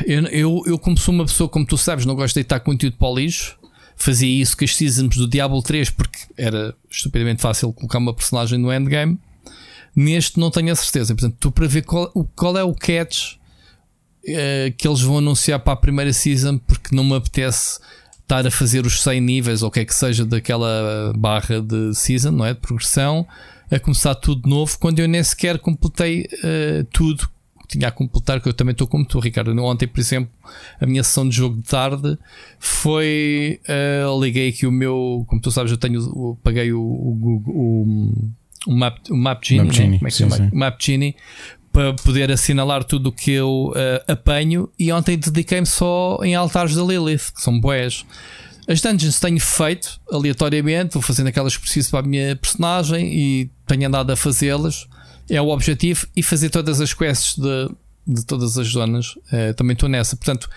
[0.05, 2.97] eu, eu, eu, como sou uma pessoa, como tu sabes, não gosto de deitar conteúdo
[2.97, 3.58] para o lixo.
[4.01, 8.57] Fazia isso com as seasons do Diablo 3 porque era estupidamente fácil colocar uma personagem
[8.57, 9.19] no endgame.
[9.93, 11.13] Neste não tenho a certeza.
[11.13, 15.73] Portanto, estou para ver qual, qual é o catch uh, que eles vão anunciar para
[15.73, 17.77] a primeira season porque não me apetece
[18.21, 21.93] estar a fazer os 100 níveis ou o que é que seja daquela barra de
[21.93, 22.53] season, não é?
[22.53, 23.27] De progressão,
[23.69, 27.29] a começar tudo novo quando eu nem sequer completei uh, tudo
[27.69, 29.56] tinha a completar, que eu também estou como tu, Ricardo.
[29.64, 30.31] Ontem, por exemplo,
[30.81, 32.17] a minha sessão de jogo de tarde
[32.57, 33.61] foi.
[33.69, 35.23] Uh, liguei aqui o meu.
[35.27, 36.38] Como tu sabes, eu tenho.
[36.43, 38.11] paguei o, o, o,
[38.67, 39.57] o Map, o Map né?
[39.59, 40.35] como é que sim, chama?
[40.35, 40.49] Sim.
[40.51, 41.15] Map Genie
[41.72, 44.69] para poder assinalar tudo o que eu uh, apanho.
[44.77, 48.06] E ontem dediquei-me só em altares da Lilith, que são boés.
[48.67, 53.49] As dungeons tenho feito aleatoriamente, vou fazendo aquelas que preciso para a minha personagem e
[53.65, 54.88] tenho andado a fazê-las.
[55.30, 57.69] É o objetivo e fazer todas as quests de,
[58.08, 59.16] de todas as zonas.
[59.32, 60.16] Uh, também estou nessa.
[60.16, 60.49] Portanto,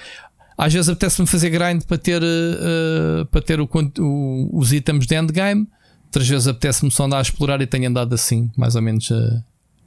[0.56, 3.68] às vezes apetece-me fazer grind para ter, uh, para ter o,
[3.98, 5.68] o, os itens de endgame.
[6.06, 9.42] Outras vezes apetece-me só andar a explorar e tenho andado assim, mais ou menos a,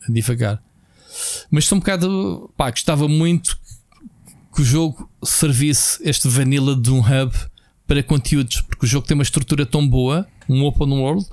[0.10, 0.62] divagar.
[1.50, 2.52] Mas sou um bocado.
[2.58, 3.58] Pá, gostava muito
[4.54, 7.34] que o jogo servisse este vanilla de um hub
[7.86, 11.26] para conteúdos, porque o jogo tem uma estrutura tão boa, um open world.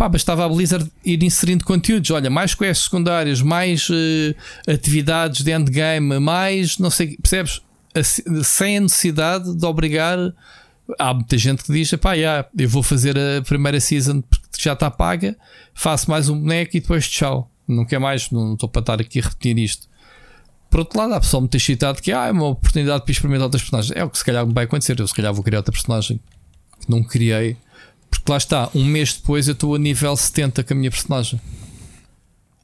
[0.00, 2.10] Pá, bastava a Blizzard ir inserindo conteúdos.
[2.10, 4.34] Olha, mais quests secundárias, mais uh,
[4.66, 7.60] atividades de endgame, mais não sei, percebes?
[8.42, 10.16] Sem a necessidade de obrigar.
[10.98, 14.72] Há muita gente que diz: pá, yeah, eu vou fazer a primeira season porque já
[14.72, 15.36] está paga,
[15.74, 19.20] faço mais um boneco e depois tchau não quer mais, não estou para estar aqui
[19.20, 19.86] a repetir isto.
[20.70, 23.60] Por outro lado, há pessoal muito excitado que ah, é uma oportunidade para experimentar outras
[23.60, 23.94] personagens.
[23.94, 24.98] É o que se calhar vai acontecer.
[24.98, 26.18] Eu se calhar vou criar outra personagem
[26.80, 27.58] que não criei.
[28.10, 31.40] Porque lá está, um mês depois eu estou a nível 70 com a minha personagem.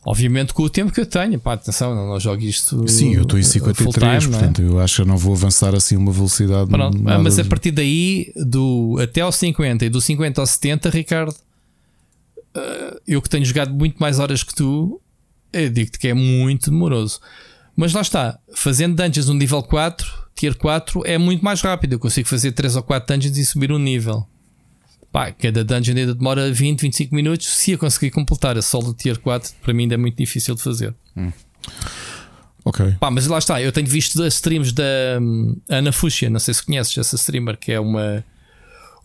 [0.05, 2.86] Obviamente com o tempo que eu tenho, pá, atenção, não, não jogo isto.
[2.86, 4.65] Sim, eu estou em 53, time, portanto é?
[4.65, 6.70] eu acho que eu não vou avançar assim uma velocidade.
[6.70, 11.34] Pronto, mas a partir daí, do, até ao 50 e do 50 ao 70, Ricardo,
[12.57, 15.00] uh, eu que tenho jogado muito mais horas que tu,
[15.52, 17.18] eu digo-te que é muito demoroso.
[17.75, 21.94] Mas lá está, fazendo dungeons no nível 4, tier 4, é muito mais rápido.
[21.94, 24.26] Eu consigo fazer 3 ou 4 dungeons e subir um nível.
[25.17, 27.47] Pá, cada dungeon ainda demora 20, 25 minutos.
[27.47, 30.61] Se eu conseguir completar a solo tier 4, para mim ainda é muito difícil de
[30.61, 30.95] fazer.
[31.17, 31.33] Hum.
[32.62, 32.97] Ok.
[33.01, 34.85] Pá, mas lá está, eu tenho visto as streams da
[35.19, 38.23] um, Ana Fuxia, não sei se conheces essa streamer, que é uma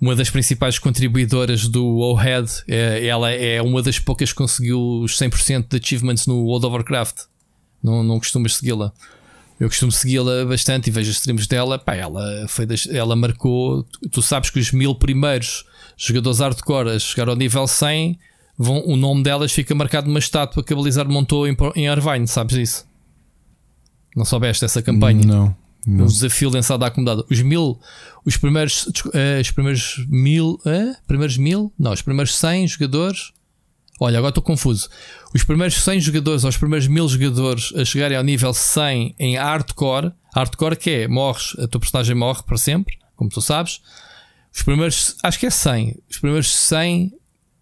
[0.01, 2.63] uma das principais contribuidoras do OHEAD.
[2.67, 6.75] É, ela é uma das poucas que conseguiu os 100% de achievements no World of
[6.75, 7.19] Warcraft.
[7.81, 8.91] Não, não costumas segui-la.
[9.57, 11.79] Eu costumo segui-la bastante e vejo os streams dela.
[11.79, 13.87] Pá, ela, foi das, ela marcou.
[14.11, 15.63] Tu sabes que os mil primeiros
[16.07, 18.17] jogadores hardcore a chegar ao nível 100,
[18.57, 22.27] vão, o nome delas fica marcado numa estátua que a Blizzard montou em, em Arvine.
[22.27, 22.87] Sabes isso?
[24.15, 25.25] Não soubeste essa campanha?
[25.25, 25.55] Não.
[25.85, 26.05] Não.
[26.05, 27.25] Um desafio lançado à comunidade.
[27.29, 27.79] Os mil,
[28.23, 33.31] os primeiros, uh, os primeiros mil, uh, primeiros mil, não, os primeiros 100 jogadores.
[33.99, 34.89] Olha, agora estou confuso.
[35.33, 39.37] Os primeiros 100 jogadores ou os primeiros mil jogadores a chegarem ao nível 100 em
[39.37, 43.81] hardcore, hardcore que é, morres, a tua personagem morre para sempre, como tu sabes.
[44.53, 45.97] Os primeiros, acho que é 100.
[46.09, 47.11] Os primeiros 100 uh,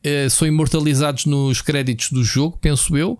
[0.03, 3.19] eh, são imortalizados nos créditos do jogo, penso eu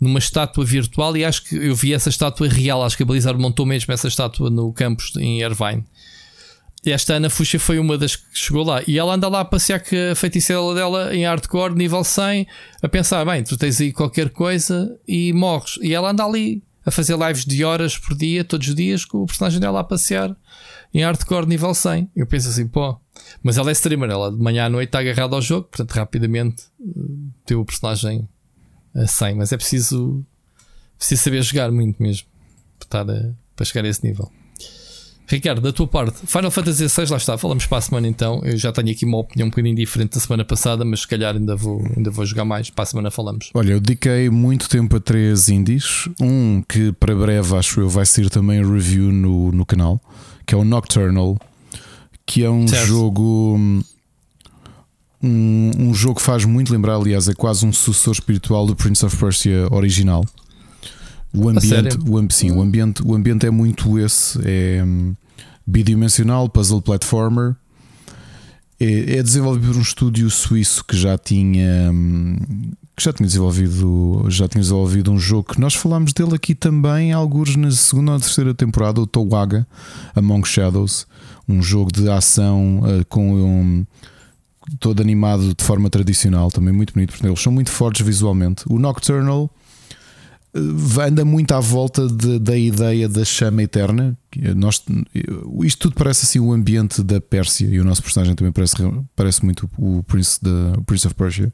[0.00, 2.82] numa estátua virtual e acho que eu vi essa estátua real.
[2.82, 5.84] Acho que a Blizzard montou mesmo essa estátua no campus em Irvine.
[6.84, 9.80] Esta Ana Fuxa foi uma das que chegou lá e ela anda lá a passear
[9.80, 12.46] com a feiticeira dela em hardcore, nível 100,
[12.82, 15.78] a pensar: bem, tu tens aí qualquer coisa e morres.
[15.82, 19.18] E ela anda ali a fazer lives de horas por dia, todos os dias, com
[19.18, 20.34] o personagem dela a passear
[20.94, 22.10] em hardcore, nível 100.
[22.16, 22.98] Eu penso assim: pô,
[23.42, 26.64] mas ela é streamer, ela de manhã à noite está agarrada ao jogo, portanto, rapidamente
[26.80, 27.00] eh,
[27.46, 28.28] teu personagem
[28.94, 30.24] a 100, mas é preciso,
[30.96, 32.26] preciso saber jogar muito mesmo
[32.88, 34.30] para, a, para chegar a esse nível.
[35.30, 38.40] Ricardo, da tua parte, Final Fantasy VI, lá está, falamos para a semana então.
[38.42, 41.36] Eu já tenho aqui uma opinião um bocadinho diferente da semana passada, mas se calhar
[41.36, 42.68] ainda vou, ainda vou jogar mais.
[42.68, 43.48] Para a semana falamos.
[43.54, 46.08] Olha, eu dediquei muito tempo a três indies.
[46.20, 50.00] Um que para breve, acho eu, vai ser também review no, no canal,
[50.44, 51.38] que é o Nocturnal,
[52.30, 52.86] que é um certo.
[52.86, 53.82] jogo hum,
[55.20, 59.04] um, um jogo que faz muito lembrar, aliás, é quase um sucessor espiritual do Prince
[59.04, 60.24] of Persia original.
[61.34, 65.12] O ambiente, o, sim, o ambiente, o ambiente é muito esse, é um,
[65.66, 67.56] bidimensional, puzzle platformer.
[68.78, 72.36] É, é, desenvolvido por um estúdio suíço que já tinha um,
[72.96, 77.12] que já tinha desenvolvido já tinha desenvolvido um jogo que nós falámos dele aqui também,
[77.12, 79.66] alguns na segunda ou terceira temporada, o Towaga
[80.14, 81.06] Among Shadows,
[81.50, 83.86] um jogo de ação uh, com um,
[84.78, 88.64] todo animado de forma tradicional, também muito bonito, porque eles são muito fortes visualmente.
[88.68, 89.50] O Nocturnal
[91.00, 94.16] anda muito à volta de, da ideia da chama eterna.
[94.56, 94.82] Nós,
[95.62, 98.74] isto tudo parece assim o ambiente da Pérsia e o nosso personagem também parece,
[99.14, 101.52] parece muito o Prince, da, o Prince of Persia.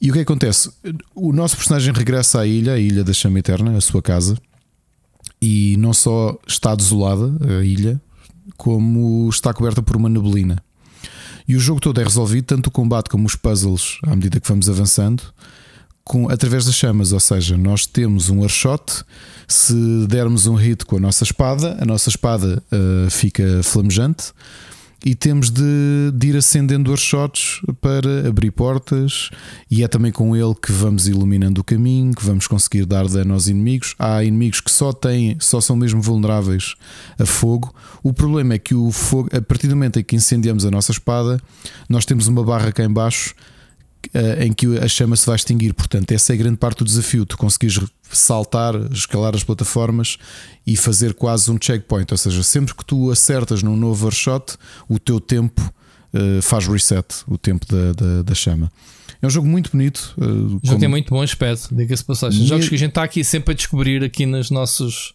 [0.00, 0.70] E o que acontece?
[1.14, 4.36] O nosso personagem regressa à ilha, a ilha da chama eterna, a sua casa,
[5.40, 8.00] e não só está desolada a ilha,
[8.56, 10.62] como está coberta por uma neblina.
[11.46, 14.48] E o jogo todo é resolvido, tanto o combate como os puzzles, à medida que
[14.48, 15.22] vamos avançando,
[16.04, 17.12] com, através das chamas.
[17.12, 19.04] Ou seja, nós temos um arshot.
[19.48, 19.74] Se
[20.06, 24.32] dermos um hit com a nossa espada, a nossa espada uh, fica flamejante
[25.04, 29.30] e temos de, de ir acendendo shots para abrir portas,
[29.70, 33.34] e é também com ele que vamos iluminando o caminho, que vamos conseguir dar dano
[33.34, 33.94] aos inimigos.
[33.98, 36.74] Há inimigos que só têm, só são mesmo vulneráveis
[37.18, 37.74] a fogo.
[38.02, 40.92] O problema é que o fogo, a partir do momento em que incendiamos a nossa
[40.92, 41.40] espada,
[41.88, 43.50] nós temos uma barra cá embaixo eh,
[44.40, 45.74] em que a chama se vai extinguir.
[45.74, 47.26] Portanto, essa é a grande parte do desafio.
[47.26, 47.78] Tu conseguires
[48.10, 50.16] saltar, escalar as plataformas
[50.66, 52.12] e fazer quase um checkpoint.
[52.12, 54.56] Ou seja, sempre que tu acertas num novo overshot,
[54.88, 55.60] o teu tempo
[56.14, 58.70] uh, faz reset o tempo da, da, da, chama.
[59.22, 60.14] É um jogo muito bonito.
[60.16, 60.78] Uh, o jogo como...
[60.78, 62.46] tem muito bom aspecto, diga-se passagem.
[62.46, 65.14] Jogos que a gente está aqui sempre a descobrir aqui nos nossos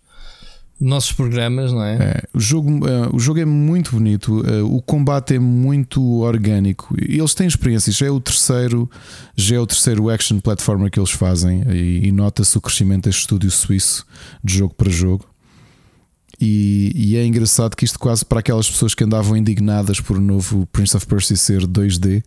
[0.80, 1.96] nossos programas, não é?
[1.96, 6.94] é o, jogo, uh, o jogo é muito bonito, uh, o combate é muito orgânico.
[6.98, 8.90] Eles têm experiência, já é o terceiro,
[9.36, 13.22] já é o terceiro action platformer que eles fazem e, e nota-se o crescimento deste
[13.22, 14.06] estúdio suíço
[14.44, 15.26] de jogo para jogo.
[16.48, 20.22] E, e, é engraçado que isto quase para aquelas pessoas que andavam indignadas por o
[20.22, 22.24] novo Prince of Persia ser 2D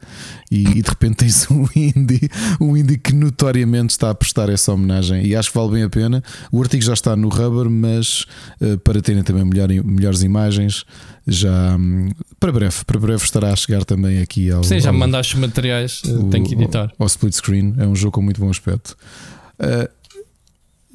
[0.50, 2.28] e, e, de repente tens um indie,
[2.60, 5.88] um indie que notoriamente está a prestar essa homenagem e acho que vale bem a
[5.88, 6.20] pena.
[6.50, 8.26] O artigo já está no Rubber, mas
[8.60, 10.84] uh, para terem também melhor, melhores imagens,
[11.24, 14.64] já um, para breve, para breve estará a chegar também aqui ao.
[14.64, 16.90] Sim, já me mandaste materiais, eh, o, tenho que editar.
[16.98, 18.96] Ao, ao, split screen, é um jogo com muito bom aspecto.
[19.60, 19.88] Uh,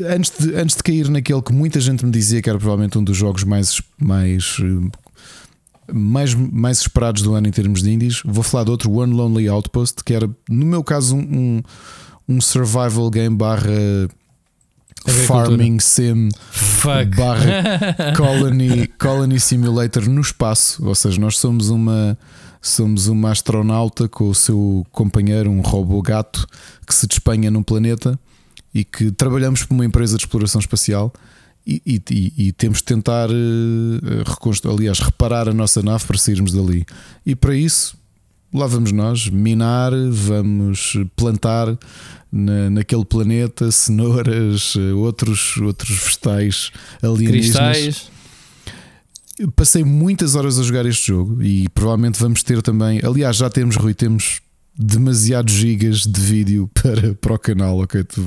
[0.02, 3.04] antes de, antes de cair naquele que muita gente me dizia que era provavelmente um
[3.04, 4.58] dos jogos mais, mais,
[5.92, 9.48] mais, mais esperados do ano em termos de indies, vou falar de outro One Lonely
[9.48, 11.62] Outpost, que era, no meu caso, um,
[12.28, 14.10] um survival game barra
[15.28, 17.16] farming sim Fuck.
[17.18, 20.86] barra colony, colony simulator no espaço.
[20.86, 22.18] Ou seja, nós somos uma
[22.62, 26.48] somos uma astronauta com o seu companheiro, um robô gato,
[26.88, 28.18] que se despenha num planeta
[28.74, 31.14] e que trabalhamos para uma empresa de exploração espacial
[31.66, 36.85] e, e, e, temos de tentar, uh, aliás, reparar a nossa nave para sairmos dali.
[37.26, 37.95] E para isso,
[38.53, 41.77] lá vamos nós minar, vamos plantar
[42.30, 46.72] na, naquele planeta cenouras, eh, outros, outros vegetais
[47.02, 47.77] alienígenas.
[47.77, 48.14] Cristais.
[49.56, 53.00] Passei muitas horas a jogar este jogo e provavelmente vamos ter também.
[53.03, 54.42] Aliás, já temos, Rui, temos
[54.77, 58.03] demasiados gigas de vídeo para, para o canal, ok?
[58.03, 58.22] Tu,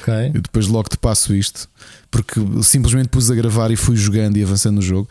[0.00, 0.28] okay.
[0.34, 1.68] Eu depois logo te passo isto,
[2.10, 5.08] porque simplesmente pus a gravar e fui jogando e avançando no jogo.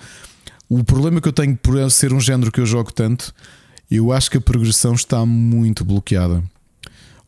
[0.70, 3.34] O problema que eu tenho por ser um género que eu jogo tanto,
[3.90, 6.44] eu acho que a progressão está muito bloqueada.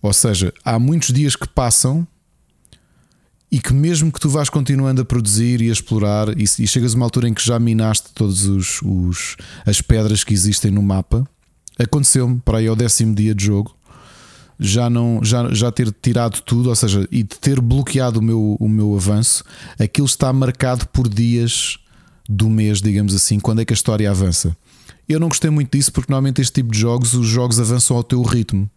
[0.01, 2.07] Ou seja, há muitos dias que passam
[3.51, 6.93] e que mesmo que tu vás continuando a produzir e a explorar e, e chegas
[6.93, 10.81] a uma altura em que já minaste todas os, os, as pedras que existem no
[10.81, 11.27] mapa
[11.79, 13.75] Aconteceu-me para aí ao décimo dia de jogo
[14.59, 18.69] já não já, já ter tirado tudo, ou seja, e ter bloqueado o meu, o
[18.69, 19.43] meu avanço,
[19.79, 21.77] aquilo está marcado por dias
[22.29, 24.55] do mês, digamos assim, quando é que a história avança.
[25.07, 28.03] Eu não gostei muito disso porque normalmente este tipo de jogos, os jogos avançam ao
[28.03, 28.69] teu ritmo.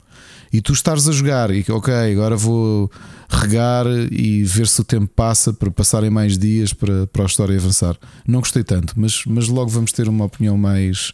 [0.53, 2.91] E tu estares a jogar e ok, agora vou
[3.29, 7.57] regar e ver se o tempo passa para passarem mais dias para, para a história
[7.57, 7.97] avançar.
[8.27, 11.13] Não gostei tanto, mas, mas logo vamos ter uma opinião mais,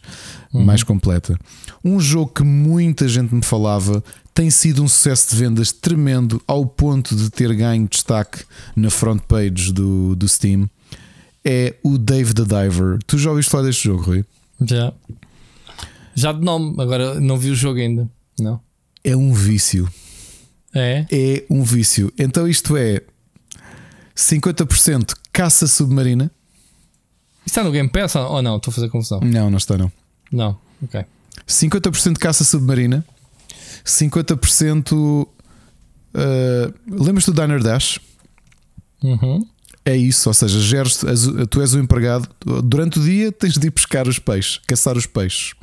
[0.53, 0.63] uhum.
[0.63, 1.37] mais completa.
[1.83, 4.03] Um jogo que muita gente me falava
[4.33, 8.43] tem sido um sucesso de vendas tremendo ao ponto de ter ganho destaque
[8.75, 10.69] na front page do, do Steam.
[11.45, 12.99] É o Dave the Diver.
[13.05, 14.25] Tu já ouviste falar deste jogo, Rui?
[14.61, 14.93] Já.
[16.15, 18.09] Já de nome, agora não vi o jogo ainda.
[18.39, 18.61] Não
[19.03, 19.89] é um vício.
[20.73, 21.05] É?
[21.11, 22.11] É um vício.
[22.17, 23.01] Então isto é
[24.15, 26.31] 50% caça submarina.
[27.45, 28.57] Está no Game Pass ou não?
[28.57, 29.19] Estou a fazer confusão.
[29.19, 29.91] Não, não está não.
[30.31, 31.05] Não, ok.
[31.47, 33.05] 50% caça submarina,
[33.85, 34.93] 50%.
[34.93, 35.33] Uh,
[36.87, 37.99] Lembras-te do Diner Dash?
[39.03, 39.45] Uhum.
[39.85, 41.01] É isso, ou seja, geres,
[41.49, 42.29] tu és o empregado.
[42.63, 45.53] Durante o dia tens de ir pescar os peixes, caçar os peixes.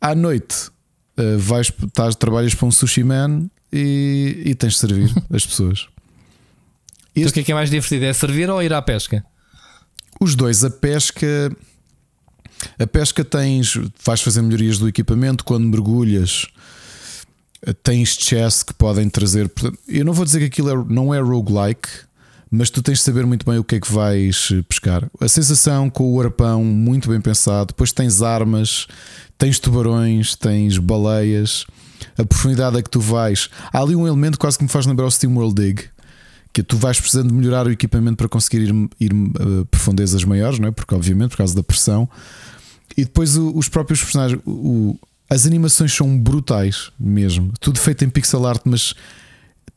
[0.00, 0.70] À noite
[1.18, 5.88] uh, vais, estás, trabalhas para um sushi man e, e tens de servir as pessoas.
[7.14, 8.04] Este, então, o que é que é mais divertido?
[8.04, 9.24] É servir ou ir à pesca?
[10.20, 11.54] Os dois, a pesca.
[12.78, 13.78] A pesca tens.
[14.04, 16.46] Vais fazer melhorias do equipamento quando mergulhas.
[17.82, 19.50] tens chess que podem trazer.
[19.86, 21.88] Eu não vou dizer que aquilo é, não é roguelike,
[22.54, 25.10] mas tu tens de saber muito bem o que é que vais pescar.
[25.18, 27.68] A sensação com o arpão, muito bem pensado.
[27.68, 28.86] Depois tens armas,
[29.38, 31.64] tens tubarões, tens baleias.
[32.18, 33.48] A profundidade a que tu vais.
[33.72, 35.84] Há ali um elemento quase que me faz lembrar o Steam World Dig.
[36.52, 40.58] Que tu vais precisando de melhorar o equipamento para conseguir ir, ir a profundezas maiores,
[40.58, 40.70] não é?
[40.72, 42.06] Porque, obviamente, por causa da pressão.
[42.94, 44.38] E depois os próprios personagens.
[44.44, 44.98] O,
[45.30, 47.50] as animações são brutais mesmo.
[47.58, 48.92] Tudo feito em pixel art, mas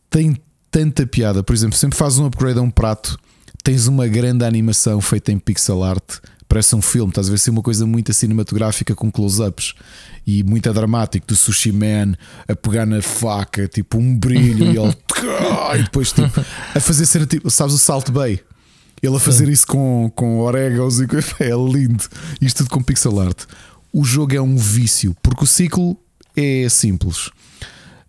[0.09, 0.37] tem
[0.75, 1.41] tanta piada.
[1.41, 3.17] Por exemplo, sempre fazes um upgrade a um prato,
[3.63, 6.17] tens uma grande animação feita em pixel art.
[6.49, 9.73] Parece um filme, estás a ver ser uma coisa muito cinematográfica com close-ups
[10.27, 14.97] e muito dramático do Sushi Man a pegar na faca, tipo um brilho e ele
[15.79, 16.41] e depois tipo,
[16.75, 18.41] a fazer cena tipo, sabes o Salt Bay?
[19.01, 19.51] Ele a fazer Sim.
[19.53, 21.05] isso com, com orégãos e
[21.39, 22.03] é lindo.
[22.41, 23.45] Isto tudo com pixel art
[23.95, 25.97] o jogo é um vício, porque o ciclo
[26.35, 27.29] é simples.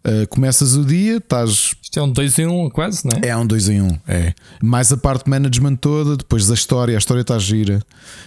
[0.07, 1.75] Uh, começas o dia, estás.
[1.83, 3.29] Isto é um 2 em 1, um, quase, não é?
[3.29, 4.35] É um 2 em 1, um, é.
[4.63, 7.83] Mais a parte de management toda, depois da história, a história está gira,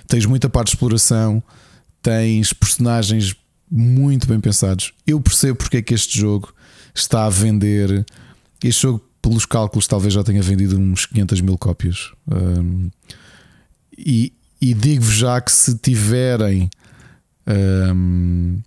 [0.05, 1.41] tens muita parte de exploração,
[2.01, 3.33] tens personagens
[3.71, 4.91] muito bem pensados.
[5.07, 6.53] Eu percebo porque é que este jogo
[6.93, 8.05] está a vender.
[8.61, 12.11] Este jogo, pelos cálculos, talvez já tenha vendido uns 500 mil cópias.
[12.29, 12.89] Um,
[13.97, 16.69] e, e digo-vos já que se tiverem
[17.47, 18.59] um,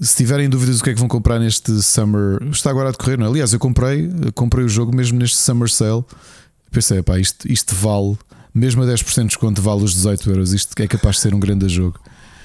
[0.00, 3.18] se tiverem dúvidas do que é que vão comprar neste Summer, está agora a decorrer,
[3.18, 3.28] não é?
[3.28, 6.04] Aliás, eu comprei, comprei o jogo mesmo neste Summer Sale.
[6.70, 8.16] Pensei, pá, isto, isto vale,
[8.54, 10.52] mesmo a 10% de desconto, vale os 18 euros.
[10.52, 11.98] Isto é capaz de ser um grande jogo.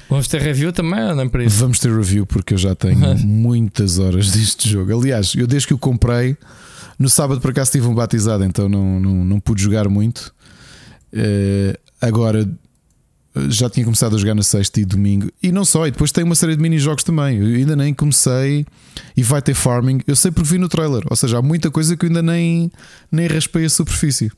[0.10, 1.58] Vamos ter review também, não é para isso?
[1.58, 4.98] Vamos ter review porque eu já tenho muitas horas deste jogo.
[4.98, 6.38] Aliás, eu desde que o comprei,
[7.00, 10.34] no sábado por acaso tive um batizado, então não, não, não pude jogar muito.
[11.14, 12.50] Uh, agora
[13.50, 15.30] já tinha começado a jogar na sexta e domingo.
[15.42, 17.38] E não só, e depois tem uma série de mini-jogos também.
[17.38, 18.66] Eu ainda nem comecei
[19.16, 20.02] e vai ter farming.
[20.06, 21.04] Eu sei porque vi no trailer.
[21.10, 22.72] Ou seja, há muita coisa que eu ainda nem,
[23.12, 24.32] nem raspei a superfície.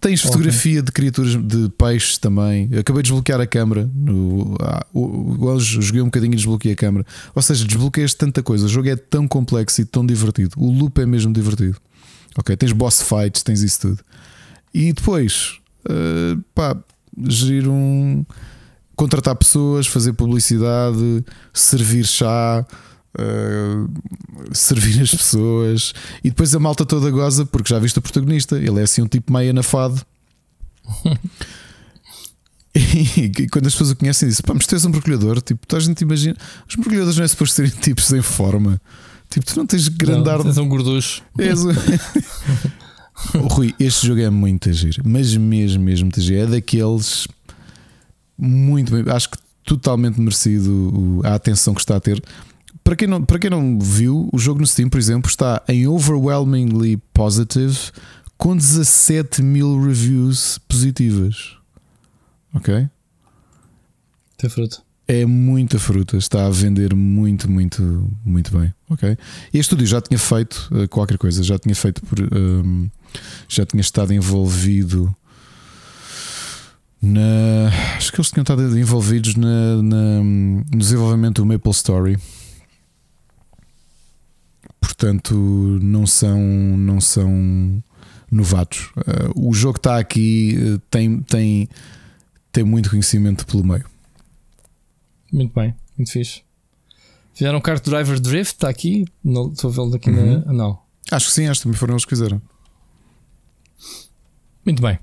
[0.00, 0.32] Tens okay.
[0.32, 2.68] fotografia de criaturas de peixes também.
[2.72, 3.88] Eu acabei de desbloquear a câmera.
[3.94, 7.06] No, ah, hoje joguei um bocadinho e desbloqueei a câmera.
[7.34, 8.64] Ou seja, desbloqueias tanta coisa.
[8.64, 10.54] O jogo é tão complexo e tão divertido.
[10.56, 11.76] O loop é mesmo divertido.
[12.36, 13.98] Ok, tens boss fights, tens isso tudo.
[14.72, 16.76] E depois, uh, pá,
[17.28, 18.24] gerir um.
[18.94, 22.66] contratar pessoas, fazer publicidade, servir chá.
[23.14, 23.92] Uh,
[24.54, 25.92] servir as pessoas
[26.24, 29.06] e depois a malta toda goza porque já viste o protagonista, ele é assim um
[29.06, 30.00] tipo meio anafado.
[32.74, 35.42] e, e, quando as pessoas o conhecem, dizem: Pá, mas tu és um mergulhador.
[35.42, 38.80] Tipo, a gente imagina, os mergulhadores não é suposto serem tipos em forma.
[39.28, 40.42] Tipo, tu não tens grande ar.
[40.42, 41.22] Tens um gorducho.
[41.38, 41.70] És um...
[43.50, 46.36] Rui, este jogo é muito agir, mas mesmo, mesmo agir.
[46.36, 47.26] É daqueles
[48.38, 52.22] muito bem, acho que totalmente merecido a atenção que está a ter.
[52.82, 55.86] Para quem, não, para quem não viu, o jogo no Steam, por exemplo, está em
[55.86, 57.78] overwhelmingly positive
[58.36, 61.56] com 17 mil reviews positivas.
[62.54, 62.88] Ok?
[64.36, 68.72] Tem fruto é muita fruta, está a vender muito, muito, muito bem.
[68.88, 69.10] Ok.
[69.10, 69.16] E
[69.58, 72.20] este estúdio já tinha feito uh, qualquer coisa, já tinha feito por.
[72.20, 72.90] Um, ehm,
[73.48, 75.14] já tinha estado envolvido
[77.00, 77.68] na.
[77.96, 82.18] Acho que eles tinham estado envolvidos na, na no desenvolvimento do Maple Story.
[84.80, 85.34] Portanto,
[85.82, 87.82] não são, não são
[88.30, 88.90] novatos.
[88.96, 91.68] Uh, o jogo está aqui, uh, tem, tem,
[92.52, 93.84] tem muito conhecimento pelo meio.
[95.32, 96.42] Muito bem, muito fixe.
[97.34, 99.04] Fizeram um kart driver drift, está aqui.
[99.24, 100.44] Não, estou a vê-lo aqui uhum.
[100.44, 100.52] na.
[100.52, 100.78] Não.
[101.10, 102.40] Acho que sim, acho que também foram eles que fizeram.
[104.64, 104.98] Muito bem.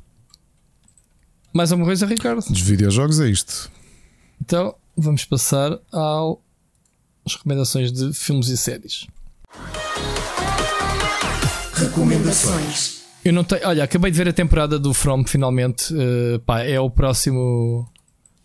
[1.54, 2.40] Mais alguma coisa, Ricardo?
[2.48, 3.72] Dos videojogos é isto.
[4.42, 9.08] Então vamos passar às recomendações de filmes e séries.
[11.74, 13.00] Recomendações.
[13.24, 13.68] Eu não tenho.
[13.68, 15.94] Olha, acabei de ver a temporada do From finalmente.
[15.94, 17.90] Uh, pá, é o próximo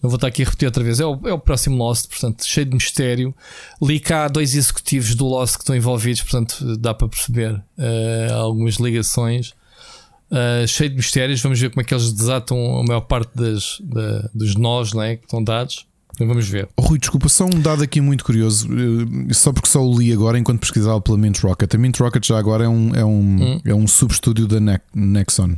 [0.05, 1.01] não vou estar aqui a repetir outra vez.
[1.01, 3.34] É o, é o próximo Lost, portanto, cheio de mistério.
[3.81, 8.75] Li cá dois executivos do Lost que estão envolvidos, portanto, dá para perceber uh, algumas
[8.75, 9.55] ligações.
[10.31, 11.41] Uh, cheio de mistérios.
[11.41, 15.17] Vamos ver como é que eles desatam a maior parte das, da, dos nós né,
[15.17, 15.86] que estão dados.
[16.19, 16.69] Vamos ver.
[16.77, 20.12] Oh, Rui, desculpa, só um dado aqui muito curioso, eh, só porque só o li
[20.12, 21.75] agora enquanto pesquisava pela Mint Rocket.
[21.75, 23.61] A Mint Rocket já agora é um, é um, hum.
[23.65, 25.57] é um substúdio da ne Nexon.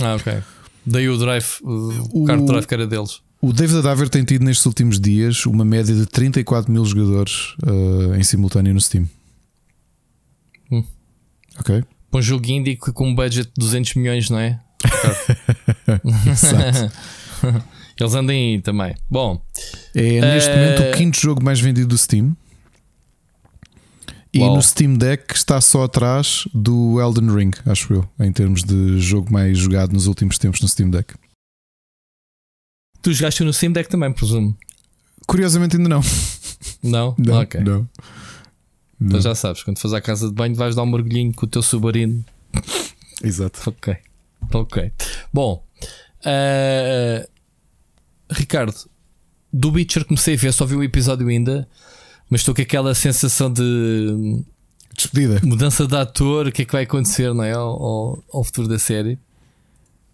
[0.00, 0.42] Ah, ok.
[0.86, 3.20] Daí o drive, o, o card drive que era deles.
[3.40, 8.14] O David Adaver tem tido nestes últimos dias uma média de 34 mil jogadores uh,
[8.16, 9.08] em simultâneo no Steam.
[10.72, 10.82] Hum.
[11.60, 11.84] Ok.
[12.10, 14.60] Para um jogo indie com um budget de 200 milhões, não é?
[16.30, 16.92] Exato.
[18.00, 18.94] Eles andem aí também.
[19.10, 19.42] Bom,
[19.94, 20.56] é neste uh...
[20.56, 22.36] momento o quinto jogo mais vendido do Steam.
[24.32, 24.56] E Uau.
[24.56, 29.32] no Steam Deck está só atrás do Elden Ring, acho eu, em termos de jogo
[29.32, 31.14] mais jogado nos últimos tempos no Steam Deck.
[33.00, 34.56] Tu jogaste no Steam Deck também, presumo?
[35.26, 36.02] Curiosamente ainda não.
[36.82, 37.14] Não?
[37.18, 37.60] Não, ok.
[37.60, 37.88] Não.
[39.00, 41.48] Então já sabes, quando fores à casa de banho vais dar um mergulhinho com o
[41.48, 42.24] teu submarino.
[43.22, 43.60] Exato.
[43.66, 43.96] Ok.
[44.52, 44.92] Ok.
[45.32, 45.64] Bom,
[46.24, 47.28] uh,
[48.30, 48.74] Ricardo,
[49.52, 51.68] do Witcher comecei a ver, só vi o episódio ainda,
[52.28, 54.42] mas estou com aquela sensação de
[54.96, 57.52] despedida, mudança de ator, o que é que vai acontecer não é?
[57.52, 59.18] ao, ao futuro da série.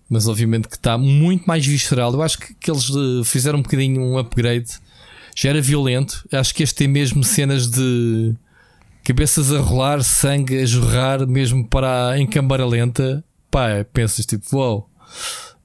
[0.08, 2.12] Mas obviamente que está muito mais visceral.
[2.12, 4.68] Eu acho que, que eles eh, fizeram um bocadinho um upgrade.
[5.34, 6.28] Já era violento.
[6.30, 8.36] Acho que este tem mesmo cenas de
[9.04, 13.22] cabeças a rolar, sangue a jorrar, mesmo para em câmara lenta.
[13.50, 14.70] Pá, pensas tipo, uau.
[14.70, 14.90] Wow.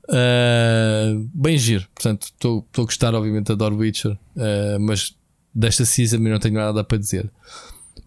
[0.09, 5.15] Uh, bem giro, portanto, estou a gostar, obviamente, adoro Witcher, uh, mas
[5.53, 7.31] desta season não tenho nada para dizer.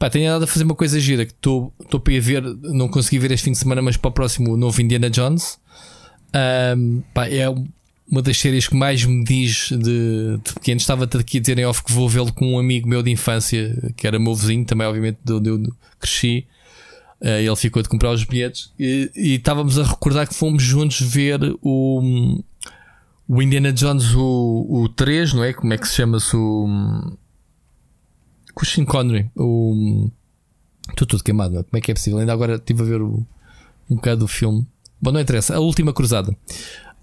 [0.00, 3.20] Pá, tenho nada a fazer uma coisa gira que estou para ir ver, não consegui
[3.20, 5.60] ver este fim de semana, mas para o próximo, o novo Indiana Jones.
[6.76, 7.44] Um, pá, é
[8.12, 10.78] uma das séries que mais me diz de, de pequeno.
[10.78, 13.74] Estava aqui a dizer em off que vou vê-lo com um amigo meu de infância,
[13.96, 15.62] que era meu vizinho, também, obviamente, de onde eu
[15.98, 16.46] cresci.
[17.22, 21.00] Uh, ele ficou de comprar os bilhetes e, e, estávamos a recordar que fomos juntos
[21.00, 22.42] ver o,
[23.28, 25.54] o Indiana Jones, o, o 3, não é?
[25.54, 26.36] Como é que se chama-se?
[26.36, 26.68] O,
[28.62, 29.30] Sean Connery.
[29.34, 30.10] O,
[30.90, 31.62] estou tudo queimado, é?
[31.62, 32.18] como é que é possível?
[32.18, 33.26] Ainda agora estive a ver o,
[33.88, 34.66] um bocado do filme.
[35.00, 35.56] Bom, não interessa.
[35.56, 36.36] A última cruzada.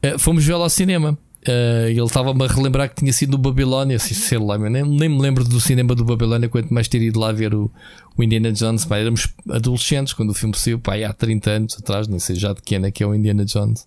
[0.04, 1.18] Uh, fomos vê-lo ao cinema.
[1.48, 5.08] Uh, ele estava-me a relembrar que tinha sido no Babilónia, assim, sei lá, nem, nem
[5.08, 7.72] me lembro do cinema do Babilónia, quanto mais ter ido lá ver o,
[8.18, 8.86] o Indiana Jones.
[8.86, 12.52] Pá, éramos adolescentes quando o filme saiu, pá, há 30 anos atrás, nem sei já
[12.52, 13.84] de quem é que é o Indiana Jones.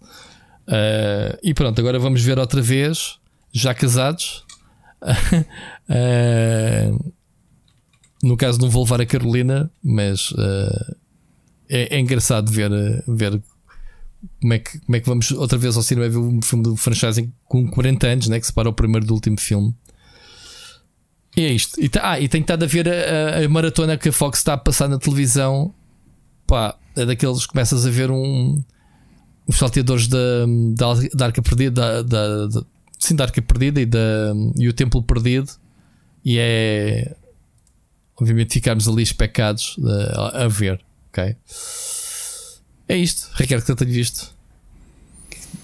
[0.66, 3.18] Uh, e pronto, agora vamos ver outra vez,
[3.52, 4.44] já casados.
[5.90, 7.12] uh,
[8.22, 10.32] no caso, não vou levar a Carolina, mas
[11.68, 12.70] é, é, engraçado ver,
[13.08, 13.42] ver
[14.40, 16.76] como é, que, como é que vamos outra vez ao cinema ver um filme do
[16.76, 19.74] franchising com 40 anos, né, que separa o primeiro do último filme.
[21.36, 21.80] E é isto.
[21.80, 24.54] E, tá, ah, e tem estado a ver a, a, maratona que a Fox está
[24.54, 25.74] a passar na televisão.
[26.46, 28.62] Pá, é daqueles que começas a ver um.
[29.46, 32.64] Os salteadores da, da, da Arca Perdida, da, da, da,
[32.98, 35.50] sim, da Arca Perdida e, da, e o Templo Perdido.
[36.24, 37.16] E é.
[38.20, 39.76] Obviamente, ficarmos ali especados
[40.14, 41.34] a, a ver, ok?
[42.92, 44.34] É isto, Ricardo, que eu tenho visto.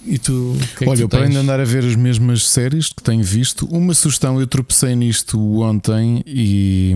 [0.07, 0.57] E tu?
[0.79, 3.67] Que é Olha, eu para ainda andar a ver as mesmas séries que tenho visto,
[3.67, 6.95] uma sugestão, eu tropecei nisto ontem e,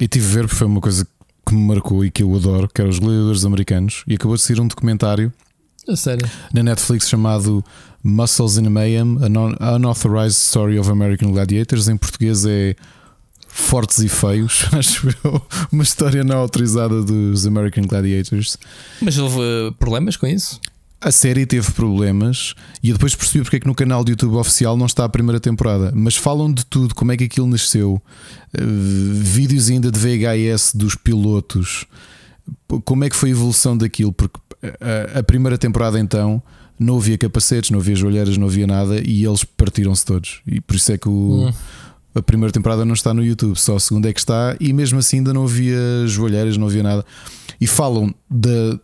[0.00, 1.06] e tive a ver porque foi uma coisa
[1.46, 4.42] que me marcou e que eu adoro, que era os gladiadores americanos, e acabou de
[4.42, 5.32] sair um documentário
[5.88, 6.28] a sério?
[6.52, 7.64] na Netflix chamado
[8.02, 11.86] Muscles in Mayhem, An Unauthorized Story of American Gladiators.
[11.86, 12.74] Em português é
[13.56, 15.40] Fortes e Feios, acho eu.
[15.70, 18.58] Uma história não autorizada dos American Gladiators.
[19.00, 20.60] Mas houve uh, problemas com isso?
[21.00, 24.34] A série teve problemas e eu depois percebi porque é que no canal do YouTube
[24.34, 25.92] oficial não está a primeira temporada.
[25.94, 28.02] Mas falam de tudo, como é que aquilo nasceu,
[28.58, 31.86] uh, vídeos ainda de VHS dos pilotos,
[32.84, 34.36] como é que foi a evolução daquilo, porque
[35.14, 36.42] a, a primeira temporada então
[36.76, 40.40] não havia capacetes, não havia joelheiras, não havia nada e eles partiram-se todos.
[40.44, 41.46] E por isso é que o.
[41.46, 41.52] Hum
[42.14, 44.98] a primeira temporada não está no YouTube, só a segunda é que está, e mesmo
[44.98, 47.04] assim ainda não havia joalheiras, não havia nada.
[47.60, 48.78] E falam de.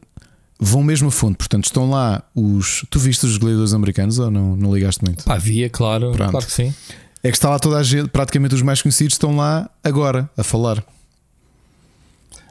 [0.62, 2.84] Vão mesmo a fundo, portanto, estão lá os.
[2.91, 5.25] Tu viste os gladiadores americanos ou não, não ligaste muito?
[5.25, 6.31] Pá, via, claro, Pronto.
[6.31, 6.75] claro que sim.
[7.23, 10.42] É que está lá toda a gente, praticamente os mais conhecidos estão lá agora a
[10.42, 10.84] falar.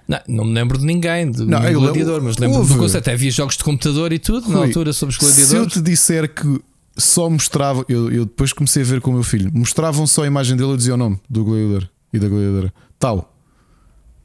[0.07, 2.97] Não, não me lembro de ninguém, de não, um gladiador, mas lembro do conceito.
[2.97, 5.49] Até havia jogos de computador e tudo Rui, na altura sobre os gladiadores.
[5.49, 6.59] Se eu te disser que
[6.99, 7.85] só mostrava.
[7.87, 9.51] Eu, eu, depois comecei a ver com o meu filho.
[9.53, 12.73] Mostravam só a imagem dele e dizia o nome do gladiador e da gladiadora.
[12.97, 13.33] Tal.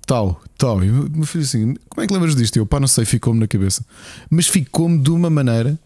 [0.06, 0.84] Tal, tal.
[0.84, 2.56] E o meu filho assim: Como é que lembras disto?
[2.56, 3.84] Eu, pá, não sei, ficou-me na cabeça.
[4.30, 5.78] Mas ficou-me de uma maneira.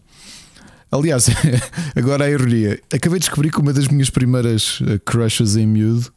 [0.91, 1.27] Aliás,
[1.95, 2.81] agora a ironia.
[2.91, 6.11] Acabei de descobrir que uma das minhas primeiras eh, crushes em miúdo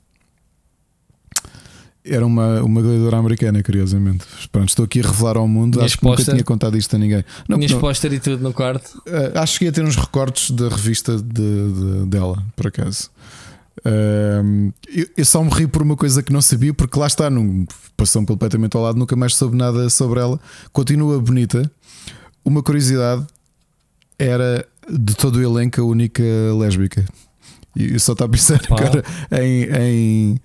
[2.05, 4.25] era uma, uma gladiadora americana, curiosamente.
[4.51, 5.75] Pronto, estou aqui a revelar ao mundo.
[5.75, 7.25] Tinhas acho que nunca tinha contado isto a ninguém.
[7.49, 9.03] Não, Tinhas póster e tudo no quarto?
[9.07, 13.09] Uh, acho que ia ter uns recortes da revista de, de, dela, por acaso.
[13.79, 17.31] Uh, eu, eu, só me ri por uma coisa que não sabia, porque lá está,
[17.31, 17.67] num,
[17.97, 20.41] passou-me completamente ao lado, nunca mais soube nada sobre ela.
[20.73, 21.71] Continua bonita.
[22.45, 23.25] Uma curiosidade
[24.19, 26.23] era de todo o elenco a única
[26.59, 27.05] lésbica.
[27.77, 29.05] E eu só estava a pensar agora
[29.41, 30.41] em, em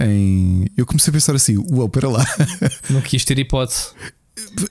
[0.00, 0.66] em.
[0.76, 2.24] Eu comecei a pensar assim: uau, para lá.
[2.90, 3.92] Não quis ter hipótese.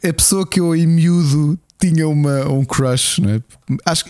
[0.08, 3.42] A pessoa que eu em miúdo tinha uma, um crush, não é?
[3.86, 4.06] Acho,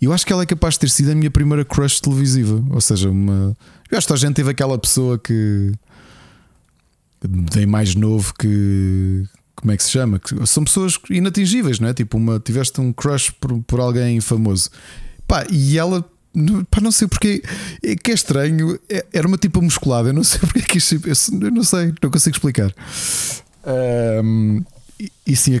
[0.00, 2.64] eu acho que ela é capaz de ter sido a minha primeira crush televisiva.
[2.70, 3.56] Ou seja, uma.
[3.90, 5.72] Eu acho que a gente teve aquela pessoa que.
[7.22, 9.24] Dei mais novo que.
[9.56, 10.20] Como é que se chama?
[10.20, 11.94] Que são pessoas inatingíveis, não é?
[11.94, 14.70] Tipo, uma, tiveste um crush por, por alguém famoso.
[15.26, 16.04] Pá, e ela
[16.70, 17.42] Pá, não sei porque.
[17.82, 18.78] É que é estranho.
[18.88, 20.10] É, era uma tipa musculada.
[20.10, 20.94] Eu não sei porque é que isto.
[20.94, 22.72] Eu não sei, não consigo explicar.
[24.24, 24.62] Um,
[25.00, 25.58] e, e sim,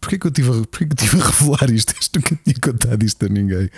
[0.00, 1.94] porque é que eu estive a, porque é que eu tive a revelar isto?
[2.14, 3.70] Nunca tinha contado isto a ninguém.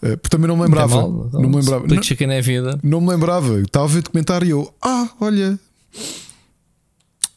[0.00, 0.94] Uh, porque também não me lembrava.
[0.94, 1.86] Não, mal, não, não me lembrava.
[1.86, 2.78] Não, é vida.
[2.82, 3.60] não me lembrava.
[3.60, 5.58] Estava a ver o documentário e eu, ah, olha.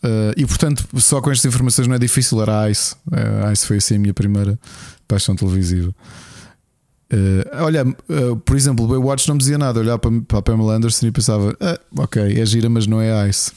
[0.03, 2.41] Uh, e portanto, só com estas informações não é difícil.
[2.41, 2.95] Era a Ice.
[3.45, 4.59] A Ice foi assim a minha primeira
[5.07, 5.93] paixão televisiva.
[7.11, 9.79] Uh, olha, uh, por exemplo, o Baywatch não me dizia nada.
[9.79, 13.29] Olhar para, para a Pamela Anderson e pensava: ah, ok, é gira, mas não é
[13.29, 13.51] Ice.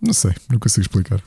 [0.00, 1.22] Não sei, não consigo explicar.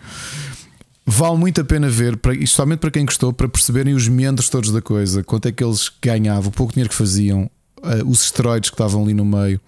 [1.08, 4.72] Vale muito a pena ver, para, especialmente para quem gostou, para perceberem os meandros todos
[4.72, 8.70] da coisa, quanto é que eles ganhavam, o pouco dinheiro que faziam, uh, os esteroides
[8.70, 9.62] que estavam ali no meio,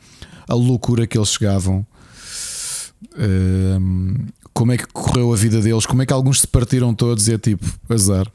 [0.47, 1.85] a loucura que eles chegavam,
[4.53, 7.33] como é que correu a vida deles, como é que alguns se partiram todos e
[7.33, 8.27] é tipo azar,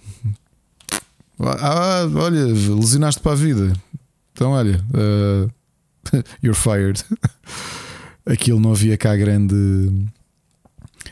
[1.40, 3.72] ah, olha, lesionaste para a vida.
[4.32, 5.50] Então, olha, uh,
[6.42, 7.02] you're fired.
[8.26, 9.54] Aquilo não havia cá grande.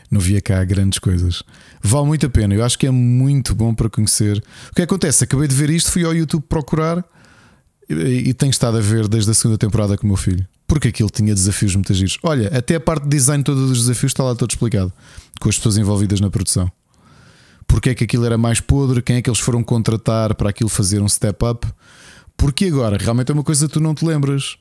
[0.09, 1.43] Não havia cá grandes coisas.
[1.81, 2.53] Vale muito a pena.
[2.53, 4.41] Eu acho que é muito bom para conhecer.
[4.71, 5.23] O que acontece?
[5.23, 7.03] Acabei de ver isto, fui ao YouTube procurar
[7.89, 10.45] e, e tenho estado a ver desde a segunda temporada com o meu filho.
[10.67, 12.17] Porque aquilo tinha desafios muito giros.
[12.23, 14.91] Olha, até a parte de design todos os desafios está lá todo explicado.
[15.39, 16.71] Com as pessoas envolvidas na produção
[17.71, 20.69] porque é que aquilo era mais podre, quem é que eles foram contratar para aquilo
[20.69, 21.65] fazer um step up.
[22.35, 24.57] Porque agora, realmente é uma coisa que tu não te lembras.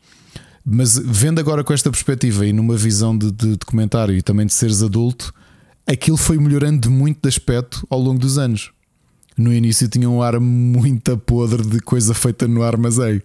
[0.65, 4.53] Mas vendo agora com esta perspectiva e numa visão de, de documentário e também de
[4.53, 5.35] seres adulto,
[5.85, 8.71] aquilo foi melhorando muito de aspecto ao longo dos anos.
[9.37, 13.21] No início tinha um ar muito podre de coisa feita no armazém,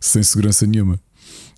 [0.00, 0.98] sem segurança nenhuma.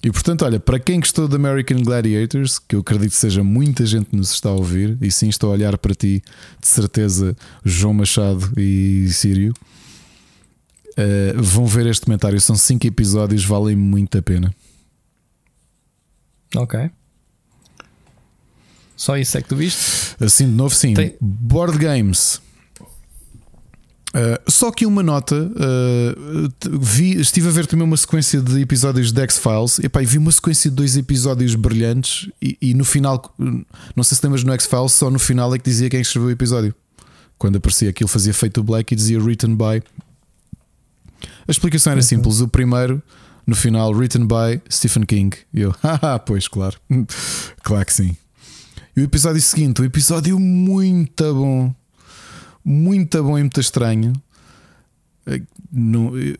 [0.04, 3.86] E portanto, olha, para quem gostou de American Gladiators, que eu acredito que seja muita
[3.86, 6.20] gente que nos está a ouvir, e sim estou a olhar para ti,
[6.60, 9.54] de certeza, João Machado e Sírio,
[10.98, 12.40] uh, vão ver este comentário.
[12.40, 14.52] São cinco episódios, valem muito a pena.
[16.56, 16.90] Ok.
[18.96, 20.16] Só isso é que tu viste?
[20.20, 20.94] Assim de novo, sim.
[20.94, 21.16] Tem...
[21.20, 22.40] Board Games.
[24.14, 29.10] Uh, só que uma nota, uh, vi, estive a ver também uma sequência de episódios
[29.10, 33.34] de X-Files e, vi uma sequência de dois episódios brilhantes e, e, no final,
[33.96, 36.30] não sei se lembras no X-Files, só no final é que dizia quem escreveu o
[36.30, 36.74] episódio.
[37.38, 39.82] Quando aparecia aquilo, fazia feito black e dizia written by.
[41.48, 42.08] A explicação era okay.
[42.08, 42.40] simples.
[42.40, 43.02] O primeiro,
[43.46, 45.34] no final, written by Stephen King.
[45.54, 46.76] E eu, haha, pois, claro,
[47.64, 48.14] claro que sim.
[48.94, 51.74] E o episódio seguinte, o episódio muito bom
[52.64, 54.12] muito bom e muito estranho.
[55.26, 55.42] Eh,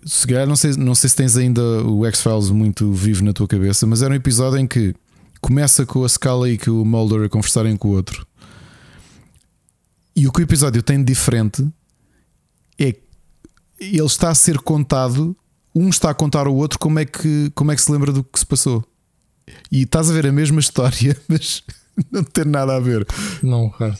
[0.04, 3.48] se calhar não sei, não sei se tens ainda o X-Files muito vivo na tua
[3.48, 4.94] cabeça, mas era um episódio em que
[5.40, 8.26] começa com a Scala e com o Mulder a conversarem com o outro.
[10.14, 11.66] E o que o episódio tem de diferente
[12.78, 13.02] é que
[13.80, 15.36] ele está a ser contado,
[15.74, 18.22] um está a contar ao outro como é que, como é que se lembra do
[18.22, 18.84] que se passou.
[19.70, 21.62] E estás a ver a mesma história, mas
[22.10, 23.06] não tem nada a ver.
[23.42, 23.98] Não, cara.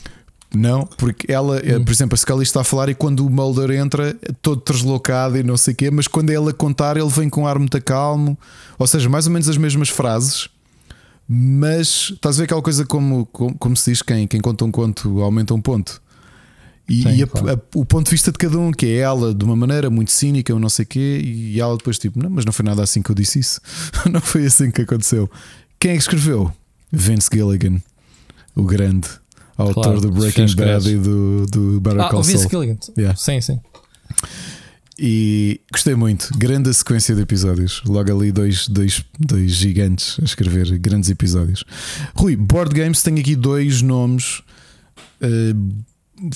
[0.55, 1.83] Não, porque ela, hum.
[1.83, 5.43] por exemplo, a Scully está a falar e quando o Mulder entra, todo deslocado e
[5.43, 7.81] não sei o quê, mas quando é ela contar, ele vem com um ar muito
[7.81, 8.37] calmo,
[8.77, 10.47] ou seja, mais ou menos as mesmas frases,
[11.27, 14.71] mas estás a ver aquela coisa como, como, como se diz: quem, quem conta um
[14.71, 16.01] conto aumenta um ponto.
[16.87, 17.49] E, Sim, e a, claro.
[17.49, 20.11] a, o ponto de vista de cada um, que é ela de uma maneira muito
[20.11, 22.83] cínica, ou não sei o quê, e ela depois tipo, não, mas não foi nada
[22.83, 23.59] assim que eu disse isso,
[24.11, 25.27] não foi assim que aconteceu.
[25.79, 26.51] Quem é que escreveu?
[26.91, 27.81] Vince Gilligan,
[28.55, 29.22] o grande
[29.57, 32.77] autor claro, do Breaking Bad e do, do Better ah, Call Saul.
[32.97, 33.15] Yeah.
[33.15, 33.59] Sim, sim.
[34.97, 36.29] E gostei muito.
[36.37, 37.81] Grande sequência de episódios.
[37.85, 41.63] Logo ali, dois, dois, dois gigantes a escrever grandes episódios.
[42.15, 44.41] Rui, Board Games tem aqui dois nomes.
[45.21, 45.83] Uh,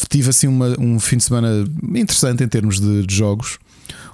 [0.10, 1.66] tive assim uma, um fim de semana
[1.96, 3.60] interessante em termos de, de, jogos.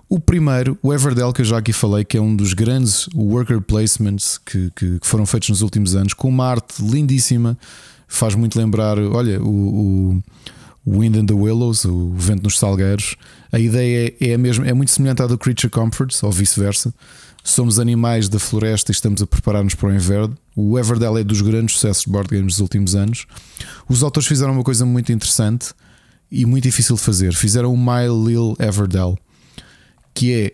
[0.09, 3.61] O primeiro, o Everdell, que eu já aqui falei, que é um dos grandes worker
[3.61, 7.57] placements que, que, que foram feitos nos últimos anos, com uma arte lindíssima
[8.13, 10.21] faz muito lembrar, olha, o,
[10.85, 13.15] o Wind and the Willows, o Vento nos Salgueiros.
[13.51, 16.93] A ideia é, é é muito semelhante à do Creature Comforts, ou vice-versa.
[17.43, 20.37] Somos animais da floresta e estamos a preparar-nos para o inverno.
[20.55, 23.25] O Everdell é dos grandes sucessos de board games dos últimos anos.
[23.89, 25.73] Os autores fizeram uma coisa muito interessante
[26.31, 27.33] e muito difícil de fazer.
[27.33, 29.17] Fizeram o My Little Everdell,
[30.13, 30.53] que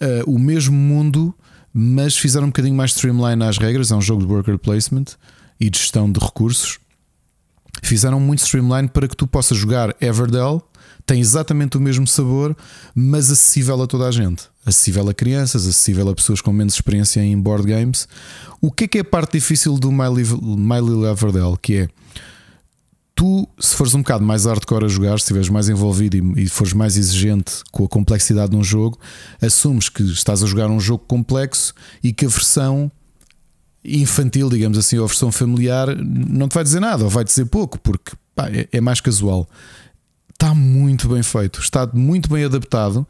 [0.00, 1.34] é uh, o mesmo mundo,
[1.72, 3.92] mas fizeram um bocadinho mais streamline às regras.
[3.92, 5.04] É um jogo de worker placement
[5.60, 6.78] e de gestão de recursos.
[7.82, 10.62] fizeram muito streamline para que tu possas jogar Everdell,
[11.06, 12.56] tem exatamente o mesmo sabor,
[12.94, 14.44] mas acessível a toda a gente.
[14.64, 18.06] Acessível a crianças, acessível a pessoas com menos experiência em board games.
[18.60, 21.56] O que é que é a parte difícil do My Little, Everdell?
[21.56, 21.88] Que é
[23.14, 26.48] tu, se fores um bocado mais hardcore a jogar, se estiveres mais envolvido e, e
[26.48, 28.98] fores mais exigente com a complexidade de um jogo,
[29.42, 32.90] assumes que estás a jogar um jogo complexo e que a versão
[33.84, 37.46] infantil, digamos assim, ou a versão familiar, não te vai dizer nada, ou vai dizer
[37.46, 39.48] pouco, porque pá, é, é mais casual.
[40.32, 43.06] Está muito bem feito, está muito bem adaptado.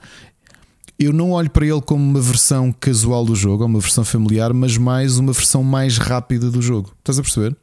[0.98, 4.52] Eu não olho para ele como uma versão casual do jogo, ou uma versão familiar,
[4.52, 6.92] mas mais uma versão mais rápida do jogo.
[6.98, 7.56] Estás a perceber?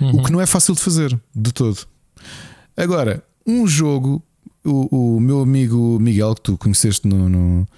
[0.00, 0.16] Uhum.
[0.16, 1.78] O que não é fácil de fazer, de todo.
[2.76, 4.22] Agora, um jogo,
[4.64, 7.68] o, o meu amigo Miguel, que tu conheceste no, no,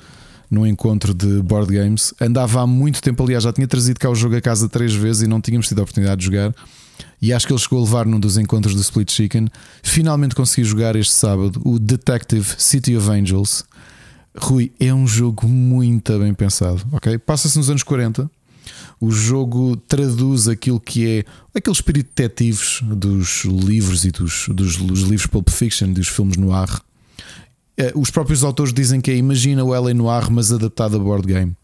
[0.51, 4.15] no, encontro de board games, andava há muito tempo, aliás, já tinha trazido cá o
[4.15, 6.55] jogo a casa três vezes e não tínhamos tido a oportunidade de jogar.
[7.21, 9.49] E acho que ele chegou a levar num dos encontros do Split Chicken.
[9.83, 13.65] Finalmente consegui jogar este sábado o Detective City of Angels.
[14.37, 17.19] Rui, é um jogo muito bem pensado, ok?
[17.19, 18.31] Passa-se nos anos 40
[19.01, 21.25] o jogo traduz aquilo que é
[21.55, 26.53] aquele espírito detetives dos livros e dos, dos, dos livros Pulp Fiction, dos filmes no
[26.53, 26.83] ar.
[27.77, 29.95] Eh, os próprios autores dizem que é Imagina o L.A.
[29.95, 31.57] Noir, mas adaptado a board game.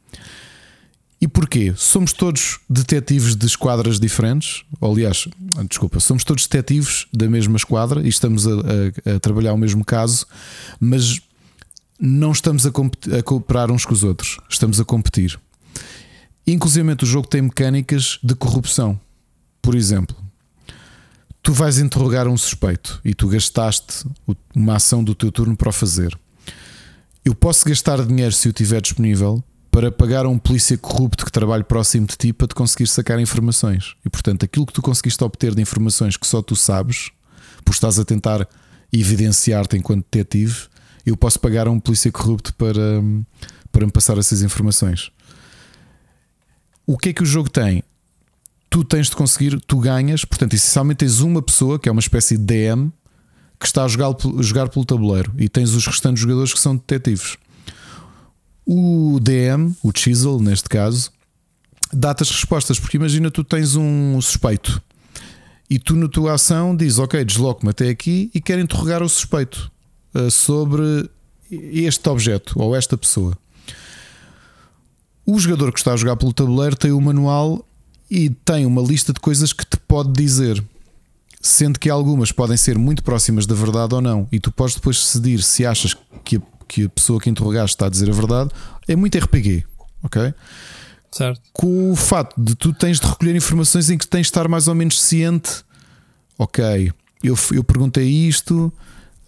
[1.21, 1.75] E porquê?
[1.77, 4.63] Somos todos detetives de esquadras diferentes.
[4.81, 5.29] Ou, aliás,
[5.69, 9.85] desculpa, somos todos detetives da mesma esquadra e estamos a, a, a trabalhar o mesmo
[9.85, 10.27] caso,
[10.81, 11.21] mas
[12.01, 15.39] não estamos a, a cooperar uns com os outros, estamos a competir.
[16.47, 18.99] Inclusive, o jogo tem mecânicas de corrupção.
[19.61, 20.17] Por exemplo,
[21.51, 24.07] tu vais interrogar um suspeito e tu gastaste
[24.55, 26.17] uma ação do teu turno para o fazer.
[27.25, 31.33] Eu posso gastar dinheiro se o tiver disponível para pagar a um polícia corrupto que
[31.33, 33.97] trabalhe próximo de ti para te conseguir sacar informações.
[34.07, 37.11] E portanto, aquilo que tu conseguiste obter de informações que só tu sabes,
[37.65, 38.49] por estás a tentar
[38.93, 40.69] evidenciar-te enquanto detetive,
[41.05, 43.03] eu posso pagar a um polícia corrupto para,
[43.73, 45.11] para me passar essas informações.
[46.87, 47.83] O que é que o jogo tem?
[48.71, 52.39] Tu tens de conseguir, tu ganhas, portanto, essencialmente tens uma pessoa que é uma espécie
[52.39, 52.93] de DM
[53.59, 57.37] que está a jogar, jogar pelo tabuleiro e tens os restantes jogadores que são detetives.
[58.65, 61.11] O DM, o Chisel, neste caso,
[61.93, 64.81] dá-te as respostas, porque imagina tu tens um suspeito
[65.69, 69.71] e tu, na tua ação, dizes: Ok, desloco-me até aqui e quero interrogar o suspeito
[70.15, 71.09] uh, sobre
[71.51, 73.37] este objeto ou esta pessoa.
[75.25, 77.65] O jogador que está a jogar pelo tabuleiro tem o manual
[78.11, 80.63] e tem uma lista de coisas que te pode dizer.
[81.41, 84.29] Sendo que algumas podem ser muito próximas da verdade ou não.
[84.31, 87.87] E tu podes depois decidir se achas que a, que a pessoa que interrogaste está
[87.87, 88.51] a dizer a verdade.
[88.87, 89.65] É muito RPG,
[90.03, 90.35] ok?
[91.11, 91.41] Certo.
[91.53, 94.69] Com o fato de tu tens de recolher informações em que tens de estar mais
[94.69, 95.65] ou menos ciente.
[96.39, 98.73] Ok, eu, eu perguntei isto.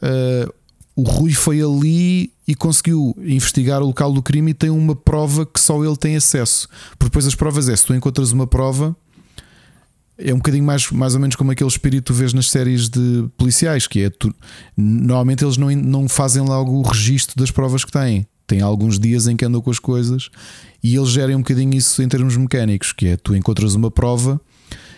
[0.02, 0.52] Uh,
[0.94, 5.46] o Rui foi ali e conseguiu investigar o local do crime e tem uma prova
[5.46, 6.68] que só ele tem acesso.
[6.98, 8.94] Porque depois as provas é: se tu encontras uma prova,
[10.18, 13.26] é um bocadinho mais, mais ou menos como aquele espírito que vês nas séries de
[13.36, 14.34] policiais, que é tu,
[14.76, 18.26] normalmente eles não, não fazem logo o registro das provas que têm.
[18.46, 20.28] Tem alguns dias em que andam com as coisas
[20.82, 24.40] e eles gerem um bocadinho isso em termos mecânicos, que é tu encontras uma prova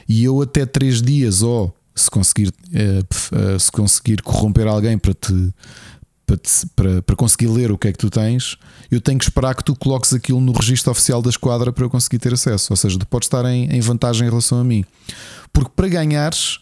[0.08, 5.54] e eu até três dias ou se conseguir, uh, se conseguir corromper alguém para te,
[6.26, 8.56] para, te, para, para, conseguir ler o que é que tu tens,
[8.90, 11.90] eu tenho que esperar que tu coloques aquilo no registro oficial da esquadra para eu
[11.90, 12.72] conseguir ter acesso.
[12.72, 14.84] Ou seja, tu podes estar em, em vantagem em relação a mim.
[15.52, 16.60] Porque para ganhares,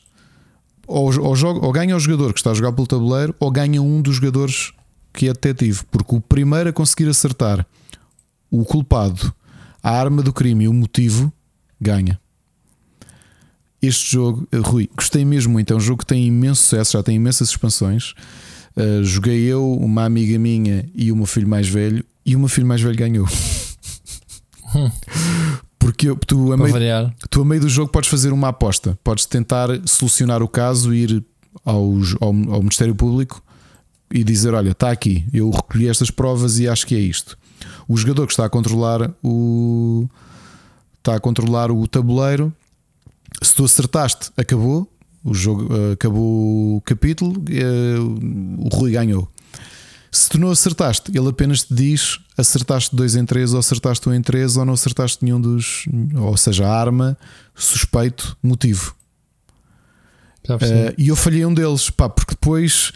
[0.86, 3.81] ou, ou, joga, ou ganha o jogador que está a jogar pelo tabuleiro, ou ganha
[3.81, 4.73] um dos jogadores
[5.12, 5.82] que é detetive.
[5.91, 7.66] Porque o primeiro a conseguir acertar
[8.50, 9.32] o culpado,
[9.82, 11.32] a arma do crime e o motivo,
[11.81, 12.20] ganha
[13.82, 15.73] este jogo, eh, Rui, gostei mesmo muito.
[15.73, 18.15] É um jogo que tem imenso sucesso, já tem imensas expansões.
[18.76, 22.49] Uh, joguei eu, uma amiga minha e o meu filho mais velho, e o meu
[22.49, 23.26] filho mais velho ganhou.
[25.78, 26.75] Porque eu, tu, a meio,
[27.28, 31.25] tu, a meio do jogo, podes fazer uma aposta, podes tentar solucionar o caso, ir
[31.65, 33.42] aos, ao, ao Ministério Público
[34.10, 37.36] e dizer: Olha, está aqui, eu recolhi estas provas e acho que é isto.
[37.89, 40.09] O jogador que está a controlar o
[40.99, 42.52] está a controlar o tabuleiro
[43.41, 44.89] se tu acertaste, acabou.
[45.25, 49.28] O jogo uh, acabou o capítulo, uh, o Rui ganhou.
[50.10, 54.12] Se tu não acertaste, ele apenas te diz acertaste dois em três, ou acertaste um
[54.12, 55.86] em três, ou não acertaste nenhum dos.
[56.15, 57.17] Ou seja, arma,
[57.55, 58.94] suspeito, motivo.
[60.67, 62.92] Uh, e eu falhei um deles, pá, porque depois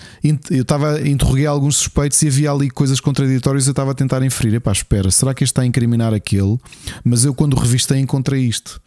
[0.51, 3.67] eu estava interroguei alguns suspeitos e havia ali coisas contraditórias.
[3.67, 6.59] Eu estava a tentar inferir, pá, espera, será que este está a incriminar aquele?
[7.05, 8.83] Mas eu, quando revistei, encontrei isto.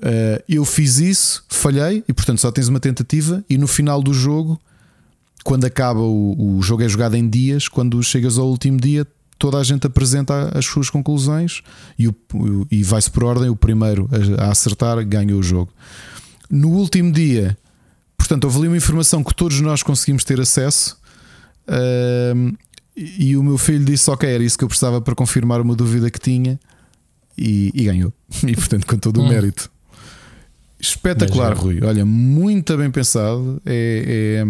[0.00, 3.44] Uh, eu fiz isso, falhei e portanto só tens uma tentativa.
[3.50, 4.58] E no final do jogo,
[5.44, 7.68] quando acaba o, o jogo, é jogado em dias.
[7.68, 9.06] Quando chegas ao último dia,
[9.38, 11.62] toda a gente apresenta as suas conclusões
[11.98, 12.14] e, o,
[12.70, 13.50] e vai-se por ordem.
[13.50, 15.72] O primeiro a, a acertar ganha o jogo.
[16.50, 17.56] No último dia,
[18.16, 20.98] portanto, houve ali uma informação que todos nós conseguimos ter acesso.
[21.68, 22.56] Uh,
[22.96, 26.10] e o meu filho disse: Ok, era isso que eu precisava para confirmar uma dúvida
[26.10, 26.58] que tinha.
[27.36, 28.12] E, e ganhou.
[28.46, 29.28] E portanto, com todo o hum.
[29.28, 29.70] mérito.
[30.80, 31.80] Espetacular, Rui.
[31.82, 33.60] Olha, muito bem pensado.
[33.66, 34.42] É,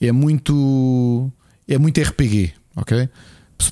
[0.00, 1.30] é, é, muito.
[1.66, 3.08] É muito RPG, ok?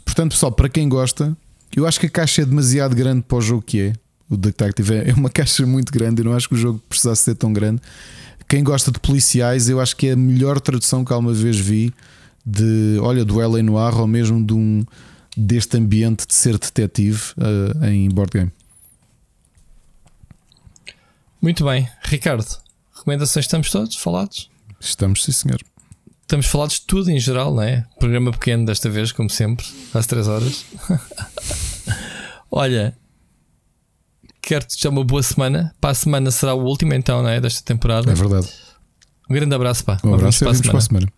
[0.05, 1.37] Portanto, pessoal, para quem gosta,
[1.75, 3.93] eu acho que a caixa é demasiado grande para o jogo que é.
[4.29, 6.21] O Detective é uma caixa muito grande.
[6.21, 7.81] Eu não acho que o jogo precisasse ser tão grande.
[8.49, 11.93] Quem gosta de policiais, eu acho que é a melhor tradução que alguma vez vi
[12.45, 13.63] de, olha, do L.A.
[13.63, 14.85] Noir ou mesmo de um,
[15.37, 18.53] deste ambiente de ser detetive uh, em board game.
[21.41, 22.47] Muito bem, Ricardo,
[22.95, 24.51] recomendações, estamos todos falados?
[24.81, 25.61] Estamos, sim, senhor.
[26.23, 27.87] Estamos falados de tudo em geral, não é?
[27.99, 30.65] Programa pequeno desta vez, como sempre, às 3 horas.
[32.51, 32.97] Olha,
[34.43, 35.75] quero-te já uma boa semana.
[35.81, 37.41] Para a semana será o último, então, não é?
[37.41, 38.11] Desta temporada.
[38.11, 38.49] É verdade.
[39.31, 39.99] Um grande abraço, pá.
[40.03, 40.63] Um abraço, e para a.
[40.63, 41.13] Para a semana.